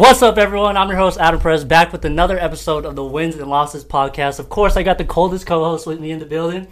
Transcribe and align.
What's 0.00 0.22
up, 0.22 0.38
everyone? 0.38 0.78
I'm 0.78 0.88
your 0.88 0.96
host, 0.96 1.20
Adam 1.20 1.38
Perez, 1.38 1.62
back 1.62 1.92
with 1.92 2.06
another 2.06 2.38
episode 2.38 2.86
of 2.86 2.96
the 2.96 3.04
Wins 3.04 3.34
and 3.34 3.50
Losses 3.50 3.84
podcast. 3.84 4.38
Of 4.38 4.48
course, 4.48 4.78
I 4.78 4.82
got 4.82 4.96
the 4.96 5.04
coldest 5.04 5.46
co 5.46 5.62
host 5.62 5.86
with 5.86 6.00
me 6.00 6.10
in 6.10 6.18
the 6.18 6.24
building. 6.24 6.68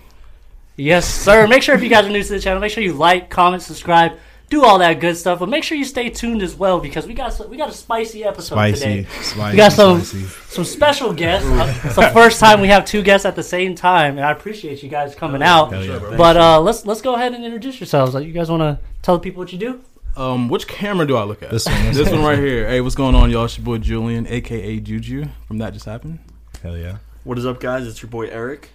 Yes, 0.77 1.07
sir. 1.07 1.47
Make 1.47 1.63
sure 1.63 1.75
if 1.75 1.83
you 1.83 1.91
guys 1.91 2.07
are 2.07 2.09
new 2.09 2.23
to 2.23 2.29
the 2.31 2.41
channel, 2.41 2.59
make 2.59 2.73
sure 2.73 2.83
you 2.83 2.95
like, 2.95 3.29
comment, 3.29 3.63
subscribe, 3.63 4.13
do 4.49 4.65
all 4.65 4.79
that 4.79 4.95
good 4.95 5.15
stuff. 5.15 5.41
But 5.41 5.51
make 5.51 5.63
sure 5.63 5.77
you 5.77 5.85
stay 5.85 6.09
tuned 6.09 6.41
as 6.41 6.55
well 6.55 6.81
because 6.81 7.07
we 7.07 7.13
got 7.13 7.39
we 7.51 7.59
got 7.59 7.69
a 7.69 7.75
spicy 7.75 8.25
episode 8.25 8.55
Spicy, 8.55 8.81
today. 8.81 9.09
spicy, 9.21 9.51
we 9.51 9.57
got 9.59 9.73
some 9.73 10.01
spicy. 10.01 10.25
some 10.49 10.65
special 10.65 11.13
guests. 11.13 11.47
Uh, 11.47 11.81
it's 11.85 11.97
the 11.97 12.09
first 12.15 12.41
time 12.41 12.63
we 12.63 12.69
have 12.69 12.87
two 12.87 13.03
guests 13.03 13.27
at 13.27 13.37
the 13.37 13.43
same 13.43 13.75
time, 13.75 14.17
and 14.17 14.25
I 14.25 14.33
appreciate 14.33 14.83
you 14.83 14.89
guys 14.89 15.15
coming 15.15 15.43
out. 15.43 15.71
Yeah. 15.73 16.15
But 16.17 16.39
uh, 16.39 16.63
let's 16.63 16.87
let's 16.87 17.03
go 17.03 17.15
ahead 17.15 17.35
and 17.35 17.45
introduce 17.45 17.79
yourselves. 17.79 18.15
Like, 18.15 18.27
you 18.27 18.33
guys 18.33 18.51
want 18.51 18.63
to 18.63 18.79
tell 19.03 19.17
the 19.19 19.21
people 19.21 19.41
what 19.41 19.53
you 19.53 19.59
do? 19.59 19.83
Um, 20.19 20.49
which 20.49 20.67
camera 20.67 21.07
do 21.07 21.17
I 21.17 21.23
look 21.23 21.45
at? 21.45 21.51
This 21.51 21.65
one, 21.67 21.85
this 21.85 21.97
This 21.97 22.11
one. 22.11 22.23
one 22.23 22.31
right 22.31 22.39
here. 22.39 22.67
Hey, 22.69 22.81
what's 22.81 22.97
going 22.97 23.15
on, 23.15 23.31
y'all? 23.31 23.45
It's 23.45 23.57
your 23.57 23.65
boy 23.65 23.79
Julian, 23.79 24.27
aka 24.27 24.81
Juju, 24.81 25.27
from 25.47 25.59
That 25.59 25.73
Just 25.73 25.87
Happened. 25.87 26.19
Hell 26.61 26.77
yeah. 26.77 26.97
What 27.23 27.39
is 27.39 27.47
up, 27.47 27.61
guys? 27.61 27.87
It's 27.87 28.03
your 28.03 28.11
boy 28.11 28.27
Eric. 28.27 28.71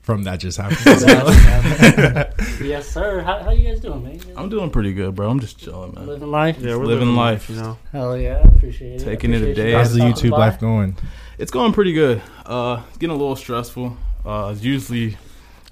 From 0.00 0.22
that 0.22 0.38
just 0.38 0.56
happened. 0.56 0.78
yes, 2.64 2.88
sir. 2.88 3.22
How, 3.22 3.42
how 3.42 3.50
you 3.50 3.68
guys 3.68 3.80
doing, 3.80 4.04
man? 4.04 4.20
I'm 4.36 4.48
doing 4.48 4.70
pretty 4.70 4.94
good, 4.94 5.16
bro. 5.16 5.28
I'm 5.28 5.40
just 5.40 5.58
chilling, 5.58 5.94
man. 5.94 6.06
living 6.06 6.30
life. 6.30 6.58
Yeah, 6.60 6.76
we're 6.76 6.84
living 6.86 7.16
life. 7.16 7.50
You 7.50 7.56
know, 7.56 7.78
Hell 7.90 8.16
yeah, 8.16 8.36
appreciate 8.38 9.02
it. 9.02 9.04
Taking 9.04 9.34
it 9.34 9.42
a 9.42 9.52
day. 9.52 9.72
guys 9.72 9.88
How's 9.88 9.94
the 9.94 10.00
YouTube 10.02 10.30
by. 10.30 10.36
life 10.38 10.60
going? 10.60 10.96
It's 11.38 11.50
going 11.50 11.72
pretty 11.72 11.92
good. 11.92 12.22
Uh, 12.46 12.82
it's 12.88 12.98
getting 12.98 13.16
a 13.16 13.18
little 13.18 13.34
stressful. 13.34 13.96
Uh, 14.24 14.52
it's 14.54 14.62
usually 14.62 15.18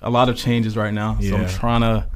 a 0.02 0.10
lot 0.10 0.28
of 0.28 0.36
changes 0.36 0.76
right 0.76 0.92
now, 0.92 1.16
so 1.20 1.36
I'm 1.36 1.48
trying 1.48 1.82
to 1.82 2.08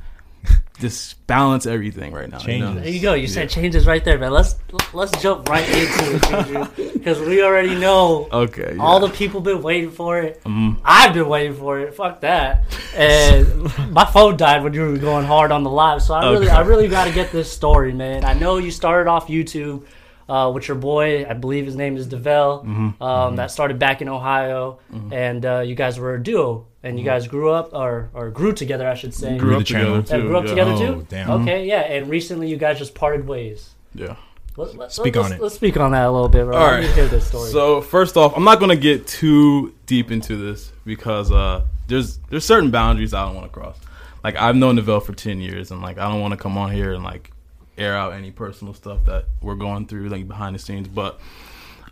just 0.80 1.26
balance 1.26 1.66
everything 1.66 2.12
right 2.12 2.30
now. 2.30 2.38
You 2.40 2.58
know? 2.58 2.66
Changes. 2.66 2.82
There 2.84 2.92
you 2.92 3.00
go. 3.00 3.14
You 3.14 3.26
said 3.26 3.50
changes 3.50 3.86
right 3.86 4.04
there, 4.04 4.18
man. 4.18 4.30
Let's 4.32 4.54
let's 4.92 5.20
jump 5.20 5.48
right 5.48 5.68
into 5.68 6.76
it, 6.76 6.92
because 6.94 7.20
we 7.20 7.42
already 7.42 7.74
know 7.74 8.28
Okay. 8.32 8.74
Yeah. 8.76 8.82
all 8.82 9.00
the 9.00 9.08
people 9.10 9.40
been 9.40 9.62
waiting 9.62 9.90
for 9.90 10.20
it. 10.20 10.42
Mhm. 10.44 10.76
I've 10.84 11.14
been 11.14 11.28
waiting 11.28 11.54
for 11.54 11.80
it. 11.80 11.94
Fuck 11.94 12.20
that. 12.20 12.64
And 12.94 13.62
my 13.92 14.04
phone 14.04 14.36
died 14.36 14.62
when 14.62 14.72
you 14.74 14.82
were 14.82 14.98
going 14.98 15.24
hard 15.26 15.52
on 15.52 15.62
the 15.64 15.70
live, 15.70 16.02
so 16.02 16.14
I 16.14 16.30
really 16.32 16.48
I 16.48 16.60
really 16.60 16.88
got 16.88 17.04
to 17.06 17.12
get 17.12 17.32
this 17.32 17.50
story, 17.50 17.92
man. 17.92 18.24
I 18.24 18.34
know 18.34 18.58
you 18.58 18.70
started 18.70 19.08
off 19.10 19.28
YouTube. 19.28 19.84
Uh, 20.30 20.50
with 20.54 20.68
your 20.68 20.76
boy, 20.76 21.24
I 21.24 21.32
believe 21.32 21.64
his 21.64 21.74
name 21.74 21.96
is 21.96 22.06
Devel. 22.06 22.62
Mm-hmm. 22.62 23.02
Um, 23.02 23.36
That 23.36 23.50
started 23.50 23.78
back 23.78 24.02
in 24.02 24.10
Ohio, 24.10 24.78
and 25.10 25.42
uh, 25.46 25.60
you 25.60 25.74
guys 25.74 25.98
were 25.98 26.16
a 26.16 26.22
duo, 26.22 26.66
and 26.82 26.98
you 26.98 27.04
guys 27.04 27.26
grew 27.26 27.50
up 27.50 27.72
or 27.72 28.10
or 28.14 28.30
grew 28.30 28.52
together, 28.52 28.88
I 28.88 28.94
should 28.94 29.14
say. 29.14 29.30
Mm-hmm. 29.30 29.38
Grew 29.38 29.56
up 29.58 29.64
together 29.64 29.96
Yeah, 29.96 30.02
too. 30.02 30.22
grew 30.22 30.36
up 30.36 30.44
yeah. 30.44 30.50
together 30.50 30.72
Oh, 30.72 30.78
too. 30.78 31.06
damn. 31.08 31.30
Okay, 31.42 31.66
yeah, 31.66 31.80
and 31.80 32.08
recently 32.08 32.48
you 32.48 32.56
guys 32.56 32.78
just 32.78 32.94
parted 32.94 33.26
ways. 33.26 33.70
Yeah. 33.94 34.16
Let, 34.56 34.76
let, 34.76 34.92
Speak 34.92 35.14
let's, 35.14 35.26
on 35.26 35.32
it. 35.36 35.40
Let's 35.40 35.54
speak 35.54 35.76
on 35.76 35.92
that 35.92 36.06
a 36.06 36.10
little 36.10 36.28
bit, 36.28 36.44
bro. 36.44 36.56
All 36.56 36.66
Let 36.66 36.80
me 36.82 36.88
hear 36.88 37.06
this 37.06 37.28
story. 37.28 37.50
So 37.52 37.80
first 37.80 38.16
off, 38.16 38.36
I'm 38.36 38.42
not 38.44 38.58
gonna 38.58 38.74
get 38.76 39.06
too 39.06 39.72
deep 39.86 40.10
into 40.10 40.36
this 40.36 40.72
because 40.84 41.30
uh, 41.30 41.64
there's 41.86 42.18
there's 42.28 42.44
certain 42.44 42.70
boundaries 42.70 43.14
I 43.14 43.24
don't 43.24 43.34
want 43.36 43.46
to 43.46 43.52
cross. 43.56 43.78
Like 44.24 44.34
I've 44.36 44.56
known 44.56 44.74
Neville 44.76 44.98
for 45.00 45.12
ten 45.12 45.40
years, 45.40 45.70
and 45.70 45.80
like 45.80 45.96
I 45.98 46.08
don't 46.08 46.20
want 46.20 46.32
to 46.32 46.36
come 46.38 46.58
on 46.58 46.72
here 46.72 46.92
and 46.92 47.04
like 47.04 47.30
air 47.76 47.96
out 47.96 48.12
any 48.14 48.32
personal 48.32 48.74
stuff 48.74 49.04
that 49.04 49.26
we're 49.40 49.54
going 49.54 49.86
through 49.86 50.08
like 50.08 50.26
behind 50.26 50.56
the 50.56 50.58
scenes. 50.58 50.88
But 50.88 51.20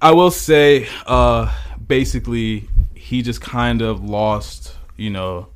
I 0.03 0.11
will 0.11 0.33
say, 0.33 0.89
uh, 1.07 1.55
basically, 1.87 2.69
he 3.09 3.22
just 3.22 3.41
kind 3.41 3.83
of 3.83 4.03
lost, 4.03 4.75
you 4.97 5.11
know, 5.11 5.47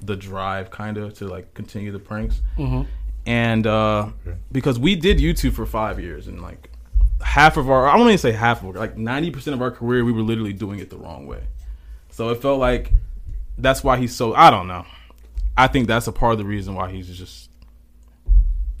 the 0.00 0.16
drive 0.16 0.70
kind 0.70 0.96
of 0.96 1.14
to 1.14 1.28
like 1.28 1.54
continue 1.54 1.92
the 1.92 1.98
pranks, 2.00 2.40
Mhm. 2.58 2.86
and 3.26 3.66
uh, 3.66 4.08
because 4.50 4.76
we 4.78 4.96
did 4.96 5.18
YouTube 5.18 5.52
for 5.52 5.66
five 5.66 6.00
years, 6.00 6.26
and 6.26 6.42
like 6.42 6.68
half 7.20 7.56
of 7.56 7.70
our 7.70 7.86
I 7.88 7.94
won't 7.96 8.08
even 8.08 8.18
say 8.18 8.32
half 8.32 8.64
of 8.64 8.74
it, 8.74 8.78
like 8.78 8.96
ninety 8.96 9.30
percent 9.30 9.54
of 9.54 9.62
our 9.62 9.70
career 9.70 10.04
we 10.04 10.10
were 10.12 10.22
literally 10.22 10.52
doing 10.52 10.78
it 10.80 10.90
the 10.90 10.96
wrong 10.96 11.26
way. 11.26 11.42
So 12.10 12.30
it 12.30 12.42
felt 12.42 12.58
like 12.58 12.92
that's 13.56 13.84
why 13.84 13.98
he's 13.98 14.14
so 14.16 14.34
I 14.34 14.50
don't 14.50 14.66
know. 14.66 14.84
I 15.56 15.66
think 15.68 15.86
that's 15.86 16.06
a 16.08 16.12
part 16.12 16.32
of 16.32 16.38
the 16.38 16.44
reason 16.44 16.74
why 16.74 16.90
he's 16.90 17.06
just 17.16 17.50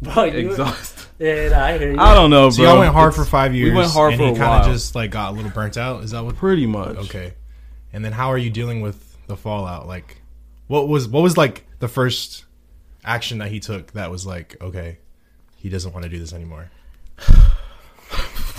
Bro, 0.02 0.24
exhausted. 0.24 1.06
yeah, 1.18 1.48
nah, 1.50 1.64
I 1.66 1.78
hear 1.78 1.92
you. 1.92 1.98
I 2.00 2.14
don't 2.14 2.30
know, 2.30 2.44
bro. 2.44 2.50
So 2.50 2.62
y'all 2.62 2.78
went 2.78 2.94
hard 2.94 3.12
It's- 3.12 3.22
for 3.24 3.30
five 3.30 3.54
years. 3.54 3.70
We 3.70 3.76
went 3.76 3.92
hard 3.92 4.14
and 4.14 4.18
for 4.20 4.26
he 4.28 4.32
a 4.32 4.36
kind 4.36 4.50
while. 4.50 4.60
of 4.64 4.72
just 4.72 4.94
like 4.94 5.10
got 5.10 5.32
a 5.32 5.36
little 5.36 5.50
burnt 5.50 5.76
out. 5.76 6.02
Is 6.02 6.12
that 6.12 6.24
what? 6.24 6.36
pretty 6.36 6.64
much. 6.66 6.96
Okay. 6.96 7.34
And 7.92 8.04
then 8.04 8.12
how 8.12 8.28
are 8.28 8.38
you 8.38 8.50
dealing 8.50 8.80
with 8.80 9.16
the 9.26 9.36
fallout? 9.36 9.86
Like, 9.86 10.22
what 10.68 10.88
was 10.88 11.08
what 11.08 11.22
was 11.22 11.36
like 11.36 11.66
the 11.80 11.88
first 11.88 12.44
action 13.04 13.38
that 13.38 13.50
he 13.50 13.60
took 13.60 13.92
that 13.92 14.10
was 14.10 14.26
like, 14.26 14.56
okay, 14.60 14.98
he 15.56 15.68
doesn't 15.68 15.92
want 15.92 16.04
to 16.04 16.08
do 16.10 16.18
this 16.18 16.32
anymore. 16.32 16.70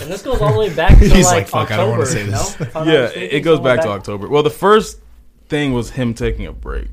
And 0.02 0.10
this 0.10 0.24
goes 0.24 0.42
all 0.42 0.54
the 0.54 0.60
way 0.60 0.74
back 0.74 0.90
to 1.00 1.06
He's 1.08 1.26
like, 1.26 1.34
like, 1.44 1.48
"Fuck, 1.48 1.72
I 1.72 1.74
October. 1.76 1.82
don't 1.82 1.92
wanna 1.92 2.06
say 2.08 2.24
this." 2.24 2.60
No? 2.60 2.66
If 2.66 2.76
I'm 2.76 2.86
not 2.88 2.94
Yeah, 2.94 3.08
it 3.10 3.42
goes 3.42 3.58
somewhere 3.58 3.76
back 3.78 3.86
to 3.86 3.92
October. 3.92 4.28
Well, 4.28 4.42
the 4.44 4.50
first 4.50 5.00
thing 5.48 5.74
was 5.74 5.92
him 5.92 6.14
taking 6.14 6.48
a 6.48 6.52
break, 6.52 6.88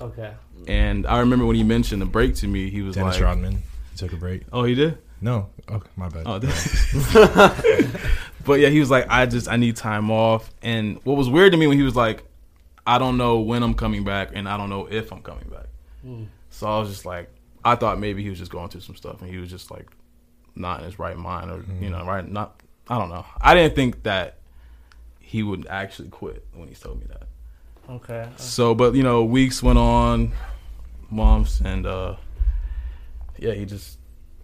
Okay. 0.00 0.32
and 0.68 1.06
I 1.06 1.20
remember 1.20 1.46
when 1.46 1.56
he 1.56 1.62
mentioned 1.64 2.02
the 2.02 2.06
break 2.06 2.34
to 2.36 2.46
me, 2.48 2.68
he 2.68 2.82
was 2.82 2.96
Dennis 2.96 3.14
like, 3.16 3.24
Rodman 3.24 3.62
he 3.92 3.96
took 3.96 4.12
a 4.12 4.16
break. 4.16 4.42
"Oh, 4.52 4.64
he 4.64 4.74
did." 4.74 4.98
No. 5.22 5.48
Oh, 5.68 5.80
my 5.96 6.08
bad. 6.08 6.24
Oh, 6.26 6.40
but 8.44 8.60
yeah, 8.60 8.68
he 8.68 8.80
was 8.80 8.90
like, 8.90 9.06
I 9.08 9.24
just 9.24 9.48
I 9.48 9.56
need 9.56 9.76
time 9.76 10.10
off. 10.10 10.50
And 10.62 10.98
what 11.04 11.16
was 11.16 11.30
weird 11.30 11.52
to 11.52 11.58
me 11.58 11.68
when 11.68 11.78
he 11.78 11.84
was 11.84 11.94
like, 11.94 12.24
I 12.84 12.98
don't 12.98 13.16
know 13.16 13.38
when 13.38 13.62
I'm 13.62 13.74
coming 13.74 14.02
back, 14.02 14.30
and 14.34 14.48
I 14.48 14.56
don't 14.56 14.68
know 14.68 14.88
if 14.90 15.12
I'm 15.12 15.22
coming 15.22 15.48
back. 15.48 15.66
So 16.50 16.66
I 16.66 16.80
was 16.80 16.88
just 16.88 17.06
like, 17.06 17.30
I 17.64 17.76
thought 17.76 18.00
maybe 18.00 18.24
he 18.24 18.30
was 18.30 18.38
just 18.40 18.50
going 18.50 18.68
through 18.68 18.80
some 18.80 18.96
stuff, 18.96 19.22
and 19.22 19.30
he 19.30 19.38
was 19.38 19.48
just 19.48 19.70
like 19.70 19.86
not 20.56 20.80
in 20.80 20.86
his 20.86 20.98
right 20.98 21.16
mind, 21.16 21.52
or 21.52 21.64
you 21.80 21.88
know, 21.88 22.04
right? 22.04 22.28
Not 22.28 22.60
I 22.88 22.98
don't 22.98 23.08
know. 23.08 23.24
I 23.40 23.54
didn't 23.54 23.76
think 23.76 24.02
that 24.02 24.38
he 25.20 25.44
would 25.44 25.68
actually 25.68 26.08
quit 26.08 26.44
when 26.52 26.66
he 26.68 26.74
told 26.74 26.98
me 26.98 27.06
that. 27.08 27.28
Okay. 27.88 28.28
So, 28.36 28.74
but 28.74 28.96
you 28.96 29.04
know, 29.04 29.22
weeks 29.22 29.62
went 29.62 29.78
on, 29.78 30.32
months, 31.10 31.60
and 31.64 31.86
uh 31.86 32.16
yeah, 33.38 33.52
he 33.52 33.64
just 33.64 33.98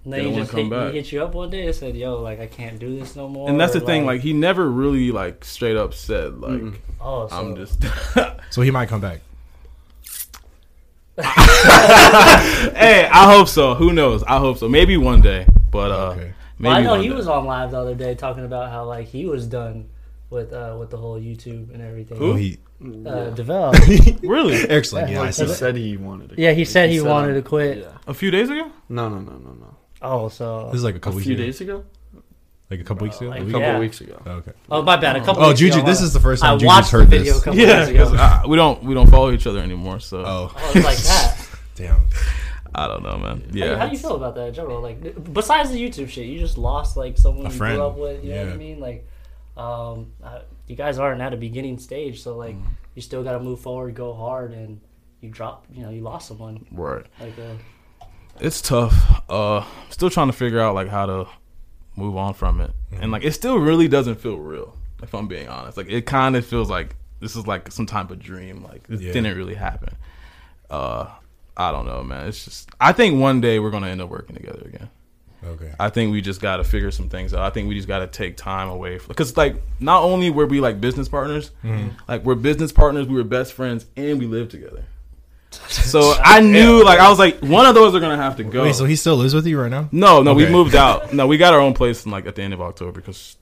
And 0.08 0.12
then 0.14 0.20
Didn't 0.20 0.34
he 0.36 0.40
just 0.40 0.50
come 0.52 0.60
hit, 0.60 0.70
back. 0.70 0.90
he 0.92 0.96
hit 0.96 1.12
you 1.12 1.22
up 1.22 1.34
one 1.34 1.50
day 1.50 1.66
and 1.66 1.74
said, 1.74 1.94
"Yo, 1.94 2.22
like 2.22 2.40
I 2.40 2.46
can't 2.46 2.78
do 2.78 2.98
this 2.98 3.14
no 3.14 3.28
more." 3.28 3.46
and 3.50 3.60
that's 3.60 3.74
the 3.74 3.82
or, 3.82 3.84
thing 3.84 4.06
like 4.06 4.22
he 4.22 4.32
never 4.32 4.66
really 4.70 5.12
like 5.12 5.44
straight 5.44 5.76
up 5.76 5.92
said 5.92 6.40
like 6.40 6.80
oh, 6.98 7.28
so, 7.28 7.36
i'm 7.36 7.54
just 7.56 7.84
So 8.50 8.62
he 8.62 8.70
might 8.70 8.88
come 8.88 9.02
back. 9.02 9.20
hey 11.18 13.06
i 13.12 13.24
hope 13.34 13.48
so 13.48 13.74
who 13.74 13.92
knows 13.92 14.22
i 14.22 14.38
hope 14.38 14.56
so 14.56 14.68
maybe 14.68 14.96
one 14.96 15.20
day 15.20 15.46
but 15.70 15.90
uh 15.90 16.10
Okay. 16.12 16.32
maybe 16.58 16.68
Well, 16.72 16.76
I 16.76 16.82
know 16.82 17.00
he 17.02 17.08
day. 17.08 17.14
was 17.14 17.28
on 17.28 17.44
live 17.44 17.72
the 17.72 17.78
other 17.78 17.94
day 17.94 18.14
talking 18.14 18.44
about 18.44 18.70
how 18.70 18.84
like 18.84 19.08
he 19.08 19.26
was 19.26 19.46
done 19.46 19.88
with 20.30 20.52
uh 20.52 20.76
with 20.78 20.90
the 20.90 20.96
whole 20.96 21.18
YouTube 21.20 21.72
and 21.74 21.82
everything. 21.82 22.18
Oh, 22.20 22.34
he 22.34 22.58
Uh, 22.80 23.30
develop. 23.30 23.74
really 24.22 24.54
Eric's 24.70 24.92
like, 24.92 25.08
yeah, 25.10 25.20
I 25.22 25.24
Yeah. 25.24 25.32
he 25.32 25.46
said 25.48 25.74
he 25.76 25.96
wanted 25.96 26.28
to. 26.30 26.34
yeah, 26.40 26.52
he 26.52 26.64
said 26.64 26.90
he 26.90 26.98
said 26.98 27.08
wanted 27.08 27.34
I'm- 27.34 27.42
to 27.42 27.48
quit. 27.48 27.78
Yeah. 27.78 27.96
a 28.06 28.14
few 28.14 28.30
days 28.30 28.48
ago 28.50 28.70
No, 28.88 29.08
no, 29.08 29.18
no, 29.18 29.32
no, 29.32 29.52
no. 29.64 29.76
Oh, 30.02 30.28
so 30.28 30.66
This 30.70 30.78
is 30.78 30.84
like 30.84 30.94
a 30.94 30.98
A 30.98 31.00
couple 31.00 31.20
few 31.20 31.32
weeks 31.36 31.58
days 31.58 31.60
ago. 31.60 31.76
ago. 31.78 31.84
Like 32.70 32.80
a 32.80 32.84
couple 32.84 33.04
weeks 33.04 33.20
ago. 33.20 33.30
like 33.30 33.40
A 33.40 33.42
A 33.42 33.46
couple 33.46 33.60
Yeah. 33.60 33.78
weeks 33.78 34.00
ago. 34.00 34.22
Oh, 34.26 34.30
okay. 34.32 34.52
oh 34.70 34.82
my 34.82 34.96
bad. 34.96 35.16
A 35.16 35.24
couple. 35.24 35.42
Oh, 35.42 35.48
weeks 35.48 35.60
Juju, 35.60 35.78
ago, 35.78 35.86
this 35.86 36.00
uh, 36.00 36.04
is 36.04 36.12
the 36.12 36.20
first 36.20 36.44
I 36.44 36.48
time 36.48 36.58
Juju's 36.58 36.66
watched 36.66 36.90
the 36.90 36.98
heard 36.98 37.08
video 37.08 37.32
a 37.32 37.34
this. 37.36 37.44
couple 37.44 37.58
yeah 37.60 37.66
days 37.80 37.88
ago. 37.88 38.04
'cause 38.10 38.14
I- 38.20 38.46
we 38.46 38.56
don't 38.56 38.82
we 38.84 38.94
don't 38.94 39.08
follow 39.10 39.30
each 39.32 39.46
other 39.46 39.60
anymore 39.60 40.00
so 40.00 40.18
Oh, 40.24 40.52
Oh, 40.54 40.72
it's 40.74 40.84
like 40.84 40.98
that. 40.98 41.48
damn. 41.76 42.02
i 42.74 42.86
don't 42.86 43.02
know 43.02 43.16
man 43.16 43.42
Yeah. 43.52 43.64
yeah 43.64 43.76
How, 43.78 43.86
do 43.86 43.92
you 43.92 43.98
feel 43.98 44.16
about 44.16 44.34
that 44.34 44.48
in 44.48 44.54
general? 44.54 44.80
Like, 44.82 45.32
besides 45.32 45.70
the 45.70 45.80
YouTube 45.82 46.08
shit, 46.10 46.26
you 46.26 46.38
just 46.38 46.58
lost 46.58 46.96
like 46.96 47.16
someone 47.18 47.46
A 47.46 47.50
you 47.50 47.54
friend. 47.56 47.76
grew 47.76 47.86
up 47.86 47.96
with. 47.96 48.22
You 48.22 48.30
know 48.34 48.36
what 48.40 48.48
I 48.48 48.50
Yeah. 48.52 48.56
mean? 48.56 48.80
Like, 48.80 49.08
um, 49.56 50.12
uh, 50.22 50.40
you 50.66 50.76
guys 50.76 50.98
aren't 50.98 51.20
at 51.22 51.32
a 51.32 51.36
beginning 51.38 51.78
stage, 51.78 52.22
so 52.22 52.36
like, 52.36 52.54
you 52.94 53.00
still 53.02 53.24
got 53.24 53.32
to 53.32 53.40
move 53.40 53.60
forward, 53.60 53.94
go 53.94 54.12
hard, 54.12 54.52
and 54.52 54.80
you 55.22 55.30
drop. 55.30 55.64
You 55.72 55.82
know, 55.84 55.90
you 55.90 56.02
lost 56.02 56.28
someone. 56.28 56.66
right 56.70 57.04
Like, 57.18 57.38
uh, 57.38 57.54
it's 58.40 58.60
tough 58.62 59.22
uh 59.28 59.64
still 59.90 60.10
trying 60.10 60.26
to 60.28 60.32
figure 60.32 60.60
out 60.60 60.74
like 60.74 60.88
how 60.88 61.06
to 61.06 61.26
move 61.96 62.16
on 62.16 62.32
from 62.34 62.60
it 62.60 62.70
and 62.92 63.10
like 63.10 63.24
it 63.24 63.32
still 63.32 63.58
really 63.58 63.88
doesn't 63.88 64.16
feel 64.16 64.36
real 64.36 64.76
if 65.02 65.14
i'm 65.14 65.26
being 65.28 65.48
honest 65.48 65.76
like 65.76 65.88
it 65.90 66.06
kind 66.06 66.36
of 66.36 66.46
feels 66.46 66.70
like 66.70 66.94
this 67.20 67.34
is 67.34 67.46
like 67.48 67.72
some 67.72 67.84
type 67.84 68.12
of 68.12 68.20
dream. 68.20 68.62
Like 68.62 68.86
this 68.86 69.00
Yeah. 69.00 69.12
didn't 69.12 69.36
really 69.36 69.56
happen. 69.56 69.88
Uh, 70.70 71.06
I 71.56 71.72
don't 71.72 71.84
know, 71.84 72.04
man. 72.04 72.28
It's 72.28 72.44
just 72.44 72.70
I 72.80 72.92
think 72.92 73.20
one 73.20 73.40
day 73.40 73.58
we're 73.58 73.72
gonna 73.72 73.88
end 73.88 74.00
up 74.00 74.08
working 74.08 74.36
together 74.36 74.62
again. 74.64 74.88
Okay. 75.44 75.72
I 75.80 75.90
think 75.90 76.12
we 76.12 76.20
just 76.20 76.40
got 76.40 76.58
to 76.58 76.64
figure 76.64 76.92
some 76.92 77.08
things 77.08 77.34
out. 77.34 77.40
I 77.42 77.50
think 77.50 77.68
we 77.68 77.74
just 77.74 77.88
got 77.88 77.98
to 78.00 78.06
take 78.06 78.36
time 78.36 78.68
away 78.68 78.98
because, 79.08 79.36
like, 79.36 79.54
not 79.80 80.02
only 80.02 80.30
were 80.30 80.46
we 80.46 80.60
like 80.60 80.80
business 80.80 81.08
partners, 81.08 81.50
Mm-hmm. 81.64 81.88
like 82.08 82.24
we're 82.24 82.34
business 82.36 82.70
partners, 82.70 83.06
we 83.08 83.14
were 83.16 83.24
best 83.24 83.52
friends, 83.52 83.86
and 83.96 84.18
we 84.20 84.26
lived 84.26 84.50
together. 84.52 84.84
So 85.50 86.14
I 86.24 86.40
knew, 86.40 86.84
like, 86.84 86.98
I 87.00 87.08
was 87.08 87.18
like, 87.18 87.38
one 87.40 87.66
of 87.66 87.74
those 87.74 87.94
are 87.94 88.00
gonna 88.00 88.16
have 88.16 88.36
to 88.36 88.44
go. 88.44 88.62
Wait, 88.64 88.74
so 88.74 88.84
he 88.84 88.96
still 88.96 89.16
lives 89.16 89.34
with 89.34 89.46
you 89.46 89.60
right 89.60 89.70
now? 89.70 89.88
no, 89.92 90.22
no, 90.22 90.34
we 90.34 90.44
Okay. 90.44 90.52
moved 90.52 90.74
out. 90.74 91.12
No, 91.18 91.26
we 91.26 91.36
got 91.38 91.54
our 91.54 91.60
own 91.60 91.74
place 91.74 92.04
in 92.04 92.10
like 92.10 92.26
at 92.26 92.34
the 92.34 92.42
end 92.42 92.52
of 92.54 92.60
October 92.60 92.92
because 93.00 93.36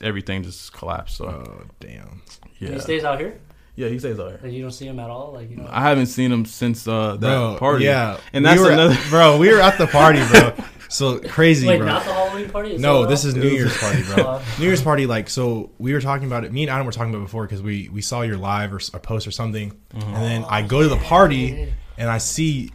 everything 0.00 0.42
just 0.42 0.72
collapsed. 0.72 1.16
So 1.18 1.26
Oh 1.26 1.62
damn. 1.80 2.22
yeah, 2.58 2.70
He 2.70 2.78
stays 2.80 3.04
out 3.04 3.20
here. 3.20 3.38
yeah, 3.76 3.88
he 3.88 3.98
stays 3.98 4.18
out 4.18 4.30
here. 4.30 4.40
Like 4.42 4.52
you 4.52 4.62
don't 4.62 4.72
see 4.72 4.86
him 4.86 4.98
at 4.98 5.08
all. 5.10 5.32
Like 5.32 5.50
you 5.50 5.56
know. 5.56 5.68
I 5.70 5.80
haven't 5.82 6.06
seen 6.06 6.32
him 6.32 6.44
since 6.46 6.86
uh, 6.88 7.12
that 7.12 7.20
Bro, 7.20 7.56
party. 7.58 7.84
Yeah, 7.84 8.18
and 8.32 8.44
we 8.44 8.48
that's 8.50 8.60
were- 8.60 8.70
another. 8.72 8.96
bro. 9.10 9.38
We 9.38 9.52
were 9.52 9.60
at 9.60 9.78
the 9.78 9.86
party, 9.86 10.20
bro. 10.30 10.52
So 10.88 11.20
crazy, 11.20 11.66
Wait, 11.68 11.78
bro. 11.78 11.86
not 11.86 12.04
the 12.04 12.12
Halloween 12.46 12.52
party. 12.52 12.76
No, 12.78 13.06
this 13.06 13.24
is 13.24 13.34
New 13.34 13.48
Year's 13.48 13.76
party, 13.80 14.02
bro. 14.02 14.16
Uh, 14.24 14.42
New 14.58 14.66
Year's 14.66 14.82
party, 14.82 15.06
like 15.06 15.28
so. 15.30 15.70
We 15.78 15.92
were 15.92 16.00
talking 16.00 16.26
about 16.26 16.44
it. 16.44 16.52
Me 16.52 16.62
and 16.62 16.70
Adam 16.70 16.86
were 16.86 16.92
talking 16.92 17.10
about 17.10 17.20
it 17.22 17.26
before 17.26 17.44
because 17.44 17.62
we 17.62 17.88
we 17.88 18.00
saw 18.02 18.22
your 18.22 18.36
live 18.38 18.72
or 18.72 18.80
a 18.94 18.98
post 19.00 19.26
or 19.26 19.30
something, 19.30 19.72
and 19.94 20.16
then 20.16 20.44
I 20.48 20.62
go 20.62 20.82
to 20.82 20.88
the 20.88 20.96
party 20.96 21.72
and 21.98 22.10
I 22.10 22.18
see 22.18 22.70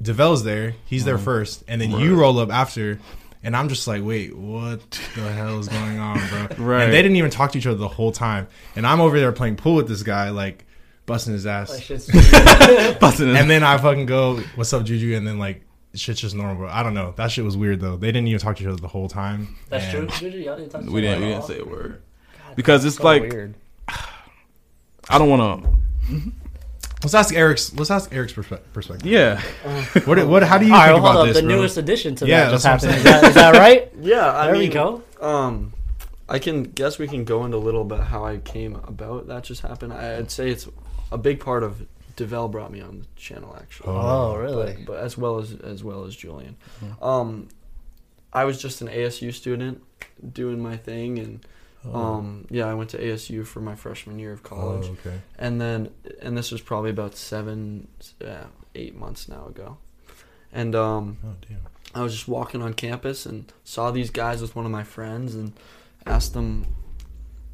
Devel's 0.00 0.44
there. 0.44 0.74
He's 0.86 1.04
there 1.04 1.18
first, 1.18 1.64
and 1.68 1.80
then 1.80 1.90
you 1.92 2.14
roll 2.14 2.38
up 2.38 2.50
after. 2.50 2.98
And 3.44 3.56
I'm 3.56 3.68
just 3.68 3.88
like, 3.88 4.04
wait, 4.04 4.36
what 4.36 4.88
the 5.16 5.32
hell 5.32 5.58
is 5.58 5.66
going 5.66 5.98
on, 5.98 6.16
bro? 6.28 6.64
Right. 6.64 6.82
And 6.84 6.92
they 6.92 7.02
didn't 7.02 7.16
even 7.16 7.30
talk 7.32 7.50
to 7.52 7.58
each 7.58 7.66
other 7.66 7.76
the 7.76 7.88
whole 7.88 8.12
time. 8.12 8.46
And 8.76 8.86
I'm 8.86 9.00
over 9.00 9.18
there 9.18 9.32
playing 9.32 9.56
pool 9.56 9.74
with 9.74 9.88
this 9.88 10.04
guy, 10.04 10.30
like 10.30 10.64
busting 11.06 11.32
his 11.32 11.44
ass. 11.44 11.70
Busting 11.88 12.20
his- 13.26 13.36
And 13.40 13.50
then 13.50 13.64
I 13.64 13.78
fucking 13.78 14.06
go, 14.06 14.36
"What's 14.54 14.72
up, 14.72 14.84
Juju?" 14.84 15.16
And 15.16 15.26
then 15.26 15.40
like 15.40 15.62
shit's 15.94 16.20
just 16.20 16.34
normal, 16.34 16.56
bro. 16.56 16.68
I 16.68 16.82
don't 16.82 16.94
know. 16.94 17.12
That 17.16 17.30
shit 17.30 17.44
was 17.44 17.56
weird 17.56 17.80
though. 17.80 17.96
They 17.96 18.08
didn't 18.08 18.28
even 18.28 18.40
talk 18.40 18.56
to 18.56 18.62
each 18.62 18.68
other 18.68 18.76
the 18.80 18.88
whole 18.88 19.08
time. 19.08 19.56
That's 19.68 19.90
true. 19.90 20.08
Y'all 20.28 20.56
didn't 20.56 20.70
talk 20.70 20.82
to 20.84 20.90
we 20.90 21.00
didn't. 21.00 21.20
We 21.20 21.28
didn't 21.28 21.44
say 21.44 21.58
a 21.60 21.64
word 21.64 22.02
because 22.56 22.84
it's 22.84 22.96
So 22.96 23.04
like 23.04 23.22
weird. 23.22 23.54
I 25.08 25.18
don't 25.18 25.28
want 25.28 25.64
to. 25.64 25.70
Let's 27.02 27.14
ask 27.14 27.34
Eric's. 27.34 27.74
Let's 27.74 27.90
ask 27.90 28.12
Eric's 28.14 28.32
perspe- 28.32 28.60
perspective. 28.72 29.06
Yeah, 29.10 29.40
What? 30.04 30.24
What? 30.28 30.42
How 30.44 30.58
do 30.58 30.66
you 30.66 30.72
All 30.72 30.78
right, 30.78 30.92
think 30.92 31.02
well, 31.02 31.12
about 31.12 31.14
hold 31.14 31.28
up. 31.28 31.34
this, 31.34 31.42
The 31.42 31.48
bro? 31.48 31.56
newest 31.56 31.76
addition 31.76 32.14
to 32.16 32.26
Yeah, 32.26 32.44
that 32.44 32.50
just 32.52 32.64
happened. 32.64 32.94
Is 32.94 33.02
that, 33.02 33.24
is 33.24 33.34
that 33.34 33.56
right? 33.56 33.90
Yeah, 34.00 34.32
I 34.32 34.44
There 34.46 34.52
mean, 34.54 34.62
we 34.62 34.68
go. 34.68 35.02
Um, 35.20 35.72
I 36.28 36.38
can 36.38 36.62
guess 36.62 36.98
we 37.00 37.08
can 37.08 37.24
go 37.24 37.44
into 37.44 37.56
a 37.56 37.58
little 37.58 37.84
bit 37.84 37.98
how 38.00 38.24
I 38.24 38.38
came 38.38 38.76
about 38.76 39.26
that 39.26 39.42
just 39.44 39.62
happened. 39.62 39.92
I'd 39.92 40.30
say 40.30 40.48
it's 40.50 40.68
a 41.10 41.18
big 41.18 41.40
part 41.40 41.62
of 41.64 41.84
Devel 42.16 42.50
brought 42.50 42.70
me 42.72 42.80
on 42.80 43.00
the 43.00 43.06
channel 43.16 43.56
actually. 43.60 43.88
Oh, 43.90 44.36
really? 44.36 44.76
but 44.86 44.98
as 44.98 45.16
well 45.18 45.38
as 45.38 45.52
as 45.54 45.82
well 45.84 46.04
as 46.04 46.14
Julian. 46.16 46.56
Um, 47.00 47.48
I 48.32 48.44
was 48.44 48.60
just 48.60 48.80
an 48.80 48.88
ASU 48.88 49.32
student 49.32 49.82
doing 50.32 50.60
my 50.62 50.76
thing, 50.76 51.18
and 51.18 51.46
um, 51.92 52.46
yeah, 52.50 52.66
I 52.66 52.74
went 52.74 52.90
to 52.90 52.98
ASU 52.98 53.44
for 53.46 53.60
my 53.60 53.74
freshman 53.74 54.18
year 54.18 54.32
of 54.32 54.40
Oh, 54.44 54.48
college, 54.48 54.86
okay. 54.88 55.20
and 55.38 55.60
then 55.60 55.90
and 56.20 56.36
this 56.36 56.50
was 56.50 56.60
probably 56.60 56.90
about 56.90 57.14
seven, 57.16 57.88
uh, 58.24 58.44
eight 58.74 58.94
months 58.94 59.28
now 59.28 59.46
ago, 59.46 59.76
and 60.52 60.74
um, 60.74 61.18
Oh 61.24 61.34
damn. 61.48 61.60
I 61.94 62.02
was 62.02 62.14
just 62.14 62.26
walking 62.28 62.62
on 62.62 62.72
campus 62.72 63.26
and 63.26 63.52
saw 63.64 63.90
these 63.90 64.10
guys 64.10 64.40
with 64.40 64.56
one 64.56 64.64
of 64.64 64.70
my 64.72 64.82
friends 64.84 65.34
and 65.34 65.52
asked 66.06 66.32
them 66.32 66.66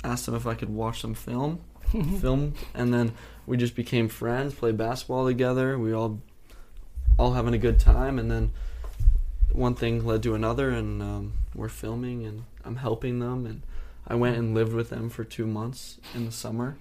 asked 0.04 0.26
them 0.26 0.36
if 0.36 0.46
I 0.46 0.54
could 0.54 0.68
watch 0.70 1.02
them 1.02 1.14
film 1.14 1.60
film 2.20 2.54
and 2.72 2.94
then 2.94 3.12
we 3.48 3.56
just 3.56 3.74
became 3.74 4.08
friends 4.08 4.54
played 4.54 4.76
basketball 4.76 5.26
together 5.26 5.78
we 5.78 5.92
all 5.92 6.20
all 7.18 7.32
having 7.32 7.54
a 7.54 7.58
good 7.58 7.80
time 7.80 8.18
and 8.18 8.30
then 8.30 8.50
one 9.52 9.74
thing 9.74 10.04
led 10.06 10.22
to 10.22 10.34
another 10.34 10.70
and 10.70 11.02
um, 11.02 11.32
we're 11.54 11.68
filming 11.68 12.24
and 12.26 12.44
I'm 12.64 12.76
helping 12.76 13.18
them 13.18 13.46
and 13.46 13.62
I 14.06 14.14
went 14.14 14.36
and 14.36 14.54
lived 14.54 14.72
with 14.72 14.90
them 14.90 15.08
for 15.10 15.24
two 15.24 15.46
months 15.46 15.98
in 16.14 16.26
the 16.26 16.32
summer 16.32 16.76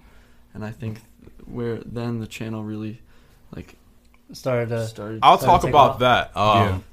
and 0.53 0.63
I 0.65 0.71
think 0.71 0.99
where 1.45 1.77
then 1.77 2.19
the 2.19 2.27
channel 2.27 2.63
really 2.63 3.01
like 3.55 3.75
Started 4.33 4.69
to. 4.69 4.85
started 4.87 5.19
I'll 5.23 5.37
Sorry, 5.37 5.49
talk 5.49 5.61
take 5.61 5.69
about 5.69 5.91
off. 5.91 5.99
that. 5.99 6.35
Um, 6.35 6.83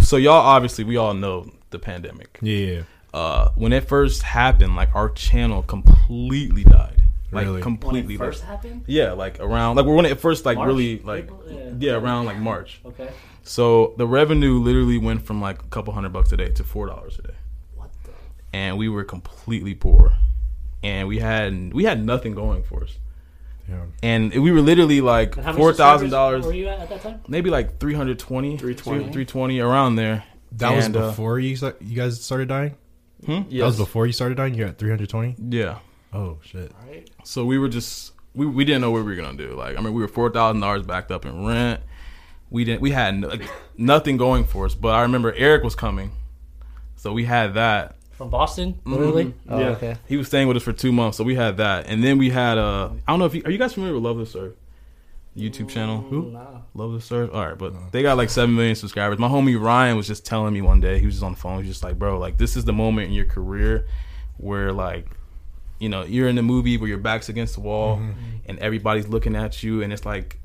So 0.00 0.16
y'all 0.16 0.32
obviously 0.34 0.84
we 0.84 0.96
all 0.96 1.12
know 1.12 1.50
the 1.70 1.78
pandemic. 1.78 2.38
Yeah. 2.40 2.56
yeah. 2.56 2.82
Uh, 3.12 3.50
when 3.56 3.72
it 3.74 3.86
first 3.86 4.22
happened, 4.22 4.74
like 4.74 4.94
our 4.94 5.10
channel 5.10 5.62
completely 5.62 6.64
died. 6.64 6.97
Like 7.30 7.44
Really? 7.44 7.54
When 7.54 7.62
completely. 7.62 8.14
it 8.14 8.20
like- 8.20 8.28
first 8.30 8.44
happened. 8.44 8.84
yeah, 8.86 9.12
like 9.12 9.38
around 9.40 9.76
like 9.76 9.86
when 9.86 10.06
it 10.06 10.18
first 10.20 10.46
like 10.46 10.56
March? 10.56 10.66
really 10.68 10.98
like 11.00 11.30
yeah. 11.46 11.70
Yeah. 11.78 11.92
around 11.94 12.24
like 12.26 12.38
March. 12.38 12.80
Okay. 12.86 13.10
So 13.42 13.94
the 13.98 14.06
revenue 14.06 14.58
literally 14.58 14.98
went 14.98 15.22
from 15.26 15.40
like 15.40 15.62
a 15.62 15.66
couple 15.68 15.92
hundred 15.92 16.12
bucks 16.12 16.32
a 16.32 16.36
day 16.36 16.48
to 16.50 16.64
four 16.64 16.86
dollars 16.86 17.18
a 17.18 17.22
day. 17.22 17.34
What 17.76 17.90
the? 18.04 18.10
and 18.52 18.78
we 18.78 18.88
were 18.88 19.04
completely 19.04 19.74
poor, 19.74 20.14
and 20.82 21.06
we 21.08 21.18
had 21.18 21.72
we 21.74 21.84
had 21.84 22.02
nothing 22.04 22.34
going 22.34 22.62
for 22.62 22.82
us, 22.84 22.96
Yeah. 23.68 23.84
and 24.02 24.32
we 24.34 24.50
were 24.50 24.60
literally 24.62 25.00
like 25.02 25.36
And 25.36 25.44
how 25.44 25.52
many 25.52 25.62
four 25.62 25.72
thousand 25.74 26.10
dollars, 26.10 26.46
Were 26.46 26.54
you 26.54 26.68
at, 26.68 26.80
at 26.80 26.88
that 26.88 27.02
time? 27.02 27.20
maybe 27.28 27.50
like 27.50 27.78
320, 27.78 28.56
320. 28.56 29.00
320 29.12 29.60
around 29.60 29.96
there. 29.96 30.24
That 30.52 30.74
was 30.74 30.86
And, 30.86 30.96
uh, 30.96 31.08
before 31.08 31.38
you 31.38 31.56
you 31.80 31.96
guys 31.96 32.22
started 32.24 32.48
dying. 32.48 32.74
Hmm? 33.26 33.42
That 33.50 33.64
was 33.64 33.76
before 33.76 34.06
you 34.06 34.12
started 34.12 34.36
dying. 34.36 34.54
You're 34.54 34.68
at 34.68 34.78
320. 34.78 35.36
Yeah, 35.50 35.78
Oh 36.12 36.38
shit. 36.42 36.72
All 36.80 36.90
right. 36.92 37.08
so 37.24 37.44
we 37.44 37.58
were 37.58 37.68
just 37.68 38.12
we, 38.34 38.46
we 38.46 38.64
didn't 38.64 38.80
know 38.80 38.90
what 38.90 39.04
we 39.04 39.14
were 39.14 39.20
gonna 39.20 39.36
do. 39.36 39.54
Like 39.54 39.76
I 39.76 39.80
mean, 39.80 39.92
we 39.94 40.00
were 40.02 40.08
four 40.08 40.30
thousand 40.30 40.60
dollars 40.60 40.82
backed 40.82 41.10
up 41.10 41.24
in 41.26 41.44
rent. 41.46 41.80
We 42.50 42.64
didn't 42.64 42.80
we 42.80 42.92
had 42.92 43.14
no, 43.18 43.28
like, 43.28 43.42
nothing 43.76 44.16
going 44.16 44.44
for 44.44 44.64
us. 44.66 44.74
But 44.74 44.94
I 44.94 45.02
remember 45.02 45.32
Eric 45.34 45.62
was 45.64 45.74
coming, 45.74 46.12
so 46.96 47.12
we 47.12 47.24
had 47.24 47.54
that. 47.54 47.96
From 48.12 48.30
Boston, 48.30 48.80
literally. 48.84 49.32
Oh, 49.48 49.60
Yeah. 49.60 49.66
okay. 49.68 49.96
He 50.08 50.16
was 50.16 50.26
staying 50.26 50.48
with 50.48 50.56
us 50.56 50.62
for 50.64 50.72
two 50.72 50.90
months, 50.90 51.16
so 51.18 51.22
we 51.24 51.36
had 51.36 51.58
that, 51.58 51.86
and 51.86 52.02
then 52.02 52.18
we 52.18 52.30
had 52.30 52.58
uh 52.58 52.90
I 53.06 53.12
don't 53.12 53.18
know 53.20 53.26
if 53.26 53.34
you, 53.34 53.42
are 53.44 53.50
you 53.50 53.58
guys 53.58 53.74
familiar 53.74 53.94
with 53.94 54.02
Love 54.02 54.18
the 54.18 54.26
Surf 54.26 54.54
YouTube 55.36 55.68
channel? 55.68 56.00
Who? 56.00 56.32
Nah. 56.32 56.62
Love 56.74 56.94
the 56.94 57.00
Surf. 57.00 57.30
All 57.32 57.46
right, 57.46 57.56
but 57.56 57.92
they 57.92 58.02
got 58.02 58.16
like 58.16 58.30
seven 58.30 58.56
million 58.56 58.74
subscribers. 58.74 59.18
My 59.20 59.28
homie 59.28 59.60
Ryan 59.60 59.96
was 59.96 60.06
just 60.08 60.26
telling 60.26 60.52
me 60.52 60.62
one 60.62 60.80
day 60.80 60.98
he 60.98 61.06
was 61.06 61.14
just 61.16 61.24
on 61.24 61.32
the 61.34 61.38
phone. 61.38 61.62
He 61.62 61.68
was 61.68 61.76
just 61.76 61.84
like, 61.84 61.96
bro, 61.98 62.18
like 62.18 62.38
this 62.38 62.56
is 62.56 62.64
the 62.64 62.72
moment 62.72 63.08
in 63.08 63.12
your 63.12 63.26
career 63.26 63.86
where 64.38 64.72
like 64.72 65.06
you 65.78 65.88
know 65.88 66.02
you're 66.02 66.28
in 66.28 66.36
the 66.36 66.42
movie 66.42 66.76
where 66.76 66.88
your 66.88 66.98
back's 66.98 67.28
against 67.28 67.54
the 67.54 67.60
wall 67.60 67.96
mm-hmm. 67.96 68.20
and 68.46 68.58
everybody's 68.58 69.08
looking 69.08 69.36
at 69.36 69.62
you, 69.62 69.82
and 69.82 69.92
it's 69.92 70.04
like 70.04 70.38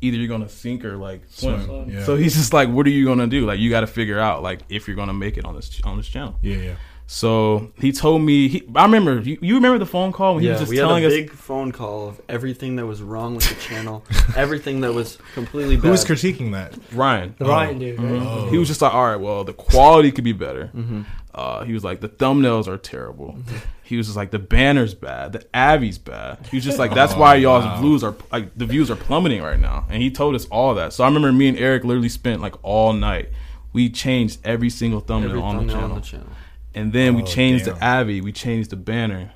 either 0.00 0.16
you're 0.16 0.28
gonna 0.28 0.48
sink 0.48 0.84
or 0.84 0.96
like 0.96 1.22
swim. 1.28 1.64
Swim, 1.64 1.90
yeah. 1.90 2.04
So 2.04 2.16
he's 2.16 2.34
just 2.34 2.52
like, 2.52 2.68
what 2.68 2.86
are 2.86 2.90
you 2.90 3.04
gonna 3.04 3.26
do? 3.26 3.46
Like 3.46 3.58
you 3.60 3.70
got 3.70 3.80
to 3.80 3.86
figure 3.86 4.18
out 4.18 4.42
like 4.42 4.60
if 4.68 4.86
you're 4.86 4.96
gonna 4.96 5.14
make 5.14 5.36
it 5.38 5.44
on 5.44 5.54
this 5.54 5.80
on 5.84 5.96
this 5.96 6.08
channel. 6.08 6.38
Yeah, 6.42 6.56
yeah. 6.56 6.74
So 7.06 7.72
he 7.78 7.92
told 7.92 8.22
me. 8.22 8.48
He, 8.48 8.68
I 8.74 8.84
remember. 8.84 9.20
You, 9.20 9.36
you 9.42 9.54
remember 9.56 9.78
the 9.78 9.86
phone 9.86 10.12
call 10.12 10.34
when 10.34 10.42
he 10.42 10.48
Yeah, 10.48 10.54
was 10.54 10.62
just 10.62 10.70
we 10.70 10.78
had 10.78 10.88
a 10.88 11.06
us. 11.06 11.12
big 11.12 11.30
phone 11.30 11.70
call 11.70 12.08
of 12.08 12.20
everything 12.26 12.76
that 12.76 12.86
was 12.86 13.02
wrong 13.02 13.34
with 13.34 13.46
the 13.48 13.54
channel, 13.56 14.02
everything 14.36 14.80
that 14.80 14.94
was 14.94 15.18
completely 15.34 15.76
bad. 15.76 15.84
Who 15.84 15.90
was 15.90 16.04
critiquing 16.06 16.52
that? 16.52 16.74
Ryan. 16.92 17.34
The 17.38 17.44
Ryan 17.44 17.78
dude, 17.78 18.00
right? 18.00 18.22
Oh. 18.22 18.48
He 18.48 18.56
was 18.56 18.68
just 18.68 18.80
like, 18.80 18.94
all 18.94 19.04
right, 19.04 19.16
well, 19.20 19.44
the 19.44 19.52
quality 19.52 20.10
could 20.10 20.24
be 20.24 20.32
better. 20.32 20.70
Mm-hmm. 20.74 21.02
Uh, 21.34 21.64
he 21.64 21.74
was 21.74 21.84
like, 21.84 22.00
the 22.00 22.08
thumbnails 22.08 22.66
are 22.66 22.78
terrible. 22.78 23.34
Mm-hmm. 23.34 23.56
He 23.92 23.98
was 23.98 24.06
just 24.06 24.16
like, 24.16 24.30
the 24.30 24.38
banner's 24.38 24.94
bad, 24.94 25.32
the 25.34 25.44
Avi's 25.54 25.98
bad. 25.98 26.46
He 26.50 26.56
was 26.56 26.64
just 26.64 26.78
like, 26.78 26.94
that's 26.94 27.14
why 27.14 27.32
oh, 27.36 27.38
y'all's 27.38 27.64
wow. 27.66 27.78
views 27.82 28.02
are 28.02 28.14
like 28.32 28.56
the 28.56 28.64
views 28.64 28.90
are 28.90 28.96
plummeting 28.96 29.42
right 29.42 29.58
now. 29.60 29.84
And 29.90 30.02
he 30.02 30.10
told 30.10 30.34
us 30.34 30.46
all 30.46 30.74
that. 30.76 30.94
So 30.94 31.04
I 31.04 31.08
remember 31.08 31.30
me 31.30 31.48
and 31.48 31.58
Eric 31.58 31.84
literally 31.84 32.08
spent 32.08 32.40
like 32.40 32.54
all 32.62 32.94
night. 32.94 33.28
We 33.74 33.90
changed 33.90 34.40
every 34.44 34.70
single 34.70 35.00
thumbnail, 35.00 35.30
Every 35.32 35.42
on, 35.42 35.54
the 35.56 35.58
thumbnail 35.60 35.76
channel. 35.76 35.94
on 35.96 36.00
the 36.00 36.06
channel. 36.06 36.26
And 36.74 36.92
then 36.94 37.14
we 37.16 37.22
Oh, 37.22 37.26
changed 37.26 37.66
damn. 37.66 37.74
the 37.78 37.84
Avi, 37.84 38.20
we 38.22 38.32
changed 38.32 38.70
the 38.70 38.76
banner. 38.76 39.32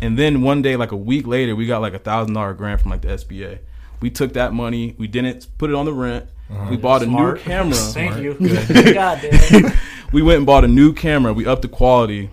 And 0.00 0.18
then 0.18 0.42
one 0.42 0.60
day, 0.60 0.74
like 0.74 0.90
a 0.90 0.96
week 0.96 1.24
later, 1.28 1.54
we 1.54 1.66
got 1.66 1.80
like 1.80 1.94
a 1.94 2.00
thousand 2.00 2.34
dollar 2.34 2.52
grant 2.54 2.80
from 2.80 2.90
like 2.90 3.02
the 3.02 3.08
SBA. 3.10 3.60
We 4.00 4.10
took 4.10 4.32
that 4.32 4.52
money, 4.52 4.96
we 4.98 5.06
didn't 5.06 5.46
put 5.56 5.70
it 5.70 5.76
on 5.76 5.84
the 5.84 5.92
rent. 5.92 6.26
Uh-huh. 6.50 6.66
We 6.68 6.76
bought 6.76 7.04
a 7.04 7.06
new 7.06 7.36
camera. 7.36 7.74
Thank 7.76 8.16
you. 8.18 8.34
God 8.92 9.20
damn. 9.22 9.72
we 10.10 10.20
went 10.20 10.38
and 10.38 10.46
bought 10.46 10.64
a 10.64 10.68
new 10.68 10.92
camera. 10.92 11.32
We 11.32 11.46
upped 11.46 11.62
the 11.62 11.68
quality. 11.68 12.28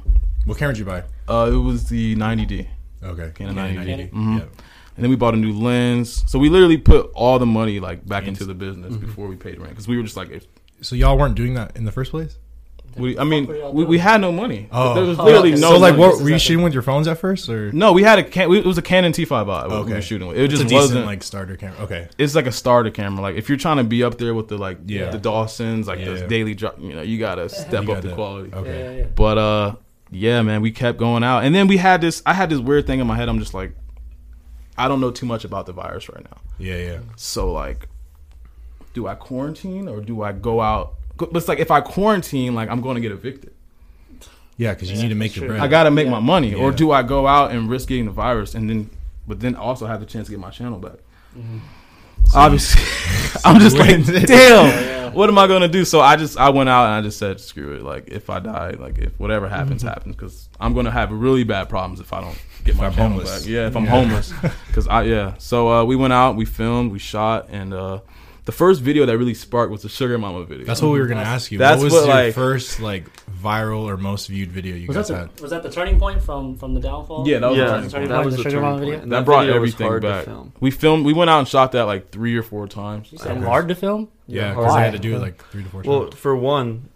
What 0.45 0.57
camera 0.57 0.73
did 0.73 0.79
you 0.79 0.85
buy? 0.85 1.03
Uh, 1.27 1.49
it 1.53 1.57
was 1.57 1.89
the 1.89 2.15
90D. 2.15 2.67
Okay. 3.03 3.31
Canon 3.35 3.55
Yeah, 3.55 3.63
90D. 3.83 3.85
90D. 3.85 4.09
Mhm. 4.11 4.37
Yeah. 4.39 4.43
And 4.95 5.03
then 5.03 5.09
we 5.11 5.15
bought 5.15 5.33
a 5.35 5.37
new 5.37 5.53
lens. 5.53 6.23
So 6.27 6.39
we 6.39 6.49
literally 6.49 6.77
put 6.77 7.11
all 7.13 7.37
the 7.37 7.45
money 7.45 7.79
like 7.79 8.07
back 8.07 8.23
into 8.27 8.43
Into- 8.43 8.45
the 8.45 8.53
business 8.55 8.95
before 8.95 9.27
we 9.27 9.35
paid 9.35 9.57
rent 9.59 9.69
because 9.69 9.87
we 9.87 9.97
were 9.97 10.03
just 10.03 10.17
like, 10.17 10.41
So 10.81 10.95
y'all 10.95 11.17
weren't 11.17 11.35
doing 11.35 11.53
that 11.55 11.75
in 11.77 11.85
the 11.85 11.91
first 11.91 12.11
place? 12.11 12.37
we, 12.95 13.15
I 13.19 13.23
mean, 13.25 13.45
What 13.45 13.53
were 13.53 13.59
y'all 13.61 13.73
we, 13.73 13.85
we 13.85 13.97
had 13.99 14.21
no 14.21 14.31
money. 14.31 14.67
Oh. 14.71 14.95
there 14.95 15.03
was 15.03 15.19
Oh, 15.19 15.23
literally 15.25 15.51
okay. 15.51 15.61
no. 15.61 15.73
so 15.73 15.77
like, 15.77 15.91
money. 15.93 16.01
what 16.01 16.11
This 16.13 16.21
were 16.23 16.29
you 16.31 16.39
shooting 16.39 16.63
with 16.63 16.73
your 16.73 16.81
phones 16.81 17.07
at 17.07 17.19
first, 17.19 17.47
or 17.47 17.71
No, 17.71 17.93
we 17.93 18.01
had 18.01 18.17
a 18.17 18.23
can. 18.23 18.51
It 18.51 18.65
was 18.65 18.79
a 18.79 18.81
Canon 18.81 19.11
T5i. 19.11 19.45
What 19.45 19.69
we 19.69 19.75
Okay. 19.75 19.93
were 19.93 20.01
shooting 20.01 20.27
with. 20.29 20.37
It 20.37 20.45
it's 20.45 20.51
just 20.53 20.63
a 20.63 20.65
decent 20.65 20.81
wasn't 20.81 21.05
like 21.05 21.21
starter 21.21 21.55
camera? 21.57 21.79
Okay. 21.81 22.07
it's 22.17 22.33
like 22.33 22.47
a 22.47 22.51
starter 22.51 22.89
camera. 22.89 23.21
Like 23.21 23.35
if 23.35 23.49
you're 23.49 23.57
trying 23.59 23.77
to 23.77 23.83
be 23.83 24.03
up 24.03 24.17
there 24.17 24.33
with 24.33 24.47
the 24.47 24.57
like 24.57 24.79
Yeah. 24.87 25.11
the 25.11 25.19
Dawsons, 25.19 25.85
like 25.87 25.99
Yeah. 25.99 26.13
the 26.13 26.27
daily 26.27 26.55
drop, 26.55 26.79
you 26.81 26.93
know, 26.95 27.03
you 27.03 27.19
gotta 27.19 27.49
step 27.49 27.83
You 27.83 27.91
up 27.91 28.01
the 28.01 28.07
gotta- 28.07 28.15
quality. 28.15 28.49
Okay. 28.51 28.79
Yeah, 28.79 28.91
yeah, 28.91 28.97
yeah. 28.97 29.05
But 29.13 29.37
uh, 29.37 29.75
yeah, 30.11 30.41
man, 30.41 30.61
we 30.61 30.71
kept 30.71 30.97
going 30.97 31.23
out, 31.23 31.43
and 31.43 31.53
then 31.53 31.67
we 31.67 31.77
had 31.77 32.01
this. 32.01 32.21
I 32.25 32.33
had 32.33 32.49
this 32.49 32.59
weird 32.59 32.87
thing 32.87 32.99
in 32.99 33.07
my 33.07 33.15
head. 33.15 33.29
I'm 33.29 33.39
just 33.39 33.53
like, 33.53 33.73
I 34.77 34.87
don't 34.87 35.01
know 35.01 35.11
too 35.11 35.25
much 35.25 35.43
about 35.45 35.65
the 35.65 35.73
virus 35.73 36.07
right 36.09 36.23
now. 36.23 36.37
Yeah, 36.59 36.77
yeah. 36.77 36.99
So 37.15 37.51
like, 37.51 37.87
do 38.93 39.07
I 39.07 39.15
quarantine 39.15 39.87
or 39.87 40.01
do 40.01 40.21
I 40.23 40.31
go 40.31 40.61
out? 40.61 40.93
But 41.17 41.35
it's 41.35 41.47
like 41.47 41.59
if 41.59 41.71
I 41.71 41.81
quarantine, 41.81 42.53
like 42.55 42.69
I'm 42.69 42.81
going 42.81 42.95
to 42.95 43.01
get 43.01 43.11
evicted. 43.11 43.53
Yeah, 44.57 44.73
because 44.73 44.89
you 44.89 44.95
Yeah, 44.97 45.03
need 45.03 45.09
to 45.09 45.15
make 45.15 45.35
your 45.35 45.41
true. 45.45 45.49
bread. 45.55 45.61
I 45.61 45.67
got 45.67 45.83
to 45.83 45.91
make 45.91 46.05
Yeah. 46.05 46.11
my 46.13 46.19
money, 46.19 46.53
or 46.53 46.71
do 46.71 46.91
I 46.91 47.03
go 47.03 47.27
out 47.27 47.51
and 47.51 47.69
risk 47.69 47.89
getting 47.89 48.05
the 48.05 48.11
virus 48.11 48.55
and 48.55 48.67
then, 48.69 48.89
but 49.27 49.39
then 49.39 49.55
also 49.55 49.85
have 49.85 49.99
the 49.99 50.05
chance 50.07 50.27
to 50.27 50.31
get 50.31 50.39
my 50.39 50.49
channel 50.49 50.79
back? 50.79 50.97
Mm-hmm. 51.37 51.57
Obviously, 52.35 52.81
I'm 53.45 53.59
just 53.59 53.77
like, 53.77 54.03
damn, 54.27 55.13
what 55.13 55.29
am 55.29 55.37
I 55.37 55.47
gonna 55.47 55.67
do? 55.67 55.85
So 55.85 55.99
I 56.01 56.15
just 56.15 56.37
I 56.37 56.49
went 56.49 56.69
out 56.69 56.85
and 56.85 56.93
I 56.95 57.01
just 57.01 57.17
said, 57.17 57.39
screw 57.39 57.73
it. 57.75 57.81
Like 57.83 58.09
if 58.09 58.29
I 58.29 58.39
die, 58.39 58.71
like 58.71 58.97
if 58.97 59.19
whatever 59.19 59.47
happens, 59.47 59.81
happens, 59.81 60.15
because 60.15 60.49
I'm 60.59 60.73
gonna 60.73 60.91
have 60.91 61.11
really 61.11 61.43
bad 61.43 61.69
problems 61.69 61.99
if 61.99 62.13
I 62.13 62.21
don't 62.21 62.37
get 62.63 62.75
my 62.75 62.87
I'm 62.87 62.93
homeless. 62.93 63.39
back. 63.41 63.49
Yeah, 63.49 63.67
if 63.67 63.75
I'm 63.75 63.85
Yeah. 63.85 63.89
homeless, 63.91 64.33
because 64.67 64.87
I 64.87 65.03
yeah. 65.03 65.35
So 65.37 65.71
uh, 65.71 65.83
we 65.85 65.95
went 65.95 66.13
out, 66.13 66.35
we 66.35 66.45
filmed, 66.45 66.91
we 66.91 66.99
shot, 66.99 67.47
and 67.49 67.73
uh, 67.73 67.99
the 68.47 68.51
first 68.53 68.81
video 68.81 69.05
that 69.05 69.17
really 69.17 69.33
sparked 69.35 69.71
was 69.71 69.83
the 69.83 69.89
Sugar 69.89 70.17
Mama 70.17 70.43
video. 70.45 70.65
That's 70.65 70.81
what 70.81 70.91
we 70.91 70.99
were 70.99 71.05
gonna 71.07 71.21
ask 71.21 71.51
you. 71.51 71.57
That's 71.59 71.77
what 71.77 71.83
was 71.83 71.93
what, 71.93 72.05
your 72.07 72.15
like- 72.15 72.33
first 72.33 72.79
like 72.79 73.05
viral 73.29 73.83
or 73.83 73.97
most 73.97 74.27
viewed 74.27 74.51
video 74.51 74.75
you 74.75 74.87
Was 74.87 74.97
guys 74.97 75.07
that 75.09 75.17
had? 75.17 75.39
was 75.41 75.51
that 75.51 75.61
the 75.63 75.69
turning 75.69 75.99
point 75.99 76.23
from 76.23 76.57
from 76.57 76.73
the 76.73 76.79
downfall? 76.79 77.27
Yeah, 77.27 77.39
that 77.39 77.47
was 77.49 77.57
the 77.57 77.63
yeah, 77.63 77.69
turning 77.71 77.89
Turning 77.91 78.09
that 78.09 78.15
point, 78.15 78.25
was 78.25 78.35
the 78.37 78.43
the 78.43 78.49
Sugar 78.49 78.61
Mama 78.61 78.77
point. 78.77 78.85
video? 78.89 79.03
And 79.03 79.11
that 79.11 79.25
brought 79.25 79.41
video 79.45 79.59
was 79.61 79.69
everything 79.73 79.87
hard 79.87 80.01
to 80.01 80.07
back. 80.07 80.25
film. 80.25 80.53
We 80.59 80.71
filmed, 80.71 81.05
we 81.05 81.13
went 81.13 81.29
out 81.29 81.39
and 81.39 81.47
shot 81.47 81.73
that 81.73 81.83
like 81.83 82.09
three 82.09 82.35
or 82.35 82.41
four 82.41 82.67
times. 82.67 83.11
You 83.11 83.19
said 83.19 83.37
hard 83.43 83.67
to 83.67 83.75
film. 83.75 84.07
Yeah, 84.25 84.41
Yeah, 84.41 84.53
because 84.55 84.73
I 84.75 84.81
had 84.81 84.93
to 84.93 84.99
do 84.99 85.15
it 85.15 85.19
like 85.19 85.43
three 85.51 85.63
to 85.63 85.69
four 85.69 85.83
Well, 85.85 86.03
times. 86.05 86.15
for 86.15 86.35
one, 86.35 86.89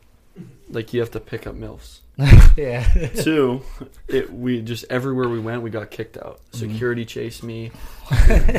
like 0.70 0.94
you 0.94 1.02
have 1.02 1.12
to 1.12 1.20
pick 1.20 1.46
up 1.48 1.56
milfs. 1.56 2.00
Yeah. 2.58 2.84
Two, 3.16 3.62
it 4.08 4.32
we 4.34 4.62
just 4.62 4.86
everywhere 4.90 5.28
we 5.30 5.40
went, 5.40 5.62
we 5.64 5.70
got 5.70 5.92
kicked 5.92 6.18
out. 6.18 6.40
Mm-hmm. 6.52 6.58
Security 6.72 7.06
chased 7.06 7.44
me. 7.44 7.72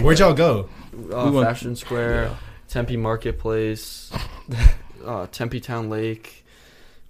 Where'd 0.02 0.18
y'all 0.18 0.34
go? 0.34 0.68
Uh, 1.12 1.24
We 1.24 1.30
went- 1.30 1.46
Fashion 1.48 1.74
Square, 1.76 2.30
Tempe 2.72 2.96
Marketplace, 2.96 4.10
uh, 5.04 5.26
Tempe 5.30 5.60
Town 5.60 5.90
Lake. 5.90 6.38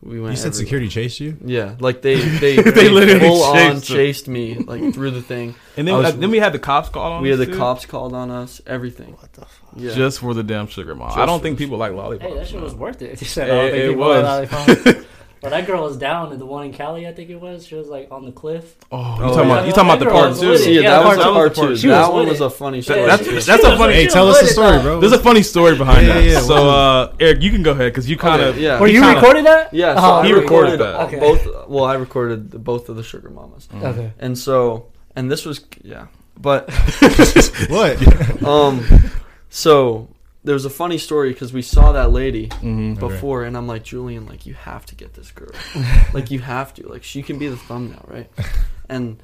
We 0.02 0.20
went. 0.20 0.32
You 0.32 0.36
said 0.36 0.48
everywhere. 0.48 0.64
security 0.64 0.88
chased 0.88 1.20
you. 1.20 1.36
Yeah, 1.44 1.76
like 1.78 2.02
they 2.02 2.16
they, 2.40 2.56
They 2.56 2.88
literally 2.88 3.20
full 3.20 3.44
on 3.44 3.74
chased 3.76 3.86
chased 3.86 4.28
me 4.28 4.56
like 4.56 4.92
through 4.92 5.12
the 5.12 5.22
thing. 5.22 5.54
And 5.76 5.86
then, 5.86 5.96
was- 5.96 6.06
uh, 6.06 6.16
then 6.16 6.32
we 6.32 6.38
had 6.40 6.52
the 6.52 6.58
cops 6.58 6.88
call 6.88 7.12
on 7.12 7.22
We 7.22 7.32
us. 7.32 7.38
had 7.38 7.46
the 7.46 7.52
too, 7.52 7.58
cops 7.58 7.86
called 7.86 8.12
on 8.12 8.28
us. 8.32 8.60
Everything. 8.66 9.12
What 9.12 9.32
the 9.34 9.42
fuck? 9.42 9.70
Yeah. 9.76 9.94
just 9.94 10.18
for 10.18 10.34
the 10.34 10.42
damn 10.42 10.66
sugar 10.66 10.96
mom. 10.96 11.16
I 11.16 11.24
don't 11.24 11.40
think 11.40 11.56
people 11.56 11.78
like 11.78 11.92
lollipops. 11.92 12.32
Hey, 12.32 12.36
that 12.38 12.48
shit 12.48 12.60
was 12.60 12.74
worth 12.74 13.00
it. 13.02 13.20
You 13.20 13.26
said, 13.28 13.48
It- 13.48 13.52
I 13.52 13.56
don't 13.56 13.70
think 13.70 13.84
it 13.84 13.88
people 13.90 14.96
was. 14.96 15.06
Like 15.42 15.50
lollipop. 15.50 15.52
Well, 15.52 15.60
that 15.60 15.66
girl 15.66 15.82
was 15.82 15.96
down 15.96 16.32
in 16.32 16.38
the 16.38 16.46
one 16.46 16.66
in 16.66 16.72
Cali, 16.72 17.06
I 17.06 17.12
think 17.12 17.30
it 17.30 17.40
was. 17.40 17.66
She 17.66 17.74
was 17.74 17.88
like 17.88 18.08
on 18.10 18.24
the 18.24 18.32
cliff. 18.32 18.76
Oh, 18.90 18.98
you 18.98 19.04
Oh, 19.24 19.28
talking 19.34 19.48
yeah. 19.48 19.54
about 19.54 19.66
you 19.66 19.72
talking 19.72 19.88
about 19.90 19.98
the 19.98 20.04
That 20.06 20.12
part 20.12 20.36
two? 20.36 20.48
was 20.50 20.64
See, 20.64 20.74
Yeah, 20.80 20.90
that 20.90 21.04
was 21.04 21.16
the 21.18 21.22
part 21.24 21.54
two. 21.54 21.76
She 21.76 21.88
was 21.88 22.08
one 22.08 22.28
was 22.28 22.40
a 22.40 22.50
funny 22.50 22.78
Yeah, 22.78 22.82
story. 22.82 23.06
that's- 23.06 23.28
she- 23.28 23.50
that's 23.50 23.64
a 23.64 23.76
funny- 23.76 23.94
she 23.94 24.00
Hey, 24.02 24.06
tell 24.08 24.28
us 24.28 24.40
the 24.40 24.46
story, 24.46 24.80
bro. 24.80 25.00
There's 25.00 25.12
a 25.12 25.18
funny 25.18 25.42
story 25.42 25.76
behind 25.76 26.06
Yeah, 26.06 26.14
that. 26.14 26.24
yeah, 26.24 26.32
yeah. 26.32 26.40
So, 26.40 26.68
uh, 26.70 27.12
Eric, 27.20 27.42
you 27.42 27.50
can 27.50 27.62
go 27.62 27.72
ahead 27.72 27.92
because 27.92 28.08
you 28.08 28.16
kind 28.16 28.40
of 28.42 28.54
Okay, 28.54 28.62
yeah. 28.64 28.78
Were 28.80 28.86
you 28.86 29.00
kinda- 29.00 29.16
recording 29.20 29.44
that? 29.44 29.72
Yeah, 29.74 29.94
so 29.96 30.00
Oh, 30.18 30.22
he 30.22 30.32
recorded 30.32 30.78
recorded, 30.78 30.80
that. 30.80 31.00
Okay. 31.06 31.18
both. 31.20 31.68
Well, 31.68 31.84
I 31.84 31.94
recorded 31.94 32.50
the, 32.52 32.58
both 32.58 32.88
of 32.88 32.96
the 32.96 33.02
Sugar 33.02 33.30
Mamas, 33.30 33.68
Okay. 33.82 34.12
and 34.20 34.36
so 34.38 34.86
and 35.16 35.30
this 35.30 35.44
was 35.44 35.60
yeah, 35.82 36.06
but 36.40 36.70
What? 37.68 38.42
um, 38.44 38.84
so 39.50 40.08
there 40.44 40.54
was 40.54 40.64
a 40.64 40.70
funny 40.70 40.98
story 40.98 41.32
because 41.32 41.52
we 41.52 41.62
saw 41.62 41.92
that 41.92 42.10
lady 42.12 42.48
Mhm. 42.48 42.98
before, 42.98 43.44
and 43.44 43.56
I'm 43.56 43.66
like 43.68 43.84
Julian, 43.84 44.26
like 44.26 44.44
you 44.46 44.54
have 44.54 44.84
to 44.86 44.94
get 44.94 45.14
this 45.14 45.30
girl, 45.30 45.50
like 46.14 46.30
you 46.30 46.40
have 46.40 46.74
to, 46.74 46.88
like 46.88 47.04
she 47.04 47.22
can 47.22 47.38
be 47.38 47.48
the 47.48 47.56
thumbnail, 47.56 48.04
right? 48.08 48.30
And 48.88 49.22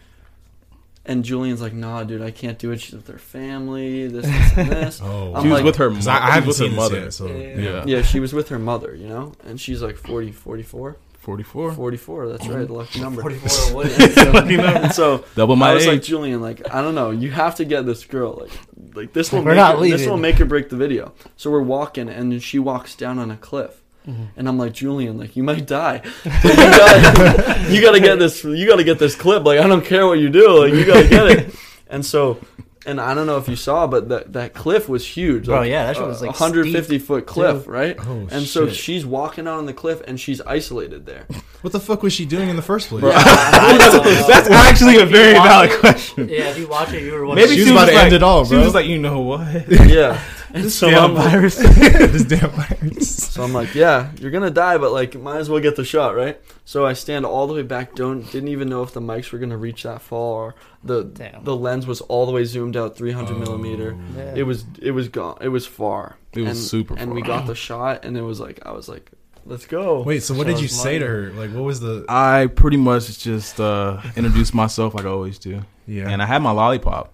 and 1.04 1.24
Julian's 1.24 1.62
like, 1.62 1.72
nah, 1.72 2.04
dude, 2.04 2.20
I 2.20 2.30
can't 2.30 2.58
do 2.58 2.70
it. 2.70 2.82
She's 2.82 2.92
with 2.94 3.08
her 3.08 3.18
family, 3.18 4.08
this, 4.08 4.26
this, 4.26 4.52
and 4.58 4.68
this. 4.72 5.00
Oh, 5.02 5.32
I'm 5.34 5.42
She 5.42 5.48
was 5.48 5.56
like- 5.56 5.64
with 5.64 5.76
her. 5.76 5.90
'Cause 5.90 6.06
mo- 6.06 6.12
I, 6.12 6.16
I 6.16 6.30
haven't 6.32 6.48
with 6.48 6.58
her 6.58 6.64
seen 6.64 6.70
this 6.72 6.76
mother. 6.78 7.00
yet. 7.00 7.12
So 7.14 7.26
Yeah. 7.28 7.58
Yeah. 7.58 7.84
Yeah, 7.86 8.02
she 8.02 8.20
was 8.20 8.34
with 8.34 8.50
her 8.50 8.58
mother, 8.58 8.94
you 8.94 9.08
know, 9.08 9.32
and 9.44 9.58
she's 9.58 9.80
like 9.82 9.96
40, 9.96 10.32
44, 10.32 10.96
44. 11.32 11.72
44. 11.72 12.28
That's 12.28 12.46
right, 12.48 12.66
the 12.66 12.72
lucky 12.72 13.00
number. 13.02 13.20
44 13.20 13.74
wood. 13.76 13.92
And 13.92 14.94
so 14.94 15.26
Double 15.34 15.56
my 15.56 15.72
I 15.72 15.74
was 15.74 15.82
age. 15.84 15.88
like 15.92 16.02
Julian, 16.02 16.40
like 16.40 16.74
I 16.74 16.80
don't 16.80 16.94
know, 16.94 17.10
you 17.10 17.30
have 17.30 17.56
to 17.56 17.66
get 17.66 17.84
this 17.84 18.06
girl, 18.06 18.38
like 18.40 18.94
like 18.94 19.12
this 19.12 19.30
will 19.30 19.40
We're 19.42 19.50
make 19.50 19.56
not 19.56 19.74
her, 19.76 19.82
this 19.82 19.90
leaving. 19.92 20.08
will 20.08 20.16
make 20.16 20.40
or 20.40 20.46
break 20.46 20.70
the 20.70 20.76
video. 20.76 21.12
So 21.36 21.50
we're 21.50 21.60
walking, 21.60 22.08
and 22.08 22.32
then 22.32 22.40
she 22.40 22.58
walks 22.58 22.94
down 22.96 23.18
on 23.18 23.30
a 23.30 23.36
cliff, 23.36 23.82
Mm-hmm. 24.08 24.22
and 24.38 24.48
I'm 24.48 24.56
like 24.56 24.72
Julian, 24.72 25.18
like 25.18 25.36
you 25.36 25.42
might 25.42 25.66
die, 25.66 26.00
you 26.24 26.30
got 26.56 27.70
you 27.70 27.82
got 27.82 27.92
to 27.92 28.00
get 28.00 28.18
this, 28.18 28.42
you 28.42 28.66
got 28.66 28.76
to 28.76 28.84
get 28.84 28.98
this 28.98 29.14
clip. 29.14 29.44
Like 29.44 29.58
I 29.60 29.66
don't 29.66 29.84
care 29.84 30.06
what 30.06 30.18
you 30.18 30.30
do, 30.30 30.60
like 30.60 30.72
you 30.72 30.86
got 30.86 31.02
to 31.02 31.08
get 31.10 31.26
it. 31.30 31.54
And 31.90 32.06
so. 32.06 32.38
And 32.86 33.00
I 33.00 33.12
don't 33.14 33.26
know 33.26 33.38
if 33.38 33.48
you 33.48 33.56
saw, 33.56 33.86
but 33.86 34.08
that 34.08 34.32
that 34.34 34.54
cliff 34.54 34.88
was 34.88 35.06
huge. 35.06 35.46
Bro, 35.46 35.60
like, 35.60 35.70
yeah, 35.70 35.86
that 35.86 35.96
shit 35.96 36.06
was, 36.06 36.22
like, 36.22 36.30
150 36.30 36.98
foot 36.98 37.26
cliff, 37.26 37.64
too. 37.64 37.70
right? 37.70 37.96
Oh, 37.98 38.28
and 38.30 38.46
so 38.46 38.66
shit. 38.66 38.76
she's 38.76 39.04
walking 39.04 39.46
out 39.48 39.58
on 39.58 39.66
the 39.66 39.72
cliff, 39.74 40.00
and 40.06 40.18
she's 40.18 40.40
isolated 40.42 41.04
there. 41.04 41.26
what 41.62 41.72
the 41.72 41.80
fuck 41.80 42.02
was 42.02 42.12
she 42.12 42.24
doing 42.24 42.48
in 42.48 42.56
the 42.56 42.62
first 42.62 42.88
place? 42.88 43.02
That's 43.14 44.48
actually 44.50 44.98
a 44.98 45.06
very 45.06 45.34
valid 45.34 45.70
it. 45.72 45.80
question. 45.80 46.28
Yeah, 46.28 46.50
if 46.50 46.58
you 46.58 46.68
watch 46.68 46.92
it, 46.92 47.02
you 47.02 47.12
were 47.12 47.34
Maybe 47.34 47.48
She 47.48 47.54
she, 47.56 47.60
was 47.60 47.72
was 47.72 47.82
about 47.82 47.86
to 47.86 47.94
like, 47.94 48.04
end 48.04 48.14
it 48.14 48.22
all, 48.22 48.42
bro. 48.42 48.48
She 48.48 48.54
bro. 48.54 48.64
was 48.64 48.74
like, 48.74 48.86
you 48.86 48.98
know 48.98 49.20
what? 49.20 49.70
yeah. 49.88 50.22
And 50.54 50.70
so 50.70 50.90
Damn 50.90 51.04
I'm 51.04 51.14
like, 51.14 51.30
virus. 51.30 51.56
this 51.56 52.24
damn 52.24 52.50
virus. 52.50 53.24
So 53.32 53.42
I'm 53.42 53.52
like, 53.52 53.74
yeah, 53.74 54.10
you're 54.18 54.30
gonna 54.30 54.50
die, 54.50 54.78
but 54.78 54.92
like, 54.92 55.14
might 55.14 55.38
as 55.38 55.50
well 55.50 55.60
get 55.60 55.76
the 55.76 55.84
shot, 55.84 56.14
right? 56.16 56.40
So 56.64 56.86
I 56.86 56.92
stand 56.94 57.26
all 57.26 57.46
the 57.46 57.54
way 57.54 57.62
back, 57.62 57.94
don't 57.94 58.22
didn't 58.30 58.48
even 58.48 58.68
know 58.68 58.82
if 58.82 58.92
the 58.92 59.00
mics 59.00 59.30
were 59.32 59.38
gonna 59.38 59.58
reach 59.58 59.82
that 59.82 60.00
far. 60.02 60.54
The 60.82 61.04
Damn. 61.04 61.44
the 61.44 61.56
lens 61.56 61.86
was 61.86 62.00
all 62.02 62.26
the 62.26 62.32
way 62.32 62.44
zoomed 62.44 62.76
out, 62.76 62.96
300 62.96 63.38
millimeter. 63.38 63.96
Yeah. 64.16 64.34
It 64.36 64.42
was 64.44 64.64
it 64.80 64.92
was 64.92 65.08
gone. 65.08 65.38
It 65.40 65.48
was 65.48 65.66
far. 65.66 66.16
It 66.32 66.40
was 66.42 66.50
and, 66.50 66.58
super 66.58 66.94
And 66.96 67.14
we 67.14 67.22
got 67.22 67.46
the 67.46 67.54
shot, 67.54 68.04
and 68.04 68.16
it 68.16 68.22
was 68.22 68.38
like, 68.40 68.60
I 68.64 68.72
was 68.72 68.88
like, 68.88 69.10
let's 69.44 69.66
go. 69.66 70.02
Wait, 70.02 70.22
so 70.22 70.34
what 70.34 70.46
So 70.46 70.52
did 70.52 70.60
you 70.62 70.68
say 70.68 70.98
to 70.98 71.06
her? 71.06 71.30
Like, 71.32 71.50
what 71.52 71.64
was 71.64 71.80
the? 71.80 72.04
I 72.08 72.46
pretty 72.46 72.76
much 72.76 73.18
just 73.18 73.58
uh, 73.60 74.00
introduced 74.16 74.54
myself 74.54 74.94
like 74.94 75.04
I 75.04 75.08
always 75.08 75.38
do, 75.38 75.62
Yeah. 75.86 76.08
and 76.08 76.22
I 76.22 76.26
had 76.26 76.42
my 76.42 76.50
lollipop, 76.52 77.12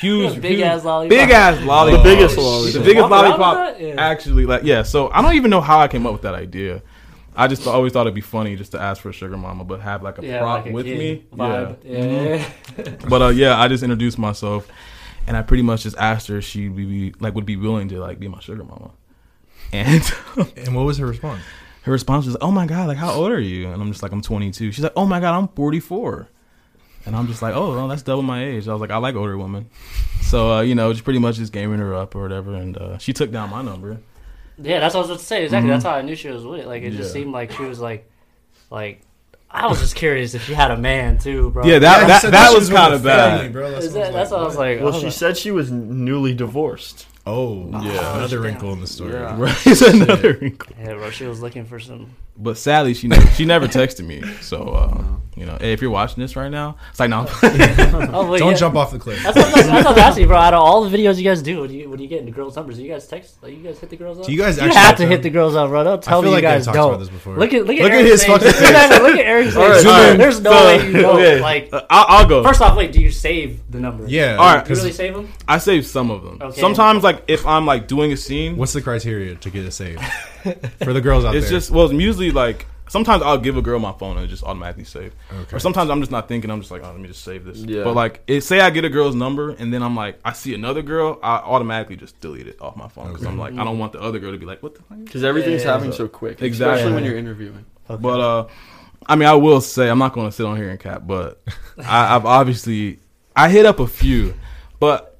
huge, 0.00 0.40
Big 0.40 0.52
huge- 0.52 0.60
ass 0.62 0.84
lollipop. 0.84 1.10
big 1.10 1.30
ass 1.30 1.62
lollipop, 1.64 2.02
The 2.04 2.10
biggest 2.10 2.36
lollipop. 2.38 2.72
the 2.72 2.80
biggest 2.80 3.10
Walk 3.10 3.22
around 3.24 3.40
lollipop. 3.40 3.80
Yeah. 3.80 3.94
Actually, 3.98 4.46
like 4.46 4.62
yeah. 4.64 4.82
So 4.82 5.10
I 5.10 5.22
don't 5.22 5.34
even 5.34 5.50
know 5.50 5.60
how 5.60 5.78
I 5.80 5.88
came 5.88 6.06
up 6.06 6.12
with 6.12 6.22
that 6.22 6.34
idea. 6.34 6.82
I 7.34 7.46
just 7.48 7.66
always 7.66 7.92
thought 7.94 8.02
it'd 8.02 8.14
be 8.14 8.20
funny 8.20 8.56
just 8.56 8.72
to 8.72 8.80
ask 8.80 9.00
for 9.00 9.08
a 9.08 9.12
sugar 9.12 9.36
mama, 9.38 9.64
but 9.64 9.80
have 9.80 10.02
like 10.02 10.18
a 10.18 10.26
Yeah, 10.26 10.40
prop 10.40 10.64
like 10.64 10.70
a 10.70 10.74
with 10.74 10.86
me. 10.86 11.24
Vibe. 11.34 11.76
Yeah. 11.82 12.44
Mm-hmm. 12.76 13.08
But 13.08 13.22
uh, 13.22 13.28
yeah, 13.28 13.58
I 13.60 13.68
just 13.68 13.82
introduced 13.82 14.18
myself, 14.18 14.68
and 15.26 15.36
I 15.36 15.42
pretty 15.42 15.62
much 15.62 15.84
just 15.84 15.96
asked 15.96 16.26
her 16.28 16.38
if 16.38 16.44
she 16.44 16.68
would 16.68 16.76
be 16.76 17.14
like 17.20 17.34
would 17.34 17.46
be 17.46 17.56
willing 17.56 17.88
to 17.88 17.98
like 18.00 18.18
be 18.20 18.28
my 18.28 18.40
sugar 18.40 18.64
mama, 18.64 18.90
and 19.72 20.02
and 20.56 20.74
what 20.76 20.82
was 20.84 20.98
her 20.98 21.06
response? 21.06 21.42
her 21.84 21.90
response 21.92 22.26
was, 22.26 22.36
"Oh 22.40 22.50
my 22.50 22.66
god, 22.66 22.86
like 22.88 22.96
how 22.98 23.10
old 23.12 23.30
are 23.32 23.40
you?" 23.40 23.68
And 23.70 23.80
I'm 23.80 23.90
just 23.90 24.02
like, 24.02 24.12
"I'm 24.12 24.20
22." 24.22 24.70
She's 24.72 24.84
like, 24.84 24.92
"Oh 24.94 25.06
my 25.06 25.18
god, 25.18 25.36
I'm 25.36 25.48
44," 25.48 26.28
and 27.06 27.14
I'm 27.16 27.26
just 27.26 27.42
like, 27.42 27.54
"Oh, 27.54 27.74
well, 27.74 27.88
that's 27.88 28.02
double 28.02 28.22
my 28.22 28.44
age." 28.44 28.68
I 28.68 28.72
was 28.72 28.80
like, 28.80 28.90
"I 28.90 28.96
like 28.98 29.14
older 29.14 29.36
women," 29.38 29.68
so 30.20 30.52
uh, 30.52 30.60
you 30.62 30.74
know, 30.74 30.92
just 30.92 31.04
pretty 31.04 31.18
much 31.18 31.36
just 31.36 31.52
gaming 31.52 31.78
her 31.78 31.94
up 31.94 32.14
or 32.14 32.22
whatever, 32.22 32.54
and 32.54 32.76
uh, 32.76 32.98
she 32.98 33.12
took 33.12 33.30
down 33.30 33.50
my 33.50 33.62
number. 33.62 33.98
Yeah, 34.58 34.80
that's 34.80 34.94
what 34.94 35.00
I 35.00 35.02
was 35.02 35.10
about 35.10 35.18
to 35.20 35.24
say. 35.24 35.44
Exactly. 35.44 35.68
Mhm. 35.70 35.72
That's 35.74 35.84
how 35.84 35.92
I 35.92 36.02
knew 36.02 36.14
she 36.14 36.28
was 36.28 36.44
with 36.44 36.60
it. 36.60 36.66
Like 36.66 36.82
it 36.82 36.90
just 36.90 37.08
Yeah. 37.14 37.22
seemed 37.22 37.32
like 37.32 37.52
she 37.52 37.62
was 37.64 37.80
like, 37.80 38.08
like 38.70 39.00
I 39.50 39.66
was 39.66 39.80
just 39.80 39.96
curious 39.96 40.34
if 40.34 40.44
she 40.44 40.54
had 40.54 40.70
a 40.70 40.76
man 40.76 41.18
too, 41.18 41.50
bro. 41.50 41.64
Yeah, 41.66 41.78
that 41.80 42.00
Yeah, 42.02 42.06
that, 42.06 42.14
you 42.14 42.20
said 42.20 42.32
that 42.32 42.50
she 42.50 42.58
was 42.58 42.68
kind 42.70 42.92
the 42.92 42.96
of 42.96 43.02
family, 43.02 43.44
bad. 43.46 43.52
bro. 43.52 43.66
Is 43.72 43.92
what 43.92 43.94
that, 44.02 44.12
that's 44.12 44.30
what 44.30 44.40
I 44.40 44.44
was 44.44 44.56
like. 44.56 44.78
Well, 44.80 44.92
was 44.92 44.96
she 45.00 45.06
like, 45.06 45.12
said 45.14 45.36
she 45.36 45.50
was 45.50 45.70
newly 45.70 46.34
divorced. 46.34 47.06
Oh, 47.24 47.68
Yeah. 47.70 48.16
another 48.16 48.36
Damn. 48.36 48.42
wrinkle 48.44 48.72
in 48.72 48.80
the 48.80 48.86
story. 48.86 49.12
Yeah. 49.12 49.36
Right, 49.38 49.56
it's 49.66 49.80
another 49.80 50.38
wrinkle. 50.40 50.74
yeah, 50.78 50.94
bro. 50.94 51.10
She 51.10 51.24
was 51.26 51.40
looking 51.40 51.64
for 51.64 51.78
some. 51.78 52.10
But 52.36 52.56
sadly, 52.56 52.94
she 52.94 53.08
never, 53.08 53.26
she 53.32 53.44
never 53.44 53.68
texted 53.68 54.06
me. 54.06 54.22
So 54.40 54.62
uh, 54.70 55.04
you 55.36 55.44
know, 55.46 55.56
hey, 55.60 55.72
if 55.74 55.82
you're 55.82 55.90
watching 55.90 56.20
this 56.22 56.34
right 56.34 56.50
now, 56.50 56.76
it's 56.90 56.98
like 56.98 57.10
no. 57.10 57.26
Oh 58.14 58.30
wait, 58.30 58.38
Don't 58.38 58.52
yeah. 58.52 58.56
jump 58.56 58.74
off 58.74 58.90
the 58.90 58.98
cliff. 58.98 59.22
That's 59.22 59.36
what 59.36 59.44
I 59.46 59.52
was, 59.52 59.54
that's 59.54 59.68
what 59.68 59.86
I 59.86 59.90
was 59.90 59.98
asking, 59.98 60.26
bro. 60.28 60.38
Out 60.38 60.54
of 60.54 60.60
all 60.60 60.82
the 60.88 60.96
videos 60.96 61.18
you 61.18 61.24
guys 61.24 61.42
do, 61.42 61.60
when 61.60 61.70
you 61.70 61.90
when 61.90 62.00
you 62.00 62.08
get 62.08 62.20
into 62.20 62.32
girls' 62.32 62.56
numbers, 62.56 62.76
do 62.76 62.82
you 62.82 62.90
guys 62.90 63.06
text? 63.06 63.40
Like, 63.42 63.52
you 63.52 63.62
guys 63.62 63.78
hit 63.78 63.90
the 63.90 63.96
girls 63.96 64.18
up? 64.18 64.24
Do 64.26 64.32
you 64.32 64.38
guys 64.38 64.56
You 64.56 64.62
actually 64.64 64.76
have 64.78 64.86
have 64.86 64.96
to 64.96 65.02
to? 65.04 65.08
hit 65.08 65.22
the 65.22 65.30
girls 65.30 65.54
up, 65.54 65.68
bro. 65.68 65.84
Don't 65.84 66.02
tell 66.02 66.22
me 66.22 66.30
like 66.30 66.36
you 66.42 66.48
guys 66.48 66.64
don't. 66.64 66.74
about 66.76 66.98
this 67.00 67.10
before. 67.10 67.36
Look 67.36 67.52
at 67.52 67.66
look 67.66 67.76
at 67.76 67.82
Look 67.82 67.92
at 67.92 67.98
Eric's 67.98 68.10
his 68.10 68.24
face. 68.24 68.32
fucking 68.32 68.46
Look 68.46 68.56
at- 68.56 68.90
face. 68.90 69.00
Look 69.02 69.18
at 69.18 69.26
Eric's 69.26 69.56
All 69.56 69.62
right, 69.68 69.74
face. 69.74 69.82
zoom 69.82 69.92
There's- 69.92 70.18
There's 70.18 70.40
no 70.40 70.50
So- 70.52 70.64
way 70.66 70.86
you 70.86 70.92
know. 70.92 71.10
okay. 71.12 71.40
Like, 71.40 71.68
I'll, 71.72 71.84
I'll 72.08 72.26
go. 72.26 72.42
first 72.42 72.62
off, 72.62 72.76
wait. 72.76 72.92
Do 72.92 73.00
you 73.02 73.10
save 73.10 73.60
the 73.70 73.78
numbers? 73.78 74.10
Yeah. 74.10 74.36
All 74.36 74.54
right. 74.56 74.64
Do 74.64 74.72
you 74.72 74.76
really 74.80 74.92
save 74.92 75.14
them? 75.14 75.30
I 75.46 75.58
save 75.58 75.86
some 75.86 76.10
of 76.10 76.22
them. 76.22 76.52
Sometimes, 76.54 77.04
like 77.04 77.11
if 77.28 77.46
I'm 77.46 77.66
like 77.66 77.86
doing 77.88 78.12
a 78.12 78.16
scene, 78.16 78.56
What's 78.56 78.72
the 78.72 78.82
criteria 78.82 79.34
to 79.36 79.50
get 79.50 79.64
it 79.64 79.72
saved 79.72 80.00
for 80.82 80.92
the 80.92 81.00
girls 81.00 81.24
out 81.24 81.34
it's 81.34 81.48
there? 81.48 81.56
It's 81.56 81.66
just 81.66 81.70
well, 81.70 81.84
it's 81.86 81.94
usually 81.94 82.30
like 82.30 82.66
sometimes 82.88 83.22
I'll 83.22 83.38
give 83.38 83.56
a 83.56 83.62
girl 83.62 83.78
my 83.78 83.92
phone 83.92 84.16
and 84.18 84.26
it 84.26 84.28
just 84.28 84.42
automatically 84.44 84.84
save. 84.84 85.14
Okay. 85.32 85.56
Or 85.56 85.58
sometimes 85.58 85.88
I'm 85.90 86.00
just 86.00 86.10
not 86.10 86.28
thinking. 86.28 86.50
I'm 86.50 86.60
just 86.60 86.70
like, 86.70 86.82
oh, 86.84 86.90
let 86.90 87.00
me 87.00 87.08
just 87.08 87.24
save 87.24 87.44
this. 87.44 87.58
Yeah. 87.58 87.84
But 87.84 87.94
like, 87.94 88.22
it, 88.26 88.42
say 88.42 88.60
I 88.60 88.68
get 88.70 88.84
a 88.84 88.90
girl's 88.90 89.14
number 89.14 89.50
and 89.50 89.72
then 89.72 89.82
I'm 89.82 89.96
like, 89.96 90.18
I 90.24 90.32
see 90.34 90.54
another 90.54 90.82
girl, 90.82 91.18
I 91.22 91.36
automatically 91.36 91.96
just 91.96 92.20
delete 92.20 92.48
it 92.48 92.60
off 92.60 92.76
my 92.76 92.88
phone 92.88 93.08
because 93.12 93.24
I'm 93.26 93.38
like, 93.38 93.54
I 93.54 93.64
don't 93.64 93.78
want 93.78 93.92
the 93.92 94.00
other 94.00 94.18
girl 94.18 94.32
to 94.32 94.38
be 94.38 94.44
like, 94.46 94.62
what 94.62 94.74
the 94.74 94.82
fuck. 94.82 95.02
Because 95.04 95.24
everything's 95.24 95.64
Yeah, 95.64 95.72
happening 95.72 95.92
so- 95.92 95.98
so 96.04 96.08
quick, 96.08 96.42
Exactly. 96.42 96.74
especially 96.74 96.94
when 96.94 97.04
you're 97.04 97.16
interviewing. 97.16 97.64
But 97.88 98.20
uh, 98.20 98.46
I 99.06 99.16
mean, 99.16 99.28
I 99.28 99.34
will 99.34 99.60
say 99.62 99.88
I'm 99.88 99.98
not 99.98 100.12
going 100.12 100.28
to 100.28 100.32
sit 100.32 100.44
on 100.46 100.56
here 100.56 100.68
and 100.68 100.78
cap, 100.78 101.02
but 101.06 101.42
I, 101.78 102.14
I've 102.14 102.26
obviously 102.26 102.98
I 103.34 103.48
hit 103.48 103.64
up 103.64 103.80
a 103.80 103.86
few, 103.86 104.34
but 104.80 105.11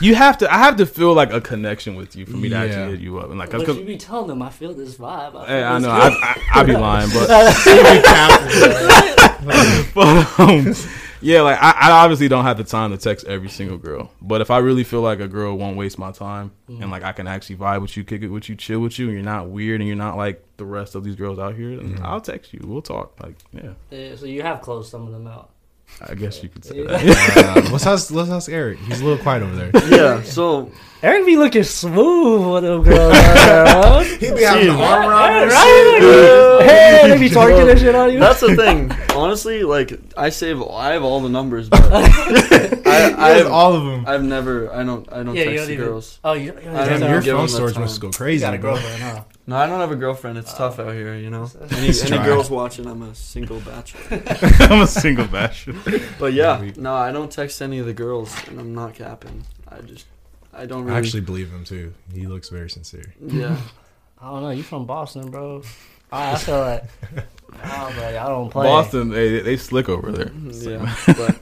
you 0.00 0.14
have 0.14 0.38
to. 0.38 0.52
I 0.52 0.58
have 0.58 0.76
to 0.76 0.86
feel 0.86 1.14
like 1.14 1.32
a 1.32 1.40
connection 1.40 1.94
with 1.94 2.14
you 2.16 2.26
for 2.26 2.36
me 2.36 2.48
to 2.50 2.56
actually 2.56 2.90
hit 2.92 3.00
you 3.00 3.18
up 3.18 3.30
and 3.30 3.38
like. 3.38 3.50
But 3.50 3.64
'cause- 3.66 3.76
you 3.78 3.84
be 3.84 3.96
telling 3.96 4.28
them 4.28 4.42
I 4.42 4.50
feel 4.50 4.74
this 4.74 4.96
vibe. 4.96 5.28
I, 5.28 5.30
feel 5.32 5.44
Hey, 5.46 5.62
I 5.64 5.78
know. 5.78 5.90
I, 5.90 6.08
I, 6.08 6.36
I 6.54 6.62
be 6.64 6.76
lying, 6.76 7.10
but, 7.10 7.28
but 9.94 10.38
um, 10.40 10.74
yeah, 11.20 11.40
like 11.42 11.58
I, 11.60 11.70
I 11.72 11.90
obviously 11.90 12.28
don't 12.28 12.44
have 12.44 12.58
the 12.58 12.64
time 12.64 12.90
to 12.90 12.98
text 12.98 13.26
every 13.26 13.48
single 13.48 13.78
girl. 13.78 14.10
But 14.20 14.40
if 14.40 14.50
I 14.50 14.58
really 14.58 14.84
feel 14.84 15.00
like 15.00 15.20
a 15.20 15.28
girl 15.28 15.56
won't 15.56 15.76
waste 15.76 15.98
my 15.98 16.12
time 16.12 16.52
and 16.68 16.90
like 16.90 17.02
I 17.02 17.12
can 17.12 17.26
actually 17.26 17.56
vibe 17.56 17.82
with 17.82 17.96
you, 17.96 18.04
kick 18.04 18.22
it 18.22 18.28
with 18.28 18.48
you, 18.48 18.56
chill 18.56 18.80
with 18.80 18.98
you, 18.98 19.06
and 19.06 19.14
you're 19.14 19.24
not 19.24 19.48
weird 19.48 19.80
and 19.80 19.88
you're 19.88 19.96
not 19.96 20.16
like 20.16 20.44
the 20.56 20.64
rest 20.64 20.94
of 20.94 21.04
these 21.04 21.16
girls 21.16 21.38
out 21.38 21.54
here, 21.54 21.76
then 21.76 21.98
I'll 22.02 22.20
text 22.20 22.52
you. 22.52 22.60
We'll 22.64 22.82
talk. 22.82 23.18
Like, 23.22 23.36
yeah, 23.52 23.70
Yeah, 23.90 24.16
so 24.16 24.26
you 24.26 24.42
have 24.42 24.60
closed 24.60 24.90
some 24.90 25.06
of 25.06 25.12
them 25.12 25.26
out. 25.26 25.50
I 26.00 26.14
guess 26.14 26.42
you 26.42 26.48
could 26.48 26.64
say 26.64 26.76
Yeah. 26.82 26.96
that. 26.98 27.56
Uh, 27.66 27.70
let's 27.72 27.86
ask 27.86 28.10
let's 28.12 28.30
ask 28.30 28.48
Eric. 28.50 28.78
He's 28.80 29.00
a 29.00 29.04
little 29.04 29.18
quiet 29.22 29.42
over 29.42 29.56
there. 29.56 29.70
Yeah. 29.88 30.22
So 30.22 30.70
Eric 31.02 31.26
be 31.26 31.36
looking 31.36 31.64
smooth 31.64 32.52
with 32.54 32.62
them 32.62 32.82
girls. 32.84 34.06
He'd 34.20 34.34
be 34.36 34.42
having 34.42 34.66
the 34.68 34.72
arm 34.74 35.06
right? 35.08 35.42
around 35.48 36.02
her. 36.02 36.62
Hey, 36.62 37.08
they 37.08 37.18
be 37.18 37.28
twerking 37.28 37.70
and 37.70 37.78
shit 37.80 37.94
on 37.94 38.12
you. 38.12 38.18
that's 38.20 38.40
the 38.40 38.54
thing. 38.54 38.92
Honestly, 39.16 39.62
like 39.64 39.98
I 40.16 40.28
save, 40.30 40.62
I 40.62 40.92
have 40.92 41.02
all 41.02 41.20
the 41.20 41.28
numbers, 41.28 41.68
but 41.68 41.80
I, 41.92 43.14
I 43.16 43.28
have 43.38 43.46
all 43.50 43.74
of 43.74 43.84
them. 43.84 44.04
I've 44.06 44.22
never, 44.22 44.72
I 44.72 44.84
don't, 44.84 45.10
I 45.12 45.22
don't 45.22 45.34
yeah, 45.34 45.44
you 45.44 45.56
don't 45.58 45.66
the 45.66 45.72
even. 45.74 45.84
girls. 45.86 46.18
Oh, 46.24 46.32
you, 46.34 46.44
you 46.46 46.52
don't 46.52 46.76
I 46.76 46.88
don't 46.88 47.00
Damn, 47.00 47.24
your 47.24 47.34
phone 47.36 47.42
him 47.44 47.48
storage 47.48 47.76
must 47.78 48.00
go 48.00 48.08
You 48.08 48.12
crazy. 48.12 48.40
got 48.42 48.54
a 48.54 48.58
girlfriend, 48.58 49.02
huh? 49.02 49.24
No, 49.48 49.56
I 49.56 49.66
don't 49.66 49.80
have 49.80 49.90
a 49.90 49.96
girlfriend. 49.96 50.36
It's 50.36 50.52
tough 50.52 50.78
out 50.78 50.92
here, 50.92 51.14
you 51.16 51.30
know. 51.30 51.50
Any, 51.70 51.88
It's 51.88 52.02
any 52.02 52.16
dry. 52.18 52.26
girls 52.26 52.50
watching, 52.50 52.86
I'm 52.86 53.00
a 53.02 53.14
single 53.14 53.60
bachelor. 53.60 54.22
I'm 54.60 54.82
a 54.82 54.86
single 54.86 55.26
bachelor. 55.26 55.74
But 56.18 56.34
yeah, 56.34 56.70
no, 56.76 56.94
I 56.94 57.10
don't 57.12 57.32
text 57.32 57.62
any 57.62 57.78
of 57.78 57.86
the 57.86 57.94
girls, 57.94 58.30
and 58.48 58.60
I'm 58.60 58.74
not 58.74 58.94
capping. 58.94 59.44
I 59.66 59.80
just, 59.80 60.06
I 60.52 60.66
don't 60.66 60.84
really. 60.84 60.96
I 60.96 60.98
actually 60.98 61.22
believe 61.22 61.50
him 61.50 61.64
too. 61.64 61.94
He 62.12 62.26
looks 62.26 62.50
very 62.50 62.68
sincere. 62.68 63.14
yeah. 63.26 63.56
I 64.20 64.30
don't 64.32 64.42
know. 64.42 64.50
You 64.50 64.62
from 64.64 64.84
Boston, 64.84 65.30
bro? 65.30 65.62
I, 66.12 66.32
I 66.32 66.36
feel 66.36 66.58
like. 66.58 66.84
Nah, 67.64 67.88
but 67.94 68.04
I 68.16 68.28
don't 68.28 68.50
play. 68.50 68.66
Boston, 68.66 69.08
they, 69.08 69.30
they, 69.30 69.40
they 69.40 69.56
slick 69.56 69.88
over 69.88 70.12
there. 70.12 70.30
Yeah, 70.34 70.94
but 71.06 71.38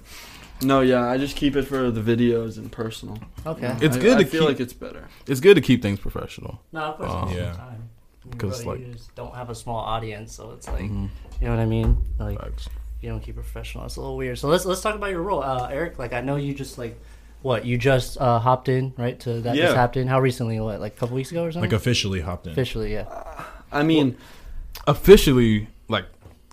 no, 0.62 0.80
yeah, 0.82 1.08
I 1.08 1.16
just 1.18 1.34
keep 1.36 1.56
it 1.56 1.62
for 1.64 1.90
the 1.90 2.00
videos 2.00 2.56
and 2.58 2.70
personal. 2.70 3.18
Okay. 3.44 3.74
It's 3.80 3.96
I- 3.96 4.00
good 4.00 4.18
I 4.18 4.22
to 4.22 4.26
feel 4.28 4.40
keep- 4.42 4.48
like 4.50 4.60
it's 4.60 4.72
better. 4.74 5.08
It's 5.26 5.40
good 5.40 5.54
to 5.56 5.60
keep 5.60 5.82
things 5.82 5.98
professional. 5.98 6.60
No, 6.70 6.80
of 6.82 6.96
course. 6.98 7.10
Um, 7.10 7.30
yeah. 7.36 7.52
time. 7.54 7.88
'Cause, 8.38 8.62
Bro, 8.64 8.72
like- 8.72 8.80
you 8.86 8.92
just 8.92 9.14
don't 9.14 9.34
have 9.34 9.50
a 9.50 9.54
small 9.54 9.78
audience, 9.78 10.34
so 10.34 10.50
it's 10.52 10.66
like, 10.68 10.84
Mhm. 10.90 11.08
you 11.40 11.46
know 11.46 11.50
what 11.50 11.60
I 11.60 11.66
mean? 11.66 11.96
Like, 12.18 12.38
Facts. 12.40 12.68
you 13.00 13.08
don't 13.08 13.20
keep 13.20 13.36
it 13.38 13.42
professional. 13.42 13.84
It's 13.84 13.96
a 13.96 14.00
little 14.00 14.16
weird. 14.16 14.38
So 14.38 14.48
let's 14.48 14.64
let's 14.64 14.80
talk 14.80 14.94
about 14.94 15.10
your 15.10 15.22
role, 15.22 15.42
uh, 15.42 15.68
Eric. 15.70 15.98
Like, 15.98 16.12
I 16.12 16.20
know 16.20 16.36
you 16.36 16.54
just 16.54 16.78
like, 16.78 17.00
what 17.42 17.64
you 17.64 17.78
just 17.78 18.18
uh, 18.20 18.38
hopped 18.38 18.68
in, 18.68 18.92
right? 18.96 19.18
To 19.20 19.40
that 19.42 19.54
Yeah. 19.56 19.72
just 19.74 19.96
in? 19.96 20.08
How 20.08 20.18
recently? 20.20 20.58
What, 20.60 20.80
like 20.80 20.94
a 20.94 20.98
couple 20.98 21.14
weeks 21.16 21.30
ago 21.30 21.44
or 21.44 21.52
something? 21.52 21.70
Like 21.70 21.76
officially 21.76 22.20
hopped 22.20 22.46
in. 22.46 22.52
Officially, 22.52 22.92
yeah. 22.92 23.04
I 23.72 23.82
mean, 23.82 24.16
Officially, 24.86 25.68
like, 25.88 26.04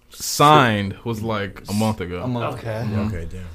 signed 0.09 0.95
was 1.03 1.21
like 1.21 1.61
a 1.69 1.73
month 1.73 2.01
ago. 2.01 2.23
a 2.23 2.27
month. 2.27 2.57
Okay. 2.59 2.87
Yeah. 2.91 3.07
Okay, 3.07 3.27
damn. 3.29 3.45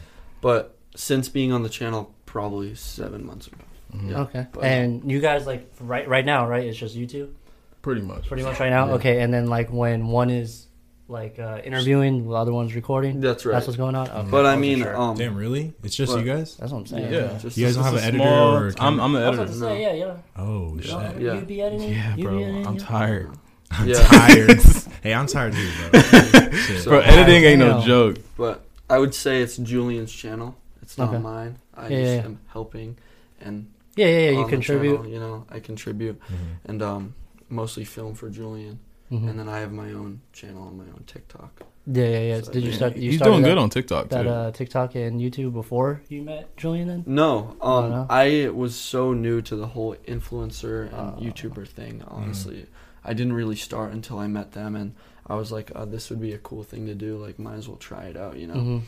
But 0.41 0.77
since 0.95 1.29
being 1.29 1.53
on 1.53 1.63
the 1.63 1.69
channel, 1.69 2.15
probably 2.27 2.75
seven 2.75 3.25
months 3.27 3.47
ago. 3.47 3.57
Yeah, 4.05 4.21
Okay. 4.21 4.47
but- 4.53 4.65
And 4.65 5.11
you 5.11 5.21
guys 5.21 5.47
like 5.47 5.71
right 5.81 6.07
right 6.09 6.25
now, 6.25 6.47
right? 6.47 6.65
It's 6.65 6.77
just 6.79 6.95
you 6.95 7.07
two, 7.07 7.35
Pretty 7.89 8.03
much. 8.03 8.29
pretty 8.29 8.43
much 8.43 8.61
right 8.61 8.71
now. 8.71 8.87
Yeah. 8.89 8.93
Okay. 8.95 9.21
And 9.23 9.33
then 9.33 9.47
like 9.47 9.73
when 9.73 10.09
one 10.09 10.29
is 10.31 10.67
like 11.09 11.39
uh, 11.39 11.61
interviewing, 11.65 12.29
the 12.29 12.35
other 12.35 12.53
one's 12.53 12.75
recording. 12.75 13.21
That's 13.21 13.47
right. 13.47 13.55
That's 13.55 13.67
what's 13.67 13.79
going 13.79 13.95
on. 13.95 14.11
Okay, 14.11 14.29
But 14.31 14.45
I 14.45 14.57
mean, 14.57 14.81
sure. 14.81 14.95
um, 14.95 15.17
Damn, 15.17 15.35
really? 15.37 15.73
It's 15.83 15.97
just 15.97 16.13
But- 16.13 16.19
you 16.23 16.31
guys? 16.31 16.57
that's 16.57 16.71
what 16.71 16.81
I'm 16.81 16.87
saying. 16.87 17.11
Yeah. 17.11 17.39
just 17.39 17.57
You 17.57 17.65
guys 17.65 17.77
don't 17.77 17.85
have 17.85 17.95
an 17.95 18.01
editor 18.01 18.19
small- 18.25 18.55
or 18.57 18.69
a 18.69 18.75
I'm, 18.79 19.01
I'm 19.01 19.13
the 19.15 19.21
I 19.21 19.29
was 19.31 19.39
about 19.39 19.49
editor. 19.49 19.53
to 19.53 19.59
say, 19.59 19.83
yeah, 19.83 19.93
yeah. 20.07 20.17
Oh 20.37 20.75
No, 20.75 20.81
shit. 20.83 21.23
Yeah. 21.23 21.35
You 21.35 21.41
be 21.47 21.63
editing? 21.63 21.93
Yeah, 21.93 22.17
You 22.17 22.25
bro. 22.25 22.37
be 22.37 22.45
editing? 22.45 22.67
I'm 22.67 22.75
Yeah. 22.75 22.81
tired. 22.85 23.31
yeah. 23.87 23.95
Tired. 24.11 24.61
hey, 25.03 25.15
I'm 25.15 25.27
tired 25.27 25.55
too, 25.55 25.71
bro. 25.91 26.01
So- 26.81 26.91
Bro, 26.91 27.01
editing 27.01 27.45
ain't 27.45 27.59
no 27.61 27.81
joke. 27.81 28.17
But 28.37 28.65
I 28.91 28.99
would 28.99 29.15
say 29.15 29.41
it's 29.41 29.57
Julian's 29.57 30.13
channel. 30.13 30.57
It's 30.83 30.99
not 30.99 31.09
Okay. 31.09 31.19
mine. 31.23 31.57
I 31.75 31.83
Yeah, 31.89 31.89
just 31.89 32.13
yeah. 32.17 32.25
am 32.25 32.41
helping 32.53 32.97
and 33.41 33.67
Yeah, 33.97 34.07
yeah, 34.09 34.19
yeah. 34.31 34.39
You 34.41 34.47
contribute. 34.47 34.97
channel, 34.97 35.11
you 35.11 35.21
know, 35.21 35.47
I 35.51 35.61
contribute 35.61 36.21
Mhm. 36.21 36.37
and 36.67 36.83
um, 36.83 37.15
mostly 37.49 37.85
film 37.85 38.15
for 38.15 38.29
Julian, 38.31 38.79
Mhm. 39.11 39.29
and 39.31 39.39
then 39.39 39.49
I 39.49 39.59
have 39.61 39.73
my 39.73 39.93
own 39.93 40.21
channel 40.33 40.63
on 40.65 40.77
my 40.77 40.85
own 40.85 41.05
TikTok. 41.07 41.63
Yeah, 41.91 42.05
yeah, 42.05 42.19
yeah. 42.21 42.41
So, 42.43 42.53
Did 42.53 42.65
you 42.65 42.73
start? 42.73 42.97
You 42.97 43.11
He's 43.11 43.19
started 43.19 43.33
doing 43.33 43.43
that, 43.45 43.49
good 43.49 43.59
on 43.59 43.71
TikTok 43.71 44.09
that 44.11 44.23
too. 44.25 44.29
uh, 44.29 44.51
TikTok 44.51 44.95
and 44.95 45.21
YouTube 45.21 45.55
before 45.55 46.03
you 46.11 46.21
met 46.23 46.55
Julian. 46.59 46.89
Then 46.89 47.05
No, 47.07 47.57
Oh, 47.63 47.79
um, 47.85 47.91
no? 47.91 48.07
I 48.11 48.49
was 48.51 48.75
so 48.77 49.15
new 49.15 49.41
to 49.43 49.57
the 49.57 49.69
whole 49.69 49.95
influencer 50.07 50.83
and 50.89 50.95
Ah. 50.95 51.17
YouTuber 51.19 51.67
thing. 51.67 52.03
Honestly, 52.07 52.67
I 53.05 53.15
didn't 53.15 53.33
really 53.33 53.57
start 53.57 53.93
until 53.93 54.19
I 54.19 54.27
met 54.27 54.53
them, 54.53 54.77
and 54.77 54.93
I 55.27 55.37
was 55.37 55.51
like, 55.51 55.73
uh, 55.75 55.87
"This 55.87 56.11
would 56.11 56.21
be 56.21 56.33
a 56.35 56.39
cool 56.39 56.63
thing 56.63 56.85
to 56.87 56.95
do. 56.95 57.17
Like, 57.17 57.39
might 57.39 57.55
as 57.57 57.67
well 57.69 57.79
try 57.79 58.05
it 58.05 58.17
out," 58.19 58.37
you 58.37 58.47
know. 58.47 58.55
Mhm. 58.55 58.83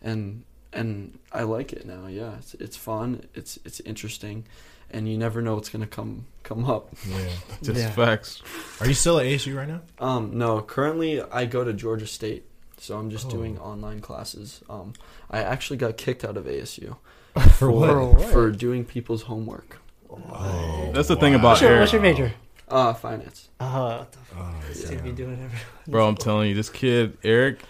And 0.00 0.42
and 0.72 1.18
I 1.32 1.42
like 1.42 1.72
it 1.74 1.86
now. 1.86 2.06
Yeah, 2.06 2.36
it's 2.38 2.54
it's 2.54 2.76
fun. 2.76 3.22
It's 3.34 3.58
it's 3.66 3.80
interesting, 3.80 4.44
and 4.90 5.08
you 5.08 5.18
never 5.18 5.42
know 5.42 5.54
what's 5.54 5.68
gonna 5.68 5.86
come 5.86 6.26
come 6.42 6.64
up. 6.64 6.88
Yeah. 7.08 7.28
Just 7.62 7.80
Yeah. 7.80 7.90
facts. 7.90 8.42
Are 8.80 8.86
you 8.86 8.94
still 8.94 9.18
at 9.18 9.26
ASU 9.26 9.56
right 9.56 9.68
now? 9.68 9.80
Um, 9.98 10.38
no, 10.38 10.60
currently 10.60 11.20
I 11.22 11.44
go 11.46 11.64
to 11.64 11.72
Georgia 11.72 12.06
State, 12.06 12.44
so 12.78 12.96
I'm 12.98 13.10
just 13.10 13.26
Oh. 13.26 13.30
doing 13.30 13.58
online 13.58 14.00
classes. 14.00 14.60
Um, 14.70 14.92
I 15.30 15.40
actually 15.40 15.76
got 15.78 15.96
kicked 15.96 16.24
out 16.24 16.36
of 16.36 16.44
ASU 16.46 16.96
For? 17.34 17.48
For 17.50 17.70
what? 17.72 18.30
for 18.30 18.50
doing 18.52 18.84
people's 18.84 19.22
homework. 19.22 19.78
Oh, 20.10 20.90
That's 20.94 21.08
the 21.08 21.16
thing 21.16 21.34
about 21.34 21.48
What's 21.50 21.60
your, 21.62 21.70
Eric. 21.70 21.80
what's 21.80 21.92
your 21.92 22.02
major? 22.02 22.32
Uh, 22.68 22.94
finance. 22.94 23.48
Uh, 23.60 23.98
what 23.98 24.12
the 24.12 24.18
f- 24.18 24.32
Oh, 24.38 24.70
is 24.70 24.84
damn. 24.84 24.96
he 25.04 25.10
be 25.10 25.16
doing 25.16 25.50
Bro, 25.88 26.08
I'm 26.08 26.16
telling 26.16 26.48
you, 26.48 26.54
this 26.54 26.70
kid, 26.70 27.16
Eric, 27.24 27.60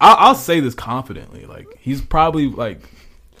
I'll, 0.00 0.16
I'll 0.30 0.34
say 0.34 0.60
this 0.60 0.74
confidently. 0.74 1.46
Like, 1.46 1.66
he's 1.80 2.00
probably, 2.00 2.46
like, 2.48 2.80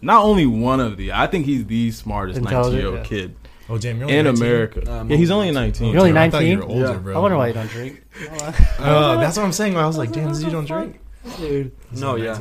not 0.02 0.24
only 0.24 0.46
one 0.46 0.80
of 0.80 0.96
the, 0.96 1.12
I 1.12 1.26
think 1.26 1.46
he's 1.46 1.64
the 1.66 1.90
smartest 1.90 2.40
nineteen 2.40 2.72
year 2.74 2.88
old 2.88 3.04
kid 3.04 3.36
Oh, 3.68 3.78
damn. 3.78 3.98
You're 3.98 4.06
only 4.06 4.18
in 4.18 4.24
19? 4.24 4.42
America. 4.42 4.92
Um, 4.92 5.08
yeah, 5.10 5.16
he's 5.16 5.30
only 5.30 5.52
19. 5.52 5.62
19. 5.86 5.92
You're 5.92 6.00
only 6.00 6.12
Damn, 6.12 6.22
I 6.22 6.30
thought 6.30 6.44
you 6.44 6.56
19? 6.56 6.58
were 6.68 6.74
older, 6.74 6.92
Yeah. 6.92 6.98
bro. 6.98 7.16
I 7.16 7.18
wonder 7.20 7.36
why 7.36 7.46
you 7.48 7.52
don't 7.54 7.68
drink. 7.70 8.02
Uh, 8.80 9.20
that's 9.20 9.36
what 9.36 9.44
I'm 9.44 9.52
saying. 9.52 9.76
I 9.76 9.86
was 9.86 9.96
like, 9.96 10.10
damn, 10.10 10.28
this 10.30 10.40
dude 10.40 10.50
don't 10.50 10.64
drink. 10.64 10.98
Dude. 11.36 11.70
He's 11.90 12.00
No, 12.00 12.14
only 12.14 12.24
yeah. 12.24 12.38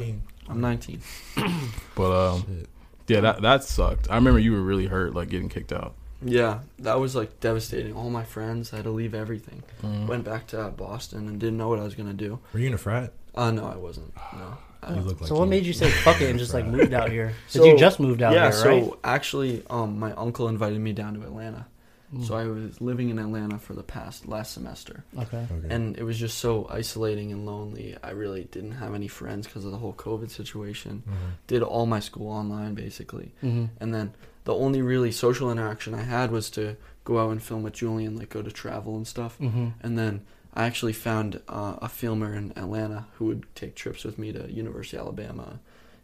I'm 0.49 0.59
19. 0.59 1.01
But, 1.95 2.11
um, 2.33 2.41
Shit. 2.47 2.67
yeah, 3.07 3.19
that, 3.19 3.41
that 3.43 3.63
sucked. 3.63 4.09
I 4.09 4.15
remember 4.15 4.39
you 4.39 4.53
were 4.53 4.61
really 4.61 4.87
hurt, 4.87 5.13
like, 5.13 5.29
getting 5.29 5.49
kicked 5.49 5.71
out. 5.71 5.93
Yeah, 6.23 6.59
that 6.79 6.99
was 6.99 7.15
like 7.15 7.39
devastating. 7.39 7.93
All 7.95 8.09
my 8.09 8.23
friends 8.23 8.73
I 8.73 8.77
had 8.77 8.85
to 8.85 8.91
leave 8.91 9.13
everything. 9.13 9.61
Mm. 9.83 10.07
Went 10.07 10.23
back 10.25 10.47
to 10.47 10.69
Boston 10.75 11.27
and 11.27 11.39
didn't 11.39 11.57
know 11.57 11.69
what 11.69 11.79
I 11.79 11.83
was 11.83 11.93
gonna 11.95 12.11
do. 12.13 12.39
Were 12.53 12.59
you 12.59 12.67
in 12.67 12.73
a 12.73 12.77
frat? 12.77 13.13
Uh, 13.35 13.51
no, 13.51 13.65
I 13.67 13.77
wasn't. 13.77 14.13
No. 14.33 14.57
I- 14.81 14.95
You 14.95 15.01
look 15.01 15.19
like 15.21 15.27
so 15.27 15.35
what 15.35 15.43
you- 15.45 15.49
made 15.49 15.65
you 15.65 15.73
say 15.73 15.89
fuck 16.05 16.21
it 16.21 16.29
and 16.29 16.39
just 16.39 16.53
like 16.53 16.65
moved 16.65 16.93
out 16.93 17.09
here? 17.11 17.33
Did 17.51 17.59
So- 17.61 17.65
you 17.65 17.77
just 17.77 17.99
moved 17.99 18.21
out 18.21 18.33
yeah, 18.33 18.43
here, 18.43 18.51
so 18.53 18.69
right? 18.69 18.91
actually, 19.03 19.63
um, 19.69 19.99
my 19.99 20.11
uncle 20.13 20.47
invited 20.47 20.79
me 20.79 20.93
down 20.93 21.13
to 21.15 21.21
Atlanta. 21.21 21.67
Mm. 22.15 22.25
So 22.25 22.33
I 22.35 22.45
was 22.45 22.81
living 22.81 23.09
in 23.09 23.19
Atlanta 23.19 23.59
for 23.59 23.73
the 23.75 23.83
past 23.83 24.27
last 24.27 24.51
semester, 24.53 25.03
okay. 25.15 25.45
Okay. 25.51 25.67
and 25.75 25.95
it 25.95 26.01
was 26.03 26.17
just 26.17 26.39
so 26.39 26.65
isolating 26.71 27.31
and 27.31 27.45
lonely. 27.45 27.95
I 28.01 28.11
really 28.11 28.45
didn't 28.45 28.71
have 28.71 28.95
any 28.95 29.07
friends 29.07 29.45
because 29.45 29.63
of 29.63 29.69
the 29.71 29.77
whole 29.77 29.93
COVID 29.93 30.31
situation. 30.31 31.03
Mhm. 31.07 31.13
Did 31.45 31.61
all 31.61 31.85
my 31.85 31.99
school 31.99 32.31
online 32.31 32.73
basically, 32.73 33.33
hmm 33.41 33.65
and 33.79 33.93
then 33.93 34.13
the 34.45 34.55
only 34.55 34.81
really 34.81 35.11
social 35.11 35.51
interaction 35.51 35.93
I 35.93 36.01
had 36.01 36.31
was 36.31 36.49
to 36.51 36.77
go 37.03 37.19
out 37.19 37.29
and 37.29 37.43
film 37.43 37.61
with 37.61 37.73
Julian, 37.73 38.15
like 38.15 38.29
go 38.29 38.41
to 38.41 38.51
travel 38.51 38.95
and 38.95 39.05
stuff. 39.05 39.37
hmm 39.37 39.67
And 39.81 39.95
then 39.95 40.21
I 40.59 40.65
actually 40.65 40.93
found 40.93 41.41
uh, 41.47 41.75
a 41.81 41.87
filmer 41.87 42.33
in 42.35 42.51
Atlanta 42.57 43.07
who 43.15 43.25
would 43.27 43.43
take 43.55 43.75
trips 43.75 44.03
with 44.03 44.17
me 44.17 44.31
to 44.33 44.51
University 44.51 44.97
of 44.97 45.03
Alabama 45.03 45.59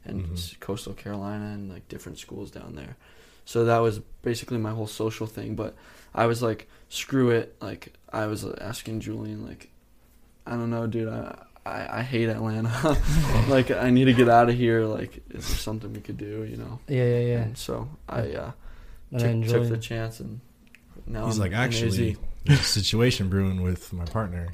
and 0.05 0.17
Mhm. 0.25 0.59
Coastal 0.59 0.93
Carolina 0.93 1.45
and 1.55 1.69
like 1.73 1.87
different 1.89 2.17
schools 2.19 2.51
down 2.51 2.75
there. 2.75 2.95
So 3.43 3.65
that 3.65 3.79
was 3.79 3.99
basically 4.21 4.57
my 4.57 4.71
whole 4.71 4.87
social 4.87 5.27
thing. 5.27 5.55
But 5.55 5.75
I 6.13 6.25
was 6.27 6.41
like, 6.41 6.67
screw 6.89 7.29
it. 7.31 7.55
Like 7.61 7.93
I 8.13 8.27
was 8.27 8.45
asking 8.45 9.01
Julian, 9.01 9.45
like, 9.45 9.69
I 10.47 10.51
don't 10.51 10.69
know, 10.69 10.87
dude. 10.87 11.09
I 11.09 11.35
I, 11.65 11.99
I 11.99 12.01
hate 12.03 12.29
Atlanta. 12.29 12.71
like 13.49 13.71
I 13.71 13.89
need 13.89 14.05
to 14.05 14.13
get 14.13 14.29
out 14.29 14.49
of 14.49 14.55
here. 14.55 14.85
Like 14.85 15.17
is 15.31 15.47
there 15.47 15.57
something 15.57 15.91
we 15.93 15.99
could 16.07 16.17
do? 16.17 16.43
You 16.51 16.57
know. 16.57 16.79
Yeah, 16.87 17.03
yeah, 17.15 17.19
yeah. 17.33 17.41
And 17.47 17.57
so 17.57 17.89
I 18.07 18.21
uh, 18.43 18.51
And 19.11 19.43
took, 19.43 19.53
took 19.63 19.69
the 19.69 19.77
chance 19.91 20.19
and 20.23 20.39
now 21.07 21.25
He's 21.25 21.35
I'm 21.35 21.41
like, 21.41 21.53
actually, 21.53 21.87
AZ. 21.87 21.97
there's 21.97 22.17
a 22.17 22.19
situation 22.55 23.29
brewing 23.29 23.61
with 23.63 23.91
my 23.93 24.05
partner, 24.05 24.47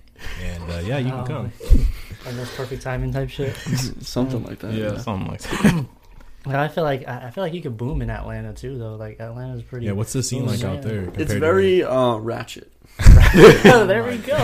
and 0.44 0.64
uh, 0.72 0.80
yeah, 0.86 0.98
you 0.98 1.10
can 1.12 1.26
come. 1.26 1.52
and 2.28 2.38
that's 2.38 2.56
perfect 2.56 2.82
timing 2.84 3.12
type 3.12 3.30
shit. 3.30 3.56
something 4.02 4.44
like 4.44 4.60
that. 4.60 4.74
yeah, 4.74 4.98
something 4.98 5.28
like 5.28 5.42
that. 5.42 5.86
And 6.46 6.58
I 6.58 6.68
feel 6.70 6.84
like 6.84 7.08
I 7.08 7.28
I 7.28 7.32
feel 7.32 7.44
like 7.44 7.54
you 7.54 7.62
could 7.62 7.78
boom 7.78 8.02
in 8.02 8.10
Atlanta 8.10 8.54
too, 8.54 8.78
though. 8.78 8.96
Like 8.96 9.20
Atlanta's 9.20 9.64
pretty. 9.64 9.86
Yeah, 9.86 9.92
what's 9.94 10.14
the 10.14 10.24
scene 10.24 10.46
like 10.46 10.62
Yeah. 10.62 10.72
out 10.72 10.82
there? 10.82 11.12
It's 11.16 11.34
very 11.34 11.84
uh, 11.84 12.16
ratchet. 12.18 12.72
there 13.88 14.04
we 14.04 14.18
go. 14.18 14.36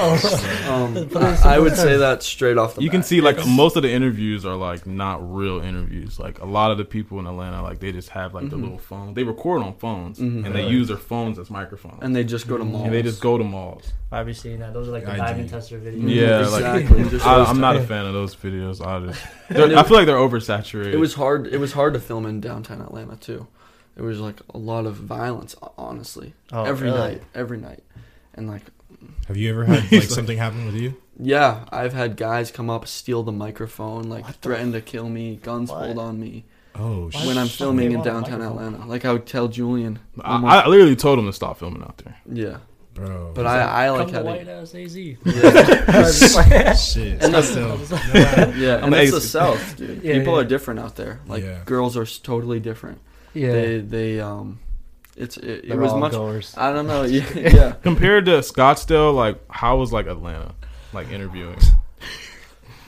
Um, 0.68 1.10
I, 1.16 1.56
I 1.56 1.60
would 1.60 1.76
say 1.76 1.98
that 1.98 2.24
straight 2.24 2.58
off 2.58 2.76
the. 2.76 2.82
you 2.84 2.90
can 2.90 3.04
see 3.04 3.22
like 3.22 3.36
It's- 3.38 3.56
most 3.56 3.76
of 3.76 3.84
the 3.84 3.92
interviews 3.92 4.46
are 4.46 4.56
like 4.56 4.86
not 4.86 5.20
real 5.36 5.60
interviews. 5.60 6.20
Like 6.20 6.40
a 6.40 6.46
lot 6.46 6.72
of 6.72 6.78
the 6.78 6.86
people 6.86 7.20
in 7.20 7.28
Atlanta, 7.28 7.62
like 7.62 7.80
they 7.80 7.92
just 7.92 8.10
have 8.10 8.34
like 8.34 8.46
Mm-hmm. 8.46 8.50
the 8.50 8.58
little 8.58 8.78
phone. 8.78 9.14
They 9.14 9.24
record 9.24 9.62
on 9.62 9.74
phones 9.76 10.20
and 10.20 10.46
they 10.56 10.68
use 10.68 10.88
their 10.88 10.98
phones 10.98 11.38
as 11.40 11.50
microphones. 11.50 12.00
and 12.02 12.16
they 12.16 12.24
just 12.24 12.48
go 12.48 12.58
to 12.58 12.64
malls. 12.64 12.86
and 12.86 12.94
they 12.94 13.02
just 13.02 13.22
go 13.22 13.38
to 13.38 13.44
malls. 13.44 13.94
I've 14.12 14.26
been 14.26 14.36
seeing 14.36 14.60
that. 14.60 14.74
Those 14.74 14.88
are 14.88 14.92
like 14.92 15.04
the 15.06 15.12
I 15.12 15.18
diamond 15.18 15.50
tester 15.50 15.80
videos. 15.80 16.10
Yeah, 16.10 16.40
exactly. 16.42 17.04
like 17.18 17.26
I, 17.26 17.44
I'm 17.44 17.60
not 17.60 17.76
a 17.76 17.82
fan 17.84 18.06
of 18.06 18.14
those 18.14 18.36
videos. 18.36 18.86
I 18.86 19.06
just, 19.08 19.22
they're- 19.50 19.78
I 19.78 19.84
feel 19.84 19.98
like 19.98 20.06
they're 20.06 20.16
oversaturated. 20.16 20.94
It 20.94 20.98
was 20.98 21.14
hard. 21.14 21.48
It 21.48 21.58
was 21.60 21.74
hard 21.74 21.94
to 21.94 22.00
film 22.00 22.26
in 22.26 22.40
downtown 22.40 22.82
Atlanta 22.82 23.16
too. 23.18 23.48
It 23.98 24.04
was 24.04 24.20
like 24.20 24.40
a 24.54 24.58
lot 24.60 24.86
of 24.86 24.96
violence, 24.96 25.56
honestly. 25.76 26.34
Oh, 26.52 26.64
every 26.66 26.88
really? 26.92 27.00
night, 27.16 27.24
every 27.34 27.58
night, 27.58 27.84
and 28.38 28.48
like, 28.48 28.62
Have 29.28 29.36
you 29.38 29.50
ever 29.50 29.66
had 29.66 29.92
like 29.92 30.04
something 30.04 30.38
happen 30.38 30.66
with 30.66 30.76
you? 30.76 30.96
yeah, 31.20 31.66
I've 31.72 31.94
had 31.94 32.16
guys 32.16 32.52
come 32.52 32.70
up, 32.70 32.88
steal 32.88 33.24
the 33.24 33.32
microphone, 33.32 34.04
like 34.04 34.26
threaten 34.42 34.72
to 34.74 34.82
kill 34.82 35.10
me, 35.10 35.36
guns 35.42 35.70
What? 35.72 35.86
pulled 35.86 35.98
on 36.00 36.20
me 36.20 36.46
Oh 36.76 37.10
shit. 37.10 37.26
when 37.26 37.38
I'm 37.40 37.46
Why 37.48 37.50
filming 37.50 37.88
in 37.92 37.98
want 37.98 38.08
a 38.08 38.12
downtown 38.12 38.40
microphone? 38.40 38.66
Atlanta. 38.74 38.86
Like 38.86 39.04
I 39.06 39.12
would 39.14 39.26
tell 39.26 39.48
Julian, 39.48 39.98
I, 40.22 40.34
almost- 40.34 40.54
I 40.54 40.68
literally 40.68 40.96
told 40.96 41.18
him 41.20 41.26
to 41.26 41.34
stop 41.34 41.58
filming 41.58 41.82
out 41.82 41.98
there. 41.98 42.16
yeah, 42.32 42.58
bro. 42.94 43.32
but 43.34 43.48
I, 43.48 43.86
I 43.86 43.90
like 43.90 44.00
Come 44.00 44.08
to 44.10 44.16
had 44.18 44.26
White 44.26 44.42
it. 44.42 44.48
House 44.48 44.76
AZ. 44.76 44.96
Yeah, 46.48 46.74
shit. 46.76 47.24
And 47.24 47.34
That's 47.34 47.50
still- 47.50 47.78
no, 47.78 48.54
yeah, 48.56 48.78
I'm 48.78 48.94
and 48.94 48.96
it's 48.96 49.12
the 49.12 49.18
ace. 49.18 49.30
South, 49.30 49.78
dude. 49.78 50.04
Yeah, 50.04 50.14
People 50.20 50.34
yeah. 50.36 50.40
are 50.42 50.44
different 50.44 50.80
out 50.80 50.96
there. 50.96 51.20
Like 51.28 51.44
Yeah. 51.44 51.62
girls 51.66 51.98
are 51.98 52.04
s- 52.04 52.20
totally 52.20 52.60
different. 52.60 53.00
yeah, 53.34 53.52
They 53.52 53.80
they 53.80 54.20
um, 54.20 54.60
it's 55.18 55.38
it, 55.38 55.66
it 55.66 55.76
was 55.78 55.94
much. 55.94 56.12
goers. 56.14 56.54
I 56.58 56.72
don't 56.72 56.88
know. 56.88 57.04
Yeah, 57.04 57.26
yeah. 57.36 57.72
Compared 57.84 58.26
to 58.26 58.40
Scottsdale, 58.40 59.14
like 59.14 59.40
how 59.50 59.78
was 59.78 59.92
like 59.92 60.08
Atlanta, 60.08 60.54
like 60.94 61.10
interviewing? 61.12 61.58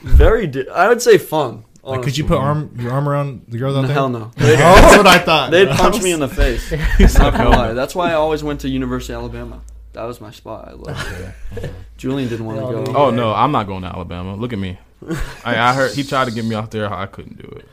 Very. 0.02 0.48
Di- 0.48 0.70
I 0.70 0.88
would 0.88 1.02
say 1.02 1.18
fun. 1.18 1.65
like, 1.84 2.02
could 2.04 2.18
you 2.18 2.24
put 2.26 2.38
arm 2.38 2.72
your 2.80 2.92
arm 2.92 3.08
around 3.10 3.46
the 3.48 3.58
girls 3.58 3.76
out 3.76 3.82
No, 3.82 3.88
there? 3.88 3.96
hell 3.96 4.10
no. 4.10 4.32
Oh, 4.39 4.46
that's 4.46 4.98
what 4.98 5.08
I 5.08 5.20
thought. 5.20 5.52
They'd 5.52 5.65
bro. 5.65 5.76
punch 5.76 6.02
me 6.02 6.12
in 6.12 6.20
the 6.20 6.28
face. 6.30 6.72
Not 7.18 7.34
gonna 7.34 7.50
lie. 7.50 7.74
That's 7.74 7.96
why 7.96 8.12
I 8.12 8.13
always 8.13 8.44
went 8.44 8.62
to 8.62 8.70
University 8.70 9.13
of 9.13 9.20
Alabama. 9.20 9.62
That 9.94 10.04
was 10.04 10.22
my 10.22 10.32
spot. 10.32 10.68
I 10.70 10.72
loved 10.74 11.34
it. 11.58 11.72
Julian 11.98 12.30
didn't 12.30 12.46
want 12.46 12.60
to 12.60 12.92
go. 12.92 12.98
Oh 12.98 13.10
no, 13.10 13.34
I'm 13.34 13.52
not 13.52 13.65
going 13.68 13.82
to 13.82 13.88
Alabama. 13.88 14.36
Look 14.36 14.54
at 14.54 14.60
me. 14.60 14.78
I, 15.44 15.58
I 15.58 15.74
heard 15.74 15.94
he 15.94 16.04
tried 16.04 16.26
to 16.26 16.32
get 16.32 16.46
me 16.46 16.54
out 16.56 16.72
there. 16.72 16.94
I 16.94 17.06
couldn't 17.08 17.38
do 17.42 17.48
it. 17.58 17.68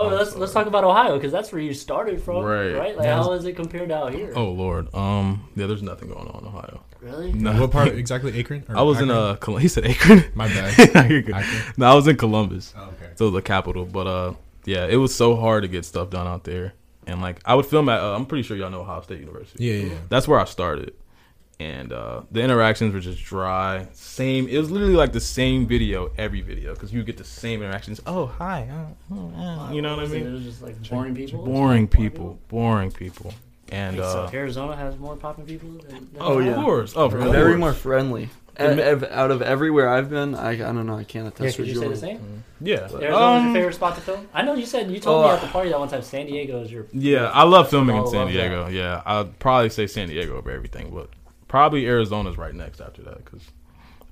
Oh, 0.00 0.08
let's 0.08 0.34
let's 0.36 0.52
talk 0.52 0.66
about 0.66 0.84
Ohio 0.84 1.14
because 1.16 1.32
that's 1.32 1.52
where 1.52 1.60
you 1.60 1.74
started 1.74 2.22
from, 2.22 2.44
Right. 2.44 2.72
right? 2.74 2.96
Like, 2.96 3.04
Yeah. 3.06 3.16
how 3.22 3.32
is 3.32 3.44
it 3.44 3.54
compared 3.56 3.88
to 3.90 3.96
out 3.96 4.14
here? 4.14 4.32
Oh 4.34 4.50
lord. 4.50 4.92
Um. 4.94 5.48
Yeah. 5.56 5.66
There's 5.66 5.82
nothing 5.82 6.08
going 6.08 6.28
on 6.28 6.40
in 6.42 6.48
Ohio. 6.48 6.80
really? 7.00 7.32
No. 7.32 7.52
What 7.60 7.70
part 7.70 7.88
exactly? 8.04 8.38
Akron? 8.38 8.64
Or 8.68 8.76
I 8.78 8.82
was 8.82 9.00
in 9.00 9.10
Akron? 9.10 9.24
uh. 9.24 9.36
Col- 9.36 9.56
He 9.56 9.68
said 9.68 9.84
Akron. 9.86 10.24
My 10.34 10.48
bad. 10.48 10.94
No, 10.94 11.02
You're 11.02 11.22
good. 11.22 11.34
Akron. 11.34 11.62
No, 11.76 11.86
I 11.86 11.94
was 11.94 12.06
in 12.08 12.16
Columbus. 12.16 12.74
Oh, 12.76 12.82
okay. 12.84 13.12
So 13.16 13.30
the 13.30 13.42
capital. 13.42 13.84
But 13.84 14.06
uh, 14.06 14.34
yeah, 14.64 14.86
it 14.86 14.96
was 14.96 15.14
so 15.14 15.36
hard 15.36 15.62
to 15.62 15.68
get 15.68 15.84
stuff 15.84 16.10
done 16.10 16.26
out 16.26 16.44
there. 16.44 16.74
And 17.06 17.20
like, 17.22 17.40
I 17.44 17.54
would 17.54 17.66
film 17.66 17.88
at. 17.88 18.00
Uh, 18.00 18.14
I'm 18.14 18.26
pretty 18.26 18.42
sure 18.42 18.56
y'all 18.56 18.70
know 18.70 18.82
Ohio 18.82 19.00
State 19.02 19.20
University. 19.20 19.64
Yeah, 19.64 19.74
yeah. 19.74 19.86
yeah. 19.92 19.98
That's 20.08 20.28
where 20.28 20.38
I 20.38 20.44
started. 20.44 20.92
And 21.60 21.92
uh, 21.92 22.22
the 22.30 22.40
interactions 22.40 22.94
were 22.94 23.00
just 23.00 23.22
dry. 23.22 23.86
Same. 23.92 24.48
It 24.48 24.56
was 24.56 24.70
literally 24.70 24.94
like 24.94 25.12
the 25.12 25.20
same 25.20 25.66
video 25.66 26.10
every 26.16 26.40
video 26.40 26.72
because 26.72 26.90
you 26.90 27.02
get 27.04 27.18
the 27.18 27.24
same 27.24 27.62
interactions. 27.62 28.00
Oh 28.06 28.26
hi. 28.26 28.66
uh, 28.72 29.14
uh, 29.14 29.18
uh, 29.68 29.72
you 29.72 29.82
know 29.82 29.90
what 29.90 29.98
I 29.98 30.02
Was 30.04 30.12
it- 30.12 30.16
It 30.22 30.24
mean? 30.24 30.32
was 30.34 30.44
just 30.44 30.62
like 30.62 30.88
boring 30.88 31.14
people. 31.14 31.44
Boring 31.44 31.86
people. 31.86 32.38
Boring 32.48 32.90
people. 32.90 33.34
And 33.70 33.98
Wait, 33.98 34.02
so 34.04 34.22
uh, 34.24 34.30
Arizona 34.32 34.74
has 34.74 34.96
more 34.98 35.16
popping 35.16 35.44
people. 35.44 35.68
Than, 35.68 36.08
than 36.12 36.18
Oh, 36.18 36.38
of 36.38 36.46
yeah. 36.46 36.54
course, 36.54 36.94
of 36.96 37.12
course. 37.12 37.30
Very 37.30 37.56
more 37.58 37.74
friendly. 37.74 38.30
And, 38.56 38.78
ev- 38.80 39.04
out 39.04 39.30
of 39.30 39.40
everywhere 39.42 39.88
I've 39.88 40.10
been, 40.10 40.34
I, 40.34 40.50
I 40.52 40.56
don't 40.56 40.86
know. 40.86 40.96
I 40.96 41.04
can't 41.04 41.24
Yeah, 41.24 41.28
attest 41.44 41.56
could 41.56 41.64
for 41.66 41.68
you 41.68 41.74
say 41.74 41.88
the 41.88 41.94
Julian. 41.94 42.18
same? 42.18 42.44
Yeah. 42.60 42.76
Arizona's 42.76 43.14
Um, 43.14 43.44
your 43.44 43.54
favorite 43.54 43.74
spot 43.74 43.94
to 43.96 44.00
film? 44.00 44.28
I 44.34 44.42
know 44.42 44.54
you 44.54 44.66
said 44.66 44.90
you 44.90 44.98
told 44.98 45.24
Oh, 45.24 45.28
me 45.28 45.34
at 45.34 45.40
the 45.40 45.46
party 45.48 45.70
that 45.70 45.78
one 45.78 45.88
time 45.88 46.02
San 46.02 46.26
Diego 46.26 46.62
is 46.62 46.72
your. 46.72 46.86
Yeah, 46.92 47.26
I 47.32 47.44
love 47.44 47.70
filming 47.70 47.96
in 47.96 48.06
San 48.06 48.16
love 48.20 48.28
that. 48.28 48.32
Diego. 48.32 48.68
Yeah, 48.68 49.02
I'd 49.06 49.38
probably 49.38 49.70
say 49.70 49.86
San 49.86 50.08
Diego 50.08 50.36
over 50.36 50.50
everything, 50.50 50.90
but 50.92 51.08
probably 51.50 51.84
Arizona's 51.86 52.38
right 52.38 52.54
next 52.54 52.80
after 52.80 53.02
that 53.02 53.24
because 53.24 53.42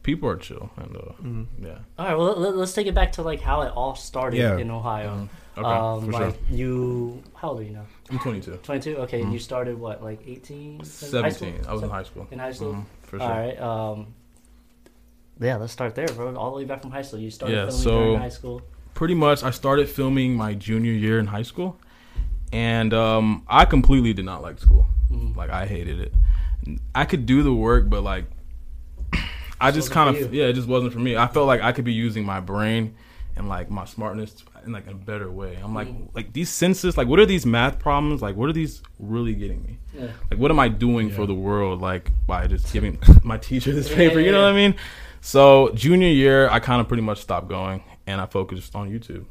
people 0.02 0.28
are 0.28 0.36
chill 0.36 0.70
and 0.76 0.96
uh, 0.96 1.00
Mm-hmm. 1.22 1.66
yeah. 1.66 1.78
All 1.98 2.06
right, 2.06 2.16
well 2.18 2.34
let, 2.36 2.54
us 2.56 2.74
take 2.74 2.86
it 2.88 2.94
back 2.94 3.12
to 3.12 3.22
like 3.22 3.40
how 3.40 3.62
it 3.62 3.68
all 3.74 3.94
started 3.94 4.38
Yeah. 4.38 4.58
in 4.58 4.70
Ohio. 4.70 5.28
Okay, 5.56 5.66
um, 5.66 6.04
for 6.06 6.12
like 6.12 6.34
sure. 6.34 6.56
you, 6.56 7.22
how 7.34 7.50
old 7.50 7.60
are 7.60 7.62
you 7.62 7.70
now? 7.70 7.86
I'm 8.10 8.18
22, 8.18 8.56
Twenty 8.62 8.80
two. 8.80 8.96
Okay, 9.04 9.20
and 9.22 9.32
you 9.32 9.38
started 9.38 9.78
what, 9.78 10.02
like 10.02 10.20
eighteen? 10.26 10.82
17. 10.84 11.64
I 11.68 11.72
was 11.72 11.82
in 11.82 11.90
high 11.90 12.02
school. 12.04 12.26
In 12.30 12.38
high 12.38 12.52
school. 12.52 12.72
Mhm, 12.74 12.84
for 13.02 13.18
sure. 13.18 13.22
All 13.22 13.30
right. 13.30 13.60
Um, 13.60 14.14
yeah, 15.40 15.56
let's 15.56 15.72
start 15.72 15.94
there, 15.94 16.08
bro. 16.08 16.34
All 16.36 16.50
the 16.50 16.56
way 16.58 16.64
back 16.64 16.82
from 16.82 16.90
high 16.90 17.02
school. 17.02 17.20
You 17.20 17.30
started 17.30 17.54
Yeah, 17.54 17.66
filming 17.66 17.82
so- 17.82 17.98
during 18.04 18.18
high 18.20 18.28
school. 18.40 18.62
Pretty 18.94 19.14
much, 19.14 19.44
I 19.44 19.50
started 19.50 19.88
filming 19.88 20.34
my 20.34 20.54
junior 20.54 20.90
year 20.92 21.20
in 21.20 21.26
high 21.28 21.42
school, 21.44 21.76
and 22.52 22.92
um, 22.92 23.44
I 23.46 23.64
completely 23.64 24.12
did 24.12 24.24
not 24.24 24.42
like 24.42 24.58
school. 24.58 24.86
Mm-hmm. 25.12 25.38
Like 25.38 25.50
I 25.50 25.66
hated 25.66 26.00
it. 26.00 26.12
I 26.94 27.04
could 27.04 27.26
do 27.26 27.42
the 27.42 27.52
work, 27.54 27.88
but 27.88 28.02
like 28.02 28.24
I 29.60 29.70
just 29.70 29.90
kind 29.90 30.14
of 30.14 30.32
yeah, 30.32 30.46
it 30.46 30.52
just 30.54 30.68
wasn't 30.68 30.92
for 30.92 30.98
me. 31.00 31.16
I 31.16 31.26
felt 31.26 31.46
like 31.46 31.60
I 31.62 31.72
could 31.72 31.84
be 31.84 31.92
using 31.92 32.24
my 32.24 32.40
brain 32.40 32.94
and 33.36 33.48
like 33.48 33.70
my 33.70 33.84
smartness 33.84 34.44
in 34.64 34.72
like 34.72 34.86
a 34.86 34.94
better 34.94 35.30
way. 35.30 35.58
I'm 35.62 35.74
like 35.74 35.88
Mm-hmm. 35.88 36.14
like 36.14 36.32
these 36.32 36.50
senses, 36.50 36.96
like 36.96 37.08
what 37.08 37.18
are 37.18 37.26
these 37.26 37.46
math 37.46 37.78
problems? 37.78 38.22
Like 38.22 38.36
what 38.36 38.48
are 38.48 38.52
these 38.52 38.82
really 38.98 39.34
getting 39.34 39.62
me? 39.62 39.78
Yeah. 39.94 40.08
Like 40.30 40.38
what 40.38 40.50
am 40.50 40.58
I 40.60 40.68
doing 40.68 41.10
for 41.10 41.26
the 41.26 41.34
world? 41.34 41.80
Like 41.80 42.10
by 42.26 42.46
just 42.46 42.72
giving 42.72 42.98
my 43.24 43.38
teacher 43.38 43.72
this 43.72 43.88
paper, 43.88 44.20
yeah, 44.20 44.26
you 44.26 44.32
know 44.32 44.40
yeah. 44.40 44.46
what 44.46 44.54
I 44.54 44.56
mean? 44.56 44.74
So 45.20 45.70
junior 45.74 46.08
year, 46.08 46.48
I 46.48 46.60
kind 46.60 46.80
of 46.80 46.88
pretty 46.88 47.02
much 47.02 47.20
stopped 47.20 47.48
going 47.48 47.82
and 48.06 48.20
I 48.20 48.26
focused 48.26 48.74
on 48.76 48.90
YouTube. 48.90 49.24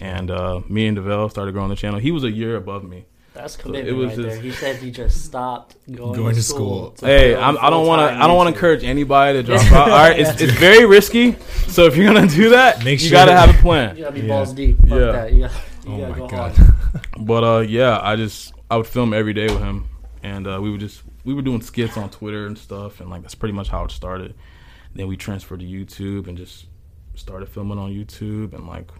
And 0.00 0.30
uh, 0.30 0.60
me 0.68 0.86
and 0.86 0.96
Devell 0.96 1.28
started 1.30 1.52
growing 1.52 1.70
the 1.70 1.76
channel. 1.76 1.98
He 1.98 2.12
was 2.12 2.22
a 2.22 2.30
year 2.30 2.54
above 2.54 2.84
me. 2.84 3.06
That's 3.38 3.54
it 3.54 3.62
commitment 3.62 3.96
was 3.96 4.06
right 4.08 4.16
just- 4.16 4.28
there. 4.28 4.40
He 4.42 4.50
said 4.52 4.76
he 4.76 4.90
just 4.90 5.24
stopped 5.24 5.76
going, 5.90 6.12
Going 6.14 6.34
to 6.34 6.40
to 6.40 6.42
school. 6.42 6.86
school. 6.86 6.90
to 6.92 7.06
Hey, 7.06 7.34
I'm, 7.36 7.56
I 7.58 7.70
don't 7.70 7.86
want 7.86 8.00
to. 8.00 8.22
I 8.22 8.26
don't 8.26 8.36
want 8.36 8.48
to 8.48 8.54
encourage 8.54 8.82
anybody 8.84 9.38
to 9.38 9.42
drop 9.44 9.62
out. 9.72 9.90
All 9.90 9.96
right, 9.96 10.18
it's, 10.18 10.40
it's 10.40 10.52
very 10.54 10.84
risky. 10.84 11.36
So 11.68 11.84
if 11.84 11.96
you're 11.96 12.12
gonna 12.12 12.26
do 12.26 12.50
that, 12.50 12.84
Make 12.84 12.98
sure 12.98 13.04
you 13.04 13.08
sure- 13.10 13.16
gotta 13.26 13.32
have 13.36 13.50
a 13.50 13.58
plan. 13.62 13.96
You 13.96 14.02
gotta 14.04 14.14
be 14.14 14.20
Yeah. 14.22 14.28
balls 14.28 14.52
deep. 14.52 14.78
Fuck 14.80 14.88
Yeah. 14.90 14.98
that. 15.12 15.32
You 15.32 15.40
gotta, 15.42 15.54
you 15.86 15.92
Oh 15.94 15.98
gotta 16.00 16.10
my 16.12 16.18
go 16.18 16.26
god. 16.28 16.56
hard. 16.56 16.74
But 17.26 17.44
uh, 17.44 17.60
yeah, 17.60 18.00
I 18.02 18.16
just 18.16 18.52
I 18.70 18.76
would 18.76 18.86
film 18.86 19.12
every 19.14 19.32
day 19.34 19.46
with 19.46 19.60
him, 19.60 19.86
and 20.22 20.46
uh, 20.46 20.58
we 20.60 20.70
would 20.70 20.80
just 20.80 21.02
we 21.24 21.32
were 21.34 21.42
doing 21.42 21.60
skits 21.62 21.96
on 21.96 22.10
Twitter 22.10 22.46
and 22.46 22.56
stuff, 22.58 23.00
and 23.00 23.08
like 23.10 23.22
that's 23.22 23.34
pretty 23.34 23.52
much 23.54 23.68
how 23.68 23.84
it 23.84 23.90
started. 23.90 24.34
Then 24.94 25.06
we 25.08 25.16
transferred 25.16 25.60
to 25.60 25.66
YouTube 25.66 26.26
and 26.28 26.36
just 26.36 26.66
started 27.14 27.48
filming 27.48 27.78
on 27.78 27.90
YouTube, 27.92 28.52
and 28.54 28.66
like 28.66 28.90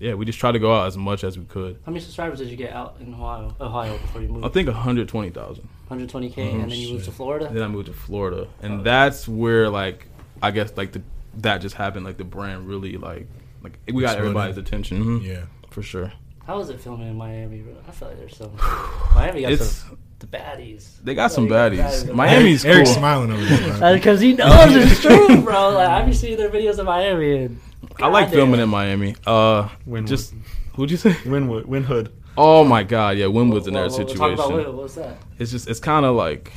yeah, 0.00 0.14
we 0.14 0.24
just 0.24 0.38
tried 0.38 0.52
to 0.52 0.58
go 0.58 0.74
out 0.74 0.86
as 0.86 0.96
much 0.96 1.24
as 1.24 1.38
we 1.38 1.44
could. 1.44 1.78
How 1.86 1.92
many 1.92 2.00
subscribers 2.02 2.38
did 2.40 2.48
you 2.48 2.56
get 2.56 2.72
out 2.72 2.96
in 3.00 3.14
Ohio? 3.14 3.54
Ohio 3.60 3.96
before 3.98 4.20
you 4.22 4.28
moved? 4.28 4.44
I 4.44 4.48
think 4.48 4.68
120,000. 4.68 5.68
120k, 5.90 6.34
Mm-hmm. 6.34 6.60
and 6.60 6.70
then 6.72 6.78
you 6.78 6.92
moved 6.94 7.04
to 7.04 7.12
Florida. 7.12 7.48
Then 7.52 7.62
I 7.62 7.68
moved 7.68 7.86
to 7.86 7.92
Florida, 7.92 8.48
and 8.62 8.82
that's 8.84 9.28
where 9.28 9.68
like 9.70 10.06
I 10.42 10.50
guess 10.50 10.72
like 10.76 10.92
the 10.92 11.02
that 11.38 11.58
just 11.58 11.74
happened. 11.76 12.04
Like 12.04 12.16
the 12.16 12.24
brand 12.24 12.66
really 12.66 12.96
like 12.96 13.26
like 13.62 13.78
we 13.86 14.00
got 14.02 14.12
Exploded. 14.12 14.18
everybody's 14.18 14.56
attention. 14.58 15.04
Mhm. 15.04 15.22
Yeah. 15.24 15.42
for 15.70 15.82
sure. 15.82 16.12
How 16.46 16.58
is 16.60 16.68
it 16.68 16.80
filming 16.80 17.08
in 17.08 17.16
Miami? 17.16 17.58
bro? 17.60 17.74
I 17.88 17.90
feel 17.90 18.08
like 18.08 18.18
there's 18.18 18.36
some 18.36 18.52
Miami 19.14 19.42
got 19.42 19.52
It's 19.52 19.66
some 19.66 19.98
the 20.18 20.26
baddies. 20.26 21.02
they 21.02 21.14
got 21.14 21.32
some 21.32 21.48
Like, 21.48 21.72
baddies. 21.72 22.04
baddies. 22.04 22.14
Miami's 22.14 22.64
Eric's 22.64 22.90
cool. 22.90 22.98
smiling 22.98 23.30
over 23.32 23.44
there. 23.44 23.94
Because 23.94 24.20
he 24.26 24.32
knows 24.34 24.74
it's 24.74 25.00
true, 25.02 25.40
bro. 25.42 25.70
Like 25.70 25.88
I 25.88 26.02
be 26.04 26.12
seeing 26.12 26.36
their 26.36 26.50
videos 26.50 26.78
of 26.78 26.86
Miami, 26.86 27.44
and 27.44 27.60
I 28.00 28.08
like 28.08 28.26
Goddamn. 28.26 28.30
filming 28.30 28.60
in 28.60 28.68
Miami. 28.68 29.16
Uh, 29.26 29.68
Wynwood. 29.88 30.08
just 30.08 30.34
who'd 30.74 30.90
you 30.90 30.96
say? 30.96 31.16
Winwood, 31.26 31.66
Winhood. 31.66 32.10
Oh 32.36 32.64
my 32.64 32.82
god, 32.82 33.16
yeah, 33.16 33.26
Wynwood's 33.26 33.66
in 33.68 33.74
Well, 33.74 33.88
that 33.88 33.96
well, 33.96 34.06
we'll 34.06 34.14
talk 34.16 34.32
about 34.32 34.48
situation. 34.48 34.76
What's 34.76 34.94
that? 34.96 35.16
It's 35.38 35.50
just 35.52 35.68
it's 35.68 35.80
kind 35.80 36.04
of 36.04 36.16
like. 36.16 36.52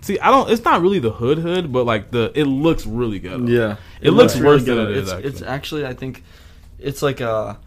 See, 0.00 0.18
I 0.20 0.30
don't. 0.30 0.50
It's 0.50 0.64
not 0.64 0.80
really 0.80 1.00
the 1.00 1.10
hood 1.10 1.38
hood, 1.38 1.72
but 1.72 1.84
like 1.84 2.10
the 2.12 2.32
it 2.34 2.44
looks 2.44 2.86
really 2.86 3.18
good. 3.18 3.48
Yeah, 3.48 3.76
It 4.00 4.10
looks 4.12 4.38
worse 4.38 4.64
than 4.64 4.78
it 4.78 4.90
is, 4.92 5.10
It's, 5.12 5.26
it's 5.26 5.42
actually. 5.42 5.84
actually, 5.84 5.86
I 5.86 5.94
think, 5.94 6.22
it's 6.78 7.02
like 7.02 7.20
a, 7.20 7.58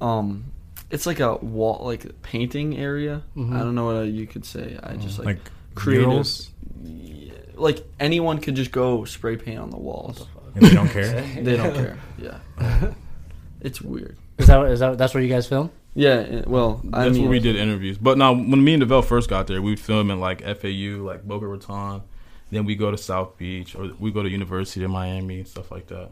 um, 0.00 0.44
it's 0.90 1.06
like 1.06 1.18
a 1.20 1.36
wall, 1.36 1.80
like 1.84 2.22
painting 2.22 2.76
area. 2.78 3.22
Mhm. 3.36 3.56
I 3.56 3.60
don't 3.60 3.74
know 3.74 3.86
what 3.86 4.06
you 4.08 4.26
could 4.28 4.44
say. 4.44 4.78
I 4.82 4.94
just 4.96 5.18
like, 5.18 5.26
Like 5.26 5.38
creative. 5.74 6.08
murals, 6.08 6.50
Yeah, 6.84 7.32
like 7.56 7.84
anyone 7.98 8.38
could 8.38 8.54
just 8.54 8.70
go 8.70 9.04
spray 9.04 9.36
paint 9.36 9.58
on 9.58 9.70
the 9.70 9.78
walls. 9.78 10.26
And 10.54 10.64
they 10.64 10.74
don't 10.74 10.88
care. 10.88 11.22
They 11.42 11.56
don't 11.56 11.74
care. 11.74 11.98
Yeah, 12.18 12.92
it's 13.60 13.80
weird. 13.80 14.16
Is 14.38 14.46
that 14.46 14.64
is 14.66 14.80
that 14.80 14.98
that's 14.98 15.14
where 15.14 15.22
you 15.22 15.28
guys 15.28 15.46
film? 15.46 15.70
Yeah, 15.94 16.44
well, 16.46 16.80
I 16.92 17.04
That's 17.04 17.14
mean, 17.14 17.24
where 17.24 17.32
we 17.32 17.38
did 17.38 17.54
interviews. 17.56 17.98
But 17.98 18.16
now, 18.16 18.32
when 18.32 18.64
me 18.64 18.72
and 18.74 18.82
Devell 18.82 19.04
first 19.04 19.28
got 19.28 19.46
there, 19.46 19.60
we'd 19.60 19.78
film 19.78 20.10
in 20.10 20.20
like 20.20 20.40
FAU, 20.40 21.02
like 21.02 21.22
Boca 21.22 21.46
Raton. 21.46 22.02
Then 22.50 22.64
we 22.64 22.76
go 22.76 22.90
to 22.90 22.96
South 22.96 23.36
Beach, 23.36 23.74
or 23.74 23.90
we 23.98 24.10
go 24.10 24.22
to 24.22 24.28
University 24.28 24.84
of 24.84 24.90
Miami 24.90 25.40
and 25.40 25.48
stuff 25.48 25.70
like 25.70 25.88
that. 25.88 26.10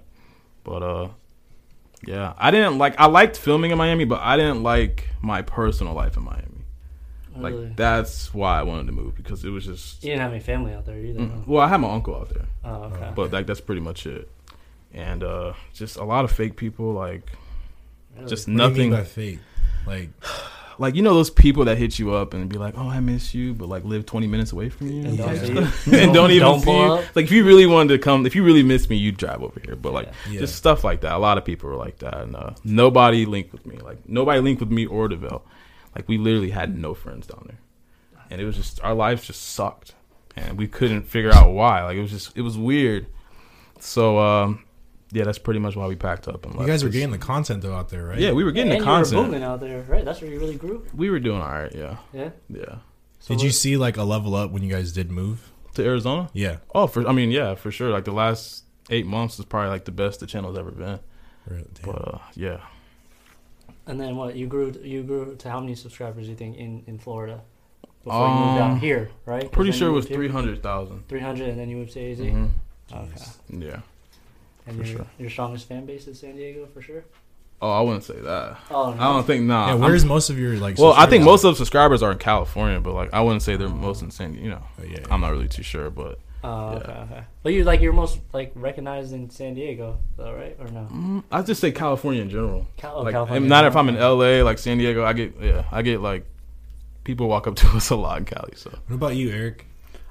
But 0.64 0.82
uh, 0.82 1.08
yeah, 2.06 2.34
I 2.36 2.50
didn't 2.50 2.76
like. 2.76 2.98
I 2.98 3.06
liked 3.06 3.38
filming 3.38 3.70
in 3.70 3.78
Miami, 3.78 4.04
but 4.04 4.20
I 4.20 4.36
didn't 4.36 4.62
like 4.62 5.08
my 5.22 5.40
personal 5.42 5.94
life 5.94 6.16
in 6.16 6.24
Miami. 6.24 6.49
Like 7.36 7.52
Really? 7.54 7.72
that's 7.76 8.34
why 8.34 8.58
I 8.58 8.62
wanted 8.64 8.86
to 8.86 8.92
move 8.92 9.14
because 9.16 9.44
it 9.44 9.50
was 9.50 9.64
just. 9.66 10.02
You 10.02 10.10
didn't 10.10 10.22
have 10.22 10.32
any 10.32 10.40
family 10.40 10.74
out 10.74 10.84
there 10.86 10.98
either. 10.98 11.20
Mm. 11.20 11.30
huh? 11.30 11.40
Well, 11.46 11.62
I 11.62 11.68
had 11.68 11.78
my 11.80 11.90
uncle 11.92 12.14
out 12.16 12.28
there, 12.30 12.46
Oh, 12.64 12.84
okay. 12.84 13.12
but 13.14 13.32
like 13.32 13.46
that's 13.46 13.60
pretty 13.60 13.80
much 13.80 14.06
it. 14.06 14.28
And 14.92 15.22
uh 15.22 15.52
just 15.72 15.96
a 15.96 16.04
lot 16.04 16.24
of 16.24 16.32
fake 16.32 16.56
people, 16.56 16.92
like 16.92 17.22
Really? 18.16 18.28
just 18.28 18.48
What 18.48 18.56
do 18.56 18.62
you 18.64 18.68
mean 18.70 18.90
nothing. 18.90 18.90
by 18.90 19.04
fake? 19.04 19.38
Like 19.86 20.08
like 20.80 20.94
you 20.96 21.02
know 21.02 21.14
those 21.14 21.30
people 21.30 21.64
that 21.66 21.78
hit 21.78 21.98
you 22.00 22.12
up 22.14 22.34
and 22.34 22.48
be 22.48 22.56
like, 22.58 22.74
"Oh, 22.76 22.88
I 22.88 22.98
miss 23.00 23.32
you," 23.34 23.54
but 23.54 23.68
like 23.68 23.84
live 23.84 24.04
twenty 24.06 24.26
minutes 24.26 24.50
away 24.52 24.68
from 24.68 24.88
you 24.90 25.04
And 25.04 25.16
don't 25.18 25.34
Yeah. 25.36 25.70
see 25.70 25.90
you. 25.92 25.98
and 25.98 26.12
don't 26.12 26.30
even 26.32 26.42
Don't 26.48 26.60
see 26.60 26.70
you. 26.72 26.92
up. 26.94 27.04
Like 27.14 27.26
if 27.26 27.30
you 27.30 27.44
really 27.44 27.66
wanted 27.66 27.90
to 27.96 27.98
come, 27.98 28.26
if 28.26 28.34
you 28.34 28.42
really 28.42 28.62
miss 28.64 28.88
me, 28.90 28.96
you'd 28.96 29.16
drive 29.18 29.42
over 29.42 29.60
here. 29.64 29.76
But 29.76 29.92
like 29.92 30.06
Yeah. 30.26 30.32
Yeah. 30.32 30.40
just 30.40 30.56
stuff 30.56 30.82
like 30.82 31.02
that. 31.02 31.12
A 31.14 31.18
lot 31.18 31.38
of 31.38 31.44
people 31.44 31.70
were 31.70 31.76
like 31.76 31.98
that, 31.98 32.16
and 32.22 32.34
uh, 32.34 32.50
nobody 32.64 33.24
linked 33.26 33.52
with 33.52 33.64
me. 33.66 33.76
Like 33.78 34.08
nobody 34.08 34.40
linked 34.40 34.60
with 34.60 34.72
me 34.72 34.86
or 34.86 35.06
Deville. 35.06 35.42
Like 35.94 36.08
we 36.08 36.18
literally 36.18 36.50
had 36.50 36.76
no 36.78 36.94
friends 36.94 37.26
down 37.26 37.44
there, 37.46 37.58
and 38.30 38.40
it 38.40 38.44
was 38.44 38.56
just 38.56 38.82
our 38.82 38.94
lives 38.94 39.26
just 39.26 39.42
sucked, 39.54 39.94
and 40.36 40.56
we 40.58 40.66
couldn't 40.68 41.02
figure 41.02 41.32
out 41.34 41.50
why. 41.52 41.82
Like 41.84 41.96
it 41.96 42.02
was 42.02 42.10
just 42.10 42.36
it 42.36 42.42
was 42.42 42.56
weird. 42.56 43.06
So 43.80 44.18
um, 44.18 44.64
yeah, 45.12 45.24
that's 45.24 45.38
pretty 45.38 45.60
much 45.60 45.74
why 45.76 45.86
we 45.86 45.96
packed 45.96 46.28
up 46.28 46.44
and 46.46 46.54
you 46.60 46.66
guys 46.66 46.84
were 46.84 46.90
getting 46.90 47.10
the 47.10 47.18
content 47.18 47.62
though 47.62 47.74
out 47.74 47.88
there, 47.88 48.04
right? 48.06 48.18
yeah, 48.18 48.32
we 48.32 48.44
were 48.44 48.52
getting 48.52 48.72
and 48.72 48.80
the 48.80 48.84
you 48.84 48.90
were 48.90 48.96
content. 49.04 49.26
booming 49.26 49.42
out 49.42 49.60
there, 49.60 49.82
right? 49.82 50.04
That's 50.04 50.20
where 50.20 50.30
you 50.30 50.38
really 50.38 50.56
grew. 50.56 50.86
We 50.94 51.10
were 51.10 51.18
doing 51.18 51.40
all 51.40 51.48
right. 51.48 51.74
Yeah, 51.74 51.96
Yeah. 52.12 52.30
yeah. 52.48 52.76
So 53.18 53.34
Did 53.34 53.42
you 53.42 53.50
see 53.50 53.76
like 53.76 53.96
a 53.96 54.02
level 54.04 54.34
up 54.34 54.50
when 54.50 54.62
you 54.62 54.70
guys 54.70 54.92
did 54.92 55.10
move? 55.10 55.50
To 55.74 55.84
Arizona. 55.84 56.30
Yeah. 56.32 56.56
Oh, 56.74 56.86
for 56.86 57.06
I 57.06 57.12
mean, 57.12 57.30
yeah, 57.30 57.54
for 57.54 57.70
sure. 57.70 57.90
Like 57.90 58.04
the 58.04 58.12
last 58.12 58.64
eight 58.90 59.06
months 59.06 59.38
is 59.38 59.44
probably 59.44 59.70
like 59.70 59.84
the 59.84 59.92
best 59.92 60.18
the 60.20 60.26
channel's 60.26 60.58
ever 60.58 60.70
been. 60.72 60.98
Really? 61.46 61.66
Damn. 61.74 61.92
But 61.92 62.08
uh, 62.14 62.18
yeah, 62.34 62.60
And 63.90 64.00
then 64.00 64.16
what? 64.16 64.36
You 64.36 64.46
grew. 64.46 64.72
You 64.82 65.02
grew 65.02 65.34
to 65.36 65.50
how 65.50 65.60
many 65.60 65.74
subscribers? 65.74 66.24
do 66.26 66.30
You 66.30 66.36
think 66.36 66.56
in 66.56 66.82
in 66.86 66.98
Florida 66.98 67.40
before 68.04 68.28
you 68.28 68.34
moved 68.34 68.60
Um, 68.60 68.70
out 68.72 68.78
here, 68.78 69.10
right? 69.26 69.50
pretty 69.50 69.72
sure 69.72 69.88
it 69.88 69.92
was 69.92 70.04
moved 70.04 70.14
three 70.16 70.28
hundred 70.28 70.62
thousand. 70.62 71.06
300 71.08 71.48
and 71.50 71.58
then 71.58 71.68
you 71.68 71.76
moved 71.76 71.92
to 71.92 72.00
AZ. 72.12 72.18
Mm-hmm. 72.20 72.46
Okay. 72.94 73.24
Yeah. 73.66 73.80
And 74.66 74.76
For 74.78 74.84
your, 74.86 74.96
sure. 74.98 75.06
your 75.18 75.30
strongest 75.30 75.66
fan 75.68 75.86
base 75.86 76.06
is 76.06 76.18
San 76.20 76.36
Diego 76.36 76.66
for 76.72 76.80
sure. 76.82 77.04
Oh, 77.62 77.70
I 77.70 77.80
wouldn't 77.82 78.04
say 78.04 78.14
that. 78.18 78.56
Oh, 78.70 78.92
I 78.98 79.12
don't 79.12 79.26
think 79.26 79.44
nah. 79.44 79.66
yeah. 79.66 79.72
I'm- 79.72 79.80
Where's 79.80 80.04
most 80.04 80.30
of 80.30 80.38
your 80.38 80.56
like? 80.56 80.78
well, 80.78 80.94
I 80.96 81.06
think 81.06 81.24
most 81.24 81.44
of 81.44 81.52
the 81.52 81.56
subscribers 81.56 82.02
are 82.02 82.12
in 82.12 82.18
California, 82.18 82.80
but 82.80 82.94
like 82.94 83.12
I 83.12 83.20
wouldn't 83.20 83.42
say 83.42 83.56
they're 83.56 83.68
most 83.68 84.00
in 84.02 84.10
San. 84.10 84.34
You 84.34 84.50
know, 84.50 84.62
Oh, 84.80 84.84
yeah, 84.84 85.00
yeah. 85.00 85.06
I'm 85.10 85.20
not 85.20 85.30
really 85.32 85.48
too 85.48 85.62
sure, 85.62 85.90
but 85.90 86.18
Oh, 86.42 86.70
Yeah. 86.72 86.76
okay, 86.78 86.92
okay. 86.92 87.22
But 87.42 87.52
you 87.52 87.64
like 87.64 87.80
you're 87.80 87.92
most 87.92 88.18
like 88.32 88.52
recognized 88.54 89.12
in 89.12 89.28
San 89.30 89.54
Diego, 89.54 89.98
though, 90.16 90.32
right? 90.34 90.56
Or 90.58 90.66
no? 90.68 90.88
mm, 90.90 91.22
I 91.30 91.42
just 91.42 91.60
say 91.60 91.70
California 91.72 92.22
in 92.22 92.30
general. 92.30 92.66
Cal- 92.76 92.96
oh, 92.96 93.02
like, 93.02 93.12
California 93.12 93.40
and 93.42 93.48
not 93.48 93.64
if 93.66 93.76
I'm 93.76 93.88
in. 93.88 93.96
LA, 93.96 94.42
like 94.42 94.58
San 94.58 94.78
Diego. 94.78 95.04
I 95.04 95.12
get 95.12 95.34
yeah, 95.40 95.64
I 95.70 95.82
get 95.82 96.00
like 96.00 96.24
people 97.04 97.28
walk 97.28 97.46
up 97.46 97.56
to 97.56 97.66
us 97.68 97.90
a 97.90 97.96
lot 97.96 98.18
in 98.18 98.24
Cali. 98.24 98.52
So 98.56 98.70
What 98.86 98.94
about 98.96 99.16
you, 99.16 99.30
Eric? 99.30 99.66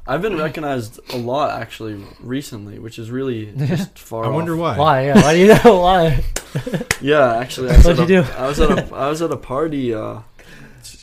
I've 0.07 0.23
been 0.23 0.37
recognized 0.37 0.99
a 1.13 1.17
lot 1.17 1.59
actually 1.61 2.03
recently, 2.19 2.79
which 2.79 2.97
is 2.97 3.11
really 3.11 3.51
just 3.55 3.97
far. 4.09 4.25
I 4.25 4.29
wonder 4.29 4.53
off. 4.53 4.59
why. 4.59 4.77
Why? 4.77 5.05
Yeah. 5.05 5.21
Why 5.21 5.33
do 5.33 5.39
you 5.39 5.47
know 5.47 5.79
why? 5.81 6.23
Yeah, 7.01 7.35
actually, 7.37 7.69
I 7.69 7.77
was, 7.77 7.85
What'd 7.85 7.99
at 8.01 8.09
you 8.09 8.19
a, 8.21 8.23
do? 8.23 8.31
I 8.33 8.47
was 8.47 8.59
at 8.59 8.71
a 8.91 8.95
I 8.95 9.07
was 9.07 9.21
at 9.21 9.31
a 9.31 9.37
party 9.37 9.93
uh, 9.93 10.15
just 10.15 10.17
a 10.17 10.28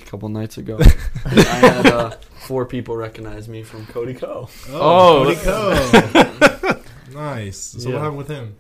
couple 0.07 0.29
nights 0.29 0.57
ago. 0.59 0.79
I 1.25 1.29
had 1.31 1.87
uh, 1.87 2.11
four 2.47 2.65
people 2.67 2.97
recognize 2.97 3.49
me 3.49 3.63
from 3.63 3.87
Cody 3.87 4.15
Ko. 4.15 4.49
Oh, 4.71 5.25
Cody 5.25 5.37
Ko. 5.43 6.81
nice. 7.19 7.59
So 7.59 7.89
Yeah. 7.89 7.95
what 7.95 8.03
happened 8.03 8.19
with 8.19 8.29
him? 8.29 8.57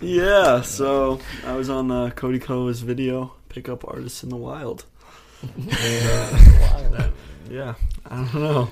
yeah, 0.00 0.60
so 0.62 1.20
I 1.46 1.54
was 1.56 1.68
on 1.68 1.90
uh, 1.90 2.10
Cody 2.10 2.38
Ko's 2.38 2.80
video 2.80 3.32
"Pickup 3.48 3.84
Artists 3.86 4.22
in 4.22 4.28
the 4.30 4.36
Wild." 4.36 4.84
Wild. 5.42 7.10
Yeah, 7.50 7.74
I 8.06 8.16
don't 8.16 8.34
know, 8.34 8.70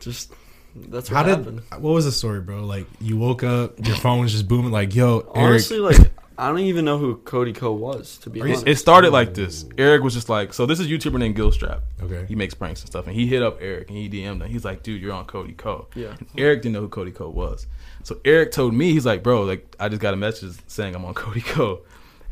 just 0.00 0.32
that's 0.74 1.10
what 1.10 1.16
How 1.16 1.22
did? 1.22 1.38
happened. 1.38 1.62
What 1.78 1.92
was 1.92 2.04
the 2.04 2.12
story, 2.12 2.40
bro? 2.40 2.64
Like 2.64 2.86
you 3.00 3.16
woke 3.16 3.42
up, 3.42 3.84
your 3.86 3.96
phone 3.96 4.20
was 4.20 4.32
just 4.32 4.46
booming. 4.48 4.70
Like, 4.72 4.94
yo, 4.94 5.20
Eric. 5.20 5.36
Honestly, 5.36 5.78
like 5.78 5.98
I 6.42 6.48
don't 6.48 6.58
even 6.58 6.84
know 6.84 6.98
who 6.98 7.16
Cody 7.18 7.52
Ko 7.52 7.72
was 7.72 8.18
to 8.18 8.30
be 8.30 8.40
honest. 8.40 8.66
it 8.66 8.76
started 8.76 9.12
like 9.12 9.32
this. 9.32 9.64
Eric 9.78 10.02
was 10.02 10.12
just 10.12 10.28
like, 10.28 10.52
so 10.52 10.66
this 10.66 10.80
is 10.80 10.86
a 10.86 10.88
YouTuber 10.90 11.18
named 11.18 11.36
Gilstrap. 11.36 11.82
Okay. 12.02 12.24
He 12.26 12.34
makes 12.34 12.52
pranks 12.52 12.80
and 12.80 12.90
stuff, 12.90 13.06
and 13.06 13.14
he 13.14 13.28
hit 13.28 13.42
up 13.42 13.58
Eric 13.60 13.88
and 13.88 13.96
he 13.96 14.08
DM'd 14.08 14.42
him. 14.42 14.50
He's 14.50 14.64
like, 14.64 14.82
dude, 14.82 15.00
you're 15.00 15.12
on 15.12 15.24
Cody 15.26 15.52
Ko. 15.52 15.86
Yeah. 15.94 16.16
And 16.18 16.28
Eric 16.36 16.62
didn't 16.62 16.72
know 16.72 16.80
who 16.80 16.88
Cody 16.88 17.12
Ko 17.12 17.28
was. 17.28 17.68
So 18.02 18.18
Eric 18.24 18.50
told 18.50 18.74
me, 18.74 18.92
he's 18.92 19.06
like, 19.06 19.22
bro, 19.22 19.44
like 19.44 19.76
I 19.78 19.88
just 19.88 20.02
got 20.02 20.14
a 20.14 20.16
message 20.16 20.56
saying 20.66 20.96
I'm 20.96 21.04
on 21.04 21.14
Cody 21.14 21.42
Ko. 21.42 21.82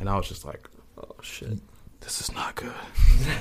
And 0.01 0.09
I 0.09 0.17
was 0.17 0.27
just 0.29 0.45
like, 0.45 0.69
oh 0.99 1.15
shit. 1.23 1.61
This 2.01 2.21
is 2.21 2.33
not 2.33 2.55
good. 2.57 2.73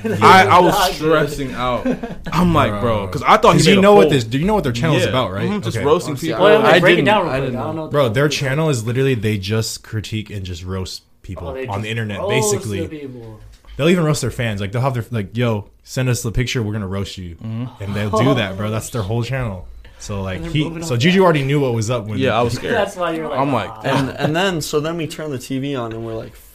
I, 0.21 0.45
I 0.45 0.59
was 0.59 0.73
Not 0.73 0.87
good. 0.89 0.95
stressing 0.95 1.53
out. 1.53 1.85
I'm 2.31 2.53
like, 2.53 2.71
bro, 2.71 2.81
Bro. 2.81 3.05
because 3.07 3.23
I 3.23 3.37
thought 3.37 3.55
he 3.55 3.63
made 3.63 3.71
you 3.73 3.79
a 3.79 3.81
know 3.81 3.95
what 3.95 4.03
whole- 4.03 4.11
this? 4.11 4.23
Do 4.25 4.37
you 4.37 4.45
know 4.45 4.53
what 4.55 4.63
their 4.63 4.73
channel 4.73 4.95
is 4.97 5.03
Yeah. 5.03 5.09
about, 5.09 5.31
right? 5.31 5.49
Mhm, 5.49 5.63
Just 5.63 5.77
Okay. 5.77 5.85
roasting 5.85 6.11
Honestly, 6.11 6.29
people. 6.29 6.43
Well, 6.43 6.59
I'm 6.59 6.65
I 6.65 6.79
break 6.79 6.93
it 6.93 6.95
didn't- 6.97 7.05
down 7.05 7.23
real 7.23 7.31
I 7.31 7.37
quick. 7.37 7.45
didn't 7.51 7.59
I 7.59 7.63
don't 7.63 7.75
know. 7.75 7.85
know. 7.85 7.91
Bro, 7.91 8.09
their 8.09 8.27
channel 8.29 8.69
is 8.69 8.83
literally 8.85 9.15
they 9.15 9.37
just 9.37 9.83
critique 9.83 10.29
and 10.29 10.45
just 10.45 10.63
roast 10.63 11.03
people 11.21 11.47
Oh, 11.47 11.53
they 11.53 11.61
on 11.67 11.75
just 11.77 11.83
the 11.83 11.89
internet. 11.89 12.19
roast 12.19 12.29
Basically, 12.51 12.81
the 12.81 12.87
people. 12.87 13.39
they'll 13.77 13.89
even 13.89 14.03
roast 14.03 14.21
their 14.21 14.31
fans. 14.31 14.59
Like 14.61 14.71
they'll 14.73 14.81
have 14.81 14.93
their 14.93 15.05
like, 15.11 15.35
yo, 15.37 15.69
send 15.83 16.09
us 16.09 16.21
the 16.21 16.31
picture. 16.31 16.61
We're 16.61 16.73
gonna 16.73 16.87
roast 16.87 17.17
you, 17.17 17.35
Mm-hmm. 17.35 17.83
and 17.83 17.95
they'll 17.95 18.09
do 18.11 18.33
that, 18.35 18.57
bro. 18.57 18.69
That's 18.69 18.89
their 18.89 19.03
whole 19.03 19.23
channel. 19.23 19.67
So 19.99 20.21
like 20.21 20.41
they're 20.41 20.51
he, 20.51 20.63
moving 20.65 20.83
so 20.83 20.93
on 20.95 20.99
Juju 20.99 21.19
that. 21.19 21.23
already 21.23 21.43
knew 21.43 21.59
what 21.61 21.73
was 21.73 21.89
up 21.89 22.05
when. 22.07 22.19
Yeah, 22.19 22.37
I 22.37 22.41
was 22.41 22.53
scared. 22.53 22.73
That's 22.73 22.95
why 22.95 23.11
you're 23.13 23.27
like. 23.29 23.39
I'm 23.39 23.51
like, 23.53 23.69
ah. 23.69 23.81
And 23.83 24.09
and 24.11 24.35
then 24.35 24.61
so 24.61 24.79
then 24.79 24.97
we 24.97 25.07
turn 25.07 25.31
the 25.31 25.37
TV 25.37 25.79
on 25.79 25.91
and 25.93 26.05
we're 26.05 26.15
like, 26.15 26.33
fuck, 26.35 26.48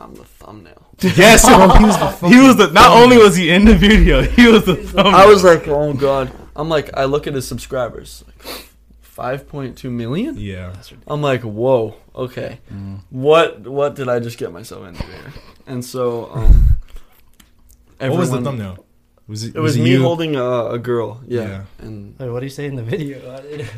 I'm 0.00 0.14
the 0.14 0.24
thumbnail. 0.24 0.86
yes, 1.00 1.44
bro, 1.46 1.68
he 1.68 1.84
was 1.84 1.98
the 1.98 2.28
He 2.28 2.40
was 2.40 2.56
the. 2.56 2.70
Not 2.72 2.96
only 2.96 3.18
was 3.18 3.36
he 3.36 3.50
in 3.50 3.64
the 3.66 3.74
video, 3.74 4.22
he 4.22 4.46
was 4.48 4.64
the. 4.64 4.76
thumbnail. 4.76 5.14
I 5.14 5.26
was 5.26 5.44
like, 5.44 5.68
oh 5.68 5.92
god. 5.92 6.32
I'm 6.56 6.68
like, 6.68 6.90
I 6.96 7.04
look 7.04 7.26
at 7.26 7.34
his 7.34 7.46
subscribers, 7.46 8.24
like, 8.26 8.66
five 9.00 9.46
point 9.48 9.78
two 9.78 9.90
million. 9.90 10.36
Yeah, 10.38 10.74
I'm 11.06 11.22
like, 11.22 11.42
whoa, 11.42 11.96
okay, 12.14 12.58
Mm. 12.72 13.00
what 13.10 13.60
what 13.66 13.94
did 13.94 14.08
I 14.08 14.18
just 14.20 14.36
get 14.38 14.52
myself 14.52 14.86
into 14.86 15.02
here? 15.04 15.32
And 15.66 15.84
so, 15.84 16.30
um, 16.32 16.78
what 17.98 18.18
was 18.18 18.30
the 18.30 18.40
thumbnail? 18.40 18.84
Was 19.28 19.44
it? 19.44 19.54
It 19.54 19.60
was, 19.60 19.76
it 19.76 19.82
me 19.82 19.92
you? 19.92 20.02
holding 20.02 20.34
a, 20.34 20.70
a 20.70 20.78
girl, 20.78 21.20
yeah, 21.26 21.40
Yeah. 21.42 21.62
and 21.78 22.18
Wait, 22.18 22.30
what 22.30 22.40
do 22.40 22.46
you 22.46 22.50
say 22.50 22.66
in 22.66 22.74
the 22.74 22.82
video? 22.82 23.20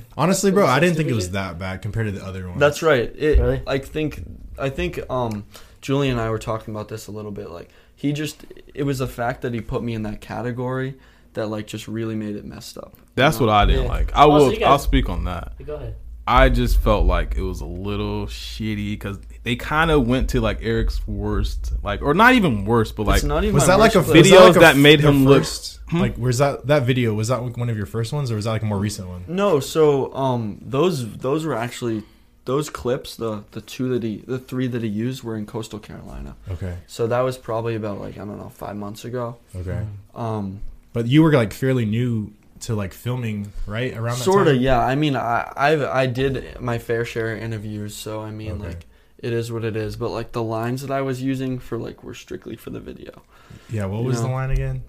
Honestly, 0.16 0.50
bro, 0.50 0.66
I 0.66 0.80
didn't 0.80 0.96
think 0.96 1.10
it 1.10 1.14
was 1.14 1.32
that 1.32 1.58
bad 1.58 1.82
compared 1.82 2.06
to 2.06 2.12
the 2.12 2.24
other 2.24 2.48
ones. 2.48 2.58
That's 2.58 2.80
right. 2.82 3.12
It, 3.14 3.38
Really? 3.38 3.62
I 3.66 3.78
think 3.78 4.22
I 4.58 4.70
think 4.70 4.98
um, 5.10 5.44
Julie 5.82 6.08
and 6.08 6.18
I 6.20 6.30
were 6.30 6.38
talking 6.38 6.74
about 6.74 6.88
this 6.88 7.06
a 7.08 7.10
little 7.10 7.30
bit. 7.32 7.50
Like 7.50 7.68
he 7.94 8.12
just 8.12 8.44
it 8.74 8.84
was 8.84 8.98
the 8.98 9.06
fact 9.08 9.42
that 9.42 9.52
he 9.52 9.60
put 9.60 9.82
me 9.82 9.92
in 9.94 10.02
that 10.04 10.20
category 10.20 10.94
that 11.34 11.48
like 11.48 11.66
just 11.66 11.88
really 11.88 12.14
made 12.14 12.36
it 12.36 12.44
messed 12.44 12.78
up. 12.78 12.94
That's 13.14 13.38
what 13.38 13.48
I 13.50 13.66
didn't 13.66 13.84
Yeah. 13.84 13.88
like. 13.90 14.16
I 14.16 14.24
Oh, 14.24 14.38
so 14.38 14.46
will. 14.46 14.54
you 14.54 14.64
I'll 14.64 14.78
speak 14.78 15.08
on 15.10 15.24
that. 15.24 15.52
Go 15.66 15.74
ahead. 15.74 15.96
I 16.24 16.50
just 16.50 16.78
felt 16.78 17.04
like 17.04 17.34
it 17.36 17.42
was 17.42 17.60
a 17.60 17.66
little 17.66 18.26
shitty 18.26 18.92
because 18.92 19.18
they 19.42 19.56
kind 19.56 19.90
of 19.90 20.06
went 20.06 20.30
to 20.30 20.40
like 20.40 20.60
Eric's 20.62 21.06
worst, 21.08 21.72
like 21.82 22.00
or 22.00 22.14
not 22.14 22.34
even 22.34 22.64
worst, 22.64 22.94
but 22.94 23.06
like 23.08 23.16
it's 23.16 23.24
not 23.24 23.42
even 23.42 23.54
was 23.54 23.64
my 23.66 23.74
that 23.74 23.78
like 23.80 23.94
a 23.96 24.02
video 24.02 24.46
was 24.46 24.54
that 24.54 24.60
like 24.60 24.72
a 24.74 24.76
that 24.76 24.80
made 24.80 25.00
the 25.02 25.08
him 25.08 25.24
look- 25.24 25.40
first, 25.42 25.80
Like, 25.92 26.14
where's 26.16 26.38
that 26.38 26.68
that 26.68 26.84
video? 26.84 27.12
Was 27.12 27.26
that 27.28 27.42
one 27.42 27.68
of 27.68 27.76
your 27.76 27.86
first 27.86 28.12
ones, 28.12 28.30
or 28.30 28.36
was 28.36 28.44
that 28.44 28.52
like 28.52 28.62
a 28.62 28.66
more 28.66 28.78
recent 28.78 29.08
one? 29.08 29.24
No, 29.26 29.58
so 29.58 30.14
um, 30.14 30.58
those 30.62 31.16
those 31.18 31.44
were 31.44 31.54
actually 31.56 32.04
those 32.44 32.70
clips. 32.70 33.16
The 33.16 33.44
the 33.52 33.60
two 33.60 33.88
that 33.90 34.02
he 34.02 34.24
the 34.26 34.38
three 34.38 34.66
that 34.68 34.82
he 34.82 34.88
used 34.88 35.22
were 35.22 35.36
in 35.36 35.46
Coastal 35.46 35.78
Carolina. 35.78 36.36
Okay, 36.50 36.76
So 36.86 37.06
that 37.06 37.20
was 37.20 37.38
probably 37.38 37.74
about 37.74 38.00
like 38.00 38.14
I 38.16 38.24
don't 38.24 38.38
know 38.38 38.48
five 38.50 38.76
months 38.76 39.04
ago. 39.04 39.36
okay. 39.56 39.86
Um, 40.14 40.60
But 40.92 41.06
you 41.06 41.22
were 41.22 41.32
like 41.32 41.52
fairly 41.52 41.84
new 41.84 42.32
to 42.60 42.74
like 42.74 42.92
filming, 42.92 43.52
right? 43.66 43.92
Around 43.96 44.18
that 44.18 44.24
sort 44.24 44.46
of, 44.48 44.56
yeah. 44.56 44.78
I 44.80 44.94
mean, 44.94 45.16
I 45.16 45.52
I've, 45.56 45.82
I 45.82 46.06
did 46.06 46.60
my 46.60 46.78
fair 46.78 47.04
share 47.04 47.34
of 47.34 47.42
interviews, 47.42 47.94
so 47.94 48.20
I 48.20 48.30
mean, 48.30 48.52
Okay. 48.52 48.66
like 48.68 48.86
it 49.18 49.32
is 49.32 49.50
what 49.50 49.64
it 49.64 49.74
is. 49.76 49.96
But 49.96 50.10
like 50.10 50.32
the 50.32 50.42
lines 50.42 50.82
that 50.82 50.90
I 50.90 51.00
was 51.02 51.22
using 51.22 51.58
for 51.58 51.78
like 51.78 52.04
were 52.04 52.14
strictly 52.14 52.56
for 52.56 52.70
the 52.70 52.80
video. 52.80 53.22
Yeah. 53.70 53.86
What 53.86 54.00
You 54.02 54.06
was 54.06 54.20
the 54.22 54.28
line 54.28 54.50
again? 54.50 54.82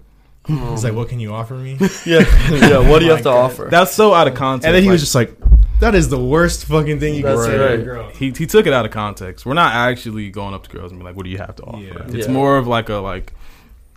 He's 0.46 0.84
like, 0.84 0.92
"What 0.94 1.08
can 1.08 1.20
you 1.20 1.32
offer 1.32 1.54
me?" 1.54 1.78
yeah, 2.06 2.20
yeah. 2.50 2.78
What 2.90 2.98
do 2.98 3.04
you 3.06 3.10
have 3.12 3.20
to 3.20 3.24
God. 3.24 3.44
offer? 3.50 3.68
that's 3.70 3.92
so 3.94 4.12
out 4.12 4.28
of 4.28 4.34
context. 4.34 4.66
And 4.66 4.74
then 4.74 4.82
he 4.82 4.90
was 4.90 5.00
just 5.00 5.14
like, 5.14 5.34
"That 5.80 5.94
is 5.94 6.08
the 6.10 6.18
worst 6.22 6.66
fucking 6.66 7.00
thing 7.00 7.14
you 7.14 7.22
can 7.22 7.34
That's 7.36 7.46
say 7.46 7.56
to 7.56 7.66
a 7.66 7.76
right. 7.76 7.84
girl." 7.84 8.08
he 8.10 8.30
he 8.30 8.46
took 8.46 8.66
it 8.66 8.72
out 8.74 8.84
of 8.84 8.90
context. 8.90 9.46
We're 9.46 9.54
not 9.54 9.72
actually 9.74 10.30
going 10.30 10.52
up 10.54 10.64
to 10.64 10.70
girls 10.70 10.90
and 10.92 11.00
be 11.00 11.04
like, 11.04 11.16
"What 11.16 11.24
do 11.24 11.30
you 11.30 11.38
have 11.38 11.56
to 11.56 11.62
offer?" 11.64 11.78
Yeah. 11.82 12.04
It's 12.08 12.26
Yeah. 12.26 12.32
more 12.32 12.58
of 12.58 12.66
like 12.66 12.88
a 12.90 12.96
like 12.96 13.32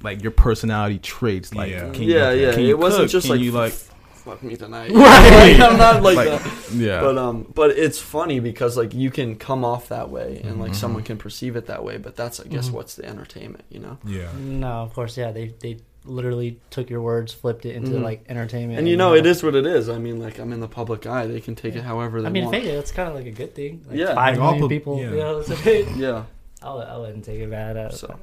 like 0.03 0.21
your 0.23 0.31
personality 0.31 0.99
traits. 0.99 1.53
Like, 1.53 1.71
Yeah. 1.71 1.89
can 1.91 2.03
you, 2.03 2.13
yeah, 2.15 2.31
yeah. 2.31 2.51
Can 2.53 2.61
you 2.63 2.69
it 2.69 2.79
wasn't 2.79 3.03
cook? 3.03 3.11
just 3.11 3.27
Can 3.27 3.35
like 3.35 3.43
you 3.43 3.51
like 3.51 3.73
fuck 3.73 4.41
me 4.43 4.55
tonight. 4.55 4.91
Right. 4.91 5.57
Like, 5.57 5.69
I'm 5.71 5.77
not 5.77 6.01
like, 6.03 6.15
Like, 6.17 6.27
that. 6.43 6.71
yeah. 6.73 7.01
But 7.01 7.17
um, 7.17 7.45
but 7.53 7.71
it's 7.71 7.99
funny 7.99 8.39
because 8.39 8.77
like 8.77 8.93
you 8.93 9.09
can 9.11 9.35
come 9.35 9.65
off 9.65 9.89
that 9.89 10.09
way 10.09 10.37
and 10.43 10.53
Mm-hmm. 10.53 10.61
like 10.61 10.75
someone 10.75 11.03
can 11.03 11.17
perceive 11.17 11.55
it 11.57 11.65
that 11.65 11.83
way, 11.83 11.97
but 11.97 12.15
that's 12.15 12.39
I 12.39 12.45
guess 12.45 12.69
what's 12.69 12.95
the 12.95 13.05
entertainment, 13.05 13.65
you 13.69 13.79
know. 13.79 13.97
Yeah. 14.05 14.29
No, 14.37 14.67
of 14.83 14.93
course, 14.93 15.17
yeah. 15.17 15.31
They 15.31 15.53
they 15.59 15.79
literally 16.07 16.59
took 16.69 16.89
your 16.89 17.01
words, 17.01 17.33
flipped 17.33 17.65
it 17.65 17.75
into 17.75 17.91
Mhm. 17.91 18.03
like 18.03 18.25
entertainment. 18.29 18.79
And 18.79 18.87
you 18.87 18.97
know, 18.97 19.13
it 19.13 19.25
is 19.25 19.43
what 19.43 19.55
it 19.55 19.65
is. 19.65 19.89
I 19.89 19.97
mean, 19.99 20.19
like 20.19 20.39
I'm 20.39 20.51
in 20.53 20.59
the 20.59 20.67
public 20.67 21.05
eye; 21.05 21.27
they 21.27 21.39
can 21.41 21.55
take 21.55 21.75
it 21.75 21.83
however 21.83 22.19
they 22.21 22.25
want. 22.25 22.27
I 22.27 22.33
mean, 22.33 22.43
want. 22.45 22.55
fake 22.55 22.65
it. 22.65 22.75
That's 22.75 22.91
kind 22.91 23.09
of 23.09 23.15
like 23.15 23.25
a 23.27 23.31
good 23.31 23.53
thing. 23.55 23.83
Like 23.87 23.97
Yeah. 23.97 24.15
five 24.15 24.37
Like, 24.37 24.39
million 24.39 24.61
pub- 24.61 24.69
people. 24.69 24.97
yeah. 24.99 25.09
You 25.11 25.17
know, 25.17 25.41
so 25.41 25.55
Yeah. 25.95 26.23
I, 26.63 26.73
would, 26.73 26.87
I 26.87 26.97
wouldn't 26.97 27.23
take 27.25 27.39
it 27.39 27.49
bad. 27.51 27.77
At 27.77 27.93
So, 27.93 28.19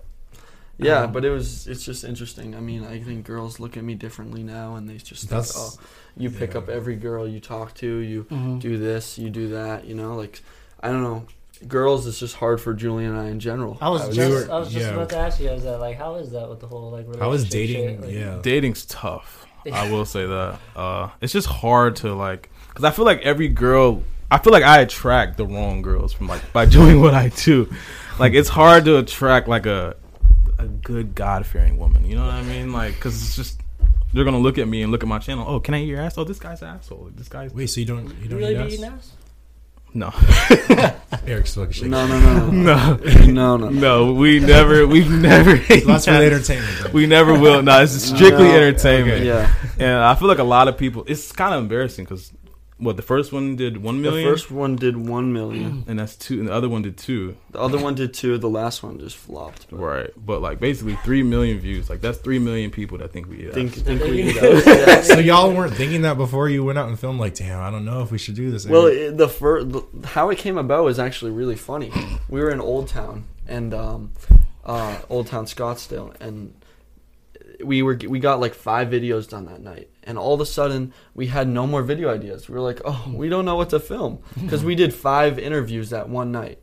Yeah, 0.77 1.03
Um, 1.05 1.13
but 1.13 1.25
it 1.25 1.31
was 1.31 1.69
it's 1.69 1.85
just 1.85 2.03
interesting. 2.05 2.55
I 2.57 2.61
mean, 2.61 2.85
I 2.85 2.99
think 3.01 3.25
girls 3.25 3.61
look 3.61 3.77
at 3.77 3.85
me 3.85 3.95
differently 3.95 4.43
now, 4.43 4.75
and 4.75 4.89
they 4.89 4.97
just 4.97 5.29
think, 5.29 5.45
oh, 5.57 5.71
you 6.17 6.31
pick 6.31 6.53
yeah. 6.55 6.59
up 6.59 6.69
every 6.69 6.97
girl 6.97 7.29
you 7.29 7.39
talk 7.39 7.75
to, 7.75 7.87
you 7.99 8.25
Mhm. 8.25 8.59
do 8.61 8.77
this, 8.79 9.17
you 9.19 9.31
do 9.31 9.49
that. 9.51 9.85
You 9.87 9.95
know, 9.95 10.17
like 10.17 10.43
I 10.83 10.89
don't 10.91 11.03
know, 11.03 11.25
girls. 11.59 12.07
It's 12.07 12.19
just 12.19 12.37
hard 12.37 12.61
for 12.61 12.75
Julian 12.75 13.13
and 13.13 13.21
I 13.21 13.31
in 13.31 13.41
general. 13.41 13.79
I 13.81 13.89
was 13.89 14.07
would 14.07 14.15
just, 14.15 14.49
were- 14.49 14.55
I 14.55 14.59
was 14.59 14.73
just 14.73 14.87
yeah. 14.87 14.93
about 14.93 15.11
to 15.11 15.19
ask 15.19 15.41
you, 15.41 15.51
is 15.51 15.65
that 15.65 15.79
like, 15.79 15.97
how 15.97 16.17
is 16.17 16.33
that 16.33 16.49
with 16.49 16.61
the 16.61 16.67
whole 16.67 16.91
like? 16.91 17.07
How 17.19 17.33
is 17.33 17.45
relationship 17.45 17.51
dating? 17.51 18.01
shit? 18.01 18.01
Like, 18.07 18.15
yeah. 18.15 18.39
Dating's 18.43 18.85
tough. 18.87 19.47
I 19.73 19.91
will 19.93 20.05
say 20.05 20.27
that. 20.27 20.59
Uh, 20.77 21.11
it's 21.21 21.33
just 21.33 21.47
hard 21.47 21.97
to 21.97 22.15
like, 22.15 22.51
because 22.69 22.85
I 22.85 22.91
feel 22.91 23.05
like 23.05 23.23
every 23.23 23.49
girl, 23.49 24.03
I 24.31 24.39
feel 24.39 24.53
like 24.53 24.65
I 24.65 24.81
attract 24.81 25.37
the 25.37 25.47
wrong 25.47 25.83
girls 25.83 26.13
from 26.13 26.29
like 26.29 26.53
by 26.53 26.67
doing 26.79 27.01
what 27.01 27.15
I 27.15 27.29
do. 27.29 27.73
Like 28.19 28.35
it's 28.35 28.49
hard 28.49 28.85
to 28.87 28.99
attract 28.99 29.49
like 29.49 29.67
a 29.67 29.97
a 30.59 30.67
good 30.67 31.15
God 31.15 31.47
fearing 31.47 31.79
woman. 31.79 32.05
You 32.05 32.17
know 32.17 32.25
what 32.25 32.35
I 32.35 32.43
mean? 32.43 32.73
Like, 32.73 32.95
because 32.95 33.21
it's 33.23 33.37
just 33.37 33.61
they're 34.13 34.25
gonna 34.25 34.39
look 34.39 34.59
at 34.59 34.69
me 34.69 34.83
and 34.83 34.93
look 34.93 35.03
at 35.03 35.09
my 35.09 35.19
channel. 35.19 35.45
Oh, 35.49 35.61
can 35.61 35.75
I 35.75 35.83
eat 35.83 35.87
your 35.87 36.01
ass? 36.01 36.17
Oh, 36.17 36.25
this 36.25 36.39
guy's 36.39 36.63
an 36.63 36.69
asshole. 36.69 37.11
This 37.15 37.29
guy's 37.29 37.53
Wait, 37.53 37.67
so 37.67 37.81
you 37.81 37.87
don't 37.87 38.07
you 38.07 38.15
You 38.23 38.29
don't 38.29 38.39
really 38.39 38.75
eat 38.75 38.81
be 38.81 38.85
ass? 38.85 39.13
Eating 39.95 40.03
ass? 40.03 40.65
no, 40.69 41.19
Eric's 41.27 41.55
fucking 41.55 41.73
shaking. 41.73 41.91
No, 41.91 42.07
no, 42.07 42.19
no, 42.21 42.51
no, 42.51 42.97
no, 42.97 43.57
no, 43.57 43.57
no. 43.57 43.69
no. 43.71 44.13
We 44.13 44.41
never, 44.41 44.87
we've 44.87 45.11
never. 45.11 45.61
ate 45.69 45.87
That's 45.87 46.05
for 46.07 46.11
entertainment. 46.13 46.79
though. 46.83 46.91
We 46.91 47.07
never 47.07 47.39
will. 47.39 47.63
No, 47.63 47.83
it's 47.83 47.93
strictly 47.93 48.45
No. 48.49 48.55
entertainment. 48.57 49.25
Yeah, 49.25 49.53
And 49.79 49.99
I 49.99 50.15
feel 50.17 50.29
like 50.29 50.39
a 50.39 50.45
lot 50.45 50.69
of 50.69 50.77
people, 50.79 51.05
it's 51.07 51.33
kind 51.33 51.55
of 51.55 51.61
embarrassing 51.63 52.05
because 52.05 52.33
what 52.85 52.97
the 52.97 53.03
first 53.03 53.33
one 53.33 53.57
did 53.57 53.79
one 53.83 54.01
million. 54.01 54.25
the 54.25 54.31
first 54.31 54.51
one 54.51 54.77
did 54.77 54.97
one 54.97 55.33
million. 55.33 55.85
and 55.89 55.99
that's 55.99 56.17
two, 56.17 56.39
and 56.39 56.49
the 56.49 56.53
other 56.53 56.69
one 56.69 56.83
did 56.83 56.97
two, 56.97 57.37
The 57.51 57.61
other 57.61 57.79
one 57.79 57.95
did 57.95 58.15
two. 58.15 58.39
The 58.39 58.49
last 58.49 58.83
one 58.83 58.99
just 58.99 59.17
flopped. 59.17 59.71
But 59.71 59.79
right? 59.79 60.11
But 60.17 60.43
like 60.43 60.61
basically 60.61 60.97
three 60.97 61.23
million 61.23 61.59
views. 61.59 61.91
Like 61.91 62.01
that's 62.01 62.19
three 62.19 62.39
million 62.39 62.71
people 62.71 62.99
that 62.99 63.13
think 63.13 63.29
we. 63.29 63.47
Eat 63.47 63.55
think 63.55 63.73
think 63.73 64.03
we 64.03 64.23
you 64.23 64.31
eat 64.31 64.43
know? 64.43 64.63
Yeah. 64.67 65.01
so 65.03 65.19
y'all 65.19 65.53
weren't 65.53 65.75
thinking 65.75 66.03
that 66.03 66.17
before 66.17 66.49
you 66.49 66.65
went 66.65 66.79
out 66.79 66.89
and 66.89 66.99
filmed? 66.99 67.21
Like, 67.21 67.35
damn, 67.35 67.61
I 67.61 67.71
don't 67.71 67.85
know 67.85 68.03
if 68.03 68.11
we 68.11 68.19
should 68.19 68.35
do 68.35 68.51
this. 68.51 68.67
Well, 68.67 68.87
it, 68.87 69.17
the 69.17 69.29
first 69.29 69.77
how 70.05 70.31
it 70.31 70.39
came 70.39 70.59
about 70.59 70.85
was 70.85 70.99
actually 70.99 71.31
really 71.33 71.57
funny. 71.57 71.93
We 72.29 72.41
were 72.41 72.51
in 72.51 72.61
Old 72.61 72.89
Town 72.89 73.25
and 73.47 73.75
um, 73.75 74.13
uh, 74.65 74.99
Old 75.09 75.27
Town 75.27 75.47
Scottsdale, 75.47 76.15
and 76.21 76.55
we 77.65 77.83
were 77.83 77.99
we 78.07 78.19
got 78.19 78.41
like 78.41 78.55
five 78.55 78.89
videos 78.89 79.29
done 79.29 79.47
that 79.47 79.61
night. 79.63 79.89
And 80.03 80.19
all 80.19 80.35
of 80.35 80.41
a 80.41 80.47
sudden, 80.47 80.93
we 81.15 81.27
had 81.27 81.49
no 81.49 81.67
more 81.67 81.83
video 81.83 82.13
ideas. 82.13 82.49
We 82.49 82.55
were 82.55 82.61
like, 82.61 82.81
"Oh, 82.85 83.11
we 83.13 83.29
don't 83.29 83.45
know 83.45 83.57
what 83.57 83.71
to 83.71 83.81
film," 83.81 84.19
because 84.41 84.65
we 84.65 84.75
did 84.75 84.93
five 84.95 85.39
interviews 85.39 85.91
that 85.91 86.09
one 86.09 86.31
night, 86.33 86.59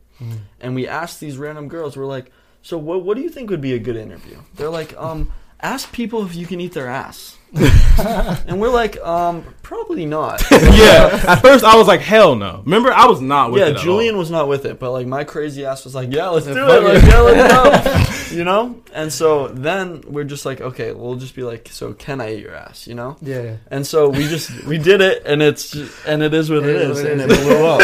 and 0.60 0.74
we 0.74 0.86
asked 0.86 1.20
these 1.20 1.36
random 1.36 1.68
girls. 1.68 1.96
We're 1.96 2.06
like, 2.06 2.30
"So 2.62 2.78
what? 2.78 3.04
What 3.04 3.16
do 3.16 3.22
you 3.22 3.30
think 3.30 3.50
would 3.50 3.60
be 3.60 3.74
a 3.74 3.78
good 3.78 3.96
interview?" 3.96 4.38
They're 4.54 4.70
like, 4.70 4.96
"Um, 4.96 5.32
ask 5.60 5.92
people 5.92 6.24
if 6.24 6.34
you 6.34 6.46
can 6.46 6.60
eat 6.60 6.72
their 6.72 6.88
ass." 6.88 7.36
and 8.46 8.60
we're 8.60 8.70
like, 8.70 8.98
um, 9.00 9.44
probably 9.62 10.06
not. 10.06 10.42
yeah. 10.50 11.22
At 11.28 11.36
first, 11.42 11.64
I 11.64 11.76
was 11.76 11.86
like, 11.86 12.00
hell 12.00 12.34
no. 12.34 12.62
Remember, 12.64 12.90
I 12.92 13.06
was 13.06 13.20
not 13.20 13.52
with 13.52 13.60
yeah, 13.60 13.68
it. 13.68 13.76
at 13.76 13.82
Julian 13.82 14.14
all. 14.14 14.20
was 14.20 14.30
not 14.30 14.48
with 14.48 14.64
it, 14.64 14.78
but 14.78 14.90
like 14.92 15.06
my 15.06 15.24
crazy 15.24 15.64
ass 15.64 15.84
was 15.84 15.94
like, 15.94 16.10
yeah, 16.12 16.28
let's 16.28 16.46
do 16.46 16.52
it. 16.52 16.82
Like, 16.82 17.02
yeah, 17.02 17.20
let's 17.20 18.30
go. 18.30 18.36
you 18.36 18.44
know? 18.44 18.80
And 18.94 19.12
so 19.12 19.48
then 19.48 20.02
we're 20.06 20.24
just 20.24 20.46
like, 20.46 20.60
okay, 20.60 20.92
we'll 20.92 21.16
just 21.16 21.34
be 21.34 21.42
like, 21.42 21.68
so 21.70 21.92
can 21.92 22.20
I 22.20 22.34
eat 22.34 22.40
your 22.42 22.54
ass? 22.54 22.86
You 22.86 22.94
know? 22.94 23.16
Yeah. 23.20 23.56
And 23.70 23.86
so 23.86 24.08
we 24.08 24.26
just 24.28 24.64
we 24.64 24.78
did 24.78 25.00
it, 25.02 25.22
and 25.26 25.42
it's 25.42 25.70
just, 25.72 26.06
and 26.06 26.22
it 26.22 26.32
is 26.32 26.48
what 26.50 26.64
it 26.64 26.70
It 26.70 26.76
is 26.76 26.98
is, 26.98 27.02
what 27.04 27.12
it 27.12 27.20
and 27.20 27.20
it 27.20 27.30
is. 27.32 27.44
blew 27.44 27.66
up, 27.66 27.80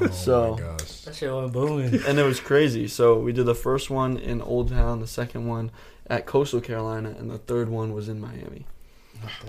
oh 0.00 0.08
so- 0.10 0.52
my 0.54 0.60
gosh. 0.60 0.90
That 1.04 1.14
shit 1.14 1.32
went 1.32 1.52
booming. 1.52 2.00
and 2.06 2.18
it 2.18 2.22
was 2.24 2.40
crazy. 2.40 2.88
So 2.88 3.18
we 3.20 3.32
did 3.32 3.44
the 3.44 3.54
first 3.54 3.90
one 3.90 4.16
in 4.16 4.40
Old 4.40 4.70
Town, 4.70 5.00
the 5.00 5.06
second 5.06 5.46
one 5.46 5.70
at 6.06 6.24
Coastal 6.24 6.62
Carolina, 6.62 7.14
and 7.18 7.30
the 7.30 7.36
third 7.38 7.68
one 7.68 7.92
was 7.92 8.08
in 8.08 8.20
Miami. 8.20 8.66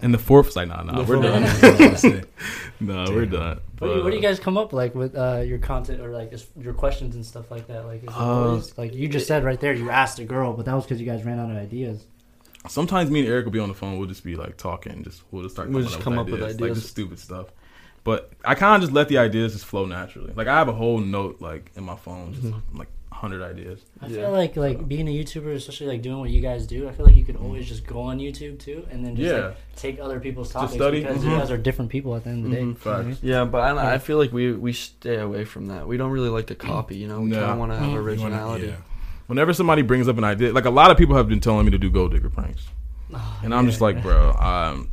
And 0.01 0.13
the 0.13 0.17
fourth 0.17 0.47
was 0.47 0.55
like, 0.55 0.67
nah, 0.67 0.83
nah, 0.83 1.01
The 1.01 1.03
we're 1.17 1.21
done. 1.21 1.41
nah, 1.43 1.47
what 1.49 1.63
I 1.63 1.69
was 1.69 1.79
gonna 1.79 1.97
say. 1.97 2.23
no, 2.79 3.05
we're 3.09 3.25
done. 3.25 3.59
What 3.79 3.87
do, 3.87 3.93
you, 3.95 4.03
what 4.03 4.09
do 4.11 4.15
you 4.15 4.21
guys 4.21 4.39
come 4.39 4.57
up 4.57 4.73
like 4.73 4.95
with 4.95 5.15
uh, 5.15 5.41
your 5.45 5.57
content 5.59 6.01
or 6.01 6.11
like 6.11 6.33
your 6.59 6.73
questions 6.73 7.15
and 7.15 7.25
stuff 7.25 7.51
like 7.51 7.67
that? 7.67 7.85
Like, 7.85 8.03
is 8.03 8.09
Uh, 8.09 8.13
always, 8.19 8.77
like 8.77 8.93
you 8.93 9.07
just 9.07 9.27
said 9.27 9.43
right 9.43 9.59
there, 9.59 9.73
you 9.73 9.89
asked 9.89 10.19
a 10.19 10.25
girl, 10.25 10.53
but 10.53 10.65
that 10.65 10.73
was 10.73 10.83
because 10.85 10.99
you 10.99 11.05
guys 11.05 11.23
ran 11.23 11.39
out 11.39 11.51
of 11.51 11.57
ideas. 11.57 12.05
Sometimes 12.67 13.11
me 13.11 13.19
and 13.19 13.29
Eric 13.29 13.45
will 13.45 13.51
be 13.51 13.59
on 13.59 13.69
the 13.69 13.75
phone. 13.75 13.97
We'll 13.99 14.07
just 14.07 14.23
be 14.23 14.35
like 14.35 14.57
talking. 14.57 15.03
Just 15.03 15.21
we'll 15.31 15.43
just 15.43 15.55
start. 15.55 15.69
We'll 15.69 15.83
just 15.83 15.97
up 15.97 16.01
come 16.01 16.15
with 16.15 16.27
up 16.27 16.31
with 16.31 16.41
ideas, 16.43 16.61
like 16.61 16.73
just 16.73 16.89
stupid 16.89 17.19
stuff. 17.19 17.47
But 18.03 18.31
I 18.43 18.55
kind 18.55 18.75
of 18.75 18.87
just 18.87 18.93
let 18.93 19.07
the 19.07 19.17
ideas 19.19 19.53
just 19.53 19.65
flow 19.65 19.85
naturally. 19.85 20.31
Like 20.35 20.47
I 20.47 20.55
have 20.57 20.67
a 20.67 20.73
whole 20.73 20.97
note 20.99 21.41
like 21.41 21.71
in 21.75 21.83
my 21.83 21.95
phone, 21.95 22.33
just 22.33 22.45
Mm-hmm. 22.47 22.77
like 22.77 22.87
hundred 23.21 23.41
ideas. 23.43 23.79
I 24.01 24.07
Yeah. 24.07 24.15
feel 24.17 24.31
like 24.31 24.55
like 24.57 24.87
being 24.87 25.07
a 25.07 25.11
YouTuber, 25.11 25.53
especially 25.55 25.87
like 25.87 26.01
doing 26.01 26.19
what 26.19 26.29
you 26.29 26.41
guys 26.41 26.67
do. 26.67 26.87
I 26.87 26.91
feel 26.91 27.05
like 27.05 27.15
you 27.15 27.23
could 27.25 27.37
always 27.37 27.67
just 27.67 27.85
go 27.87 28.01
on 28.01 28.19
YouTube 28.19 28.59
too, 28.59 28.85
and 28.91 29.03
then 29.05 29.15
just 29.15 29.33
Yeah. 29.33 29.45
like, 29.47 29.57
take 29.75 29.99
other 29.99 30.19
people's 30.19 30.51
topics 30.51 30.73
study. 30.73 31.01
because 31.01 31.23
you 31.23 31.31
Mhm. 31.31 31.39
guys 31.39 31.49
are 31.51 31.57
different 31.57 31.89
people 31.91 32.15
at 32.15 32.23
the 32.25 32.29
end 32.31 32.43
of 32.45 32.49
the 32.51 32.55
day. 32.57 32.61
Mhm. 32.61 32.65
You 32.67 32.73
know 32.73 32.91
what 32.91 32.99
I 32.99 33.03
mean? 33.03 33.13
Facts. 33.15 33.23
Yeah, 33.23 33.45
but 33.45 33.59
I, 33.61 33.93
I 33.95 33.97
feel 33.99 34.17
like 34.17 34.31
we 34.33 34.51
we 34.53 34.73
stay 34.73 35.17
away 35.17 35.45
from 35.45 35.67
that. 35.67 35.87
We 35.87 35.97
don't 35.97 36.11
really 36.11 36.29
like 36.29 36.47
to 36.47 36.55
copy. 36.55 36.97
You 36.97 37.07
know, 37.07 37.21
we 37.21 37.29
No. 37.29 37.39
kind 37.39 37.51
of 37.53 37.57
want 37.59 37.71
to 37.71 37.77
have 37.77 37.85
Mhm. 37.87 37.89
You 37.91 37.95
wanna- 37.95 38.07
originality. 38.09 38.67
yeah. 38.67 38.75
Whenever 39.27 39.53
somebody 39.53 39.81
brings 39.81 40.07
up 40.07 40.17
an 40.17 40.23
idea, 40.23 40.51
like 40.53 40.65
a 40.65 40.69
lot 40.69 40.91
of 40.91 40.97
people 40.97 41.15
have 41.15 41.27
been 41.27 41.39
telling 41.39 41.65
me 41.65 41.71
to 41.71 41.77
do 41.79 41.89
gold 41.89 42.11
digger 42.11 42.29
pranks, 42.29 42.67
and 43.43 43.53
I'm 43.55 43.65
just 43.65 43.81
like, 43.81 44.01
bro, 44.03 44.33
um, 44.33 44.89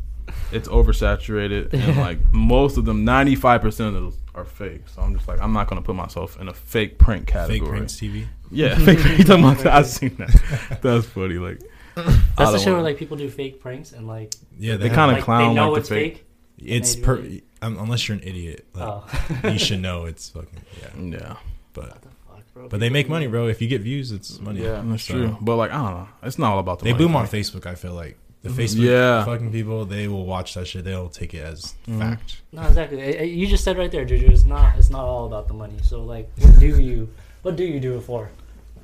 it's 0.53 0.69
oversaturated, 0.69 1.73
and 1.73 1.97
like 1.99 2.19
most 2.33 2.77
of 2.77 2.85
them, 2.85 3.05
ninety 3.05 3.35
five 3.35 3.61
percent 3.63 3.95
of 3.97 4.03
those 4.03 4.17
are 4.35 4.45
fake. 4.45 4.83
So 4.89 5.03
I'm 5.03 5.15
just 5.15 5.29
like, 5.29 5.41
I'm 5.41 5.53
not 5.53 5.69
gonna 5.69 5.83
put 5.83 5.95
myself 5.97 6.41
in 6.41 6.49
a 6.49 6.55
fake 6.55 6.99
prank 6.99 7.27
category. 7.27 7.59
Fake 7.61 7.69
pranks 7.69 7.95
TV. 7.95 8.27
Yeah, 8.51 8.77
fake 8.79 8.99
prank. 9.01 9.19
You 9.19 9.25
talking 9.25 9.45
about 9.45 9.59
that? 9.59 9.73
I've 9.75 9.87
seen 9.87 10.15
that. 10.17 10.79
That's 10.83 11.07
funny. 11.07 11.35
Like 11.35 11.61
That's 11.95 12.07
the 12.37 12.59
don't 12.65 12.73
where 12.75 12.83
like 12.83 12.97
people 12.99 13.17
do 13.17 13.29
fake 13.29 13.61
pranks 13.61 13.93
and 13.93 14.07
like 14.07 14.35
Yeah, 14.59 14.77
They 14.77 14.89
have- 14.89 14.97
kinda 14.97 15.15
like, 15.15 15.25
clown 15.25 15.49
they 15.49 15.55
know 15.55 15.71
like 15.73 15.75
the 15.75 15.81
it's 15.81 15.89
fake- 15.89 16.15
fake. 16.15 16.27
It's 16.65 16.97
per 16.97 17.17
really- 17.17 17.43
um, 17.61 17.79
unless 17.79 18.09
you're 18.09 18.17
an 18.19 18.25
idiot, 18.25 18.67
like, 18.75 18.89
Oh, 18.89 19.49
you 19.51 19.59
should 19.59 19.81
know 19.81 20.05
it's 20.07 20.31
fucking 20.31 20.61
yeah. 20.81 20.89
Yeah, 21.19 21.37
But 21.75 21.85
What 21.91 22.03
the 22.03 22.09
fuck, 22.29 22.55
bro? 22.55 22.69
but 22.69 22.81
they 22.81 22.89
make 22.91 23.09
money, 23.09 23.27
bro. 23.27 23.47
If 23.49 23.61
you 23.63 23.69
get 23.69 23.83
views, 23.83 24.11
it's 24.13 24.39
money. 24.41 24.63
Yeah. 24.63 24.83
that's 24.85 25.05
So- 25.05 25.15
true. 25.15 25.37
But 25.41 25.57
like 25.57 25.71
I 25.71 25.77
don't 25.77 25.95
know, 25.95 26.09
it's 26.23 26.39
not 26.39 26.53
all 26.53 26.59
about 26.59 26.79
the 26.81 26.85
They 26.87 26.93
money 26.93 27.05
boom 27.05 27.13
for 27.13 27.19
on. 27.19 27.27
Facebook. 27.27 27.67
I 27.67 27.75
feel 27.75 27.95
like 27.95 28.17
the. 28.43 28.49
Facebook 28.51 28.81
Yeah. 28.85 29.25
fucking 29.25 29.53
people, 29.53 29.85
they 29.85 30.09
will 30.09 30.27
watch 30.27 30.55
that 30.55 30.67
shit. 30.67 30.85
They'll 30.85 31.09
take 31.09 31.33
it 31.35 31.45
as 31.45 31.75
Mhm. 31.89 31.99
fact. 31.99 32.43
No, 32.53 32.63
exactly. 32.63 33.29
You 33.31 33.47
just 33.47 33.65
said 33.65 33.79
right 33.79 33.91
there, 33.91 34.05
Juju. 34.05 34.27
It's 34.31 34.45
not. 34.45 34.77
It's 34.77 34.91
not 34.91 35.05
all 35.05 35.27
about 35.27 35.49
the 35.49 35.55
money. 35.55 35.75
So 35.83 36.03
like, 36.05 36.31
what 36.39 36.59
do 36.59 36.81
you? 36.81 37.09
What 37.43 37.57
do 37.57 37.65
you 37.65 37.81
do 37.81 37.97
it 37.97 38.03
for? 38.03 38.31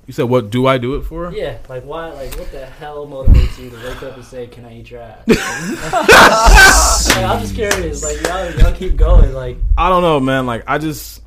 You 0.06 0.12
said, 0.14 0.24
what 0.24 0.48
do 0.48 0.66
I 0.66 0.78
do 0.78 0.94
it 0.94 1.02
for? 1.02 1.30
Yeah, 1.34 1.58
like 1.68 1.84
why? 1.84 2.10
Like 2.12 2.34
what 2.38 2.50
the 2.50 2.64
hell 2.64 3.06
motivates 3.06 3.62
you 3.62 3.68
to 3.68 3.76
wake 3.76 4.02
up 4.02 4.14
and 4.16 4.24
say, 4.24 4.46
"Can 4.46 4.64
I 4.64 4.78
eat 4.78 4.90
your 4.90 5.02
ass?" 5.02 5.22
Like, 7.14 7.24
I'm 7.24 7.40
just 7.40 7.54
curious. 7.54 8.02
Like 8.02 8.20
y'all, 8.26 8.50
y'all 8.58 8.72
keep 8.74 8.96
going. 8.96 9.32
Like 9.34 9.58
I 9.76 9.88
don't 9.90 10.02
know, 10.02 10.18
man. 10.20 10.46
Like 10.46 10.64
I 10.66 10.78
just 10.78 11.20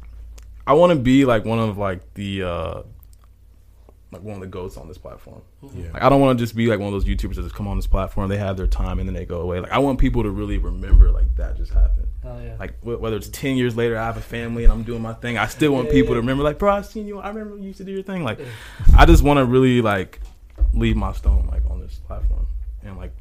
I 0.65 0.73
want 0.73 0.91
to 0.91 0.95
be 0.95 1.25
like 1.25 1.45
one 1.45 1.59
of 1.59 1.77
like 1.77 2.01
the 2.15 2.43
uh 2.43 2.81
like 4.11 4.23
one 4.23 4.35
of 4.35 4.41
the 4.41 4.47
goats 4.47 4.75
on 4.77 4.87
this 4.89 4.97
platform. 4.97 5.41
Yeah. 5.73 5.91
Like 5.93 6.03
I 6.03 6.09
don't 6.09 6.19
want 6.19 6.37
to 6.37 6.43
just 6.43 6.55
be 6.55 6.67
like 6.67 6.79
one 6.79 6.87
of 6.87 6.93
those 6.93 7.05
YouTubers 7.05 7.35
that 7.35 7.43
just 7.43 7.55
come 7.55 7.67
on 7.67 7.77
this 7.77 7.87
platform, 7.87 8.27
they 8.29 8.37
have 8.37 8.57
their 8.57 8.67
time 8.67 8.99
and 8.99 9.07
then 9.07 9.13
they 9.13 9.25
go 9.25 9.39
away. 9.41 9.59
Like 9.61 9.71
I 9.71 9.79
want 9.79 9.99
people 9.99 10.23
to 10.23 10.29
really 10.29 10.57
remember 10.57 11.11
like 11.11 11.33
that 11.37 11.55
just 11.55 11.71
happened. 11.71 12.07
oh 12.25 12.41
yeah. 12.43 12.55
Like 12.59 12.79
wh- 12.81 12.99
whether 13.01 13.15
it's 13.15 13.29
ten 13.29 13.55
years 13.55 13.77
later, 13.77 13.97
I 13.97 14.05
have 14.05 14.17
a 14.17 14.21
family 14.21 14.63
and 14.65 14.73
I'm 14.73 14.83
doing 14.83 15.01
my 15.01 15.13
thing. 15.13 15.37
I 15.37 15.47
still 15.47 15.71
want 15.71 15.87
Yeah, 15.87 15.93
people 15.93 16.09
yeah. 16.09 16.15
to 16.15 16.19
remember, 16.21 16.43
like, 16.43 16.59
bro, 16.59 16.73
I 16.73 16.81
seen 16.81 17.07
you. 17.07 17.19
I 17.19 17.29
remember 17.29 17.57
you 17.57 17.67
used 17.67 17.77
to 17.77 17.83
do 17.85 17.91
your 17.93 18.03
thing. 18.03 18.23
Like, 18.23 18.39
I 18.97 19.05
just 19.05 19.23
want 19.23 19.37
to 19.37 19.45
really 19.45 19.81
like 19.81 20.19
leave 20.73 20.97
my 20.97 21.13
stone 21.13 21.47
like 21.51 21.63
on 21.69 21.79
this 21.79 21.95
platform 21.95 22.47
and 22.83 22.97
like 22.97 23.13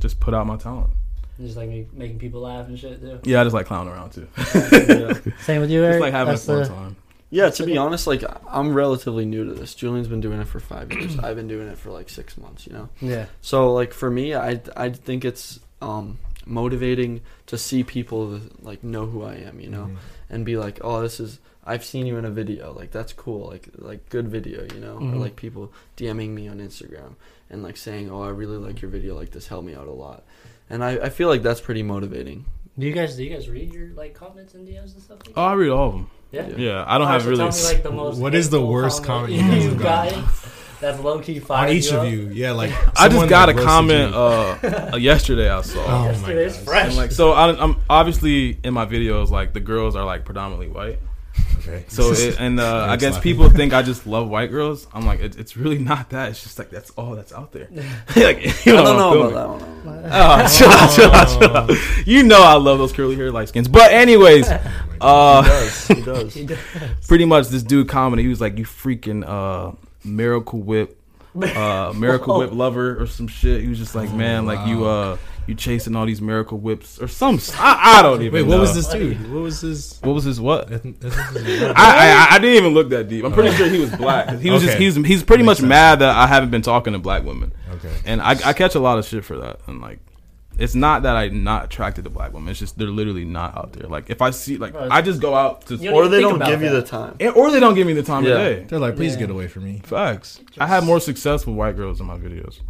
just 0.00 0.18
put 0.18 0.32
out 0.34 0.46
my 0.46 0.56
talent. 0.56 0.90
just 1.38 1.56
like 1.58 1.68
make, 1.68 1.92
making 1.92 2.18
people 2.18 2.40
laugh 2.40 2.66
and 2.68 2.78
shit 2.78 3.00
too. 3.00 3.20
Yeah, 3.24 3.42
I 3.42 3.44
just 3.44 3.54
like 3.54 3.66
clowning 3.66 3.92
around 3.92 4.12
too. 4.12 4.26
Same 5.42 5.60
with 5.60 5.70
you, 5.70 5.84
Eric. 5.84 5.96
It's 5.96 6.00
like 6.00 6.12
having 6.12 6.34
a 6.34 6.38
fun 6.38 6.58
the- 6.62 6.68
time. 6.68 6.96
Yeah, 7.30 7.50
to 7.50 7.66
be 7.66 7.76
honest, 7.76 8.06
like 8.06 8.22
I'm 8.48 8.72
relatively 8.72 9.24
new 9.24 9.44
to 9.44 9.52
this. 9.54 9.74
Julian's 9.74 10.08
been 10.08 10.20
doing 10.20 10.40
it 10.40 10.46
for 10.46 10.60
five 10.60 10.92
years. 10.92 11.18
I've 11.22 11.36
been 11.36 11.48
doing 11.48 11.68
it 11.68 11.76
for 11.78 11.90
like 11.90 12.08
six 12.08 12.38
months. 12.38 12.66
You 12.66 12.72
know, 12.74 12.88
Yeah. 13.00 13.26
so 13.40 13.72
like 13.72 13.92
for 13.92 14.10
me, 14.10 14.34
I 14.34 14.60
I 14.76 14.90
think 14.90 15.24
it's 15.24 15.58
um, 15.82 16.18
motivating 16.46 17.20
to 17.46 17.58
see 17.58 17.82
people 17.82 18.40
like 18.62 18.84
know 18.84 19.06
who 19.06 19.22
I 19.24 19.34
am. 19.34 19.58
You 19.60 19.70
know, 19.70 19.84
Mhm. 19.86 19.96
and 20.30 20.44
be 20.46 20.56
like, 20.56 20.78
oh, 20.84 21.02
this 21.02 21.18
is 21.20 21.40
I've 21.64 21.84
seen 21.84 22.06
you 22.06 22.16
in 22.16 22.24
a 22.24 22.30
video. 22.30 22.72
Like 22.72 22.92
that's 22.92 23.12
cool. 23.12 23.48
Like 23.48 23.68
like 23.76 24.08
good 24.08 24.28
video. 24.28 24.62
You 24.72 24.80
know, 24.80 24.98
Mhm. 25.00 25.14
or 25.14 25.16
like 25.16 25.34
people 25.34 25.72
DMing 25.96 26.30
me 26.30 26.46
on 26.46 26.58
Instagram 26.60 27.14
and 27.50 27.62
like 27.62 27.76
saying, 27.76 28.08
oh, 28.10 28.22
I 28.22 28.28
really 28.30 28.56
like 28.58 28.80
your 28.80 28.90
video. 28.90 29.16
Like 29.16 29.30
this 29.32 29.48
helped 29.48 29.66
me 29.66 29.74
out 29.74 29.88
a 29.88 29.92
lot. 29.92 30.22
And 30.70 30.82
I, 30.84 30.92
I 31.06 31.08
feel 31.10 31.28
like 31.28 31.42
that's 31.42 31.60
pretty 31.60 31.82
motivating. 31.82 32.44
Do 32.78 32.86
you 32.86 32.92
guys 32.92 33.16
do 33.16 33.24
you 33.24 33.30
guys 33.30 33.48
read 33.48 33.72
your 33.72 33.88
like 33.94 34.14
comments 34.14 34.54
and 34.54 34.66
DMs 34.68 34.94
and 34.94 35.02
stuff 35.02 35.18
like 35.26 35.36
Oh, 35.36 35.42
I 35.42 35.54
read 35.54 35.70
all 35.70 35.88
of 35.88 35.92
them. 35.94 36.10
Yeah. 36.30 36.48
Yeah, 36.56 36.84
I 36.86 36.98
don't 36.98 37.06
Alright, 37.06 37.12
have 37.12 37.22
so 37.22 37.28
really. 37.30 37.50
Tell 37.50 37.56
me, 37.56 37.64
like, 37.64 37.82
the 37.82 37.90
most 37.90 38.18
What 38.18 38.34
is 38.34 38.50
the 38.50 38.60
worst 38.64 39.04
comment 39.04 39.32
you 39.34 39.40
comment 39.40 39.54
guys 39.54 39.64
you've 39.64 39.72
have 39.74 39.82
gotten? 39.82 40.20
gotten? 40.20 40.40
That's 40.80 41.00
low 41.00 41.18
key 41.20 41.38
fire. 41.38 41.68
On 41.68 41.72
each 41.72 41.86
you 41.90 41.96
of 41.96 42.04
up? 42.04 42.10
you, 42.10 42.28
yeah. 42.34 42.52
Like 42.52 42.72
I 43.00 43.08
just 43.08 43.28
got 43.30 43.48
like, 43.48 43.56
a 43.56 43.62
comment 43.62 44.14
uh, 44.14 44.90
uh, 44.92 44.96
yesterday. 44.96 45.48
I 45.48 45.62
saw. 45.62 45.84
Oh 45.84 45.86
my 45.86 46.06
Yesterday, 46.10 46.44
it's 46.44 46.58
fresh. 46.58 46.88
And 46.88 46.96
like 46.96 47.12
so, 47.12 47.32
I, 47.32 47.58
I'm 47.58 47.76
obviously 47.88 48.58
in 48.62 48.74
my 48.74 48.84
videos 48.84 49.30
like 49.30 49.54
the 49.54 49.60
girls 49.60 49.96
are 49.96 50.04
like 50.04 50.26
predominantly 50.26 50.68
white. 50.68 50.98
Okay. 51.68 51.84
So 51.88 52.12
it, 52.12 52.36
and 52.40 52.60
uh, 52.60 52.86
I 52.88 52.96
guess 52.96 53.18
Laffy. 53.18 53.22
people 53.22 53.50
think 53.50 53.72
I 53.72 53.82
just 53.82 54.06
love 54.06 54.28
white 54.28 54.50
girls. 54.50 54.86
I'm 54.92 55.04
like, 55.04 55.20
it, 55.20 55.36
it's 55.36 55.56
really 55.56 55.78
not 55.78 56.10
that. 56.10 56.30
It's 56.30 56.42
just 56.42 56.58
like 56.58 56.70
that's 56.70 56.90
all 56.90 57.14
that's 57.16 57.32
out 57.32 57.52
there. 57.52 57.68
like, 58.16 58.64
you 58.66 58.74
I 58.76 58.76
know, 58.76 58.84
don't 58.84 58.86
I'm 58.86 58.96
know 58.96 59.22
about 59.28 59.32
that 59.34 59.48
one. 59.48 59.72
Oh, 60.08 60.46
chill 60.56 60.68
out, 60.68 60.94
chill 60.94 61.10
out, 61.10 61.38
chill 61.40 61.56
out. 61.56 62.06
You 62.06 62.22
know 62.22 62.40
I 62.42 62.54
love 62.54 62.78
those 62.78 62.92
curly 62.92 63.16
hair, 63.16 63.32
light 63.32 63.48
skins. 63.48 63.66
But 63.66 63.90
anyways, 63.92 64.48
He 64.48 64.54
uh, 65.00 65.42
does. 65.42 65.88
He 65.88 66.02
does. 66.02 66.34
He 66.34 66.46
does. 66.46 66.58
pretty 67.08 67.24
much 67.24 67.48
this 67.48 67.62
dude 67.64 67.88
commented. 67.88 68.22
He 68.24 68.28
was 68.28 68.40
like, 68.40 68.56
"You 68.58 68.64
freaking 68.64 69.24
uh, 69.26 69.72
Miracle 70.04 70.60
Whip, 70.60 70.98
uh, 71.34 71.92
Miracle 71.96 72.38
Whip 72.38 72.52
lover 72.52 73.00
or 73.02 73.06
some 73.06 73.26
shit." 73.26 73.62
He 73.62 73.68
was 73.68 73.78
just 73.78 73.94
like, 73.96 74.12
"Man, 74.12 74.46
like 74.46 74.66
you 74.68 74.84
uh, 74.86 75.16
you 75.46 75.54
chasing 75.54 75.94
all 75.96 76.06
these 76.06 76.20
Miracle 76.20 76.58
Whips 76.58 77.00
or 77.00 77.08
some. 77.08 77.38
I 77.58 78.00
don't 78.02 78.20
even. 78.22 78.32
Wait, 78.34 78.42
what 78.42 78.56
know. 78.56 78.60
was 78.60 78.74
this 78.74 78.88
dude? 78.88 79.20
What 79.32 79.40
was 79.42 79.60
his? 79.60 79.98
What 80.02 80.14
was 80.14 80.24
his 80.24 80.40
what? 80.40 80.72
I, 80.72 80.78
I 81.76 82.26
I 82.32 82.38
didn't 82.38 82.56
even 82.56 82.74
look 82.74 82.88
that 82.90 83.08
deep. 83.08 83.24
I'm 83.24 83.32
pretty 83.32 83.54
sure 83.56 83.68
he 83.68 83.78
was 83.78 83.94
black. 83.96 84.26
'Cause 84.28 84.40
He 84.42 84.50
was 84.50 84.62
just 84.62 84.78
he's 84.78 84.94
he's 84.96 85.22
pretty 85.22 85.42
Makes 85.42 85.46
much 85.46 85.56
sense. 85.58 85.68
mad 85.68 85.98
that 86.00 86.10
I 86.10 86.26
haven't 86.26 86.50
been 86.50 86.62
talking 86.62 86.92
to 86.94 86.98
black 86.98 87.24
women, 87.24 87.52
Okay. 87.74 87.92
and 88.04 88.20
I, 88.20 88.30
I 88.44 88.52
catch 88.52 88.74
a 88.74 88.80
lot 88.80 88.98
of 88.98 89.04
shit 89.06 89.24
for 89.24 89.36
that. 89.38 89.60
And 89.66 89.80
like, 89.80 89.98
it's 90.58 90.74
not 90.74 91.02
that 91.02 91.16
I'm 91.16 91.44
not 91.44 91.66
attracted 91.66 92.04
to 92.04 92.10
black 92.10 92.32
women. 92.32 92.48
It's 92.48 92.58
just 92.58 92.78
they're 92.78 92.88
literally 92.88 93.24
not 93.24 93.56
out 93.56 93.72
there. 93.74 93.88
Like 93.88 94.08
if 94.10 94.22
I 94.22 94.30
see 94.30 94.56
like 94.56 94.74
I 94.74 95.02
just 95.02 95.20
go 95.20 95.34
out 95.34 95.66
to 95.66 95.74
Or 95.92 96.08
they 96.08 96.20
don't 96.20 96.36
about 96.36 96.48
give 96.48 96.62
you 96.62 96.70
the 96.70 96.82
time. 96.82 97.16
and- 97.20 97.34
or 97.34 97.50
they 97.50 97.60
don't 97.60 97.74
give 97.74 97.86
me 97.86 97.92
the 97.92 98.02
time 98.02 98.24
Yeah. 98.24 98.30
of 98.32 98.38
day. 98.38 98.64
They're 98.68 98.78
like, 98.78 98.96
please 98.96 99.12
Yeah. 99.14 99.20
get 99.20 99.30
away 99.30 99.48
from 99.48 99.64
me. 99.64 99.80
Facts. 99.84 100.40
I 100.58 100.66
have 100.66 100.84
more 100.84 100.98
success 101.00 101.46
with 101.46 101.56
white 101.56 101.76
girls 101.76 102.00
in 102.00 102.06
my 102.06 102.16
videos. 102.16 102.60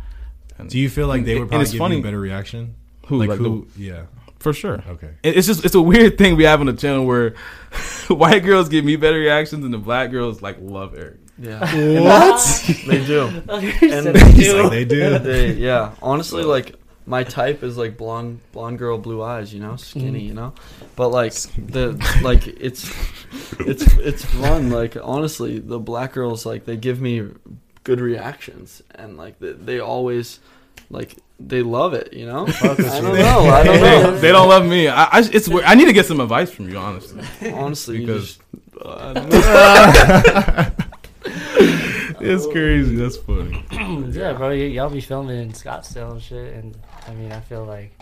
And 0.58 0.68
Do 0.70 0.78
you 0.78 0.88
feel 0.88 1.06
like 1.06 1.24
they 1.24 1.38
would 1.38 1.48
probably 1.48 1.62
it's 1.64 1.72
give 1.72 1.78
funny- 1.78 1.96
you 1.96 2.00
a 2.00 2.04
better 2.04 2.20
reaction? 2.20 2.74
Who, 3.06 3.18
Like, 3.18 3.28
like 3.30 3.38
who? 3.38 3.66
Yeah. 3.76 4.06
for 4.38 4.52
sure. 4.52 4.82
Okay. 4.88 5.10
It's 5.22 5.46
just 5.46 5.64
it's 5.64 5.74
a 5.74 5.80
weird 5.80 6.18
thing 6.18 6.36
we 6.36 6.44
have 6.44 6.60
on 6.60 6.66
the 6.66 6.72
channel 6.72 7.04
where 7.06 7.34
white 8.08 8.44
girls 8.44 8.68
give 8.68 8.84
me 8.84 8.96
better 8.96 9.18
reactions 9.18 9.64
and 9.64 9.72
the 9.72 9.78
black 9.78 10.10
girls 10.10 10.42
like 10.42 10.56
love 10.60 10.94
Eric. 10.96 11.18
Yeah, 11.38 11.60
What? 12.00 12.64
they 12.86 13.04
do. 13.04 13.42
Oh, 13.48 13.58
and 13.58 14.06
And- 14.08 14.16
He's 14.32 14.52
like, 14.54 14.70
they 14.70 14.84
do. 14.86 15.18
They, 15.18 15.52
yeah, 15.52 15.92
honestly, 16.00 16.42
like 16.44 16.74
my 17.08 17.22
type 17.22 17.62
is 17.62 17.76
like 17.76 17.96
blonde, 17.96 18.40
blonde 18.52 18.78
girl, 18.78 18.98
blue 18.98 19.22
eyes. 19.22 19.52
You 19.54 19.60
know, 19.60 19.76
skinny. 19.76 20.20
Mm-hmm. 20.20 20.28
You 20.28 20.34
know, 20.34 20.54
but 20.96 21.10
like 21.10 21.32
the 21.56 21.92
like 22.22 22.46
it's 22.46 22.90
it's 23.60 23.84
it's 23.98 24.24
fun. 24.24 24.70
Like 24.70 24.96
honestly, 25.02 25.58
the 25.60 25.78
black 25.78 26.14
girls 26.14 26.44
like 26.46 26.64
they 26.64 26.76
give 26.76 27.00
me 27.00 27.28
good 27.86 28.00
reactions, 28.00 28.82
and 28.96 29.16
like 29.16 29.38
they, 29.38 29.52
they 29.52 29.78
always 29.78 30.40
like 30.90 31.16
they 31.38 31.62
love 31.62 31.94
it. 31.94 32.12
You 32.12 32.26
know, 32.26 32.46
I 32.48 32.52
don't 32.74 32.78
know. 32.78 32.82
I 32.82 33.00
don't 33.00 33.12
They 33.80 33.80
know. 33.80 34.02
don't, 34.02 34.20
they 34.20 34.32
don't 34.32 34.48
love 34.48 34.66
me. 34.66 34.88
I, 34.88 35.04
I 35.04 35.18
it's 35.32 35.48
weird. 35.48 35.64
I 35.64 35.74
need 35.74 35.84
to 35.86 35.92
get 35.92 36.06
some 36.06 36.18
advice 36.20 36.50
from 36.50 36.68
you, 36.68 36.76
honestly. 36.76 37.22
Honestly, 37.52 37.98
Because- 38.00 38.36
just, 38.36 38.40
uh, 38.84 38.96
I 38.98 39.12
don't 39.14 39.30
know. 39.30 40.72
It's 42.18 42.46
crazy. 42.46 42.96
That's 42.96 43.16
funny. 43.18 43.64
yeah, 44.12 44.32
bro, 44.32 44.48
y- 44.48 44.54
y'all 44.74 44.90
be 44.90 45.00
filming 45.00 45.38
in 45.40 45.52
Scottsdale 45.52 46.12
and 46.12 46.22
shit, 46.22 46.54
and 46.54 46.76
I 47.06 47.12
mean, 47.12 47.30
I 47.30 47.40
feel 47.40 47.64
like 47.64 47.92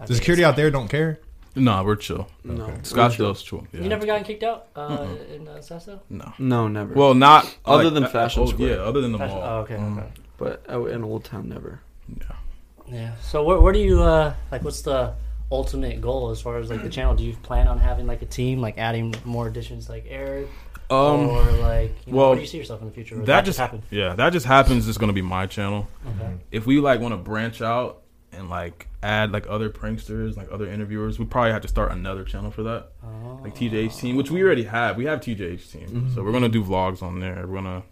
I 0.00 0.06
The 0.06 0.14
security 0.14 0.44
out 0.44 0.56
there 0.56 0.70
don't 0.70 0.88
care. 0.88 1.20
Nah, 1.58 1.82
we're 1.82 1.96
chill. 1.96 2.28
no, 2.44 2.64
Okay. 2.64 2.72
Scottsdale's 2.82 3.42
chill. 3.42 3.66
Yeah. 3.72 3.82
You 3.82 3.88
never 3.88 4.06
gotten 4.06 4.24
kicked 4.24 4.42
out 4.42 4.68
uh, 4.76 5.06
in 5.34 5.46
uh, 5.48 5.52
Scottsdale? 5.58 6.00
No. 6.08 6.32
no, 6.38 6.68
never. 6.68 6.94
Well, 6.94 7.14
not 7.14 7.56
Other 7.66 7.90
than 7.90 8.04
uh, 8.04 8.08
Fashion 8.08 8.44
oh, 8.44 8.46
Square. 8.46 8.68
Yeah, 8.76 8.82
other 8.82 9.00
than 9.00 9.12
the 9.12 9.18
Fashion- 9.18 9.36
mall. 9.38 9.48
Oh, 9.48 9.60
okay, 9.60 9.74
Mhm. 9.74 9.98
okay. 9.98 10.08
but 10.38 10.62
uh, 10.70 10.84
in 10.86 11.04
Old 11.04 11.24
Town, 11.24 11.48
never. 11.48 11.80
Yeah. 12.08 12.36
Yeah. 12.90 13.14
So 13.20 13.44
where, 13.44 13.60
where 13.60 13.72
do 13.72 13.80
you 13.80 14.02
uh 14.02 14.32
like? 14.50 14.62
What's 14.64 14.80
the 14.82 15.12
ultimate 15.52 16.00
goal 16.00 16.30
as 16.30 16.40
far 16.40 16.58
as 16.58 16.70
like 16.70 16.82
the 16.82 16.88
channel? 16.88 17.14
Do 17.14 17.22
you 17.24 17.34
plan 17.36 17.68
on 17.68 17.78
having 17.78 18.06
like 18.06 18.22
a 18.22 18.26
team, 18.26 18.60
like 18.60 18.78
adding 18.78 19.14
more 19.24 19.46
additions, 19.46 19.88
like 19.90 20.06
Eric, 20.08 20.48
Um. 20.90 21.28
or 21.28 21.42
like 21.60 21.94
you 22.06 22.12
know, 22.12 22.18
well, 22.18 22.26
where 22.30 22.36
do 22.36 22.40
you 22.40 22.46
see 22.46 22.56
yourself 22.58 22.80
in 22.80 22.86
the 22.88 22.94
future? 22.94 23.20
Or 23.20 23.24
that 23.26 23.44
just 23.44 23.58
happened. 23.58 23.82
Yeah, 23.90 24.14
that 24.14 24.30
just 24.32 24.46
happens. 24.46 24.88
It's 24.88 24.96
gonna 24.98 25.12
be 25.12 25.20
my 25.22 25.46
channel. 25.46 25.86
Okay. 26.06 26.32
If 26.50 26.66
we 26.66 26.80
like 26.80 27.00
want 27.00 27.12
to 27.12 27.18
branch 27.18 27.60
out 27.60 28.02
and 28.32 28.50
like 28.50 28.88
add 29.02 29.32
like 29.32 29.46
other 29.48 29.70
pranksters, 29.70 30.36
like 30.36 30.50
other 30.52 30.66
interviewers, 30.70 31.18
we 31.18 31.24
probably 31.24 31.52
have 31.52 31.62
to 31.62 31.68
start 31.68 31.92
another 31.92 32.24
channel 32.24 32.50
for 32.50 32.62
that. 32.64 32.88
Oh. 33.04 33.40
Like 33.42 33.54
TJH 33.54 33.98
team, 33.98 34.16
which 34.16 34.30
we 34.30 34.42
already 34.42 34.64
have. 34.64 34.96
We 34.96 35.06
have 35.06 35.20
TJH 35.20 35.70
team, 35.72 35.88
Mm-hmm. 35.88 36.14
so 36.14 36.22
we're 36.22 36.32
gonna 36.32 36.48
do 36.48 36.62
vlogs 36.64 37.02
on 37.02 37.20
there. 37.20 37.46
We're 37.46 37.54
gonna 37.54 37.82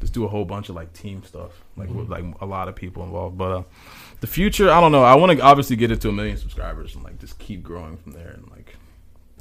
just 0.00 0.12
do 0.12 0.24
a 0.24 0.28
whole 0.28 0.44
bunch 0.44 0.68
of 0.68 0.74
like 0.76 0.92
team 0.92 1.22
stuff, 1.24 1.52
like 1.76 1.88
Mm-hmm. 1.88 1.98
with 1.98 2.08
like 2.10 2.24
a 2.40 2.46
lot 2.46 2.68
of 2.68 2.76
people 2.76 3.02
involved. 3.04 3.36
But 3.38 3.52
uh, 3.52 3.62
the 4.20 4.26
future, 4.26 4.70
I 4.70 4.80
don't 4.80 4.92
know. 4.92 5.02
I 5.02 5.14
want 5.14 5.32
to 5.32 5.40
obviously 5.44 5.76
get 5.76 5.90
it 5.90 6.00
to 6.02 6.08
a 6.10 6.12
million 6.12 6.36
subscribers 6.36 6.94
and 6.94 7.02
like 7.04 7.18
just 7.18 7.38
keep 7.38 7.62
growing 7.62 7.96
from 7.96 8.12
there 8.12 8.30
and 8.30 8.48
like 8.50 8.76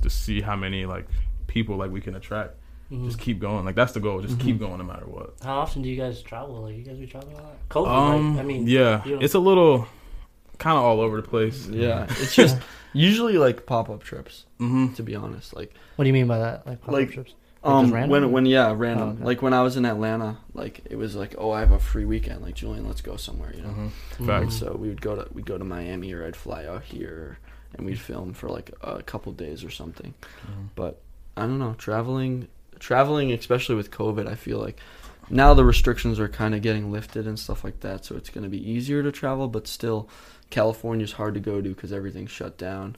just 0.01 0.23
see 0.23 0.41
how 0.41 0.55
many 0.55 0.85
like 0.85 1.07
people 1.47 1.75
like 1.77 1.91
we 1.91 2.01
can 2.01 2.15
attract. 2.15 2.55
Mhm. 2.91 3.05
Just 3.05 3.19
keep 3.19 3.39
going. 3.39 3.65
Like 3.65 3.75
that's 3.75 3.93
the 3.93 3.99
goal. 3.99 4.21
Just 4.21 4.35
Mm-hmm. 4.37 4.47
keep 4.47 4.59
going 4.59 4.77
no 4.79 4.83
matter 4.83 5.05
what. 5.05 5.33
How 5.43 5.59
often 5.59 5.81
do 5.81 5.89
you 5.89 5.95
guys 5.97 6.21
travel? 6.21 6.61
Like 6.63 6.75
you 6.75 6.83
guys 6.83 6.97
be 6.97 7.07
traveling 7.07 7.35
a 7.37 7.41
lot? 7.41 7.69
COVID, 7.69 7.87
Um, 7.87 8.35
right? 8.35 8.41
I 8.41 8.45
mean, 8.45 8.67
yeah, 8.67 9.01
it's 9.05 9.33
a 9.33 9.39
little 9.39 9.87
kind 10.57 10.77
of 10.77 10.83
all 10.83 10.99
over 11.01 11.21
the 11.21 11.27
place. 11.27 11.67
Yeah, 11.67 12.05
it's 12.09 12.35
just 12.35 12.57
usually 12.93 13.37
like 13.37 13.65
pop 13.65 13.89
up 13.89 14.03
trips. 14.03 14.45
hmm 14.59 14.93
To 14.93 15.03
be 15.03 15.15
honest, 15.15 15.55
like 15.55 15.73
What 15.95 16.03
do 16.05 16.07
you 16.09 16.13
mean 16.13 16.27
by 16.27 16.39
that? 16.39 16.65
Like 16.67 16.81
pop-up 16.81 16.93
Like, 16.93 17.11
trips? 17.11 17.33
um 17.63 17.85
just 17.85 17.93
random? 17.93 18.09
when 18.11 18.31
when 18.31 18.45
yeah 18.45 18.71
random 18.77 19.09
Oh, 19.09 19.11
okay. 19.13 19.23
like 19.23 19.41
when 19.41 19.53
I 19.53 19.63
was 19.63 19.75
in 19.75 19.85
Atlanta 19.85 20.37
like 20.53 20.81
it 20.87 20.97
was 20.97 21.15
like 21.15 21.33
oh 21.39 21.49
I 21.49 21.61
have 21.61 21.71
a 21.71 21.79
free 21.79 22.05
weekend 22.05 22.43
like 22.43 22.53
Julian 22.53 22.87
let's 22.87 23.01
go 23.01 23.15
somewhere 23.17 23.51
you 23.55 23.63
know 23.63 23.69
hmm 23.69 23.87
Mhm. 23.87 24.17
and 24.19 24.27
Facts. 24.27 24.55
so 24.59 24.77
we 24.79 24.87
would 24.87 25.01
go 25.01 25.15
to 25.15 25.27
we'd 25.33 25.47
go 25.47 25.57
to 25.57 25.63
Miami 25.65 26.13
or 26.13 26.23
I'd 26.27 26.35
fly 26.35 26.65
out 26.65 26.83
here 26.83 27.39
and 27.75 27.85
we'd 27.87 27.99
film 27.99 28.33
for 28.33 28.49
like 28.49 28.69
a 28.81 29.01
couple 29.01 29.31
days 29.31 29.63
or 29.63 29.71
something 29.71 30.13
Mhm. 30.47 30.67
but 30.75 31.01
I 31.35 31.41
don't 31.47 31.57
know 31.57 31.73
traveling 31.79 32.47
traveling 32.79 33.31
especially 33.31 33.73
with 33.75 33.89
COVID 33.89 34.27
I 34.27 34.35
feel 34.35 34.59
like 34.59 34.77
now 35.27 35.55
the 35.55 35.65
restrictions 35.65 36.19
are 36.19 36.27
kind 36.29 36.53
of 36.53 36.61
getting 36.61 36.91
lifted 36.91 37.25
and 37.25 37.39
stuff 37.39 37.63
like 37.63 37.79
that 37.79 38.05
so 38.05 38.15
it's 38.15 38.29
going 38.29 38.43
to 38.43 38.49
be 38.49 38.61
easier 38.71 39.01
to 39.01 39.11
travel 39.11 39.47
but 39.47 39.65
still 39.67 40.07
California's 40.49 41.13
hard 41.13 41.33
to 41.33 41.39
go 41.39 41.61
to 41.61 41.69
because 41.69 41.91
everything's 41.91 42.31
shut 42.31 42.57
down. 42.57 42.95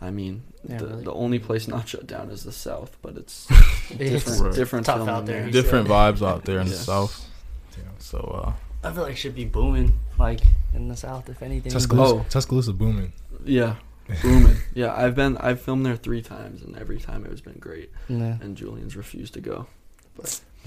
I 0.00 0.10
mean, 0.10 0.42
Yeah, 0.68 0.78
the, 0.78 0.86
really. 0.86 1.04
the 1.04 1.12
only 1.12 1.38
place 1.38 1.66
not 1.68 1.88
shut 1.88 2.06
down 2.06 2.30
is 2.30 2.44
the 2.44 2.52
South, 2.52 2.96
but 3.02 3.16
it's 3.16 3.46
It's 3.90 3.96
different, 4.24 4.40
Right. 4.42 4.54
different 4.54 4.86
tough 4.86 4.96
film 4.98 5.08
out 5.08 5.26
there. 5.26 5.36
there. 5.38 5.46
You 5.46 5.52
Different 5.52 5.88
vibes 5.88 6.26
out 6.26 6.44
there 6.44 6.58
in 6.60 6.68
the 6.68 6.74
south. 6.74 7.28
Yeah. 7.76 7.84
So 7.98 8.18
uh, 8.18 8.86
I 8.88 8.92
feel 8.92 9.02
like 9.04 9.12
it 9.12 9.16
should 9.16 9.34
be 9.34 9.44
booming, 9.44 9.98
like 10.18 10.40
in 10.74 10.88
the 10.88 10.96
south, 10.96 11.28
if 11.28 11.42
anything. 11.42 11.72
Tuscaloosa, 11.72 12.14
Oh. 12.16 12.26
Tuscaloosa 12.28 12.72
booming. 12.72 13.12
Yeah, 13.44 13.76
booming. 14.22 14.56
yeah, 14.74 14.94
I've 14.94 15.14
been 15.14 15.36
I've 15.38 15.60
filmed 15.60 15.86
there 15.86 15.96
three 15.96 16.22
times, 16.22 16.62
and 16.62 16.76
every 16.76 16.98
time 16.98 17.24
it 17.24 17.30
has 17.30 17.40
been 17.40 17.58
great. 17.58 17.90
Yeah. 18.08 18.36
And 18.40 18.56
Julian's 18.56 18.96
refused 18.96 19.34
to 19.34 19.40
go. 19.40 19.66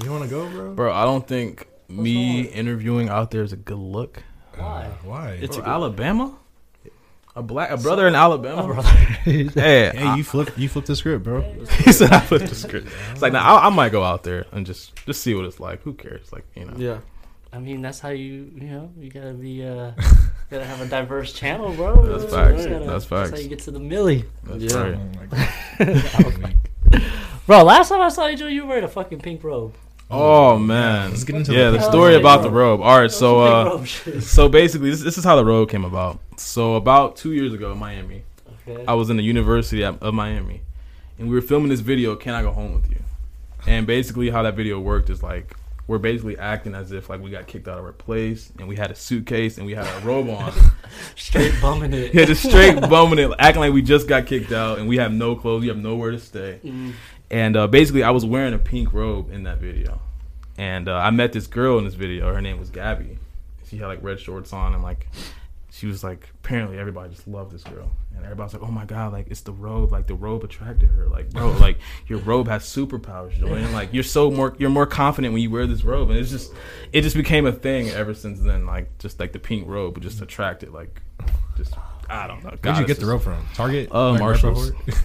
You 0.04 0.12
want 0.12 0.24
to 0.24 0.30
go, 0.30 0.48
bro? 0.50 0.74
bro, 0.74 0.94
I 0.94 1.04
don't 1.06 1.28
think 1.28 1.68
me 1.90 2.44
wrong? 2.46 2.54
interviewing 2.54 3.10
out 3.10 3.32
there 3.32 3.44
is 3.44 3.54
a 3.54 3.58
good 3.58 3.78
look. 3.78 4.24
Why? 4.58 4.84
Uh, 4.86 4.90
why? 5.04 5.30
It's 5.42 5.58
Bro, 5.58 5.66
Alabama, 5.66 6.36
a 7.36 7.44
black 7.44 7.70
a 7.72 7.78
brother 7.78 8.08
in 8.08 8.16
Alabama. 8.16 8.62
Oh, 8.64 8.68
brother. 8.74 8.90
Hey, 9.28 9.44
hey, 9.44 9.90
I- 9.98 10.16
you 10.16 10.24
flip, 10.24 10.58
you 10.58 10.70
flip 10.70 10.86
the 10.86 10.96
script, 10.96 11.24
bro. 11.24 11.42
he 11.84 11.92
said 11.92 12.12
I 12.12 12.20
flipped 12.22 12.48
the 12.48 12.56
script. 12.56 12.88
It's 13.12 13.22
like, 13.22 13.34
now 13.34 13.58
I, 13.58 13.68
I 13.68 13.70
might 13.70 13.92
go 13.92 14.04
out 14.04 14.24
there 14.24 14.46
and 14.52 14.66
just 14.66 14.96
just 15.06 15.22
see 15.22 15.34
what 15.36 15.46
it's 15.46 15.60
like. 15.60 15.82
Who 15.84 15.94
cares? 15.94 16.32
Like, 16.32 16.46
you 16.56 16.66
know. 16.66 16.74
Yeah, 16.78 17.00
I 17.52 17.60
mean, 17.60 17.82
that's 17.82 18.00
how 18.00 18.10
you, 18.10 18.52
you 18.56 18.68
know, 18.70 18.92
you 18.98 19.10
gotta 19.12 19.34
be, 19.34 19.64
uh, 19.66 19.92
gotta 20.50 20.66
have 20.66 20.80
a 20.82 20.86
diverse 20.88 21.34
channel, 21.34 21.74
bro. 21.74 22.06
That's 22.06 22.32
facts. 22.34 22.64
You 22.64 22.70
gotta- 22.70 22.86
That's 22.86 23.06
That's 23.06 23.06
facts. 23.06 23.30
how 23.32 23.38
you 23.38 23.50
get 23.50 23.60
to 23.60 23.72
the 23.72 23.80
millie. 23.80 24.24
That's 24.46 24.64
Yeah. 24.74 24.80
Oh 24.80 24.92
right. 24.92 25.32
my 26.16 26.54
god. 26.94 27.04
Bro, 27.46 27.64
last 27.64 27.90
time 27.90 28.02
I 28.02 28.10
saw 28.10 28.28
you, 28.28 28.36
Joe, 28.38 28.48
you 28.48 28.64
were 28.64 28.70
wearing 28.70 28.84
a 28.84 28.90
fucking 28.90 29.20
pink 29.20 29.44
robe. 29.44 29.74
Oh 30.10 30.58
man. 30.58 31.10
Let's 31.12 31.24
get 31.24 31.36
into 31.36 31.54
yeah, 31.54 31.70
the- 31.70 31.80
the 31.80 31.90
story 31.90 32.16
Oh, 32.16 32.20
about 32.20 32.42
bro. 32.42 32.50
the 32.50 32.56
robe. 32.56 32.82
All 32.82 33.00
right, 33.00 33.12
so 33.12 33.40
uh, 33.42 33.86
so 34.22 34.48
basically, 34.48 34.90
this, 34.92 35.02
this 35.02 35.18
is 35.18 35.24
how 35.24 35.36
the 35.36 35.44
robe 35.46 35.70
came 35.70 35.84
about. 35.86 36.20
So 36.38 36.76
about 36.76 37.18
two 37.18 37.34
years 37.34 37.54
ago 37.54 37.72
in 37.72 37.78
Miami, 37.78 38.24
Okay. 38.70 38.86
I 38.88 38.94
was 38.94 39.10
in 39.10 39.18
the 39.18 39.24
University 39.24 39.82
of 39.84 40.02
of 40.02 40.14
Miami, 40.14 40.62
and 41.20 41.28
we 41.30 41.36
were 41.36 41.42
filming 41.42 41.70
this 41.70 41.82
video. 41.82 42.16
Can 42.16 42.34
I 42.34 42.42
go 42.42 42.52
home 42.52 42.74
with 42.74 42.90
you? 42.90 42.98
And 43.66 43.86
basically, 43.86 44.30
how 44.30 44.44
that 44.44 44.56
video 44.56 44.80
worked 44.80 45.10
is 45.10 45.22
like 45.22 45.56
we're 45.88 45.98
basically 45.98 46.38
acting 46.38 46.76
as 46.76 46.92
if 46.92 47.10
like 47.10 47.22
we 47.22 47.30
got 47.30 47.48
kicked 47.48 47.68
out 47.68 47.78
of 47.78 47.84
our 47.86 47.92
place, 47.94 48.52
and 48.60 48.68
we 48.68 48.76
had 48.78 48.92
a 48.92 48.96
suitcase 48.96 49.58
and 49.58 49.66
we 49.66 49.74
had 49.74 49.86
a 50.02 50.06
robe 50.06 50.30
on. 50.30 50.54
Straight 51.16 51.54
bumming 51.62 51.94
it. 51.94 52.14
yeah, 52.14 52.26
just 52.26 52.44
straight 52.44 52.80
bumming 52.90 53.20
it, 53.20 53.32
acting 53.40 53.60
like 53.62 53.74
we 53.74 53.82
just 53.82 54.08
got 54.08 54.26
kicked 54.26 54.52
out, 54.54 54.80
and 54.80 54.88
we 54.88 54.98
have 54.98 55.12
no 55.12 55.36
clothes, 55.36 55.62
we 55.62 55.68
have 55.68 55.78
nowhere 55.78 56.12
to 56.12 56.20
stay. 56.20 56.60
Mm. 56.64 56.94
And 57.30 57.58
uh, 57.58 57.68
basically, 57.68 58.04
I 58.04 58.12
was 58.12 58.26
wearing 58.26 58.54
a 58.54 58.60
pink 58.60 58.94
robe 58.94 59.32
in 59.32 59.44
that 59.44 59.58
video, 59.58 60.00
and 60.58 60.88
uh, 60.88 60.96
I 60.96 61.10
met 61.12 61.34
this 61.34 61.48
girl 61.48 61.78
in 61.78 61.86
this 61.86 61.94
video. 61.94 62.34
Her 62.34 62.42
name 62.42 62.60
was 62.60 62.70
Gabby. 62.70 63.20
She 63.68 63.78
had 63.78 63.88
like 63.88 64.02
red 64.02 64.20
shorts 64.20 64.54
on, 64.54 64.74
and 64.74 64.82
like 64.82 65.08
she 65.70 65.86
was 65.86 66.04
like 66.04 66.30
apparently 66.44 66.80
everybody 66.80 67.14
just 67.14 67.28
loved 67.28 67.52
this 67.52 67.64
girl, 67.64 67.92
and 68.16 68.24
everybody's 68.24 68.54
like, 68.54 68.64
"Oh 68.64 68.72
my 68.72 68.86
god, 68.86 69.12
like 69.12 69.28
it's 69.30 69.42
the 69.42 69.52
robe, 69.52 69.92
like 69.92 70.08
the 70.08 70.16
robe 70.16 70.44
attracted 70.44 70.90
her, 70.90 71.08
like 71.08 71.30
bro, 71.30 71.52
like 71.60 71.80
your 72.08 72.20
robe 72.20 72.48
has 72.48 72.64
superpowers, 72.64 73.34
Julian. 73.34 73.74
Like 73.74 73.94
you're 73.94 74.04
so 74.04 74.32
more, 74.32 74.56
you're 74.58 74.70
more 74.70 74.88
confident 74.88 75.34
when 75.34 75.42
you 75.42 75.52
wear 75.52 75.68
this 75.68 75.84
robe, 75.84 76.10
and 76.10 76.18
it's 76.18 76.32
just, 76.32 76.54
it 76.94 77.02
just 77.02 77.18
became 77.18 77.46
a 77.46 77.52
thing 77.52 77.90
ever 77.90 78.14
since 78.14 78.40
then. 78.40 78.66
Like 78.66 78.98
just 79.00 79.20
like 79.20 79.34
the 79.34 79.40
pink 79.40 79.68
robe 79.68 80.02
just 80.02 80.22
attracted 80.22 80.72
like 80.72 81.02
just 81.58 81.74
I 82.10 82.28
don't 82.28 82.44
know. 82.44 82.52
Where'd 82.62 82.78
you 82.78 82.86
get 82.88 83.00
the 83.00 83.06
rope 83.06 83.22
from? 83.24 83.46
Target? 83.54 83.90
Uh, 83.92 84.12
Like, 84.12 84.20
Marshalls. 84.22 84.72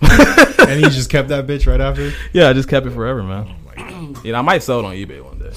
And 0.68 0.80
you 0.80 0.88
just 0.90 1.10
kept 1.10 1.28
that 1.28 1.46
bitch 1.46 1.66
right 1.66 1.80
after? 1.80 2.12
Yeah, 2.32 2.48
I 2.48 2.52
just 2.52 2.68
kept 2.68 2.86
it 2.86 2.90
forever, 2.90 3.22
man. 3.22 3.48
Oh 3.48 3.66
my 3.66 3.74
god. 3.74 4.18
Yeah, 4.24 4.38
I 4.38 4.42
might 4.42 4.62
sell 4.62 4.78
it 4.80 4.84
on 4.84 4.92
eBay 4.92 5.22
one 5.22 5.38
day. 5.38 5.52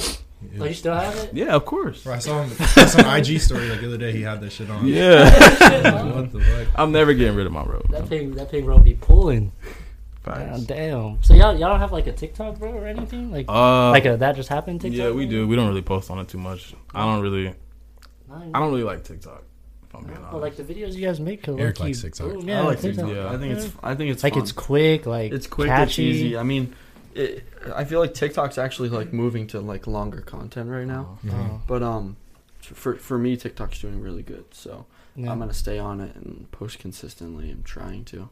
Oh, 0.60 0.64
you 0.66 0.74
still 0.74 0.94
have 0.96 1.14
it? 1.18 1.34
Yeah, 1.34 1.54
of 1.56 1.66
course. 1.66 2.04
Bro, 2.04 2.14
I 2.14 2.20
saw 2.20 2.42
him 2.44 2.52
on 2.78 2.88
some 2.88 3.06
IG 3.16 3.40
story 3.42 3.68
like 3.70 3.82
the 3.82 3.88
other 3.88 3.98
day. 3.98 4.12
He 4.14 4.22
had 4.22 4.40
that 4.42 4.52
shit 4.52 4.70
on. 4.70 4.88
Yeah, 4.88 5.24
What 6.16 6.32
the 6.32 6.40
fuck? 6.66 6.68
I'm 6.76 6.92
never 6.94 7.14
getting 7.14 7.36
rid 7.36 7.46
of 7.46 7.52
my 7.52 7.64
rope. 7.64 7.88
That 7.90 8.08
thing, 8.08 8.32
that 8.36 8.50
pig 8.50 8.66
rope 8.66 8.84
be 8.84 8.94
pulling. 8.94 9.52
Facts. 10.24 10.60
God 10.60 10.68
damn. 10.68 11.24
So 11.24 11.34
y'all, 11.34 11.52
y'all 11.58 11.70
don't 11.70 11.80
have 11.80 11.92
like 11.92 12.08
a 12.08 12.14
TikTok, 12.14 12.58
bro, 12.58 12.72
or 12.72 12.88
anything? 12.88 13.32
Like, 13.32 13.46
Uh, 13.50 13.92
like 13.92 14.06
a 14.06 14.18
that 14.18 14.36
just 14.38 14.50
happened 14.50 14.82
TikTok? 14.82 14.98
yeah, 14.98 15.12
we 15.12 15.26
bro? 15.26 15.32
do. 15.32 15.48
We 15.48 15.56
don't 15.58 15.68
really 15.68 15.82
post 15.82 16.10
on 16.10 16.20
it 16.20 16.28
too 16.30 16.38
much. 16.40 16.74
I 16.94 17.02
don't 17.06 17.22
really. 17.22 17.54
I 18.32 18.60
don't 18.60 18.70
really 18.72 18.84
like 18.84 19.04
TikTok. 19.04 19.44
If 20.00 20.06
I'm 20.06 20.08
being 20.14 20.22
But 20.32 20.38
honest. 20.38 20.60
like 20.60 20.68
the 20.68 20.74
videos 20.74 20.94
you 20.94 21.06
guys 21.06 21.20
make, 21.20 21.44
could 21.44 21.60
Eric 21.60 21.80
low-key 21.80 21.90
likes 21.90 22.02
TikTok. 22.02 22.30
boom, 22.32 22.50
I 22.50 22.52
Yeah, 22.52 22.62
like 22.64 22.80
TikTok. 22.82 23.06
TikTok. 23.08 23.16
Yeah. 23.26 23.30
I 23.34 23.38
think 23.38 23.54
it's 23.58 23.74
I 23.84 23.96
think 23.96 24.12
it's 24.12 24.24
like 24.24 24.34
fun. 24.34 24.42
it's 24.44 24.52
quick, 24.52 25.06
like 25.06 25.32
it's 25.32 25.48
quick, 25.48 25.68
catchy. 25.70 26.10
it's 26.10 26.18
easy. 26.18 26.38
I 26.38 26.44
mean, 26.44 26.76
it, 27.14 27.44
I 27.74 27.84
feel 27.86 28.00
like 28.00 28.14
TikTok's 28.14 28.58
actually 28.58 28.90
like 28.90 29.14
moving 29.14 29.48
to 29.48 29.60
like 29.62 29.88
longer 29.88 30.22
content 30.22 30.70
right 30.70 30.86
now. 30.88 31.18
Oh, 31.32 31.62
But 31.68 31.82
um, 31.84 32.18
for 32.62 32.96
for 32.96 33.18
me, 33.18 33.38
TikTok's 33.38 33.80
doing 33.80 34.02
really 34.02 34.24
good. 34.24 34.46
So 34.52 34.86
yeah. 35.16 35.32
I'm 35.32 35.40
gonna 35.40 35.54
stay 35.54 35.80
on 35.80 36.02
it 36.02 36.16
and 36.16 36.50
post 36.52 36.80
consistently. 36.80 37.50
I'm 37.52 37.64
trying 37.64 38.04
to, 38.06 38.30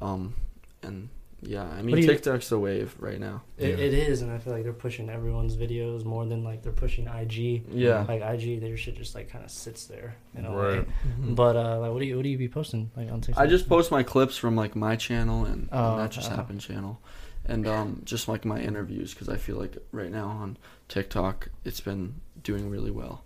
um, 0.00 0.34
and 0.82 1.08
yeah, 1.42 1.64
I 1.64 1.82
mean 1.82 1.98
you- 1.98 2.06
TikTok's 2.06 2.48
the 2.48 2.58
wave 2.58 2.94
right 2.98 3.20
now. 3.20 3.42
It, 3.58 3.68
Yeah. 3.78 3.84
it 3.86 3.94
is, 3.94 4.22
and 4.22 4.30
I 4.32 4.38
feel 4.38 4.52
like 4.52 4.62
they're 4.64 4.72
pushing 4.72 5.08
everyone's 5.10 5.56
videos 5.56 6.04
more 6.04 6.24
than 6.24 6.42
like 6.44 6.62
they're 6.62 6.72
pushing 6.72 7.06
IG. 7.06 7.62
Yeah. 7.70 8.04
Like 8.08 8.22
IG, 8.22 8.60
their 8.60 8.76
shit 8.76 8.96
just 8.96 9.14
like 9.14 9.28
kind 9.28 9.44
of 9.44 9.50
sits 9.50 9.86
there 9.86 10.16
in 10.34 10.44
a 10.46 10.50
Right. 10.50 10.86
way. 10.86 10.94
But 11.20 11.56
uh, 11.56 11.78
like, 11.80 11.92
what 11.92 12.00
do 12.00 12.06
you 12.06 12.16
what 12.16 12.22
do 12.22 12.28
you 12.30 12.38
be 12.38 12.48
posting 12.48 12.90
like 12.96 13.10
on 13.10 13.20
TikTok? 13.20 13.42
I 13.42 13.46
just 13.46 13.68
post 13.68 13.90
my 13.90 14.02
clips 14.02 14.36
from 14.36 14.56
like 14.56 14.74
my 14.74 14.96
channel 14.96 15.44
and, 15.44 15.68
Oh, 15.72 15.92
and 15.92 16.00
that 16.00 16.10
just 16.10 16.28
okay. 16.28 16.36
happened 16.36 16.60
channel, 16.60 17.00
and 17.44 17.66
um, 17.68 18.00
just 18.04 18.28
like 18.28 18.44
my 18.44 18.58
interviews 18.60 19.12
because 19.12 19.28
I 19.28 19.36
feel 19.36 19.56
like 19.56 19.76
right 19.92 20.10
now 20.10 20.28
on 20.28 20.56
TikTok 20.88 21.48
it's 21.64 21.80
been 21.80 22.20
doing 22.42 22.70
really 22.70 22.90
well. 22.90 23.24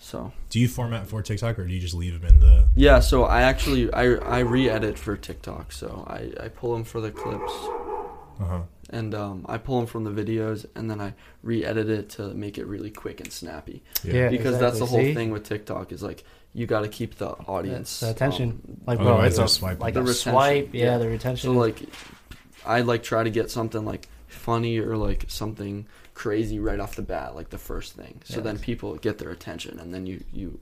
So 0.00 0.32
Do 0.50 0.60
you 0.60 0.68
format 0.68 1.06
for 1.06 1.22
TikTok 1.22 1.58
or 1.58 1.66
do 1.66 1.72
you 1.72 1.80
just 1.80 1.94
leave 1.94 2.20
them 2.20 2.28
in 2.30 2.40
the? 2.40 2.68
yeah, 2.76 3.00
so 3.00 3.24
I 3.24 3.42
actually 3.42 3.92
I 3.92 4.04
I 4.14 4.38
re-edit 4.40 4.98
for 4.98 5.16
TikTok. 5.16 5.72
So 5.72 6.04
I 6.08 6.32
I 6.44 6.48
pull 6.48 6.72
them 6.72 6.84
for 6.84 7.00
the 7.00 7.10
clips 7.10 7.52
Uh 8.40 8.44
huh. 8.44 8.60
and 8.90 9.14
um, 9.14 9.44
I 9.48 9.58
pull 9.58 9.78
them 9.78 9.86
from 9.86 10.04
the 10.04 10.10
videos 10.10 10.64
and 10.76 10.88
then 10.90 11.00
I 11.00 11.14
re-edit 11.42 11.88
it 11.90 12.08
to 12.10 12.28
make 12.34 12.58
it 12.58 12.66
really 12.66 12.90
quick 12.90 13.20
and 13.20 13.32
snappy. 13.32 13.82
Yeah. 14.04 14.28
because 14.28 14.58
that's 14.60 14.78
the 14.78 14.86
whole. 14.86 15.00
See? 15.00 15.14
thing 15.14 15.30
with 15.30 15.44
TikTok 15.44 15.90
is 15.92 16.02
like 16.02 16.22
you 16.54 16.66
got 16.66 16.80
to 16.82 16.88
keep 16.88 17.16
the 17.16 17.28
audience 17.30 18.00
the 18.00 18.10
attention. 18.10 18.48
um, 18.66 18.76
like 18.86 19.00
Oh, 19.00 19.04
bro, 19.04 19.12
right, 19.18 19.32
like, 19.32 19.38
a- 19.44 19.48
swiping. 19.48 19.78
like 19.80 19.94
The 19.94 20.00
retention, 20.02 20.32
swipe, 20.32 20.70
yeah, 20.72 20.84
yeah. 20.84 20.98
the 20.98 21.08
retention. 21.08 21.52
So 21.52 21.58
like, 21.58 21.82
I 22.64 22.80
like 22.82 23.02
try 23.02 23.22
to 23.24 23.30
get 23.30 23.50
something 23.50 23.84
like 23.84 24.08
funny 24.28 24.78
or 24.78 24.96
like 24.96 25.24
something 25.28 25.86
crazy 26.14 26.58
right 26.58 26.80
off 26.80 26.96
the 26.96 27.02
bat, 27.02 27.34
like 27.34 27.50
the 27.50 27.58
first 27.58 27.94
thing. 27.94 28.20
So 28.24 28.40
then 28.40 28.58
people 28.58 28.96
get 28.96 29.18
their 29.18 29.30
attention, 29.30 29.78
and 29.78 29.92
then 29.92 30.06
you 30.06 30.24
you 30.32 30.60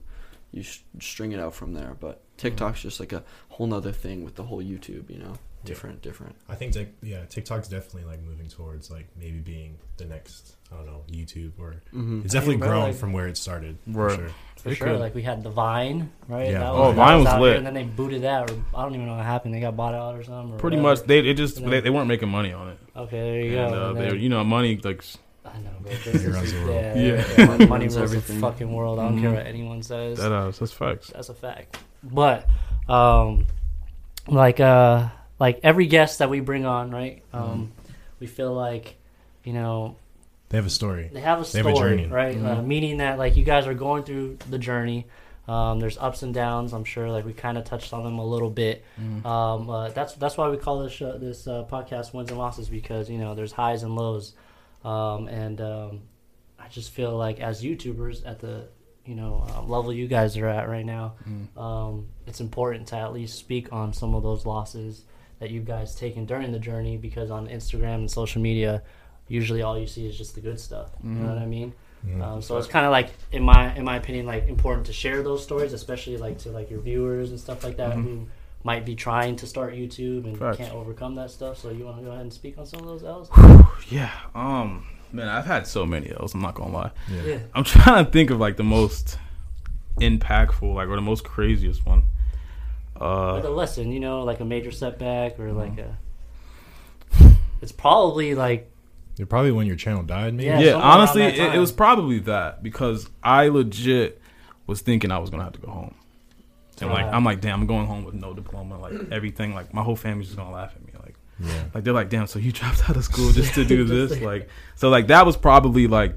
you 0.51 0.63
string 0.99 1.31
it 1.31 1.39
out 1.39 1.53
from 1.53 1.73
there. 1.73 1.95
But 1.99 2.17
mm-hmm. 2.17 2.37
TikTok's 2.37 2.81
just 2.81 2.99
like 2.99 3.13
a 3.13 3.23
whole 3.49 3.67
nother 3.67 3.91
thing 3.91 4.23
with 4.23 4.35
the 4.35 4.43
whole 4.43 4.63
YouTube, 4.63 5.09
you 5.09 5.19
know, 5.19 5.33
different, 5.67 6.01
different. 6.01 6.35
I 6.49 6.55
think 6.55 6.73
Tik 6.73 6.93
yeah, 7.03 7.25
TikTok's 7.25 7.67
definitely 7.67 8.05
like 8.09 8.21
moving 8.21 8.47
towards 8.47 8.89
like 8.89 9.07
maybe 9.19 9.39
being 9.39 9.77
the 9.97 10.05
next 10.05 10.55
I 10.71 10.75
don't 10.77 10.85
know 10.85 11.03
YouTube 11.09 11.53
or 11.59 11.75
Mm-hmm. 11.93 12.21
it's 12.25 12.33
definitely 12.33 12.57
bro, 12.57 12.67
grown 12.69 12.83
like- 12.83 12.95
from 12.95 13.13
where 13.13 13.27
it 13.27 13.37
started. 13.37 13.77
Right. 13.87 14.11
For 14.11 14.17
sure. 14.17 14.29
for 14.57 14.75
sure, 14.75 14.87
could. 14.87 14.99
like 14.99 15.15
we 15.15 15.21
had 15.21 15.43
the 15.43 15.49
Vine, 15.49 16.11
right? 16.27 16.47
Yeah. 16.51 16.59
That 16.59 16.71
Oh, 16.71 16.87
that 16.89 16.95
Vine 16.95 17.19
was 17.19 17.27
out 17.27 17.41
lit. 17.41 17.49
here, 17.51 17.57
and 17.57 17.65
then 17.67 17.73
they 17.73 17.83
booted 17.83 18.23
that, 18.23 18.49
or 18.49 18.55
I 18.75 18.81
don't 18.83 18.95
even 18.95 19.05
know 19.07 19.15
what 19.15 19.25
happened. 19.25 19.53
They 19.53 19.59
got 19.61 19.75
bought 19.77 19.93
out 19.93 20.15
or 20.15 20.23
something. 20.23 20.55
Or 20.55 20.57
Pretty 20.57 20.77
whatever. 20.77 20.99
much, 21.01 21.07
they 21.07 21.19
it 21.19 21.35
just 21.35 21.59
You 21.59 21.69
they, 21.69 21.79
they 21.81 21.89
weren't 21.89 22.07
making 22.07 22.29
money 22.29 22.51
on 22.53 22.69
it. 22.69 22.77
Okay, 22.95 23.19
there 23.19 23.41
you 23.41 23.59
and, 23.59 23.71
go. 23.71 23.85
uh, 23.85 23.89
and 23.91 23.97
they, 24.01 24.17
you 24.17 24.29
know, 24.29 24.43
money 24.43 24.77
like 24.83 24.99
s- 24.99 25.17
I 25.45 25.57
know, 25.59 25.69
bro. 25.81 25.91
This 26.03 26.07
is, 26.07 26.23
the 26.53 26.59
world. 26.65 26.75
yeah, 26.75 26.95
Yeah. 26.97 27.25
yeah, 27.37 27.45
money, 27.45 27.65
money 27.67 27.85
Runs 27.87 27.97
rules 27.97 28.11
the 28.27 28.33
fucking 28.33 28.69
world. 28.73 28.99
I 28.99 29.03
don't 29.07 29.21
care 29.21 29.29
Mhm. 29.31 29.35
what 29.35 29.45
anyone 29.47 29.81
says. 29.83 30.17
that 30.17 30.31
uh, 30.33 30.51
that's 30.51 30.73
facts. 30.73 31.11
That's 31.15 31.29
a 31.29 31.33
fact. 31.33 31.77
But 32.03 32.47
um 32.89 33.47
like 34.27 34.59
uh 34.59 35.07
like 35.39 35.59
every 35.63 35.87
guest 35.87 36.19
that 36.19 36.29
we 36.29 36.39
bring 36.39 36.65
on, 36.65 36.91
right? 36.91 37.23
Um 37.33 37.71
we 38.19 38.27
feel 38.27 38.53
like, 38.53 38.95
you 39.43 39.53
know, 39.53 39.95
They 40.49 40.57
have 40.57 40.65
a 40.65 40.69
story. 40.71 41.09
they 41.13 41.21
have 41.21 41.39
a 41.39 41.41
They 41.43 41.47
story, 41.59 41.63
have 41.65 41.75
a 41.75 41.79
journey. 41.79 42.07
right? 42.07 42.37
Uh, 42.37 42.61
meaning 42.61 42.97
that 42.97 43.17
like 43.17 43.35
you 43.37 43.43
guys 43.43 43.67
are 43.67 43.73
going 43.75 44.03
through 44.03 44.37
the 44.49 44.57
journey. 44.57 45.05
Um, 45.47 45.79
there's 45.79 45.97
ups 45.97 46.23
and 46.23 46.33
downs. 46.33 46.73
I'm 46.73 46.83
sure, 46.83 47.09
like 47.09 47.23
we 47.25 47.31
kind 47.31 47.57
of 47.57 47.63
touched 47.63 47.93
on 47.93 48.03
them 48.03 48.19
a 48.19 48.25
little 48.25 48.49
bit. 48.49 48.83
Um, 49.23 49.69
uh, 49.69 49.89
that's 49.91 50.13
that's 50.15 50.35
why 50.35 50.49
we 50.49 50.57
call 50.57 50.79
this 50.83 50.91
show, 50.91 51.17
this 51.17 51.47
uh, 51.47 51.63
podcast 51.71 52.13
"Wins 52.13 52.29
and 52.31 52.37
Losses" 52.37 52.67
because 52.67 53.09
you 53.09 53.17
know 53.17 53.33
there's 53.33 53.53
highs 53.53 53.83
and 53.83 53.95
lows, 53.95 54.33
um, 54.83 55.29
and 55.29 55.61
um, 55.61 56.01
I 56.59 56.67
just 56.67 56.91
feel 56.91 57.15
like 57.15 57.39
as 57.39 57.63
YouTubers 57.63 58.27
at 58.27 58.39
the 58.39 58.67
you 59.05 59.15
know 59.15 59.45
uh, 59.55 59.61
level 59.61 59.93
you 59.93 60.07
guys 60.09 60.35
are 60.35 60.47
at 60.49 60.67
right 60.67 60.85
now, 60.85 61.13
um, 61.55 62.07
it's 62.25 62.41
important 62.41 62.87
to 62.89 62.97
at 62.97 63.13
least 63.13 63.37
speak 63.39 63.71
on 63.71 63.93
some 63.93 64.15
of 64.15 64.23
those 64.23 64.45
losses 64.45 65.03
that 65.39 65.51
you 65.51 65.61
guys 65.61 65.95
taken 65.95 66.25
during 66.25 66.51
the 66.51 66.59
journey 66.59 66.97
because 66.97 67.29
on 67.31 67.47
Instagram 67.47 67.95
and 67.95 68.11
social 68.11 68.41
media, 68.41 68.81
usually 69.27 69.61
all 69.61 69.77
you 69.77 69.87
see 69.87 70.07
is 70.07 70.17
just 70.17 70.35
the 70.35 70.41
good 70.41 70.59
stuff. 70.59 70.91
You 71.03 71.09
know 71.09 71.29
what 71.29 71.37
I 71.37 71.45
mean? 71.45 71.73
Mm-hmm. 72.05 72.21
Um, 72.21 72.41
so 72.41 72.57
it's 72.57 72.67
kind 72.67 72.85
of 72.85 72.91
like, 72.91 73.09
in 73.31 73.43
my 73.43 73.75
in 73.75 73.83
my 73.83 73.97
opinion, 73.97 74.25
like 74.25 74.47
important 74.47 74.85
to 74.87 74.93
share 74.93 75.23
those 75.23 75.43
stories, 75.43 75.73
especially 75.73 76.17
like 76.17 76.37
to 76.39 76.49
like 76.49 76.69
your 76.69 76.79
viewers 76.79 77.31
and 77.31 77.39
stuff 77.39 77.63
like 77.63 77.77
that 77.77 77.93
who 77.93 78.27
might 78.63 78.85
be 78.85 78.95
trying 78.95 79.35
to 79.37 79.47
start 79.47 79.73
YouTube 79.73 80.25
and 80.25 80.37
Facts. 80.37 80.57
can't 80.57 80.73
overcome 80.73 81.15
that 81.15 81.31
stuff. 81.31 81.57
So 81.57 81.69
you 81.69 81.85
want 81.85 81.97
to 81.97 82.03
go 82.03 82.09
ahead 82.09 82.21
and 82.21 82.33
speak 82.33 82.57
on 82.57 82.65
some 82.65 82.79
of 82.81 82.85
those 82.85 83.03
L's? 83.03 83.29
Yeah. 83.89 84.11
Um. 84.35 84.85
Man, 85.11 85.29
I've 85.29 85.45
had 85.45 85.65
so 85.65 85.85
many 85.85 86.11
L's. 86.11 86.33
I'm 86.33 86.41
not 86.41 86.55
gonna 86.55 86.73
lie. 86.73 86.91
Yeah. 87.09 87.21
Yeah. 87.23 87.39
I'm 87.53 87.63
trying 87.63 88.05
to 88.05 88.11
think 88.11 88.29
of 88.29 88.39
like 88.39 88.57
the 88.57 88.63
most 88.63 89.17
impactful, 89.99 90.73
like 90.75 90.87
or 90.89 90.95
the 90.95 91.01
most 91.01 91.23
craziest 91.23 91.85
one. 91.85 92.03
Like 92.99 93.43
a 93.43 93.47
Uh, 93.47 93.51
lesson, 93.51 93.91
you 93.91 93.99
know, 93.99 94.23
like 94.23 94.39
a 94.39 94.45
major 94.45 94.71
setback 94.71 95.39
or 95.39 95.51
like 95.53 95.77
a. 95.77 95.97
It's 97.61 97.71
probably 97.71 98.35
like 98.35 98.71
You're 99.17 99.27
probably 99.27 99.51
when 99.51 99.65
your 99.67 99.75
channel 99.75 100.03
died, 100.03 100.33
maybe. 100.33 100.47
Yeah, 100.47 100.59
yeah. 100.59 100.73
Honestly, 100.75 101.23
it, 101.23 101.55
it 101.55 101.59
was 101.59 101.71
probably 101.71 102.19
that 102.19 102.61
because 102.61 103.09
I 103.23 103.47
legit 103.47 104.21
was 104.67 104.81
thinking 104.81 105.11
I 105.11 105.17
was 105.17 105.29
gonna 105.29 105.43
have 105.43 105.53
to 105.53 105.59
go 105.59 105.71
home. 105.71 105.95
And 106.79 106.91
like 106.91 107.05
I'm 107.07 107.23
like, 107.23 107.41
damn, 107.41 107.61
I'm 107.61 107.67
going 107.67 107.87
home 107.87 108.03
with 108.03 108.13
no 108.13 108.33
diploma, 108.33 108.77
like 108.79 108.93
everything, 109.11 109.55
like 109.55 109.73
my 109.73 109.81
whole 109.81 109.95
family's 109.95 110.27
just 110.27 110.37
gonna 110.37 110.51
laugh 110.51 110.73
at 110.75 110.85
me, 110.85 110.93
like. 111.03 111.15
Yeah. 111.39 111.63
Like 111.73 111.83
they're 111.83 111.93
like, 111.93 112.09
damn, 112.09 112.25
so 112.27 112.39
you 112.39 112.51
dropped 112.59 112.87
out 112.89 112.95
of 112.95 113.03
school 113.03 113.31
just 113.31 113.53
to 113.55 113.65
do 113.75 113.83
this? 113.85 114.19
Like, 114.21 114.49
so 114.75 114.89
like 114.89 115.07
that 115.07 115.25
was 115.25 115.37
probably 115.37 115.87
like 115.87 116.15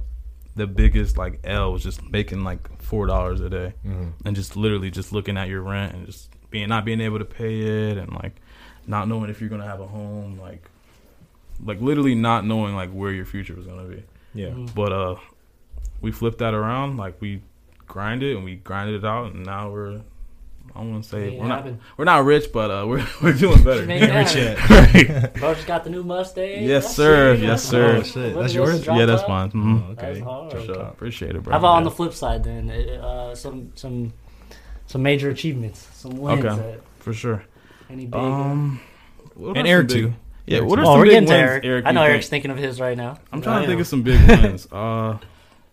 the 0.56 0.66
biggest 0.66 1.16
like 1.16 1.40
L 1.44 1.72
was 1.72 1.82
just 1.82 2.02
making 2.10 2.42
like 2.44 2.82
four 2.82 3.06
dollars 3.06 3.40
a 3.40 3.48
day 3.48 3.72
Mhm. 3.86 4.12
and 4.24 4.34
just 4.36 4.56
literally 4.56 4.90
just 4.90 5.12
looking 5.12 5.36
at 5.38 5.48
your 5.48 5.62
rent 5.62 5.94
and 5.94 6.04
just 6.06 6.29
being 6.50 6.68
not 6.68 6.84
being 6.84 7.00
able 7.00 7.18
to 7.18 7.24
pay 7.24 7.60
it 7.90 7.98
and 7.98 8.12
like 8.12 8.36
not 8.86 9.08
knowing 9.08 9.30
if 9.30 9.40
you're 9.40 9.50
gonna 9.50 9.66
have 9.66 9.80
a 9.80 9.86
home, 9.86 10.38
like 10.40 10.68
like 11.64 11.80
literally 11.80 12.14
not 12.14 12.44
knowing 12.46 12.74
like 12.74 12.90
where 12.90 13.12
your 13.12 13.24
future 13.26 13.54
was 13.54 13.66
gonna 13.66 13.84
be. 13.84 14.02
Yeah. 14.34 14.48
mm, 14.48 14.74
But 14.74 14.92
uh, 14.92 15.16
we 16.00 16.12
flipped 16.12 16.38
that 16.38 16.54
around. 16.54 16.96
Like 16.96 17.20
we 17.20 17.42
grinded 17.86 18.30
it 18.32 18.36
and 18.36 18.44
we 18.44 18.56
grinded 18.56 18.96
it 18.96 19.06
out, 19.06 19.32
and 19.32 19.44
now 19.46 19.70
we're. 19.70 20.00
I 20.72 20.78
want 20.82 21.02
to 21.02 21.08
say 21.10 21.36
we're 21.36 21.48
not 21.48 21.66
we're 21.96 22.04
not 22.04 22.24
rich, 22.24 22.52
but 22.52 22.70
uh, 22.70 22.86
we're 22.86 23.04
we're 23.22 23.32
doing 23.32 23.60
better. 23.64 23.84
Make 23.86 24.02
Rich 24.02 24.34
happen. 24.34 25.06
yet. 25.14 25.34
Bro 25.40 25.54
just 25.54 25.66
got 25.66 25.82
the 25.82 25.90
new 25.90 26.04
Mustang. 26.04 26.62
Yes, 26.64 26.84
That's 26.84 26.94
sir. 26.94 27.32
it. 27.34 27.40
Yes, 27.40 27.64
sir. 27.64 27.96
Oh, 27.96 28.02
shit. 28.04 28.34
That's 28.34 28.46
is 28.50 28.54
yours? 28.54 28.86
yeah, 28.86 29.04
that's 29.04 29.22
top? 29.22 29.28
fine. 29.28 29.50
Mhm. 29.50 29.82
Oh, 29.88 29.92
okay. 29.92 30.12
That's 30.12 30.20
hard. 30.20 30.52
For 30.52 30.60
sure. 30.62 30.80
Appreciate 30.82 31.34
it, 31.34 31.42
bro. 31.42 31.52
How 31.52 31.58
about 31.58 31.74
on 31.76 31.82
the 31.82 31.90
flip 31.90 32.12
side 32.14 32.44
then? 32.44 32.70
Uh, 32.70 33.34
some 33.34 33.72
some 33.74 34.12
some 34.90 35.02
major 35.02 35.30
achievements, 35.30 35.86
some 35.92 36.16
wins. 36.16 36.44
Okay. 36.44 36.56
That, 36.56 36.80
For 36.98 37.12
sure. 37.12 37.44
any 37.88 38.06
big? 38.06 38.14
Um, 38.20 38.80
what 39.34 39.56
And 39.56 39.66
Eric 39.68 39.88
big- 39.88 39.96
too. 39.96 40.14
Yeah, 40.46 40.60
what 40.60 40.78
are 40.80 40.82
too. 40.82 40.88
oh, 40.88 40.92
some 40.94 40.98
we're 40.98 41.04
big 41.04 41.12
getting 41.12 41.28
wins? 41.28 41.40
Eric. 41.40 41.64
Eric 41.64 41.86
I 41.86 41.92
know 41.92 42.02
Eric's 42.02 42.26
think? 42.28 42.42
thinking 42.42 42.50
of 42.50 42.58
his 42.58 42.80
right 42.80 42.96
now. 42.96 43.18
I'm 43.30 43.40
trying 43.40 43.58
I 43.58 43.60
to 43.62 43.66
think 43.68 43.78
know. 43.78 43.80
of 43.82 43.86
some 43.86 44.02
big 44.02 44.20
wins. 44.28 44.66
Uh, 44.72 45.18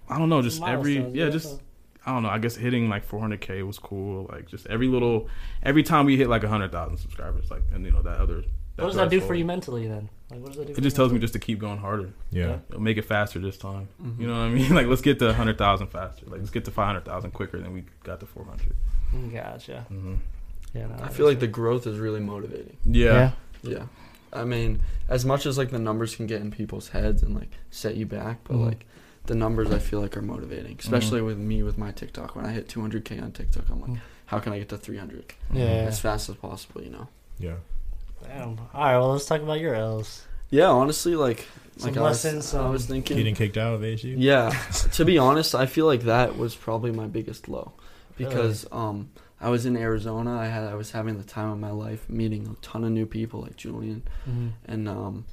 I 0.09 0.17
don't 0.19 0.29
know, 0.29 0.41
just 0.43 0.61
every 0.61 0.97
yeah, 0.99 1.25
yeah, 1.25 1.29
just 1.31 1.59
I 2.05 2.11
don't 2.13 2.21
know. 2.23 2.29
I 2.29 2.37
guess 2.37 2.55
hitting 2.55 2.87
like 2.89 3.05
400k 3.09 3.65
was 3.65 3.79
cool. 3.79 4.27
Like 4.31 4.47
just 4.47 4.67
every 4.67 4.87
little, 4.87 5.27
every 5.63 5.81
time 5.83 6.05
we 6.05 6.15
hit 6.15 6.29
like 6.29 6.43
100,000 6.43 6.95
subscribers, 6.97 7.49
like 7.49 7.63
and 7.73 7.83
you 7.85 7.91
know 7.91 8.03
that 8.03 8.19
other. 8.19 8.43
What 8.75 8.85
does 8.85 8.95
that 8.97 9.09
do 9.09 9.19
for 9.19 9.33
you 9.33 9.43
mentally 9.43 9.87
then? 9.87 10.07
Like, 10.29 10.39
what 10.41 10.49
does 10.49 10.57
that 10.57 10.65
do? 10.67 10.71
It 10.73 10.75
for 10.75 10.81
just 10.81 10.95
you 10.95 10.97
tells 11.01 11.11
me 11.11 11.17
just 11.19 11.33
to 11.33 11.39
keep 11.39 11.57
going 11.57 11.79
harder. 11.79 12.11
Yeah. 12.29 12.59
It'll 12.69 12.79
make 12.81 12.97
it 12.97 13.05
faster 13.05 13.39
this 13.39 13.57
time. 13.57 13.87
Mhm. 14.01 14.21
You 14.21 14.27
know 14.27 14.33
what 14.33 14.41
I 14.41 14.49
mean? 14.49 14.71
Like 14.75 14.85
let's 14.85 15.01
get 15.01 15.17
to 15.19 15.25
100,000 15.25 15.87
faster. 15.87 16.25
Like 16.27 16.39
let's 16.41 16.51
get 16.51 16.63
to 16.65 16.71
500,000 16.71 17.31
quicker 17.31 17.59
than 17.59 17.73
we 17.73 17.85
got 18.03 18.19
to 18.19 18.27
400. 18.27 18.75
Mentally? 19.13 19.33
Gotcha. 19.33 19.85
hmm 19.89 20.15
Yeah, 20.73 20.87
no, 20.87 20.95
I 21.03 21.09
feel 21.09 21.25
like 21.25 21.39
the 21.39 21.47
growth 21.47 21.87
is 21.87 21.97
really 21.99 22.19
motivating. 22.19 22.77
Yeah. 22.85 23.31
Yeah. 23.63 23.71
Yeah. 23.71 23.83
I 24.33 24.43
mean, 24.43 24.81
as 25.07 25.25
much 25.25 25.45
as 25.45 25.57
like 25.57 25.71
the 25.71 25.79
numbers 25.79 26.15
can 26.15 26.27
get 26.27 26.41
in 26.41 26.51
people's 26.51 26.89
heads 26.89 27.23
and 27.23 27.33
like 27.35 27.49
set 27.71 27.95
you 27.95 28.05
back, 28.05 28.39
but 28.43 28.55
Mhm. 28.57 28.65
like 28.65 28.85
the 29.25 29.35
numbers 29.35 29.71
I 29.71 29.79
feel 29.79 29.99
like 30.01 30.15
are 30.17 30.21
motivating, 30.21 30.77
especially 30.79 31.21
with 31.21 31.37
me 31.37 31.63
with 31.63 31.77
my 31.77 31.91
TikTok. 31.91 32.35
When 32.35 32.45
I 32.45 32.51
hit 32.51 32.67
200k 32.69 33.19
on 33.21 33.31
TikTok, 33.31 33.69
I'm 33.69 33.81
like, 33.81 33.91
Mm. 33.91 33.99
how 34.27 34.39
can 34.39 34.53
I 34.53 34.59
get 34.59 34.69
to 34.69 34.77
300 34.77 35.33
Yeah. 35.51 35.63
as 35.65 35.99
fast 35.99 36.29
as 36.29 36.35
possible? 36.35 36.81
You 36.81 36.89
know. 36.91 37.07
Yeah. 37.39 37.55
Damn. 38.23 38.57
All 38.73 38.83
right. 38.83 38.97
Well, 38.97 39.11
let's 39.13 39.25
talk 39.25 39.41
about 39.41 39.59
your 39.59 39.75
L's. 39.75 40.25
Yeah, 40.49 40.69
honestly, 40.69 41.15
like 41.15 41.45
Some 41.77 41.89
like 41.91 41.97
I 41.97 42.01
was, 42.03 42.23
lessons, 42.23 42.53
I 42.53 42.69
was 42.69 42.85
thinking. 42.85 43.17
Getting 43.17 43.35
kicked 43.35 43.57
out 43.57 43.73
of 43.73 43.81
ASU. 43.81 44.15
Yeah, 44.17 44.49
to 44.93 45.03
be 45.05 45.17
honest, 45.17 45.53
I 45.55 45.65
feel 45.65 45.85
like 45.85 46.03
that 46.03 46.37
was 46.37 46.55
probably 46.55 46.91
my 46.91 47.05
biggest 47.07 47.47
low 47.49 47.73
because 48.17 48.65
um, 48.71 49.09
I 49.39 49.49
was 49.49 49.65
in 49.65 49.77
Arizona. 49.77 50.35
I 50.37 50.47
had 50.47 50.63
I 50.63 50.75
was 50.75 50.91
having 50.91 51.17
the 51.17 51.23
time 51.23 51.49
of 51.51 51.59
my 51.59 51.71
life, 51.71 52.09
meeting 52.09 52.47
a 52.47 52.55
ton 52.65 52.83
of 52.83 52.91
new 52.91 53.05
people 53.05 53.41
like 53.41 53.55
Julian, 53.57 54.03
Mhm. 54.29 54.51
and 54.65 54.89
um, 54.89 55.25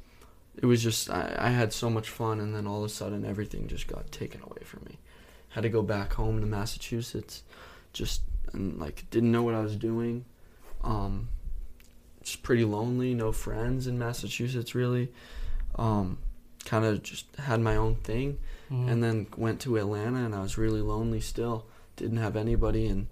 it 0.57 0.67
was 0.67 0.83
just 0.83 1.11
I, 1.11 1.35
I 1.39 1.51
had 1.51 1.73
so 1.73 1.89
much 1.91 2.09
fun, 2.11 2.41
and 2.41 2.55
then 2.55 2.67
all 2.67 2.79
of 2.81 2.85
a 2.85 2.89
sudden 2.89 3.25
everything 3.25 3.67
just 3.67 3.87
got 3.87 4.11
taken 4.13 4.41
away 4.43 4.63
from 4.65 4.85
me. 4.89 4.99
Had 5.51 5.63
to 5.63 5.69
go 5.69 5.83
back 5.83 6.13
home 6.15 6.41
to 6.41 6.47
Massachusetts, 6.47 7.43
just 7.93 8.23
and 8.53 8.79
like 8.79 9.09
didn't 9.11 9.33
know 9.33 9.43
what 9.43 9.55
I 9.55 9.61
was 9.61 9.77
doing. 9.77 10.25
Um, 10.83 11.29
just 12.23 12.43
pretty 12.43 12.65
lonely, 12.65 13.15
no 13.15 13.33
friends 13.33 13.87
in 13.87 13.99
Massachusetts 13.99 14.75
really. 14.75 15.13
Um, 15.77 16.19
kind 16.65 16.85
of 16.85 17.03
just 17.03 17.27
had 17.37 17.61
my 17.61 17.77
own 17.77 17.97
thing, 17.97 18.39
Mhm. 18.71 18.89
and 18.91 19.03
then 19.03 19.27
went 19.37 19.61
to 19.63 19.77
Atlanta, 19.77 20.25
and 20.25 20.35
I 20.35 20.41
was 20.41 20.57
really 20.57 20.81
lonely 20.81 21.21
still. 21.21 21.67
Didn't 21.97 22.17
have 22.19 22.37
anybody, 22.37 22.87
and 22.87 23.07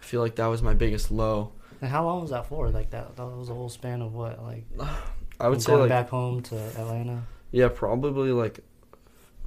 I 0.00 0.04
feel 0.04 0.20
like 0.20 0.36
that 0.36 0.46
was 0.46 0.62
my 0.62 0.74
biggest 0.74 1.10
low. 1.10 1.52
And 1.80 1.90
how 1.90 2.04
long 2.04 2.20
was 2.22 2.30
that 2.30 2.46
for? 2.46 2.70
Like 2.70 2.90
that? 2.90 3.16
That 3.16 3.24
was 3.26 3.48
a 3.48 3.54
whole 3.54 3.68
span 3.68 4.02
of 4.02 4.12
what? 4.14 4.42
Like 4.42 4.64
I 5.40 5.48
would 5.48 5.62
say 5.62 5.68
going 5.72 5.80
like 5.82 5.88
back 5.88 6.08
home 6.10 6.42
to 6.42 6.56
Atlanta. 6.56 7.22
yeah, 7.52 7.68
probably 7.68 8.32
like 8.32 8.60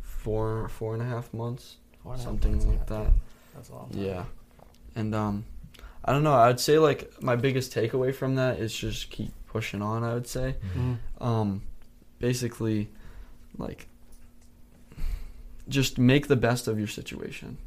four 0.01 0.67
four 0.69 0.93
and 0.93 1.03
a 1.03 1.05
half 1.05 1.33
months. 1.33 1.77
Four 2.03 2.13
and 2.13 2.21
a 2.21 2.23
half 2.23 2.31
Something 2.31 2.51
months, 2.53 2.65
like 2.65 2.87
that. 2.87 3.11
That's 3.53 3.69
a 3.69 3.73
long 3.73 3.89
time. 3.89 4.01
Yeah, 4.03 4.23
and 4.95 5.13
um, 5.13 5.45
I 6.05 6.11
don't 6.13 6.23
know. 6.23 6.33
I'd 6.33 6.59
say 6.59 6.79
like 6.79 7.21
my 7.21 7.35
biggest 7.35 7.73
takeaway 7.73 8.13
from 8.15 8.35
that 8.35 8.59
is 8.59 8.73
just 8.75 9.11
keep 9.11 9.31
pushing 9.47 9.81
on. 9.81 10.03
I 10.03 10.13
would 10.15 10.27
say, 10.27 10.55
Mhm. 10.75 10.97
um, 11.19 11.61
basically, 12.19 12.89
like 13.57 13.87
just 15.67 15.97
make 15.99 16.27
the 16.27 16.35
best 16.35 16.67
of 16.67 16.77
your 16.79 16.87
situation. 16.87 17.57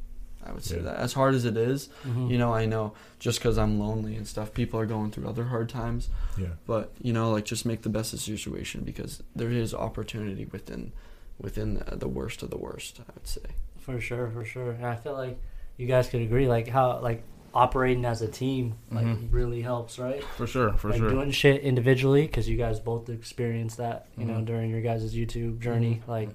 I 0.47 0.53
would 0.53 0.63
say 0.65 0.77
Yeah. 0.77 0.83
that 0.83 0.97
as 0.97 1.13
hard 1.15 1.35
as 1.35 1.45
it 1.45 1.57
is, 1.57 1.89
Mhm. 2.05 2.31
you 2.31 2.39
know, 2.39 2.53
I 2.53 2.67
know 2.67 2.93
just 3.19 3.39
because 3.39 3.57
I'm 3.57 3.79
lonely 3.79 4.15
and 4.17 4.27
stuff, 4.27 4.53
people 4.53 4.79
are 4.79 4.87
going 4.87 5.11
through 5.11 5.27
other 5.29 5.45
hard 5.45 5.69
times. 5.69 6.09
Yeah. 6.39 6.49
But 6.67 6.93
you 7.01 7.13
know, 7.13 7.31
like 7.33 7.45
just 7.45 7.65
make 7.65 7.83
the 7.83 7.89
best 7.89 8.13
of 8.13 8.19
the 8.21 8.25
situation 8.25 8.83
because 8.85 9.23
there 9.35 9.51
is 9.51 9.73
opportunity 9.75 10.45
within 10.47 10.93
within 11.41 11.75
the, 11.75 11.97
the 11.97 12.09
worst 12.09 12.43
of 12.43 12.51
the 12.51 12.59
worst. 12.59 13.01
I 13.01 13.11
would 13.15 13.27
say. 13.27 13.41
For 13.79 14.01
sure, 14.01 14.31
for 14.31 14.45
sure. 14.45 14.71
And 14.73 14.87
I 14.87 14.97
feel 14.97 15.15
like 15.15 15.39
you 15.77 15.87
guys 15.87 16.09
could 16.09 16.21
agree, 16.23 16.47
like 16.49 16.69
how 16.69 17.01
like 17.01 17.23
operating 17.55 18.05
as 18.05 18.21
a 18.21 18.27
team 18.29 18.75
like 18.91 19.07
Mhm. 19.07 19.29
really 19.33 19.63
helps, 19.63 19.99
right? 19.99 20.23
For 20.37 20.47
sure, 20.47 20.73
for 20.75 20.91
like 20.91 20.99
sure. 20.99 21.09
doing 21.09 21.31
shit 21.31 21.63
individually 21.63 22.23
because 22.23 22.49
you 22.49 22.57
guys 22.57 22.81
both 22.81 23.09
experienced 23.09 23.77
that, 23.79 24.07
you 24.19 24.25
know, 24.25 24.35
Mhm. 24.41 24.45
during 24.47 24.71
your 24.71 24.81
guys' 24.81 25.15
YouTube 25.15 25.61
journey. 25.61 26.03
Like, 26.09 26.31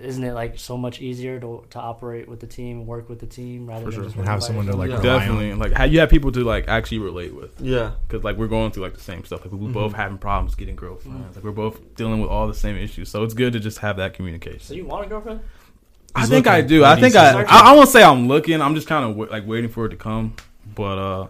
isn't 0.00 0.24
it 0.24 0.32
like 0.34 0.58
so 0.58 0.76
much 0.76 1.00
easier 1.00 1.38
to 1.40 1.64
to 1.70 1.78
operate 1.78 2.28
with 2.28 2.40
the 2.40 2.46
team 2.46 2.78
and 2.78 2.86
work 2.86 3.08
with 3.08 3.18
the 3.20 3.26
team 3.26 3.66
rather 3.66 3.84
For 3.84 3.90
than 3.90 3.94
sure. 4.00 4.04
just 4.04 4.16
And 4.16 4.26
have 4.26 4.42
someone 4.42 4.66
to, 4.66 4.76
like, 4.76 4.90
Yeah. 4.90 4.96
rely 5.00 5.18
Definitely, 5.18 5.54
like 5.54 5.72
how 5.72 5.84
you 5.84 6.00
have 6.00 6.08
people 6.10 6.32
to 6.32 6.42
like 6.44 6.68
actually 6.68 6.98
relate 7.00 7.34
with, 7.34 7.50
Yeah. 7.60 7.92
because 8.08 8.24
like 8.24 8.36
we're 8.36 8.48
going 8.48 8.70
through 8.72 8.84
like 8.84 8.94
the 8.94 9.00
same 9.00 9.24
stuff. 9.24 9.44
Like 9.44 9.52
we 9.52 9.58
Mhm. 9.68 9.72
both 9.72 9.92
having 9.92 10.18
problems 10.18 10.54
getting 10.54 10.76
girlfriends. 10.76 11.32
Mhm. 11.32 11.34
Like 11.36 11.44
we're 11.44 11.50
both 11.52 11.94
dealing 11.96 12.20
with 12.20 12.30
all 12.30 12.46
the 12.48 12.54
same 12.54 12.76
issues. 12.76 13.08
So 13.08 13.22
it's 13.22 13.34
good 13.34 13.52
to 13.52 13.60
just 13.60 13.78
have 13.78 13.96
that 13.98 14.14
communication. 14.14 14.60
So 14.60 14.74
you 14.74 14.84
want 14.86 15.06
a 15.06 15.08
girlfriend? 15.08 15.40
I 16.14 16.20
He's 16.20 16.28
think 16.28 16.46
I 16.48 16.60
do. 16.60 16.84
I 16.84 16.98
think 16.98 17.14
I. 17.14 17.42
I. 17.42 17.70
I 17.70 17.72
won't 17.74 17.88
say 17.88 18.02
I'm 18.02 18.26
looking. 18.26 18.60
I'm 18.60 18.74
just 18.74 18.88
kind 18.88 19.04
of 19.04 19.12
w- 19.12 19.30
like 19.30 19.46
waiting 19.46 19.70
for 19.70 19.86
it 19.86 19.90
to 19.90 19.96
come. 19.96 20.34
But 20.74 20.98
uh, 20.98 21.26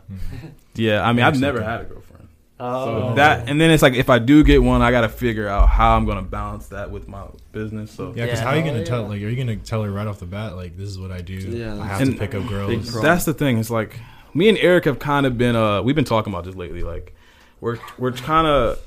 yeah. 0.75 1.07
I 1.07 1.13
mean, 1.13 1.25
I've 1.25 1.39
never 1.39 1.61
had 1.63 1.83
a 1.83 1.85
girlfriend. 1.85 2.29
Oh, 2.61 3.09
So 3.11 3.15
that, 3.15 3.49
and 3.49 3.61
then 3.61 3.71
it's 3.71 3.83
like 3.83 3.95
if 3.95 4.11
I 4.11 4.19
do 4.19 4.45
get 4.45 4.63
one, 4.63 4.83
I 4.83 4.91
got 4.91 5.01
to 5.01 5.09
figure 5.09 5.49
out 5.49 5.69
how 5.69 5.97
I'm 5.97 6.05
gonna 6.05 6.23
balance 6.23 6.67
that 6.69 6.91
with 6.91 7.09
my 7.09 7.25
business. 7.53 7.91
So 7.91 8.13
Yeah, 8.15 8.27
because 8.27 8.41
Yeah. 8.41 8.45
how 8.45 8.51
are 8.51 8.57
you 8.57 8.63
Oh, 8.63 8.67
gonna 8.67 8.79
yeah. 8.81 8.85
tell? 8.85 9.03
Like, 9.09 9.23
are 9.23 9.29
you 9.29 9.37
gonna 9.37 9.57
tell 9.57 9.83
her 9.83 9.91
right 9.91 10.07
off 10.07 10.21
the 10.21 10.27
bat? 10.27 10.57
Like, 10.57 10.77
this 10.77 10.89
is 10.89 10.99
what 10.99 11.11
I 11.11 11.21
do. 11.23 11.35
Yeah, 11.35 11.81
I 11.81 11.87
have 11.87 12.01
And- 12.03 12.13
to 12.13 12.19
pick 12.19 12.35
up 12.35 12.47
girls. 12.47 12.93
that's 13.01 13.25
the 13.25 13.33
thing. 13.35 13.59
It's 13.59 13.71
like 13.71 13.99
me 14.35 14.49
and 14.49 14.59
Eric 14.59 14.85
have 14.85 14.99
kind 14.99 15.27
of 15.27 15.37
been 15.39 15.57
uh, 15.57 15.83
we've 15.83 15.97
been 15.97 16.05
talking 16.05 16.33
about 16.33 16.45
this 16.45 16.55
lately. 16.55 16.83
Like 16.83 17.15
we're 17.61 17.79
we're 17.99 18.13
kind 18.13 18.47
of. 18.47 18.79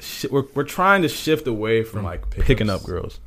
Sh- 0.00 0.26
we're, 0.28 0.42
we're 0.56 0.64
trying 0.64 1.02
to 1.02 1.08
shift 1.08 1.46
away 1.46 1.84
from 1.84 1.98
From 2.00 2.04
like 2.04 2.28
pickups. 2.28 2.46
picking 2.48 2.68
up 2.68 2.82
girls. 2.82 3.20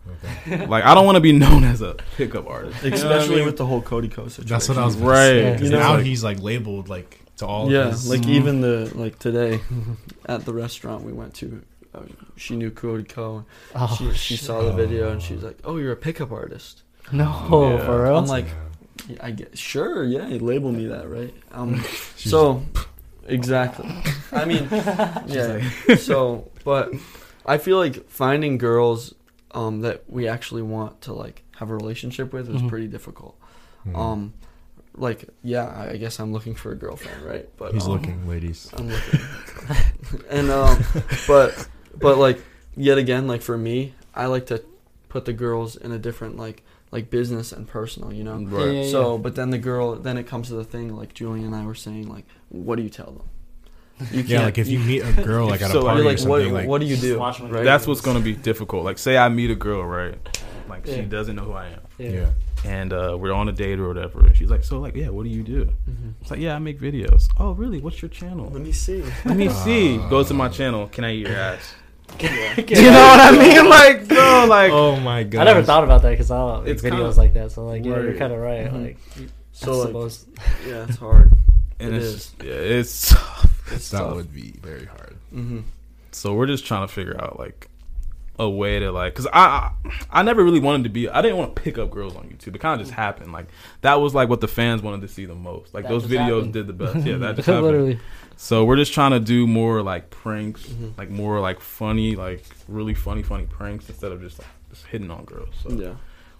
Okay. 0.45 0.65
Like 0.67 0.83
I 0.83 0.93
don't 0.95 1.05
want 1.05 1.15
to 1.15 1.21
be 1.21 1.31
known 1.31 1.63
as 1.63 1.81
a 1.81 1.95
pickup 2.17 2.45
artist, 2.45 2.83
You 2.83 2.89
know 2.89 2.95
I 2.95 2.99
Especially 2.99 3.35
mean? 3.37 3.45
with 3.45 3.55
the 3.57 3.65
whole 3.65 3.81
Cody 3.81 4.09
Ko 4.09 4.27
situation. 4.27 4.47
That's 4.49 4.67
what 4.67 4.77
I 4.77 4.85
was 4.85 4.95
gonna 4.97 5.07
Right. 5.09 5.17
say, 5.17 5.51
'cause 5.53 5.61
You 5.63 5.69
know, 5.69 5.79
now 5.79 5.93
like- 5.95 6.05
he's 6.05 6.23
like 6.25 6.41
labeled 6.41 6.89
like 6.89 7.21
to 7.37 7.45
all. 7.47 7.71
Yeah, 7.71 7.85
of 7.87 7.91
his, 7.91 8.09
like 8.09 8.21
Mhm. 8.21 8.29
even 8.29 8.61
the 8.61 8.91
like 8.95 9.19
today 9.19 9.59
at 10.25 10.45
the 10.45 10.53
restaurant 10.53 11.03
we 11.03 11.13
went 11.13 11.33
to, 11.35 11.61
uh, 11.93 12.01
she 12.35 12.55
knew 12.55 12.71
Cody 12.71 13.03
Ko. 13.03 13.45
Oh, 13.75 13.95
she 13.97 14.11
she 14.13 14.35
shit. 14.35 14.45
saw 14.45 14.61
the 14.63 14.73
video 14.73 15.11
and 15.11 15.21
she 15.21 15.33
was 15.35 15.43
like, 15.43 15.59
"Oh, 15.63 15.77
you're 15.77 15.91
a 15.93 15.95
pickup 15.97 16.31
artist." 16.31 16.83
no, 17.11 17.25
Yeah. 17.77 17.85
for 17.85 18.03
real. 18.03 18.17
I'm 18.17 18.25
like, 18.27 18.47
yeah, 19.07 19.17
I 19.21 19.31
get 19.31 19.57
sure, 19.57 20.03
yeah, 20.03 20.27
you 20.27 20.39
label 20.39 20.71
me 20.71 20.87
that, 20.87 21.09
right? 21.09 21.33
Um, 21.51 21.81
She's- 22.17 22.29
so 22.31 22.63
exactly. 23.27 23.89
I 24.31 24.45
mean, 24.45 24.67
yeah. 25.27 25.69
So, 25.97 26.49
but 26.63 26.91
I 27.45 27.57
feel 27.57 27.77
like 27.77 28.09
finding 28.09 28.57
girls 28.57 29.13
um, 29.51 29.81
that 29.81 30.03
we 30.09 30.27
actually 30.27 30.61
want 30.61 31.01
to 31.01 31.13
like 31.13 31.43
have 31.57 31.69
a 31.69 31.75
relationship 31.75 32.33
with 32.33 32.49
is 32.49 32.61
Mhm. 32.61 32.67
pretty 32.69 32.87
difficult. 32.87 33.37
Mhm. 33.87 33.97
Um, 33.97 34.33
like, 34.97 35.29
yeah, 35.43 35.67
I 35.67 35.91
I 35.91 35.97
guess 35.97 36.19
I'm 36.19 36.33
looking 36.33 36.55
for 36.55 36.71
a 36.71 36.75
girlfriend, 36.75 37.21
right? 37.23 37.49
But 37.57 37.73
he's 37.73 37.85
um, 37.85 37.93
looking, 37.93 38.27
ladies. 38.27 38.69
I'm 38.75 38.89
looking. 38.89 39.19
and 40.29 40.49
um, 40.49 40.83
but 41.27 41.67
but 41.97 42.17
like 42.17 42.39
yet 42.75 42.97
again, 42.97 43.27
like 43.27 43.41
for 43.41 43.57
me, 43.57 43.93
I 44.13 44.25
like 44.25 44.47
to 44.47 44.63
put 45.09 45.25
the 45.25 45.33
girls 45.33 45.75
in 45.75 45.91
a 45.91 45.97
different 45.99 46.37
like 46.37 46.63
like 46.91 47.09
business 47.09 47.51
and 47.51 47.67
personal, 47.67 48.13
you 48.13 48.23
know. 48.23 48.37
Right. 48.37 48.65
Yeah, 48.65 48.71
yeah, 48.83 48.91
So, 48.91 49.17
but 49.17 49.35
then 49.35 49.49
the 49.49 49.57
girl, 49.57 49.95
then 49.95 50.17
it 50.17 50.25
comes 50.25 50.47
to 50.49 50.55
the 50.55 50.63
thing 50.63 50.95
like 50.95 51.13
Julian 51.13 51.45
and 51.45 51.55
I 51.55 51.65
were 51.65 51.75
saying, 51.75 52.07
like, 52.07 52.25
what 52.49 52.77
do 52.77 52.83
you 52.83 52.89
tell 52.89 53.11
them? 53.11 53.29
You 54.11 54.21
Yeah, 54.21 54.45
like 54.45 54.57
if 54.57 54.67
you 54.67 54.79
meet 54.79 55.01
a 55.01 55.11
girl 55.23 55.47
like 55.47 55.61
at 55.61 55.71
So, 55.71 55.81
a 55.81 55.83
party 55.83 56.01
you're 56.01 56.11
or 56.11 56.13
like, 56.13 56.19
what, 56.19 56.41
something, 56.41 56.53
like 56.53 56.67
what 56.67 56.81
do 56.81 56.87
you 56.87 56.97
do? 56.97 57.17
Right? 57.19 57.63
That's 57.63 57.87
what's 57.87 58.01
gonna 58.01 58.19
be 58.19 58.33
difficult. 58.33 58.85
Like, 58.85 58.99
say 58.99 59.17
I 59.17 59.29
meet 59.29 59.49
a 59.49 59.55
girl, 59.55 59.83
right? 59.83 60.15
Like 60.85 60.95
she 60.95 61.01
doesn't 61.03 61.35
know 61.35 61.43
who 61.43 61.53
I 61.53 61.67
am, 61.67 61.79
yeah. 61.97 62.09
yeah. 62.09 62.29
and 62.65 62.91
uh, 62.93 63.17
we're 63.19 63.31
on 63.33 63.47
a 63.49 63.51
date 63.51 63.79
or 63.79 63.87
whatever. 63.87 64.19
And 64.25 64.35
she's 64.35 64.49
like, 64.49 64.63
"So, 64.63 64.79
like, 64.79 64.95
yeah, 64.95 65.09
what 65.09 65.23
do 65.23 65.29
you 65.29 65.43
do?" 65.43 65.65
Mhm. 65.89 66.13
It's 66.21 66.31
like, 66.31 66.39
"Yeah, 66.39 66.55
I 66.55 66.59
make 66.59 66.79
videos." 66.79 67.27
Oh, 67.37 67.51
really? 67.51 67.79
What's 67.81 68.01
your 68.01 68.09
channel? 68.09 68.49
Let 68.51 68.61
me 68.61 68.71
see. 68.71 69.03
Let 69.25 69.37
me 69.37 69.49
see. 69.65 69.97
Uh, 69.99 70.07
Go 70.09 70.23
to 70.23 70.33
my 70.33 70.49
channel. 70.49 70.87
Can 70.87 71.03
I 71.03 71.13
eat 71.13 71.27
your 71.27 71.35
ass? 71.35 71.75
Get 72.17 72.31
You 72.69 72.89
know 72.91 73.07
what 73.11 73.19
I 73.19 73.31
mean? 73.37 73.69
Like, 73.69 74.07
bro, 74.07 74.45
like, 74.47 74.71
Oh 74.71 74.95
my 74.99 75.23
god. 75.23 75.41
I 75.41 75.43
never 75.43 75.61
thought 75.63 75.83
about 75.83 76.01
that 76.03 76.11
because 76.11 76.31
I 76.31 76.37
don't 76.37 76.59
like 76.63 76.67
It's 76.69 76.81
videos 76.81 76.89
kinda- 76.91 77.17
like 77.17 77.33
that. 77.33 77.51
So 77.51 77.65
like, 77.65 77.83
yeah, 77.83 77.99
you're 78.01 78.13
kind 78.13 78.31
of 78.33 78.39
right. 78.39 78.65
Mhm. 78.71 78.83
Like, 78.85 78.97
So 79.51 79.65
that's 79.65 79.77
the 79.79 79.83
like, 79.85 79.93
most. 79.93 80.27
yeah, 80.65 80.83
it's 80.87 80.97
hard. 80.97 81.31
and 81.79 81.93
It 81.93 81.97
it's 82.01 82.05
is. 82.05 82.35
yeah, 82.43 82.53
it's 82.53 83.11
It's 83.73 83.89
that 83.91 83.99
tough. 83.99 84.15
would 84.15 84.33
be 84.33 84.53
very 84.63 84.85
hard. 84.85 85.15
hmm 85.33 85.59
so 86.11 86.33
we're 86.33 86.47
just 86.47 86.65
trying 86.65 86.87
to 86.87 86.91
figure 86.91 87.15
out 87.21 87.37
like 87.37 87.67
a 88.39 88.47
way 88.49 88.77
to 88.79 88.91
like 88.91 89.13
because 89.13 89.27
I, 89.33 89.71
I 89.83 89.91
I 90.19 90.23
never 90.23 90.43
really 90.43 90.59
wanted 90.59 90.83
to 90.83 90.89
be 90.89 91.09
I 91.09 91.21
didn't 91.23 91.37
want 91.37 91.55
to 91.55 91.61
pick 91.61 91.77
up 91.79 91.89
girls 91.89 92.15
on 92.15 92.25
YouTube 92.25 92.53
it 92.55 92.59
kind 92.59 92.79
of 92.79 92.85
just 92.85 92.95
happened 92.95 93.31
like 93.33 93.47
that 93.81 93.95
was 93.99 94.13
like 94.13 94.29
what 94.29 94.41
the 94.41 94.47
fans 94.47 94.81
wanted 94.83 95.01
to 95.01 95.07
see 95.07 95.25
the 95.25 95.33
most 95.33 95.73
like 95.73 95.83
That 95.85 95.89
those 95.89 96.05
videos 96.05 96.35
happened. 96.35 96.53
did 96.53 96.67
the 96.67 96.73
best 96.73 97.05
yeah 97.05 97.17
that 97.17 97.35
just 97.37 97.47
happened 97.47 97.63
Literally. 97.65 97.99
so 98.35 98.63
we're 98.63 98.75
just 98.75 98.93
trying 98.93 99.11
to 99.11 99.19
do 99.19 99.47
more 99.47 99.81
like 99.81 100.11
pranks 100.11 100.67
Mhm. 100.67 100.95
like 100.97 101.09
more 101.09 101.39
like 101.39 101.59
funny 101.61 102.15
like 102.15 102.43
really 102.67 102.93
funny 102.93 103.23
funny 103.23 103.45
pranks 103.47 103.89
instead 103.89 104.11
of 104.11 104.21
just 104.21 104.37
like 104.37 104.47
just 104.69 104.85
hitting 104.85 105.09
on 105.09 105.25
girls 105.25 105.55
so 105.63 105.71
Yeah. 105.71 105.95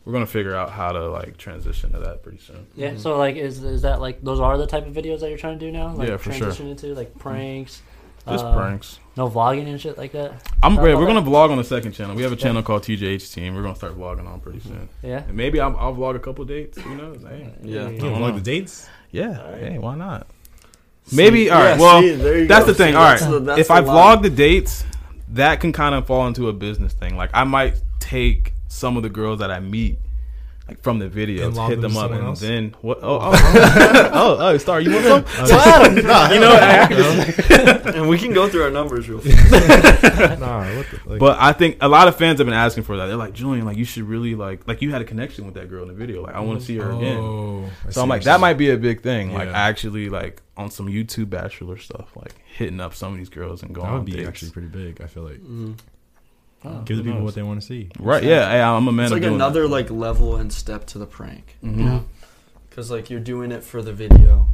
we're 0.05 0.13
gonna 0.13 0.27
figure 0.27 0.55
out 0.55 0.69
how 0.69 0.91
to 0.91 1.09
like 1.09 1.37
transition 1.37 1.93
to 1.93 1.99
that 1.99 2.21
pretty 2.21 2.37
soon 2.37 2.67
Yeah. 2.75 2.91
Mhm. 2.91 2.99
So 2.99 3.17
like, 3.17 3.37
is 3.37 3.63
is 3.63 3.81
that 3.81 4.01
like 4.01 4.21
those 4.21 4.39
are 4.39 4.55
the 4.59 4.67
type 4.67 4.85
of 4.85 4.93
videos 4.93 5.21
that 5.21 5.29
you're 5.29 5.37
trying 5.39 5.57
to 5.57 5.65
do 5.65 5.71
now? 5.71 5.93
Like 5.95 6.09
Yeah, 6.09 6.17
for 6.17 6.31
sure. 6.31 6.41
transition 6.41 6.67
into 6.67 6.93
like 6.93 7.17
pranks. 7.17 7.81
Just 8.28 8.45
uh, 8.45 8.53
pranks 8.55 8.99
No 9.15 9.30
vlogging 9.30 9.67
and 9.67 9.80
shit 9.80 9.97
like 9.97 10.11
that. 10.11 10.32
I'm 10.61 10.75
Thought 10.75 10.82
great. 10.82 10.91
about 10.93 11.01
We're 11.01 11.07
gonna 11.07 11.21
vlog 11.21 11.49
on 11.51 11.57
the 11.57 11.63
second 11.63 11.93
channel. 11.93 12.15
We 12.15 12.23
have 12.23 12.32
a 12.32 12.36
Yeah. 12.36 12.41
channel 12.43 12.63
called 12.63 12.84
TJH 12.84 13.34
Team. 13.34 13.55
We're 13.55 13.63
gonna 13.63 13.75
start 13.75 13.97
vlogging 13.97 14.28
on 14.28 14.39
pretty 14.39 14.59
soon. 14.59 14.89
Yeah. 15.01 15.23
And 15.28 15.36
maybe 15.36 15.59
I'll, 15.59 15.75
I'll 15.78 15.93
vlog 15.95 16.15
a 16.15 16.19
couple 16.19 16.43
dates. 16.45 16.80
Who 16.80 16.95
knows? 16.95 17.23
Hey. 17.23 17.53
Yeah. 17.63 17.89
You 17.89 17.99
don't 17.99 18.21
like 18.21 18.36
the 18.36 18.41
dates? 18.41 18.88
Yeah. 19.11 19.39
Alright. 19.39 19.61
Hey, 19.63 19.78
why 19.78 19.95
not? 19.95 20.28
Maybe. 21.11 21.49
All 21.49 21.59
right. 21.59 21.78
yeah, 21.78 21.82
well, 21.82 22.01
see, 22.01 22.45
that's 22.45 22.65
go. 22.65 22.71
the 22.71 22.78
thing. 22.78 22.93
See, 22.93 22.97
all 22.97 23.03
right. 23.03 23.19
the- 23.19 23.39
that's 23.39 23.59
if 23.61 23.67
the 23.67 23.73
I 23.73 23.80
line. 23.80 24.17
vlog 24.19 24.23
the 24.23 24.30
dates, 24.30 24.84
that 25.30 25.59
can 25.61 25.71
kind 25.73 25.95
of 25.95 26.05
fall 26.05 26.28
into 26.28 26.49
a 26.49 26.53
business 26.53 26.93
thing. 26.93 27.15
Like 27.15 27.30
I 27.34 27.43
might 27.43 27.82
take 27.99 28.53
some 28.67 28.97
of 28.97 29.03
the 29.03 29.09
girls 29.09 29.39
that 29.39 29.49
I 29.51 29.59
meet 29.59 29.97
like 30.68 30.82
from 30.82 30.99
the 30.99 31.07
videos, 31.07 31.55
hit 31.70 31.80
them 31.82 31.93
them 31.93 31.97
up, 31.97 32.11
and 32.11 32.24
else? 32.26 32.39
then 32.41 32.76
what? 32.82 32.99
Oh, 33.01 33.20
oh, 33.22 33.32
oh, 34.13 34.38
oh, 34.41 34.57
Star, 34.57 34.82
you 34.82 34.91
want 34.91 35.05
some? 35.28 35.45
you 35.95 36.39
know, 36.41 36.51
I 36.59 36.86
could 36.88 36.97
just- 37.45 37.86
and 37.95 38.09
we 38.09 38.18
can 38.18 38.34
go 38.34 38.49
through 38.49 38.63
our 38.63 38.70
numbers 38.72 39.07
real 39.09 39.20
fast. 39.20 40.39
nah, 40.39 40.59
what 40.76 40.86
the, 40.89 40.99
like, 41.05 41.20
But 41.20 41.38
I 41.39 41.53
think 41.53 41.78
a 41.82 41.88
lot 41.88 42.07
of 42.09 42.18
fans 42.18 42.39
have 42.39 42.45
been 42.47 42.53
asking 42.53 42.84
for 42.84 42.97
that. 42.97 43.05
They're 43.07 43.15
like, 43.15 43.34
Julian, 43.34 43.65
like 43.65 43.78
you 43.78 43.86
should 43.86 44.03
really 44.03 44.36
like, 44.36 44.68
like 44.68 44.82
you 44.82 44.91
had 44.91 45.01
a 45.01 45.05
connection 45.05 45.45
with 45.45 45.53
that 45.55 45.70
girl 45.70 45.84
in 45.84 45.88
the 45.88 45.93
video. 45.93 46.22
Like 46.24 46.36
I 46.36 46.41
want 46.41 46.59
to 46.59 46.65
see 46.65 46.76
her 46.78 46.91
again. 46.91 47.18
oh, 47.18 47.70
I 47.88 47.91
So 47.91 48.01
I'm 48.01 48.09
like, 48.09 48.24
that 48.24 48.39
might 48.41 48.55
be 48.55 48.70
a 48.72 48.78
big 48.78 49.01
thing. 49.01 49.34
Like 49.34 49.47
Yeah. 49.47 49.57
actually, 49.57 50.09
like 50.09 50.41
on 50.57 50.70
some 50.72 50.88
YouTube 50.88 51.30
bachelor 51.30 51.78
stuff, 51.78 52.09
like 52.15 52.34
hitting 52.45 52.80
up 52.82 52.93
some 52.93 53.13
of 53.13 53.18
these 53.18 53.30
girls 53.30 53.63
and 53.63 53.74
going 53.74 53.86
That 53.88 53.93
on 53.93 53.99
would 53.99 54.05
be 54.05 54.13
dates. 54.13 54.28
actually 54.28 54.51
pretty 54.51 54.68
big. 54.70 55.01
I 55.01 55.07
feel 55.07 55.24
like 55.24 55.38
Mm. 55.39 55.78
Oh, 56.68 56.82
give 56.84 56.97
the 56.97 57.03
people 57.03 57.20
knows? 57.20 57.26
what 57.26 57.36
they 57.36 57.43
want 57.43 57.59
to 57.61 57.65
see. 57.68 57.89
right? 57.99 58.24
Yeah, 58.24 58.49
hey, 58.49 58.61
I'm 58.61 58.88
a 58.88 58.91
man. 58.91 59.05
It's 59.05 59.13
like 59.13 59.22
doing 59.22 59.36
another 59.36 59.63
that. 59.63 59.68
like 59.70 59.89
level 59.89 60.36
and 60.36 60.51
step 60.51 60.86
to 60.88 60.97
the 60.99 61.05
prank. 61.05 61.57
Mhm. 61.63 61.78
Yeah. 61.80 61.99
Because 62.70 62.91
like 62.91 63.09
you're 63.09 63.20
doing 63.20 63.51
it 63.51 63.63
for 63.63 63.82
the 63.82 63.93
video. 63.93 64.47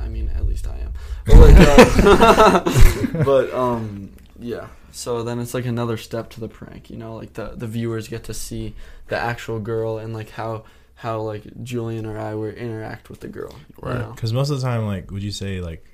I 0.00 0.08
mean, 0.08 0.30
at 0.36 0.46
least 0.46 0.66
I 0.66 0.78
am. 0.78 0.92
But, 1.26 1.36
like, 1.36 1.56
uh, 1.58 3.24
but 3.24 3.52
um, 3.54 4.10
yeah. 4.38 4.66
So 4.90 5.22
then 5.22 5.38
it's 5.38 5.54
like 5.54 5.64
another 5.64 5.96
step 5.96 6.28
to 6.30 6.40
the 6.40 6.48
prank. 6.48 6.90
You 6.90 6.96
know, 6.96 7.14
like 7.16 7.34
the 7.34 7.52
the 7.54 7.66
viewers 7.66 8.08
get 8.08 8.24
to 8.24 8.34
see 8.34 8.74
the 9.08 9.16
actual 9.16 9.60
girl 9.60 9.98
and 9.98 10.12
like 10.12 10.30
how 10.30 10.64
how 10.96 11.20
like 11.20 11.44
Julian 11.62 12.04
or 12.06 12.18
I 12.18 12.34
would 12.34 12.54
interact 12.54 13.10
with 13.10 13.20
the 13.20 13.28
girl. 13.28 13.52
you 13.52 13.88
Right. 13.88 13.98
know? 14.00 14.12
Because 14.12 14.32
most 14.32 14.50
of 14.50 14.60
the 14.60 14.66
time, 14.66 14.86
like, 14.86 15.10
would 15.10 15.22
you 15.22 15.32
say 15.32 15.60
like, 15.60 15.84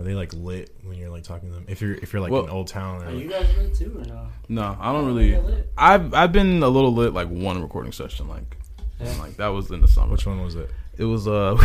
are 0.00 0.04
they 0.04 0.14
like 0.14 0.32
lit 0.32 0.74
when 0.82 0.96
you're 0.98 1.10
like 1.10 1.22
talking 1.24 1.48
to 1.50 1.54
them? 1.54 1.64
If 1.68 1.80
you're 1.80 1.94
if 1.94 2.12
you're 2.12 2.22
like 2.22 2.32
Well- 2.32 2.44
in 2.44 2.50
Old 2.50 2.68
Town, 2.68 3.02
Are 3.02 3.12
like, 3.12 3.22
you 3.22 3.28
guys 3.30 3.46
lit 3.56 3.74
too 3.74 3.94
or 3.98 4.04
no? 4.04 4.28
No, 4.48 4.76
I 4.80 4.92
don't 4.92 5.06
really. 5.06 5.36
I've 5.76 6.14
I've 6.14 6.32
been 6.32 6.62
a 6.62 6.68
little 6.68 6.92
lit 6.94 7.12
like 7.14 7.28
one 7.28 7.60
recording 7.62 7.92
session, 7.92 8.28
like, 8.28 8.56
and, 8.98 9.18
like 9.18 9.36
that 9.36 9.48
was 9.48 9.70
in 9.70 9.80
the 9.80 9.88
summer. 9.88 10.12
which 10.12 10.26
one 10.26 10.42
was 10.42 10.54
it? 10.56 10.70
It 10.98 11.04
was 11.04 11.28
uh, 11.28 11.56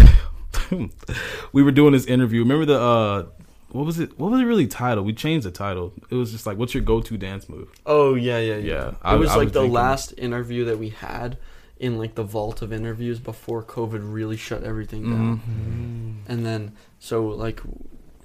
we 1.52 1.64
were 1.64 1.72
doing 1.72 1.94
this 1.94 2.06
interview. 2.06 2.42
Remember 2.42 2.66
the 2.66 2.80
uh, 2.80 3.26
what 3.70 3.86
was 3.86 4.00
it? 4.00 4.18
What 4.20 4.32
was 4.32 4.42
it 4.42 4.46
really 4.46 4.68
titled? 4.68 5.06
We 5.06 5.14
changed 5.14 5.46
the 5.46 5.52
title. 5.52 5.94
It 6.10 6.16
was 6.16 6.32
just 6.32 6.46
like, 6.46 6.58
what's 6.58 6.74
your 6.74 6.84
go-to 6.84 7.18
dance 7.18 7.50
move? 7.50 7.70
Oh 7.86 8.16
yeah, 8.16 8.40
yeah, 8.40 8.56
yeah. 8.56 8.74
Yeah, 8.74 8.88
it 8.90 8.96
I- 9.02 9.16
was 9.16 9.30
I 9.32 9.36
like 9.36 9.46
was 9.46 9.54
the 9.54 9.60
thinking- 9.62 9.74
last 9.74 10.14
interview 10.18 10.66
that 10.66 10.78
we 10.78 10.90
had 10.90 11.38
in 11.78 11.98
like 11.98 12.16
the 12.16 12.24
vault 12.24 12.62
of 12.62 12.72
interviews 12.72 13.20
before 13.20 13.62
COVID 13.62 14.00
really 14.02 14.38
shut 14.38 14.64
everything 14.64 15.04
down. 15.04 15.38
Mm-hmm. 15.40 16.32
And 16.32 16.46
then 16.46 16.72
so 17.00 17.26
like 17.28 17.62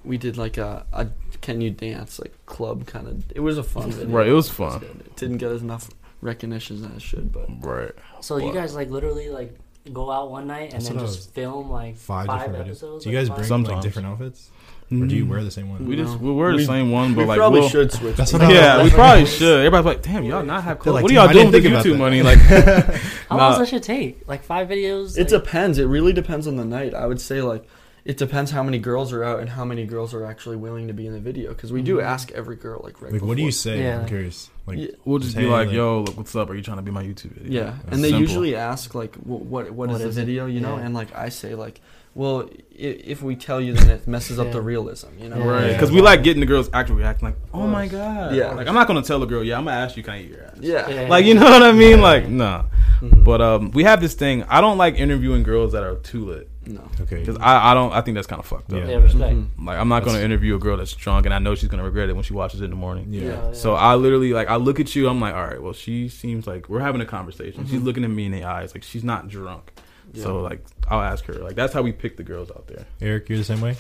we 0.04 0.18
did 0.18 0.36
like 0.36 0.56
a, 0.58 0.86
a 0.92 1.08
can 1.40 1.60
you 1.60 1.70
dance 1.70 2.18
like 2.18 2.34
club 2.46 2.86
kind 2.86 3.06
of. 3.08 3.24
It 3.34 3.40
was 3.40 3.58
a 3.58 3.62
fun 3.62 3.90
video. 3.92 4.14
Right, 4.16 4.28
it 4.28 4.32
was 4.32 4.48
fun. 4.48 4.80
good. 4.80 5.02
It 5.06 5.16
didn't 5.16 5.38
get 5.38 5.50
as 5.52 5.62
enough 5.62 5.88
recognition 6.22 6.84
as 6.84 6.96
it 6.96 7.02
should, 7.02 7.32
but 7.32 7.46
Right. 7.60 7.92
So 8.20 8.36
you 8.38 8.52
guys 8.52 8.74
like 8.74 8.90
literally 8.90 9.30
like 9.30 9.56
go 9.92 10.10
out 10.10 10.30
one 10.30 10.46
night 10.46 10.72
and 10.74 10.82
That's 10.82 10.88
then 10.90 10.98
just 10.98 11.32
film 11.34 11.70
like 11.70 11.96
Five, 11.96 12.26
five, 12.26 12.40
different 12.46 12.64
videos. 12.66 12.70
episodes. 12.70 13.04
Do 13.04 13.10
you 13.10 13.16
guys 13.16 13.28
like, 13.28 13.38
bring 13.38 13.48
five- 13.48 13.68
like 13.74 13.82
different 13.82 14.08
outfits, 14.08 14.50
or 14.92 15.06
do 15.06 15.16
you 15.16 15.24
Mm. 15.24 15.28
wear 15.30 15.42
the 15.44 15.50
same 15.50 15.70
one? 15.70 15.86
We 15.86 15.96
just 15.96 16.18
we 16.18 16.30
wear 16.32 16.50
the 16.50 16.58
We- 16.58 16.64
same 16.66 16.90
one, 16.90 17.14
but 17.14 17.22
we 17.22 17.26
like 17.28 17.38
probably 17.38 17.60
we'll- 17.60 17.68
should 17.70 17.90
switch. 17.92 18.16
That's 18.16 18.32
it. 18.34 18.38
what 18.40 18.42
I- 18.48 18.52
Yeah, 18.52 18.82
we 18.84 18.90
probably 18.90 19.24
should. 19.24 19.60
Everybody's 19.64 19.86
like, 19.86 20.02
"Damn, 20.02 20.24
y'all 20.24 20.42
not 20.44 20.64
have 20.64 20.78
clothes. 20.80 20.94
like, 20.96 21.02
what 21.04 21.12
are 21.12 21.14
y'all 21.14 21.28
I 21.28 21.32
doing 21.32 21.50
with 21.50 21.62
think 21.62 21.74
YouTube 21.74 21.94
about 21.94 21.98
money?" 21.98 22.20
that. 22.20 22.88
Like, 22.90 23.00
How 23.30 23.36
Nah. 23.36 23.42
long 23.42 23.50
does 23.52 23.58
that 23.60 23.68
shit 23.76 23.82
take? 23.84 24.28
Like 24.28 24.42
five 24.42 24.68
videos? 24.68 25.16
It 25.16 25.20
like, 25.20 25.28
depends. 25.28 25.78
It 25.78 25.84
really 25.86 26.12
depends 26.12 26.46
on 26.46 26.56
the 26.56 26.64
night. 26.64 26.92
I 26.94 27.06
would 27.06 27.20
say 27.20 27.40
like 27.40 27.64
it 28.04 28.16
depends 28.16 28.50
how 28.50 28.62
many 28.62 28.78
girls 28.78 29.12
are 29.12 29.22
out 29.22 29.40
and 29.40 29.48
how 29.50 29.64
many 29.64 29.84
girls 29.84 30.14
are 30.14 30.24
actually 30.24 30.56
willing 30.56 30.88
to 30.88 30.94
be 30.94 31.06
in 31.06 31.12
the 31.12 31.20
video 31.20 31.50
because 31.50 31.72
we 31.72 31.82
do 31.82 31.96
Mhm. 31.96 32.04
ask 32.04 32.30
every 32.32 32.56
girl 32.56 32.80
like 32.82 33.00
right 33.02 33.12
Like, 33.12 33.22
what 33.22 33.36
do 33.36 33.42
you 33.42 33.50
say? 33.52 33.82
Yeah. 33.82 34.00
I'm 34.00 34.06
curious. 34.06 34.48
Like, 34.66 34.78
Yeah. 34.78 34.86
we'll 35.04 35.18
just 35.18 35.36
be 35.36 35.46
like, 35.46 35.66
like- 35.68 35.74
"Yo, 35.76 36.02
look, 36.02 36.16
what's 36.16 36.34
up? 36.36 36.48
Are 36.50 36.54
you 36.54 36.62
trying 36.62 36.76
to 36.78 36.82
be 36.82 36.90
my 36.90 37.02
YouTube 37.04 37.32
video?" 37.32 37.62
Yeah, 37.64 37.74
It's 37.84 37.92
and 37.94 38.04
they 38.04 38.08
simple. 38.10 38.20
usually 38.20 38.56
ask 38.56 38.94
like, 38.94 39.16
wh- 39.16 39.28
"What 39.50 39.70
what 39.72 39.88
is 39.88 39.92
What 39.94 39.98
the 40.02 40.08
is 40.08 40.16
it? 40.16 40.20
video?" 40.26 40.46
You 40.46 40.60
know, 40.60 40.76
Yeah. 40.76 40.84
and 40.84 40.94
like 40.94 41.08
I 41.16 41.28
say 41.30 41.54
like, 41.54 41.80
"Well, 42.14 42.48
if 42.76 43.22
we 43.22 43.34
tell 43.36 43.60
you, 43.60 43.72
then 43.74 43.90
it 43.90 44.06
messes 44.06 44.38
up 44.38 44.52
the 44.52 44.60
realism." 44.62 45.08
You 45.20 45.28
know, 45.28 45.38
Yeah. 45.38 45.44
Right, 45.48 45.66
Yeah. 45.68 45.72
because 45.72 45.90
we 45.92 46.00
like 46.00 46.22
getting 46.22 46.40
the 46.40 46.46
girls 46.46 46.70
actually 46.72 46.96
reacting 46.96 47.28
like, 47.28 47.36
"Oh 47.52 47.66
my 47.66 47.86
god!" 47.88 48.34
Yeah. 48.34 48.52
like 48.52 48.68
I'm 48.68 48.74
not 48.74 48.86
gonna 48.86 49.02
tell 49.02 49.22
a 49.22 49.26
girl, 49.26 49.42
"Yeah, 49.44 49.58
I'm 49.58 49.64
gonna 49.64 49.76
ask 49.76 49.96
you, 49.96 50.02
can 50.02 50.14
I 50.14 50.20
eat 50.22 50.30
your 50.30 50.42
ass?" 50.44 50.56
Yeah. 50.60 50.88
Yeah. 50.88 51.08
Like 51.08 51.24
you 51.26 51.34
know 51.34 51.44
what 51.44 51.62
I 51.62 51.72
mean? 51.72 51.98
Yeah. 51.98 52.02
Like 52.02 52.28
nah. 52.28 52.64
Mhm. 53.00 53.24
But 53.24 53.40
um, 53.40 53.70
we 53.72 53.82
have 53.84 54.00
this 54.00 54.14
thing. 54.14 54.44
I 54.48 54.60
don't 54.60 54.78
like 54.78 54.94
interviewing 54.98 55.42
girls 55.42 55.72
that 55.72 55.82
are 55.82 55.96
too 55.96 56.26
lit 56.26 56.48
no. 56.74 56.88
okay, 57.02 57.18
because 57.20 57.36
I, 57.38 57.70
I 57.70 57.74
don't. 57.74 57.92
I 57.92 58.00
think 58.00 58.14
that's 58.14 58.26
kind 58.26 58.40
of 58.40 58.46
fucked 58.46 58.72
up. 58.72 58.78
Yeah. 58.80 58.88
Yeah, 58.88 58.96
respect. 58.96 59.34
Mhm. 59.36 59.48
Like 59.66 59.78
I'm 59.78 59.88
not 59.88 60.04
gonna 60.04 60.20
interview 60.20 60.54
a 60.56 60.58
girl 60.58 60.76
that's 60.76 60.92
drunk 60.92 61.26
and 61.26 61.34
I 61.34 61.38
know 61.38 61.54
she's 61.54 61.68
gonna 61.68 61.84
regret 61.84 62.08
it 62.08 62.14
when 62.14 62.22
she 62.24 62.32
watches 62.32 62.60
it 62.60 62.64
in 62.64 62.70
the 62.70 62.76
morning. 62.76 63.06
yeah. 63.12 63.22
Yeah, 63.22 63.28
yeah. 63.48 63.52
So 63.52 63.74
I 63.74 63.94
literally 63.96 64.32
like 64.32 64.48
I 64.48 64.56
look 64.56 64.80
at 64.80 64.94
you. 64.96 65.08
I'm 65.08 65.20
like, 65.20 65.34
all 65.34 65.44
right. 65.44 65.60
Well, 65.62 65.72
she 65.72 66.08
seems 66.08 66.46
like 66.46 66.68
we're 66.68 66.80
having 66.80 67.00
a 67.00 67.06
conversation. 67.06 67.66
She's 67.66 67.82
looking 67.82 68.04
at 68.04 68.10
me 68.10 68.26
in 68.26 68.32
the 68.32 68.44
eyes, 68.44 68.74
like 68.74 68.82
she's 68.84 69.04
not 69.04 69.28
drunk. 69.28 69.72
Yeah. 70.12 70.24
So 70.24 70.40
like 70.40 70.64
I'll 70.88 71.00
ask 71.00 71.24
her. 71.26 71.34
Like 71.34 71.54
that's 71.56 71.72
how 71.72 71.82
we 71.82 71.92
pick 71.92 72.16
the 72.16 72.24
girls 72.24 72.50
out 72.50 72.66
there. 72.66 72.84
Eric, 73.00 73.28
you're 73.28 73.38
the 73.38 73.44
same 73.44 73.60
way. 73.60 73.76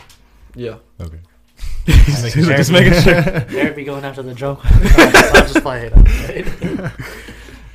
Yeah. 0.54 0.76
Okay. 1.00 1.18
Just 1.86 2.70
making 2.72 2.94
sure. 3.00 3.14
Eric 3.14 3.76
be 3.76 3.84
going 3.84 4.04
after 4.04 4.22
the 4.22 4.34
joke. 4.34 4.60
I'll 4.64 5.42
just 5.46 5.60
play 5.62 5.86
it. 5.86 5.92
Play 5.92 6.02
it. 6.06 6.19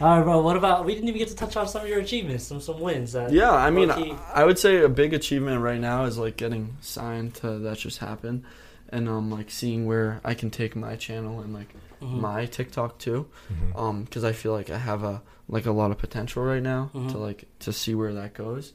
All 0.02 0.18
right, 0.18 0.24
bro. 0.24 0.42
What 0.42 0.58
about? 0.58 0.84
We 0.86 0.94
didn't 0.94 1.08
even 1.08 1.20
get 1.20 1.30
to 1.30 1.36
touch 1.36 1.56
on 1.56 1.68
some 1.68 1.84
of 1.84 1.88
your 1.88 2.00
achievements, 2.00 2.44
some 2.44 2.60
some 2.60 2.80
wins. 2.82 3.14
That 3.14 3.32
Yeah, 3.32 3.52
I 3.52 3.70
mean, 3.72 3.90
I, 3.92 4.18
I 4.34 4.44
would 4.44 4.60
say 4.60 4.82
a 4.82 4.90
big 4.90 5.14
achievement 5.14 5.62
right 5.62 5.80
now 5.80 6.04
is 6.04 6.18
like 6.18 6.36
getting 6.36 6.76
signed 6.82 7.36
to 7.36 7.60
That 7.60 7.78
Just 7.78 8.00
Happened, 8.00 8.44
and 8.90 9.08
um, 9.08 9.32
like 9.32 9.50
seeing 9.50 9.86
where 9.86 10.20
I 10.26 10.34
can 10.34 10.50
take 10.50 10.76
my 10.76 10.96
channel 10.98 11.40
and 11.40 11.54
like 11.54 11.70
Mhm. 12.02 12.20
my 12.20 12.46
TikTok 12.46 12.98
too, 13.00 13.28
Mhm. 13.50 13.80
um, 13.80 14.04
because 14.04 14.26
I 14.26 14.34
feel 14.34 14.52
like 14.52 14.70
I 14.70 14.78
have 14.78 15.02
a 15.04 15.22
like 15.48 15.66
a 15.66 15.72
lot 15.72 15.92
of 15.92 15.98
potential 15.98 16.44
right 16.44 16.62
now 16.62 16.92
Mhm. 16.94 17.12
to 17.12 17.18
like 17.18 17.46
to 17.60 17.72
see 17.72 17.96
where 17.96 18.14
that 18.16 18.34
goes, 18.34 18.74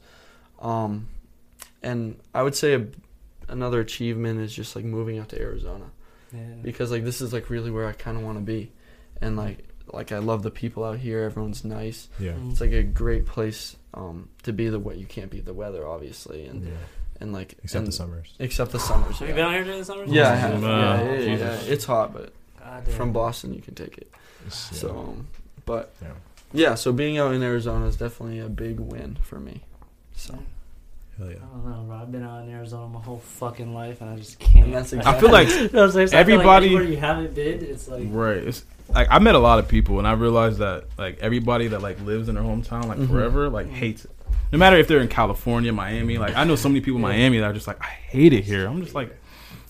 um, 0.59 1.07
and 1.83 2.15
I 2.33 2.41
would 2.41 2.55
say 2.55 2.73
a, 2.73 2.87
another 3.47 3.79
achievement 3.79 4.39
is 4.39 4.51
just 4.55 4.75
like 4.75 4.85
moving 4.85 5.19
out 5.19 5.29
to 5.29 5.39
Arizona 5.39 5.85
Yeah. 6.33 6.39
because 6.63 6.89
like 6.89 7.03
this 7.03 7.21
is 7.21 7.31
like 7.31 7.51
really 7.51 7.69
where 7.69 7.85
I 7.85 7.91
kind 7.93 8.17
of 8.17 8.23
want 8.23 8.39
to 8.39 8.43
be, 8.43 8.71
and 9.21 9.37
like 9.37 9.65
like 9.93 10.11
I 10.11 10.19
love 10.19 10.43
the 10.43 10.51
people 10.51 10.83
out 10.83 10.99
here. 10.99 11.23
Everyone's 11.23 11.63
nice. 11.63 12.07
Yeah. 12.19 12.31
Mhm. 12.31 12.51
It's 12.51 12.61
like 12.61 12.71
a 12.71 12.83
great 12.83 13.25
place 13.25 13.75
um, 13.93 14.29
to 14.43 14.53
be. 14.53 14.69
The 14.69 14.79
what 14.79 14.97
you 14.97 15.05
can't 15.05 15.29
beat 15.29 15.45
the 15.45 15.53
weather, 15.53 15.87
obviously, 15.87 16.45
and 16.45 16.63
Yeah. 16.65 16.71
and 17.19 17.33
like 17.33 17.55
Except 17.63 17.79
and, 17.79 17.87
the 17.87 17.91
summers. 17.91 18.33
Except 18.39 18.71
the 18.71 18.79
summers. 18.79 19.19
Have 19.19 19.27
yeah. 19.27 19.27
you 19.27 19.35
been 19.35 19.45
out 19.45 19.53
here 19.53 19.63
during 19.63 19.79
the 19.79 19.85
summer? 19.85 20.03
Yeah, 20.05 20.31
I 20.31 20.35
have. 20.35 20.61
Wow. 20.63 20.69
Yeah, 20.69 21.03
yeah, 21.03 21.19
yeah, 21.19 21.37
yeah. 21.37 21.57
It's 21.67 21.85
hot, 21.85 22.13
but 22.13 22.33
from 22.93 23.11
Boston 23.11 23.53
you 23.53 23.61
can 23.61 23.75
take 23.75 23.97
it. 23.97 24.09
Yeah. 24.45 24.49
So, 24.51 24.89
um, 24.97 25.27
but 25.65 25.91
Yeah. 26.01 26.07
yeah, 26.53 26.75
so 26.75 26.91
being 26.93 27.17
out 27.17 27.33
in 27.33 27.43
Arizona 27.43 27.85
is 27.87 27.95
definitely 27.97 28.39
a 28.39 28.49
big 28.49 28.79
win 28.79 29.17
for 29.23 29.39
me. 29.39 29.61
So 30.15 30.37
Hell 31.17 31.29
yeah. 31.29 31.35
I 31.37 31.39
don't 31.55 31.65
know, 31.69 31.83
bro. 31.85 31.97
I've 31.97 32.11
been 32.11 32.23
out 32.23 32.43
in 32.45 32.49
Arizona 32.51 32.87
my 32.87 33.01
whole 33.01 33.19
fucking 33.19 33.73
life, 33.73 33.99
and 34.01 34.09
I 34.09 34.15
just 34.15 34.39
can't. 34.39 34.65
And 34.65 34.73
that's 34.73 34.93
I 35.05 35.19
feel 35.19 35.29
like 35.31 35.49
You 35.49 35.55
know 35.63 35.63
what 35.67 35.75
I'm 35.83 35.91
saying? 35.91 36.07
So 36.07 36.19
I 36.19 36.23
feel 36.23 36.37
like 36.37 36.47
Everybody- 36.63 36.91
you 36.93 36.97
haven't 36.97 37.35
been, 37.35 37.63
it's 37.65 37.87
like 37.89 38.03
right. 38.09 38.37
It's 38.37 38.63
like 38.93 39.07
I 39.09 39.19
met 39.19 39.35
a 39.35 39.39
lot 39.39 39.59
of 39.59 39.67
people 39.67 39.97
and 39.99 40.07
I 40.07 40.13
realized 40.13 40.59
that 40.59 40.85
like 40.97 41.19
everybody 41.19 41.67
that 41.69 41.81
like 41.81 41.99
lives 42.01 42.29
in 42.29 42.35
their 42.35 42.43
hometown 42.43 42.85
like 42.87 42.97
Mhm. 42.99 43.09
forever 43.09 43.49
like 43.49 43.69
hates 43.69 44.05
it. 44.05 44.11
No 44.51 44.57
matter 44.57 44.75
if 44.77 44.87
they're 44.87 44.99
in 44.99 45.07
California, 45.07 45.71
Miami. 45.71 46.17
Like 46.17 46.35
I 46.35 46.43
know 46.43 46.55
so 46.55 46.67
many 46.69 46.81
people 46.81 46.97
in 46.97 47.01
Miami 47.01 47.39
that 47.39 47.45
are 47.45 47.53
just 47.53 47.67
like 47.67 47.81
I 47.81 47.85
hate 47.87 48.33
it 48.33 48.43
here. 48.43 48.67
I'm 48.67 48.81
just 48.81 48.93
like, 48.95 49.15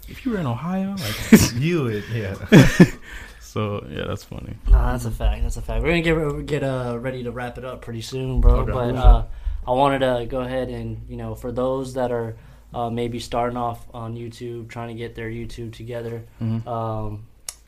if 0.07 0.25
you 0.25 0.31
were 0.31 0.39
in 0.39 0.45
Ohio, 0.47 0.91
like 0.97 1.51
you 1.55 1.83
would, 1.83 2.03
yeah. 2.11 2.33
so 3.39 3.85
yeah, 3.89 4.05
that's 4.07 4.23
funny. 4.23 4.55
No, 4.67 4.77
that's 4.91 5.05
a 5.05 5.11
fact. 5.11 5.43
That's 5.43 5.57
a 5.57 5.61
fact. 5.61 5.83
We're 5.83 5.89
gonna 6.01 6.01
get 6.01 6.45
get 6.45 6.63
uh, 6.63 6.97
ready 6.99 7.23
to 7.23 7.31
wrap 7.31 7.57
it 7.57 7.65
up 7.65 7.81
pretty 7.81 8.01
soon, 8.01 8.41
bro. 8.41 8.61
Okay. 8.61 8.71
But 8.71 8.95
uh, 8.95 9.23
I 9.67 9.71
wanted 9.71 9.99
to 9.99 10.25
go 10.27 10.39
ahead 10.41 10.69
and 10.69 11.05
you 11.09 11.17
know, 11.17 11.35
for 11.35 11.51
those 11.51 11.93
that 11.93 12.11
are 12.11 12.35
uh, 12.73 12.89
maybe 12.89 13.19
starting 13.19 13.57
off 13.57 13.85
on 13.93 14.15
YouTube, 14.15 14.69
trying 14.69 14.87
to 14.87 14.93
get 14.95 15.13
their 15.15 15.29
YouTube 15.29 15.73
together, 15.73 16.23
Mhm. 16.41 16.65
um, 16.65 17.23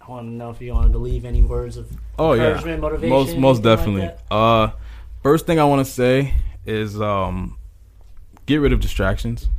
I 0.06 0.12
want 0.12 0.28
to 0.28 0.32
know 0.32 0.50
if 0.50 0.60
you 0.62 0.74
wanted 0.74 0.92
to 0.94 0.98
leave 1.00 1.24
any 1.26 1.44
words 1.44 1.78
of 1.78 1.90
Oh 2.20 2.34
yeah, 2.34 2.48
encouragement, 2.48 2.82
motivation, 2.82 3.10
most 3.10 3.38
most 3.38 3.66
anything 3.66 3.96
like 4.00 4.10
definitely. 4.10 4.26
uh, 4.32 4.70
first 5.22 5.46
thing 5.46 5.60
I 5.60 5.64
want 5.64 5.86
to 5.86 5.92
say 5.92 6.34
is 6.66 7.00
um, 7.02 7.58
get 8.46 8.58
rid 8.58 8.74
of 8.74 8.80
distractions. 8.80 9.50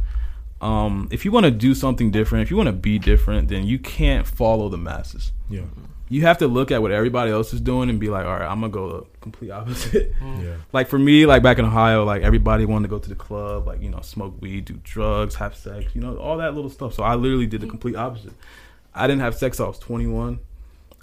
Um, 0.61 1.09
if 1.11 1.25
you 1.25 1.31
want 1.33 1.45
to 1.45 1.51
do 1.51 1.75
something 1.75 2.11
different, 2.11 2.43
if 2.43 2.51
you 2.51 2.57
want 2.57 2.69
to 2.69 2.73
be 2.73 2.99
different, 2.99 3.49
then 3.49 3.65
you 3.65 3.79
can't 3.79 4.27
follow 4.27 4.69
the 4.69 4.79
masses. 4.79 5.33
Yeah. 5.51 5.63
You 6.09 6.23
have 6.23 6.39
to 6.39 6.47
look 6.47 6.71
at 6.71 6.81
what 6.83 6.91
everybody 6.93 7.31
else 7.31 7.53
is 7.55 7.61
doing 7.61 7.89
and 7.91 7.99
be 7.99 8.09
like, 8.09 8.25
all 8.27 8.33
right, 8.39 8.47
I'm 8.49 8.61
gonna 8.61 8.69
go 8.73 8.89
the 9.01 9.07
complete 9.21 9.51
opposite. 9.51 10.13
Yeah. 10.23 10.57
like 10.73 10.89
for 10.89 10.99
me, 10.99 11.25
like 11.27 11.43
back 11.43 11.59
in 11.59 11.65
Ohio, 11.65 12.05
like 12.05 12.23
everybody 12.23 12.67
wanted 12.67 12.89
to 12.89 12.91
go 12.91 12.99
to 12.99 13.09
the 13.09 13.15
club, 13.15 13.67
like 13.67 13.81
you 13.83 13.89
know, 13.89 14.01
smoke 14.03 14.41
weed, 14.41 14.67
do 14.67 14.75
drugs, 14.85 15.35
have 15.37 15.55
sex, 15.57 15.95
you 15.95 16.01
know, 16.03 16.17
all 16.17 16.37
that 16.39 16.55
little 16.55 16.71
stuff. 16.71 16.93
So 16.95 17.03
I 17.03 17.15
literally 17.15 17.47
did 17.47 17.63
the 17.63 17.67
complete 17.67 17.97
opposite. 17.97 18.35
I 18.95 19.07
didn't 19.07 19.23
have 19.23 19.35
sex 19.35 19.57
till 19.57 19.67
I 19.67 19.69
was 19.69 19.79
21. 19.79 20.39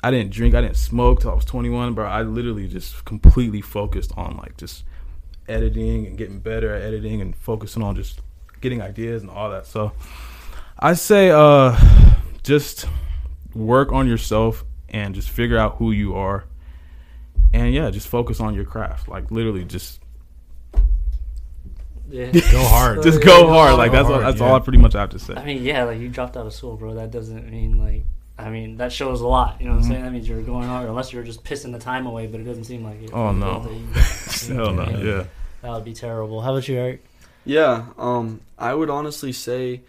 I 0.04 0.12
didn't 0.12 0.32
drink, 0.32 0.56
I 0.56 0.62
didn't 0.62 0.78
smoke 0.78 1.22
till 1.22 1.32
I 1.32 1.36
was 1.36 1.46
21, 1.46 1.94
bro. 1.94 2.06
I 2.06 2.24
literally 2.24 2.68
just 2.68 3.06
completely 3.06 3.62
focused 3.62 4.12
on 4.18 4.38
like 4.38 4.58
just 4.58 4.84
editing 5.48 6.08
and 6.08 6.18
getting 6.18 6.40
better 6.40 6.74
at 6.74 6.82
editing 6.82 7.22
and 7.22 7.36
focusing 7.36 7.84
on 7.84 7.96
just 7.96 8.22
getting 8.62 8.82
ideas 8.82 9.22
and 9.22 9.30
all 9.30 9.50
that. 9.52 9.68
So 9.68 9.92
I 10.80 10.94
say, 10.94 11.30
uh, 11.30 11.78
just 12.44 12.86
work 13.54 13.92
on 13.92 14.08
yourself 14.08 14.64
and 14.90 15.14
just 15.14 15.30
figure 15.30 15.58
out 15.58 15.76
who 15.76 15.92
you 15.92 16.16
are 16.16 16.46
and 17.54 17.74
yeah, 17.74 17.90
just 17.90 18.08
focus 18.08 18.40
on 18.40 18.54
your 18.54 18.66
craft. 18.66 19.08
Like 19.08 19.30
literally, 19.32 19.66
just 19.66 20.02
Yeah. 22.12 22.32
Go 22.32 22.64
hard. 22.68 23.02
Just 23.04 23.20
Yeah, 23.20 23.26
go 23.26 23.42
go 23.44 23.54
hard. 23.54 23.78
Like 23.78 23.92
that's 23.92 24.08
hard, 24.08 24.24
all, 24.24 24.30
that's 24.32 24.42
yeah. 24.42 24.48
all 24.50 24.56
I 24.56 24.60
pretty 24.60 24.78
much 24.80 24.94
have 24.94 25.10
to 25.12 25.20
say. 25.20 25.34
I 25.36 25.44
mean, 25.46 25.64
yeah, 25.64 25.86
like 25.86 26.00
you 26.00 26.10
dropped 26.10 26.36
out 26.38 26.46
of 26.46 26.54
school, 26.54 26.76
bro. 26.78 26.94
That 26.96 27.12
doesn't 27.12 27.50
mean 27.50 27.78
like. 27.78 28.04
I 28.38 28.50
mean, 28.50 28.78
that 28.78 28.92
shows 28.92 29.22
a 29.22 29.28
lot. 29.28 29.60
You 29.62 29.68
know 29.68 29.74
what 29.76 29.84
I'm 29.84 29.90
saying? 29.90 30.02
That 30.04 30.12
means 30.12 30.28
you're 30.28 30.42
going 30.42 30.68
hard, 30.68 30.90
unless 30.90 31.14
you're 31.14 31.22
just 31.24 31.44
pissing 31.44 31.72
the 31.74 31.78
time 31.80 32.08
away. 32.08 32.26
But 32.28 32.40
it 32.42 32.44
doesn't 32.46 32.64
seem 32.64 32.84
like 32.84 33.00
it. 33.04 33.12
Oh, 33.14 33.32
no. 33.32 33.60
That 33.60 34.48
Hell 34.56 34.74
no. 34.74 34.90
Yeah. 34.90 35.24
That 35.62 35.72
would 35.74 35.86
be 35.86 35.94
terrible. 35.94 36.42
How 36.42 36.52
about 36.54 36.68
you, 36.68 36.76
Eric? 36.78 37.04
Yeah, 37.46 37.86
um, 38.00 38.42
I 38.58 38.74
would 38.74 38.90
honestly 38.90 39.32
say, 39.32 39.82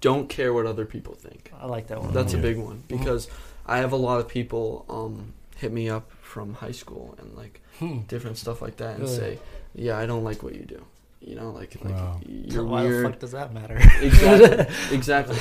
don't 0.00 0.28
care 0.28 0.52
what 0.52 0.66
other 0.66 0.84
people 0.86 1.14
think. 1.14 1.52
I 1.58 1.66
like 1.66 1.88
that 1.88 2.00
one. 2.00 2.12
That's 2.12 2.34
a 2.34 2.38
big 2.38 2.56
one 2.56 2.82
because 2.88 3.28
I 3.66 3.78
have 3.78 3.92
a 3.92 3.96
lot 3.96 4.18
of 4.20 4.28
people 4.28 4.84
um, 4.88 5.34
hit 5.56 5.72
me 5.72 5.88
up 5.88 6.10
from 6.22 6.54
high 6.54 6.72
school 6.72 7.14
and 7.18 7.36
like 7.36 7.60
Hmm. 7.78 8.00
different 8.08 8.36
stuff 8.38 8.60
like 8.60 8.76
that 8.78 8.94
and 8.96 9.04
Really? 9.04 9.16
say, 9.16 9.38
"Yeah, 9.74 9.98
I 9.98 10.06
don't 10.06 10.24
like 10.24 10.42
what 10.42 10.54
you 10.54 10.64
do." 10.64 10.84
You 11.20 11.34
know, 11.36 11.50
like 11.50 11.76
like 11.84 11.94
Wow. 11.94 12.20
you're 12.26 12.64
Why 12.64 12.82
the 12.82 12.88
weird. 12.88 13.06
fuck 13.10 13.18
does 13.20 13.32
that 13.32 13.52
matter? 13.52 13.76
exactly, 14.00 14.74
exactly. 14.96 15.36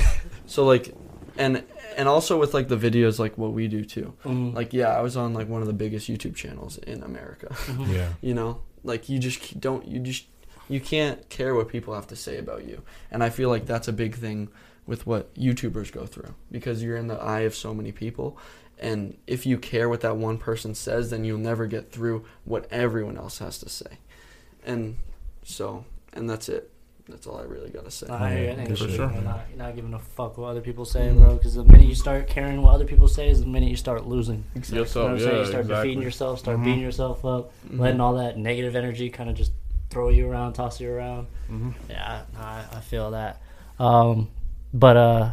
So 0.46 0.66
like, 0.66 0.94
and 1.38 1.64
and 1.98 2.08
also 2.10 2.38
with 2.38 2.54
like 2.54 2.68
the 2.68 2.78
videos, 2.78 3.18
like 3.20 3.38
what 3.38 3.54
we 3.54 3.68
do 3.68 3.86
too. 3.86 4.14
Mm. 4.26 4.54
Like, 4.54 4.74
yeah, 4.74 4.90
I 4.90 5.02
was 5.02 5.16
on 5.16 5.34
like 5.34 5.48
one 5.48 5.62
of 5.62 5.68
the 5.68 5.74
biggest 5.74 6.10
YouTube 6.10 6.36
channels 6.36 6.78
in 6.80 7.02
America. 7.04 7.56
Yeah. 7.88 8.10
you 8.22 8.34
know, 8.34 8.62
like 8.84 9.08
you 9.10 9.20
just 9.20 9.60
don't 9.60 9.88
you 9.88 10.00
just 10.00 10.26
you 10.68 10.80
can't 10.82 11.28
care 11.30 11.56
what 11.56 11.70
people 11.70 11.94
have 11.96 12.08
to 12.08 12.16
say 12.16 12.38
about 12.38 12.66
you, 12.68 12.82
and 13.10 13.24
I 13.24 13.30
feel 13.30 13.50
like 13.50 13.66
that's 13.66 13.88
a 13.88 13.94
big 13.94 14.16
thing 14.16 14.50
with 14.86 15.06
what 15.08 15.34
YouTubers 15.36 15.92
go 15.92 16.06
through 16.06 16.34
because 16.52 16.84
you're 16.84 16.98
in 16.98 17.08
the 17.08 17.20
eye 17.22 17.42
of 17.42 17.56
so 17.56 17.74
many 17.74 17.92
people. 17.92 18.38
And 18.82 19.18
if 19.28 19.46
you 19.46 19.58
care 19.58 19.88
what 19.90 20.02
that 20.02 20.16
one 20.18 20.38
person 20.38 20.74
says, 20.74 21.10
then 21.10 21.24
you'll 21.26 21.38
never 21.38 21.68
get 21.68 21.92
through 21.92 22.26
what 22.46 22.66
everyone 22.72 23.18
else 23.18 23.40
has 23.40 23.58
to 23.60 23.70
say. 23.70 24.00
And 24.72 24.96
so, 25.44 25.86
and 26.14 26.30
that's 26.30 26.50
it. 26.50 26.70
That's 27.08 27.26
all 27.26 27.38
I 27.40 27.44
really 27.44 27.72
gotta 27.72 27.90
say. 27.90 28.06
I, 28.08 28.30
hear 28.36 28.44
you. 28.46 28.52
I 28.52 28.56
think 28.56 28.70
For 28.70 28.76
sure. 28.88 29.12
You're 29.12 29.22
not, 29.24 29.42
you're 29.50 29.58
not 29.58 29.76
giving 29.76 29.96
a 29.96 30.00
fuck 30.00 30.38
what 30.38 30.50
other 30.50 30.62
people 30.62 30.86
say, 30.86 31.12
bro. 31.12 31.36
Because 31.38 31.56
the 31.56 31.64
minute 31.64 31.88
you 31.88 31.96
start 31.96 32.28
caring 32.28 32.62
what 32.62 32.76
other 32.76 32.86
people 32.86 33.08
say, 33.08 33.30
is 33.30 33.40
the 33.42 33.48
minute 33.48 33.70
you 33.70 33.76
start 33.78 34.06
losing. 34.06 34.44
You 34.54 34.62
know 34.76 34.82
what 34.84 34.96
I'm 34.96 35.20
saying? 35.20 35.38
You 35.38 35.46
start 35.46 35.68
defeating 35.68 36.04
yourself, 36.04 36.38
start 36.40 36.58
Mm-hmm. 36.58 36.66
beating 36.66 36.82
yourself 36.82 37.26
up, 37.26 37.52
Mhm. 37.68 37.80
letting 37.80 38.00
all 38.00 38.14
that 38.18 38.38
negative 38.38 38.76
energy 38.76 39.10
kind 39.10 39.28
of 39.28 39.36
just 39.36 39.54
throw 39.90 40.10
you 40.10 40.30
around, 40.30 40.54
toss 40.54 40.80
you 40.80 40.92
around. 40.92 41.26
Mhm. 41.52 41.74
Yeah, 41.90 42.22
I, 42.38 42.64
I 42.74 42.80
feel 42.82 43.10
that. 43.12 43.42
Um, 43.80 44.30
but 44.72 44.96
uh, 44.98 45.32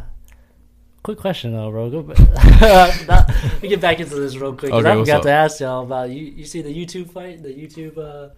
quick 1.03 1.19
question 1.19 1.53
though, 1.53 1.69
bro. 1.69 1.91
Go 1.91 2.01
back. 2.01 2.17
Not- 3.07 3.29
let 3.29 3.61
me 3.61 3.69
get 3.69 3.81
back 3.81 3.99
into 3.99 4.15
this 4.15 4.35
real 4.35 4.55
quick. 4.55 4.71
'cause 4.71 4.83
Okay, 4.83 4.91
I 4.91 4.95
forgot 4.95 5.17
up? 5.17 5.23
to 5.23 5.29
ask 5.29 5.59
y'all 5.59 5.83
about 5.83 6.09
you. 6.09 6.25
You 6.25 6.45
see 6.45 6.63
the 6.63 6.73
YouTube 6.73 7.11
fight, 7.11 7.43
the 7.43 7.49
YouTube. 7.49 7.99
Uh, 7.99 8.29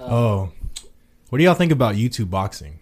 uh, 0.00 0.06
Oh. 0.10 0.52
What 1.28 1.38
do 1.38 1.44
y'all 1.44 1.54
think 1.54 1.72
about 1.72 1.94
YouTube 1.94 2.30
boxing? 2.30 2.78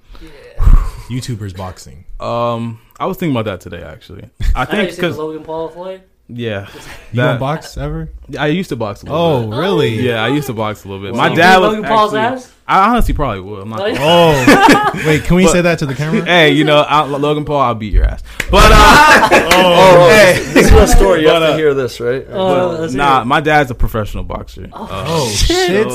YouTubers 1.09 1.57
boxing. 1.57 2.05
Um, 2.21 2.81
I 2.99 3.07
was 3.07 3.17
thinking 3.17 3.37
about 3.37 3.45
that 3.47 3.61
today 3.61 3.83
actually. 3.83 4.29
I 4.55 4.63
I 4.63 4.65
think 4.65 4.85
you 4.85 4.91
see 4.91 4.97
the 4.97 5.03
because 5.03 5.19
Logan 5.19 5.45
Paul 5.45 5.69
Floyd. 5.69 6.03
Yeah, 6.29 6.69
You 7.13 7.17
That- 7.17 7.27
don't 7.33 7.41
box 7.41 7.77
ever? 7.77 8.11
I 8.39 8.49
used 8.49 8.69
to 8.69 8.77
box 8.77 9.03
a 9.03 9.07
little 9.07 9.19
Oh, 9.21 9.51
bit. 9.51 9.57
really? 9.57 10.01
Yeah, 10.01 10.23
I 10.23 10.29
used 10.29 10.47
to 10.49 10.53
box 10.53 10.85
a 10.85 10.89
little 10.89 11.03
bit. 11.03 11.15
So 11.15 11.19
My 11.19 11.35
dad 11.35 11.57
beat 11.57 11.61
was 11.63 11.73
Logan 11.75 11.85
Paul's 11.89 12.15
actually- 12.15 12.43
ass. 12.45 12.53
I 12.71 12.91
honestly 12.91 13.15
probably 13.15 13.41
would. 13.41 13.63
I'm 13.63 13.71
not. 13.71 13.81
Oh, 13.81 13.87
yeah. 13.87 13.97
Oh. 13.99 15.03
Wait, 15.07 15.25
can 15.25 15.37
we 15.37 15.45
But- 15.45 15.53
say 15.53 15.61
that 15.63 15.79
to 15.79 15.87
the 15.87 15.95
camera? 15.95 16.23
Hey, 16.27 16.51
you 16.53 16.65
know, 16.65 16.81
I, 16.83 17.05
Logan 17.07 17.47
Paul, 17.47 17.61
I'll 17.61 17.75
beat 17.75 17.95
your 17.95 18.05
ass. 18.05 18.23
But 18.51 18.71
uh, 18.71 19.29
Oh, 19.33 20.09
hey, 20.11 20.43
this 20.53 20.67
is 20.67 20.73
a 20.73 20.87
story. 20.87 21.23
You 21.23 21.29
But, 21.29 21.35
have 21.41 21.43
uh, 21.45 21.51
to 21.53 21.57
hear 21.57 21.73
this, 21.73 21.99
right? 21.99 22.27
Oh, 22.29 22.69
but 22.73 22.81
let's 22.81 22.93
hear 22.93 22.99
nah, 23.03 23.23
it. 23.23 23.25
my 23.25 23.41
dad's 23.41 23.71
a 23.71 23.75
professional 23.75 24.23
boxer. 24.25 24.69
Oh, 24.75 25.31
shit. 25.31 25.87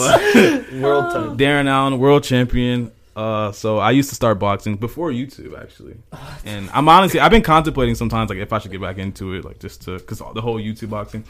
World 0.81 1.13
time. 1.13 1.37
Darren 1.37 1.67
Allen, 1.67 1.99
world 1.99 2.23
champion. 2.23 2.91
Uh, 3.15 3.51
so 3.51 3.77
I 3.77 3.91
used 3.91 4.09
to 4.09 4.15
start 4.15 4.39
boxing 4.39 4.75
before 4.75 5.11
YouTube 5.11 5.59
actually, 5.61 5.97
and 6.45 6.69
I'm 6.73 6.89
honestly 6.89 7.19
I've 7.19 7.29
been 7.31 7.43
contemplating 7.43 7.93
sometimes 7.95 8.29
like 8.29 8.39
if 8.39 8.51
I 8.51 8.57
should 8.59 8.71
get 8.71 8.81
back 8.81 8.97
into 8.97 9.33
it 9.33 9.45
like 9.45 9.59
just 9.59 9.83
to 9.83 9.99
because 9.99 10.17
the 10.19 10.41
whole 10.41 10.59
YouTube 10.59 10.89
boxing, 10.89 11.23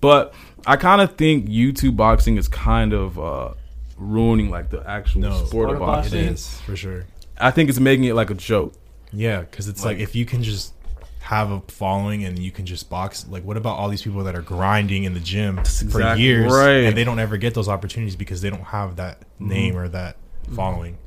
but 0.00 0.34
I 0.66 0.76
kind 0.76 1.00
of 1.00 1.14
think 1.16 1.46
YouTube 1.48 1.96
boxing 1.96 2.36
is 2.38 2.48
kind 2.48 2.92
of 2.92 3.18
uh 3.20 3.54
ruining 3.96 4.50
like 4.50 4.70
the 4.70 4.82
actual 4.88 5.20
No. 5.20 5.30
sport 5.36 5.48
Sport 5.48 5.70
of 5.70 5.74
of 5.76 5.80
boxing. 5.80 6.12
boxing. 6.26 6.34
is, 6.34 6.60
for 6.62 6.74
sure. 6.76 7.04
I 7.40 7.52
think 7.52 7.68
it's 7.70 7.78
making 7.78 8.04
it 8.04 8.14
like 8.14 8.30
a 8.30 8.34
joke. 8.34 8.74
Yeah, 9.12 9.40
because 9.42 9.68
it's 9.68 9.84
like, 9.84 9.98
Like- 9.98 10.02
if 10.02 10.16
you 10.16 10.24
can 10.26 10.42
just 10.42 10.74
have 11.20 11.50
a 11.52 11.60
following 11.68 12.24
and 12.24 12.38
you 12.38 12.50
can 12.50 12.64
just 12.66 12.88
box, 12.90 13.26
like 13.28 13.44
what 13.44 13.56
about 13.56 13.78
all 13.78 13.88
these 13.88 14.02
people 14.02 14.24
that 14.24 14.34
are 14.34 14.42
grinding 14.42 15.04
in 15.04 15.14
the 15.14 15.20
gym 15.20 15.56
for 15.56 15.60
exactly 15.62 16.22
years 16.24 16.52
right. 16.52 16.84
and 16.84 16.96
they 16.96 17.04
don't 17.04 17.18
ever 17.20 17.36
get 17.36 17.54
those 17.54 17.68
opportunities 17.68 18.16
because 18.16 18.40
they 18.40 18.50
don't 18.50 18.64
have 18.64 18.96
that 18.96 19.20
Mm-hmm. 19.20 19.48
name 19.48 19.76
or 19.76 19.86
that 19.88 20.16
following? 20.54 20.98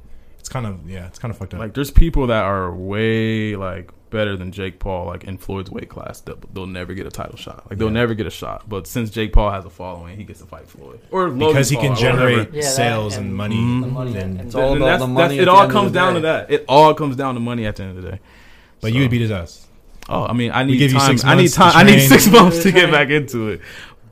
It's 0.51 0.53
kind 0.53 0.65
of 0.65 0.89
yeah, 0.89 1.07
it's 1.07 1.17
kind 1.17 1.31
of 1.31 1.37
fucked 1.37 1.53
up. 1.53 1.61
Like 1.61 1.73
there's 1.73 1.91
people 1.91 2.27
that 2.27 2.43
are 2.43 2.75
way 2.75 3.55
like 3.55 3.89
better 4.09 4.35
than 4.35 4.51
Jake 4.51 4.79
Paul, 4.79 5.05
like 5.05 5.23
in 5.23 5.37
Floyd's 5.37 5.71
weight 5.71 5.87
class. 5.87 6.19
They'll, 6.19 6.35
they'll 6.51 6.65
never 6.67 6.93
get 6.93 7.07
a 7.07 7.09
title 7.09 7.37
shot. 7.37 7.69
Like 7.69 7.79
they'll 7.79 7.87
Yeah. 7.87 7.93
never 7.93 8.13
get 8.15 8.27
a 8.27 8.29
shot. 8.29 8.67
But 8.67 8.85
since 8.85 9.11
Jake 9.11 9.31
Paul 9.31 9.49
has 9.51 9.63
a 9.63 9.69
following, 9.69 10.17
he 10.17 10.25
gets 10.25 10.41
to 10.41 10.45
fight 10.45 10.67
Floyd 10.67 10.99
or 11.09 11.29
Logan 11.29 11.39
because 11.47 11.69
he 11.69 11.77
Paul 11.77 11.85
can 11.85 11.95
generate. 11.95 12.51
Yeah, 12.53 12.63
sales 12.63 13.15
and 13.15 13.27
and 13.27 13.35
money. 13.37 13.55
Mhm. 13.55 13.81
The 13.83 13.87
money 13.87 14.11
and- 14.17 14.39
and- 14.39 14.47
It's 14.47 14.55
all 14.55 14.75
about 14.75 14.79
that's- 14.79 14.99
the 14.99 15.05
that's- 15.07 15.29
money. 15.29 15.39
It 15.39 15.47
all 15.47 15.69
comes 15.69 15.93
down 15.93 16.15
day. 16.15 16.19
to 16.19 16.23
that. 16.23 16.51
It 16.51 16.65
all 16.67 16.93
comes 16.95 17.15
down 17.15 17.35
to 17.35 17.39
money 17.39 17.65
at 17.65 17.77
the 17.77 17.83
end 17.83 17.97
of 17.97 18.03
the 18.03 18.11
day. 18.11 18.19
but 18.81 18.89
So- 18.89 18.93
you 18.95 19.01
would 19.03 19.11
beat 19.11 19.21
his 19.21 19.31
ass. 19.31 19.67
Oh, 20.09 20.25
I 20.25 20.33
mean, 20.33 20.51
I 20.53 20.63
need 20.65 20.77
give 20.79 20.91
you 20.91 20.99
time. 20.99 21.11
six 21.17 21.23
I 21.23 21.35
need 21.35 21.53
time. 21.53 21.71
I 21.75 21.83
need 21.83 21.99
six 22.01 22.27
months 22.27 22.63
to 22.63 22.71
get 22.73 22.91
back 22.91 23.07
into 23.09 23.47
it. 23.49 23.61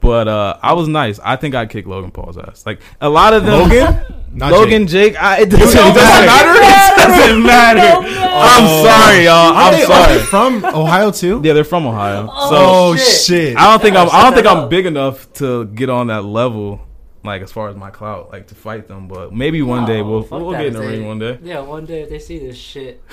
But 0.02 0.28
uh, 0.28 0.58
I 0.62 0.74
was 0.74 0.88
nice. 0.88 1.20
I 1.20 1.36
think 1.36 1.56
I 1.56 1.66
kicked 1.66 1.88
Logan 1.88 2.12
Paul's 2.12 2.38
ass. 2.38 2.66
Like 2.66 2.80
a 3.02 3.10
lot 3.10 3.34
of 3.34 3.44
them. 3.46 3.60
Logan? 3.70 4.16
Not 4.32 4.52
Logan, 4.52 4.88
Jake. 4.88 5.14
Jake. 5.14 5.22
I, 5.22 5.42
it 5.42 5.50
doesn't, 5.50 5.76
don't 5.76 5.92
it 5.92 5.96
doesn't 5.96 6.26
matter. 6.26 6.62
It 6.62 7.08
doesn't 7.18 7.44
matter. 7.54 8.08
I'm 8.08 8.64
Oh. 8.64 8.84
sorry, 8.86 9.26
y'all. 9.26 9.34
Are 9.34 9.72
they- 9.72 9.84
I'm 9.84 9.92
are 9.92 10.08
they 10.08 10.20
sorry. 10.20 10.20
from 10.20 10.66
Ohio 10.66 11.12
too? 11.12 11.42
Yeah, 11.44 11.54
they're 11.54 11.64
from 11.64 11.86
Ohio. 11.86 12.28
So 12.28 12.34
Oh 12.52 12.96
shit. 12.96 13.08
shit! 13.26 13.58
I 13.58 13.70
don't 13.72 13.82
think 13.82 13.96
I'm. 13.98 14.08
I 14.12 14.24
don't 14.24 14.34
think 14.34 14.48
I'm 14.48 14.70
big 14.70 14.86
enough 14.86 15.32
to 15.34 15.66
get 15.66 15.90
on 15.90 16.08
that 16.08 16.24
level. 16.24 16.82
Like 17.24 17.42
as 17.42 17.52
far 17.52 17.68
as 17.68 17.76
my 17.76 17.90
clout, 17.90 18.32
like 18.32 18.48
to 18.48 18.56
fight 18.56 18.88
them, 18.88 19.10
but 19.10 19.34
maybe 19.34 19.62
one 19.62 19.86
day 19.86 20.00
Oh, 20.00 20.06
we'll 20.10 20.22
fuck 20.24 20.40
we'll 20.40 20.52
get 20.52 20.68
in 20.68 20.74
the 20.74 20.80
ring 20.80 21.06
one 21.06 21.20
day. 21.20 21.38
Yeah, 21.44 21.60
one 21.60 21.86
day 21.86 22.04
if 22.04 22.10
they 22.10 22.20
see 22.20 22.40
this 22.40 22.56
shit. 22.58 23.04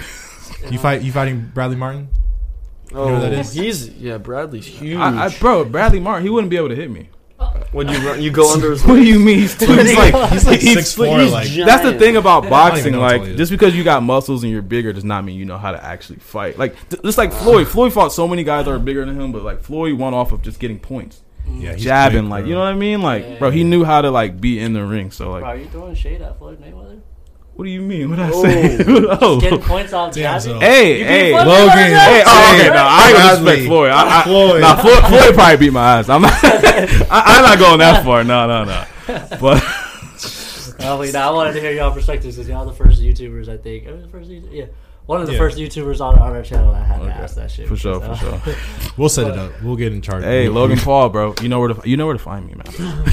You 0.70 0.78
fight? 0.78 1.03
You 1.03 1.11
fighting 1.11 1.51
Bradley 1.53 1.76
Martin? 1.76 2.09
Oh, 2.95 3.09
know 3.09 3.20
that 3.20 3.32
is? 3.32 3.53
he's 3.53 3.89
yeah. 3.91 4.18
Bradley's 4.18 4.66
huge. 4.66 4.99
I, 4.99 5.26
I, 5.26 5.39
bro, 5.39 5.64
Bradley 5.64 6.01
Martin, 6.01 6.22
he 6.24 6.30
wouldn't 6.30 6.51
be 6.51 6.57
able 6.57 6.68
to 6.68 6.76
hit 6.76 6.91
me. 6.91 7.09
when 7.72 7.89
you 7.89 7.99
run, 7.99 8.22
you 8.22 8.30
go 8.30 8.53
under 8.55 8.70
his. 8.70 8.82
What 8.87 8.95
do 8.95 9.03
you 9.05 9.18
mean? 9.18 9.39
He's, 9.41 9.55
He's 9.61 9.97
like 9.97 10.30
he's 10.32 10.47
like 10.47 10.61
He's 10.61 10.72
six 10.74 10.95
four. 10.95 11.18
he's 11.20 11.32
Like 11.32 11.49
giant. 11.49 11.66
That's 11.68 11.82
the 11.82 11.99
thing 11.99 12.16
about 12.16 12.49
boxing. 12.49 12.78
even 12.89 12.93
know 12.95 13.03
how 13.03 13.16
tall 13.16 13.26
Like, 13.26 13.37
just 13.37 13.51
because 13.51 13.76
you 13.76 13.84
got 13.84 14.03
muscles 14.03 14.43
and 14.43 14.51
you're 14.53 14.62
bigger 14.62 14.93
does 14.93 15.05
not 15.05 15.24
mean 15.24 15.39
you 15.39 15.45
know 15.45 15.59
how 15.59 15.72
to 15.72 15.84
actually 15.84 16.18
fight. 16.20 16.59
Like, 16.59 16.76
th- 16.89 17.03
just 17.03 17.18
like 17.18 17.32
Floyd. 17.32 17.68
Floyd 17.68 17.93
fought 17.93 18.12
so 18.12 18.26
many 18.26 18.43
guys 18.45 18.64
that 18.64 18.70
are 18.70 18.78
bigger 18.78 19.05
than 19.05 19.20
him, 19.20 19.32
but 19.32 19.43
like 19.43 19.61
Floyd 19.61 19.95
won 19.99 20.14
off 20.14 20.32
of 20.32 20.41
just 20.43 20.59
getting 20.61 20.78
points, 20.78 21.20
mm. 21.47 21.61
yeah, 21.61 21.74
he's 21.74 21.82
jabbing. 21.84 22.20
quick, 22.28 22.30
like, 22.30 22.47
you 22.47 22.55
know 22.55 22.61
what 22.61 22.72
I 22.72 22.74
mean? 22.76 23.03
Like, 23.03 23.24
Yeah. 23.24 23.39
bro, 23.39 23.51
he 23.51 23.64
knew 23.64 23.84
how 23.84 24.01
to 24.01 24.11
like 24.11 24.41
be 24.41 24.59
in 24.59 24.72
the 24.72 24.84
ring. 24.84 25.11
So 25.11 25.30
like, 25.32 25.43
Bro, 25.43 25.51
are 25.51 25.57
you 25.57 25.66
throwing 25.66 25.95
shade 25.95 26.22
at 26.22 26.39
Floyd 26.39 26.59
Mayweather? 26.62 27.01
What 27.57 27.64
do 27.64 27.70
you 27.70 27.80
mean? 27.80 28.11
What 28.11 28.18
I 28.20 28.30
Oh. 28.32 28.42
say? 28.42 28.78
oh. 28.86 29.40
Getting 29.40 29.61
points 29.61 29.92
off 29.92 30.12
Damn, 30.14 30.22
jabbing? 30.40 30.40
so- 30.40 30.61
Hey, 30.61 30.98
You 31.00 31.04
hey, 31.04 31.32
Logan. 31.34 31.70
Hey, 31.70 31.94
ass? 31.94 32.24
oh, 32.28 32.54
okay, 32.54 32.68
no, 32.68 32.86
I 32.88 33.09
ain't 33.09 33.16
gonna 33.18 33.44
respect 33.44 33.66
Floyd. 33.66 33.90
I, 33.90 34.20
I, 34.20 34.22
Floyd. 34.24 34.61
Nah, 34.61 34.76
Floyd, 34.76 35.04
Floyd 35.09 35.34
probably 35.34 35.57
beat 35.57 35.72
my 35.72 35.98
ass. 35.98 36.09
I'm 36.09 36.22
not, 36.22 36.32
I, 36.44 37.07
I'm 37.11 37.42
not 37.42 37.59
going 37.59 37.78
that 37.80 38.04
far. 38.04 38.22
No, 38.24 38.46
no, 38.46 38.64
no. 38.64 38.84
But 39.40 39.62
Oh, 40.80 40.98
wait, 41.00 41.14
nah, 41.14 41.28
I 41.28 41.30
wanted 41.32 41.54
to 41.54 41.61
hear 41.61 41.72
y'all 41.72 41.90
perspectives 41.92 42.36
because 42.36 42.48
y'all 42.48 42.64
the 42.66 42.72
first 42.72 43.00
YouTubers, 43.02 43.48
I 43.48 43.57
think. 43.57 43.86
Are 43.88 43.94
we 43.94 44.02
the 44.02 44.09
first 44.09 44.28
Yeah. 44.30 44.66
One 45.07 45.20
of 45.20 45.26
the 45.26 45.32
Yeah. 45.32 45.38
first 45.38 45.57
YouTubers 45.57 46.00
on, 46.00 46.18
on 46.18 46.32
our 46.32 46.42
channel 46.42 46.72
that 46.72 46.84
had 46.84 47.00
Okay. 47.00 47.09
to 47.09 47.14
ask 47.14 47.36
that 47.36 47.50
shit. 47.50 47.66
for 47.68 47.76
sure, 47.76 48.00
for 48.00 48.14
So- 48.16 48.40
sure. 48.44 48.54
We'll 48.96 49.09
set 49.09 49.28
it 49.28 49.38
up. 49.38 49.52
We'll 49.62 49.76
get 49.76 49.92
in 49.92 50.02
charge. 50.02 50.24
Hey, 50.24 50.48
We'll- 50.48 50.62
Logan 50.62 50.78
Paul, 50.78 51.09
bro, 51.09 51.34
you 51.40 51.48
know 51.48 51.61
where 51.61 51.68
to 51.72 51.88
you 51.88 51.96
know 51.96 52.07
where 52.07 52.16
to 52.16 52.22
find 52.22 52.46
me, 52.46 52.54
man. 52.54 53.04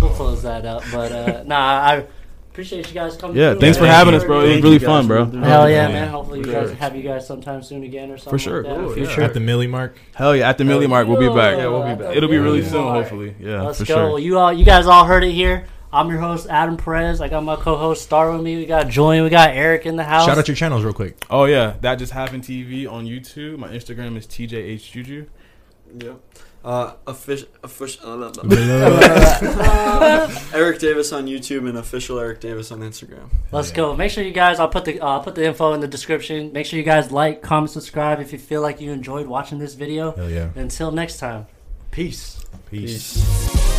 we'll 0.00 0.10
close 0.10 0.42
that 0.42 0.66
up. 0.66 0.82
But 0.92 1.12
uh, 1.12 1.42
nah, 1.46 1.56
I 1.56 2.04
appreciate 2.56 2.88
you 2.88 2.94
guys 2.94 3.18
coming. 3.18 3.36
Yeah, 3.36 3.50
through, 3.52 3.60
thanks 3.60 3.76
for 3.76 3.86
having 3.86 4.14
us, 4.14 4.24
bro. 4.24 4.40
It 4.40 4.54
was 4.54 4.62
really 4.62 4.78
fun, 4.78 5.06
bro. 5.06 5.26
Hell 5.26 5.68
yeah, 5.68 5.88
Yeah. 5.88 5.92
man. 5.92 6.08
Hopefully 6.08 6.38
you 6.38 6.46
guys 6.46 6.70
have 6.78 6.96
you 6.96 7.02
guys 7.02 7.26
sometime 7.26 7.62
soon 7.62 7.82
again 7.82 8.10
or 8.10 8.16
something. 8.16 8.30
For 8.30 8.38
sure. 8.38 8.62
Like 8.62 8.72
that 8.72 8.78
in 8.78 8.84
Oh, 8.86 8.94
the 8.94 9.00
yeah. 9.00 9.06
future. 9.08 9.22
at 9.22 9.34
the 9.34 9.40
milli 9.40 9.68
mark. 9.68 9.98
Hell 10.14 10.34
yeah, 10.34 10.48
at 10.48 10.56
the 10.56 10.64
Millie 10.64 10.86
Mark, 10.86 11.06
we'll 11.06 11.20
be 11.20 11.28
back. 11.28 11.58
Yeah, 11.58 11.66
we'll 11.66 11.82
be 11.96 12.02
back. 12.02 12.16
It'll 12.16 12.30
be 12.30 12.38
really 12.38 12.62
Yeah. 12.62 12.68
soon, 12.68 12.88
hopefully. 12.88 13.34
Yeah, 13.38 13.60
Let's 13.60 13.78
for 13.80 13.84
go. 13.84 13.94
sure. 13.94 14.06
Well, 14.08 14.18
you 14.18 14.38
all, 14.38 14.50
you 14.54 14.64
guys 14.64 14.86
all 14.86 15.04
heard 15.04 15.22
it 15.22 15.32
here. 15.32 15.66
I'm 15.92 16.08
your 16.08 16.18
host 16.20 16.46
Adam 16.48 16.78
Perez. 16.78 17.20
I 17.20 17.28
got 17.28 17.44
my 17.44 17.56
co-host 17.56 18.02
Star 18.02 18.32
with 18.32 18.40
me. 18.40 18.56
We 18.56 18.64
got 18.64 18.88
Julian. 18.88 19.22
We 19.24 19.28
got 19.30 19.50
Eric 19.50 19.84
in 19.84 19.96
the 19.96 20.04
house. 20.04 20.24
Shout 20.24 20.38
out 20.38 20.48
your 20.48 20.54
channels 20.54 20.82
real 20.82 20.94
quick. 20.94 21.16
Oh 21.28 21.44
yeah, 21.44 21.74
that 21.82 21.96
just 21.96 22.12
happened. 22.12 22.42
TV 22.44 22.86
on 22.90 23.04
YouTube. 23.04 23.58
My 23.58 23.68
Instagram 23.68 24.16
is 24.16 24.26
TJH 24.26 24.90
Juju. 24.92 25.26
Yeah. 26.02 26.12
Uh, 26.66 26.94
official, 27.06 27.46
official, 27.62 28.04
Eric 30.52 30.80
Davis 30.80 31.12
on 31.12 31.26
YouTube 31.26 31.68
and 31.68 31.78
official 31.78 32.18
Eric 32.18 32.40
Davis 32.40 32.72
on 32.72 32.80
Instagram. 32.80 33.28
Let's 33.52 33.70
Yeah. 33.70 33.76
go. 33.76 33.96
Make 33.96 34.10
sure 34.10 34.24
you 34.24 34.32
guys. 34.32 34.58
I'll 34.58 34.66
put 34.68 34.84
the 34.84 35.00
uh, 35.00 35.20
put 35.20 35.36
the 35.36 35.46
info 35.46 35.74
in 35.74 35.80
the 35.80 35.86
description. 35.86 36.52
Make 36.52 36.66
sure 36.66 36.76
you 36.76 36.84
guys 36.84 37.12
like, 37.12 37.40
comment, 37.40 37.70
subscribe 37.70 38.18
if 38.18 38.32
you 38.32 38.40
feel 38.40 38.62
like 38.62 38.80
you 38.80 38.90
enjoyed 38.90 39.28
watching 39.28 39.60
this 39.60 39.74
video. 39.74 40.10
Hell 40.10 40.28
yeah. 40.28 40.48
Until 40.56 40.90
next 40.90 41.18
time, 41.18 41.46
peace. 41.92 42.44
Peace. 42.68 43.22
Peace. 43.22 43.75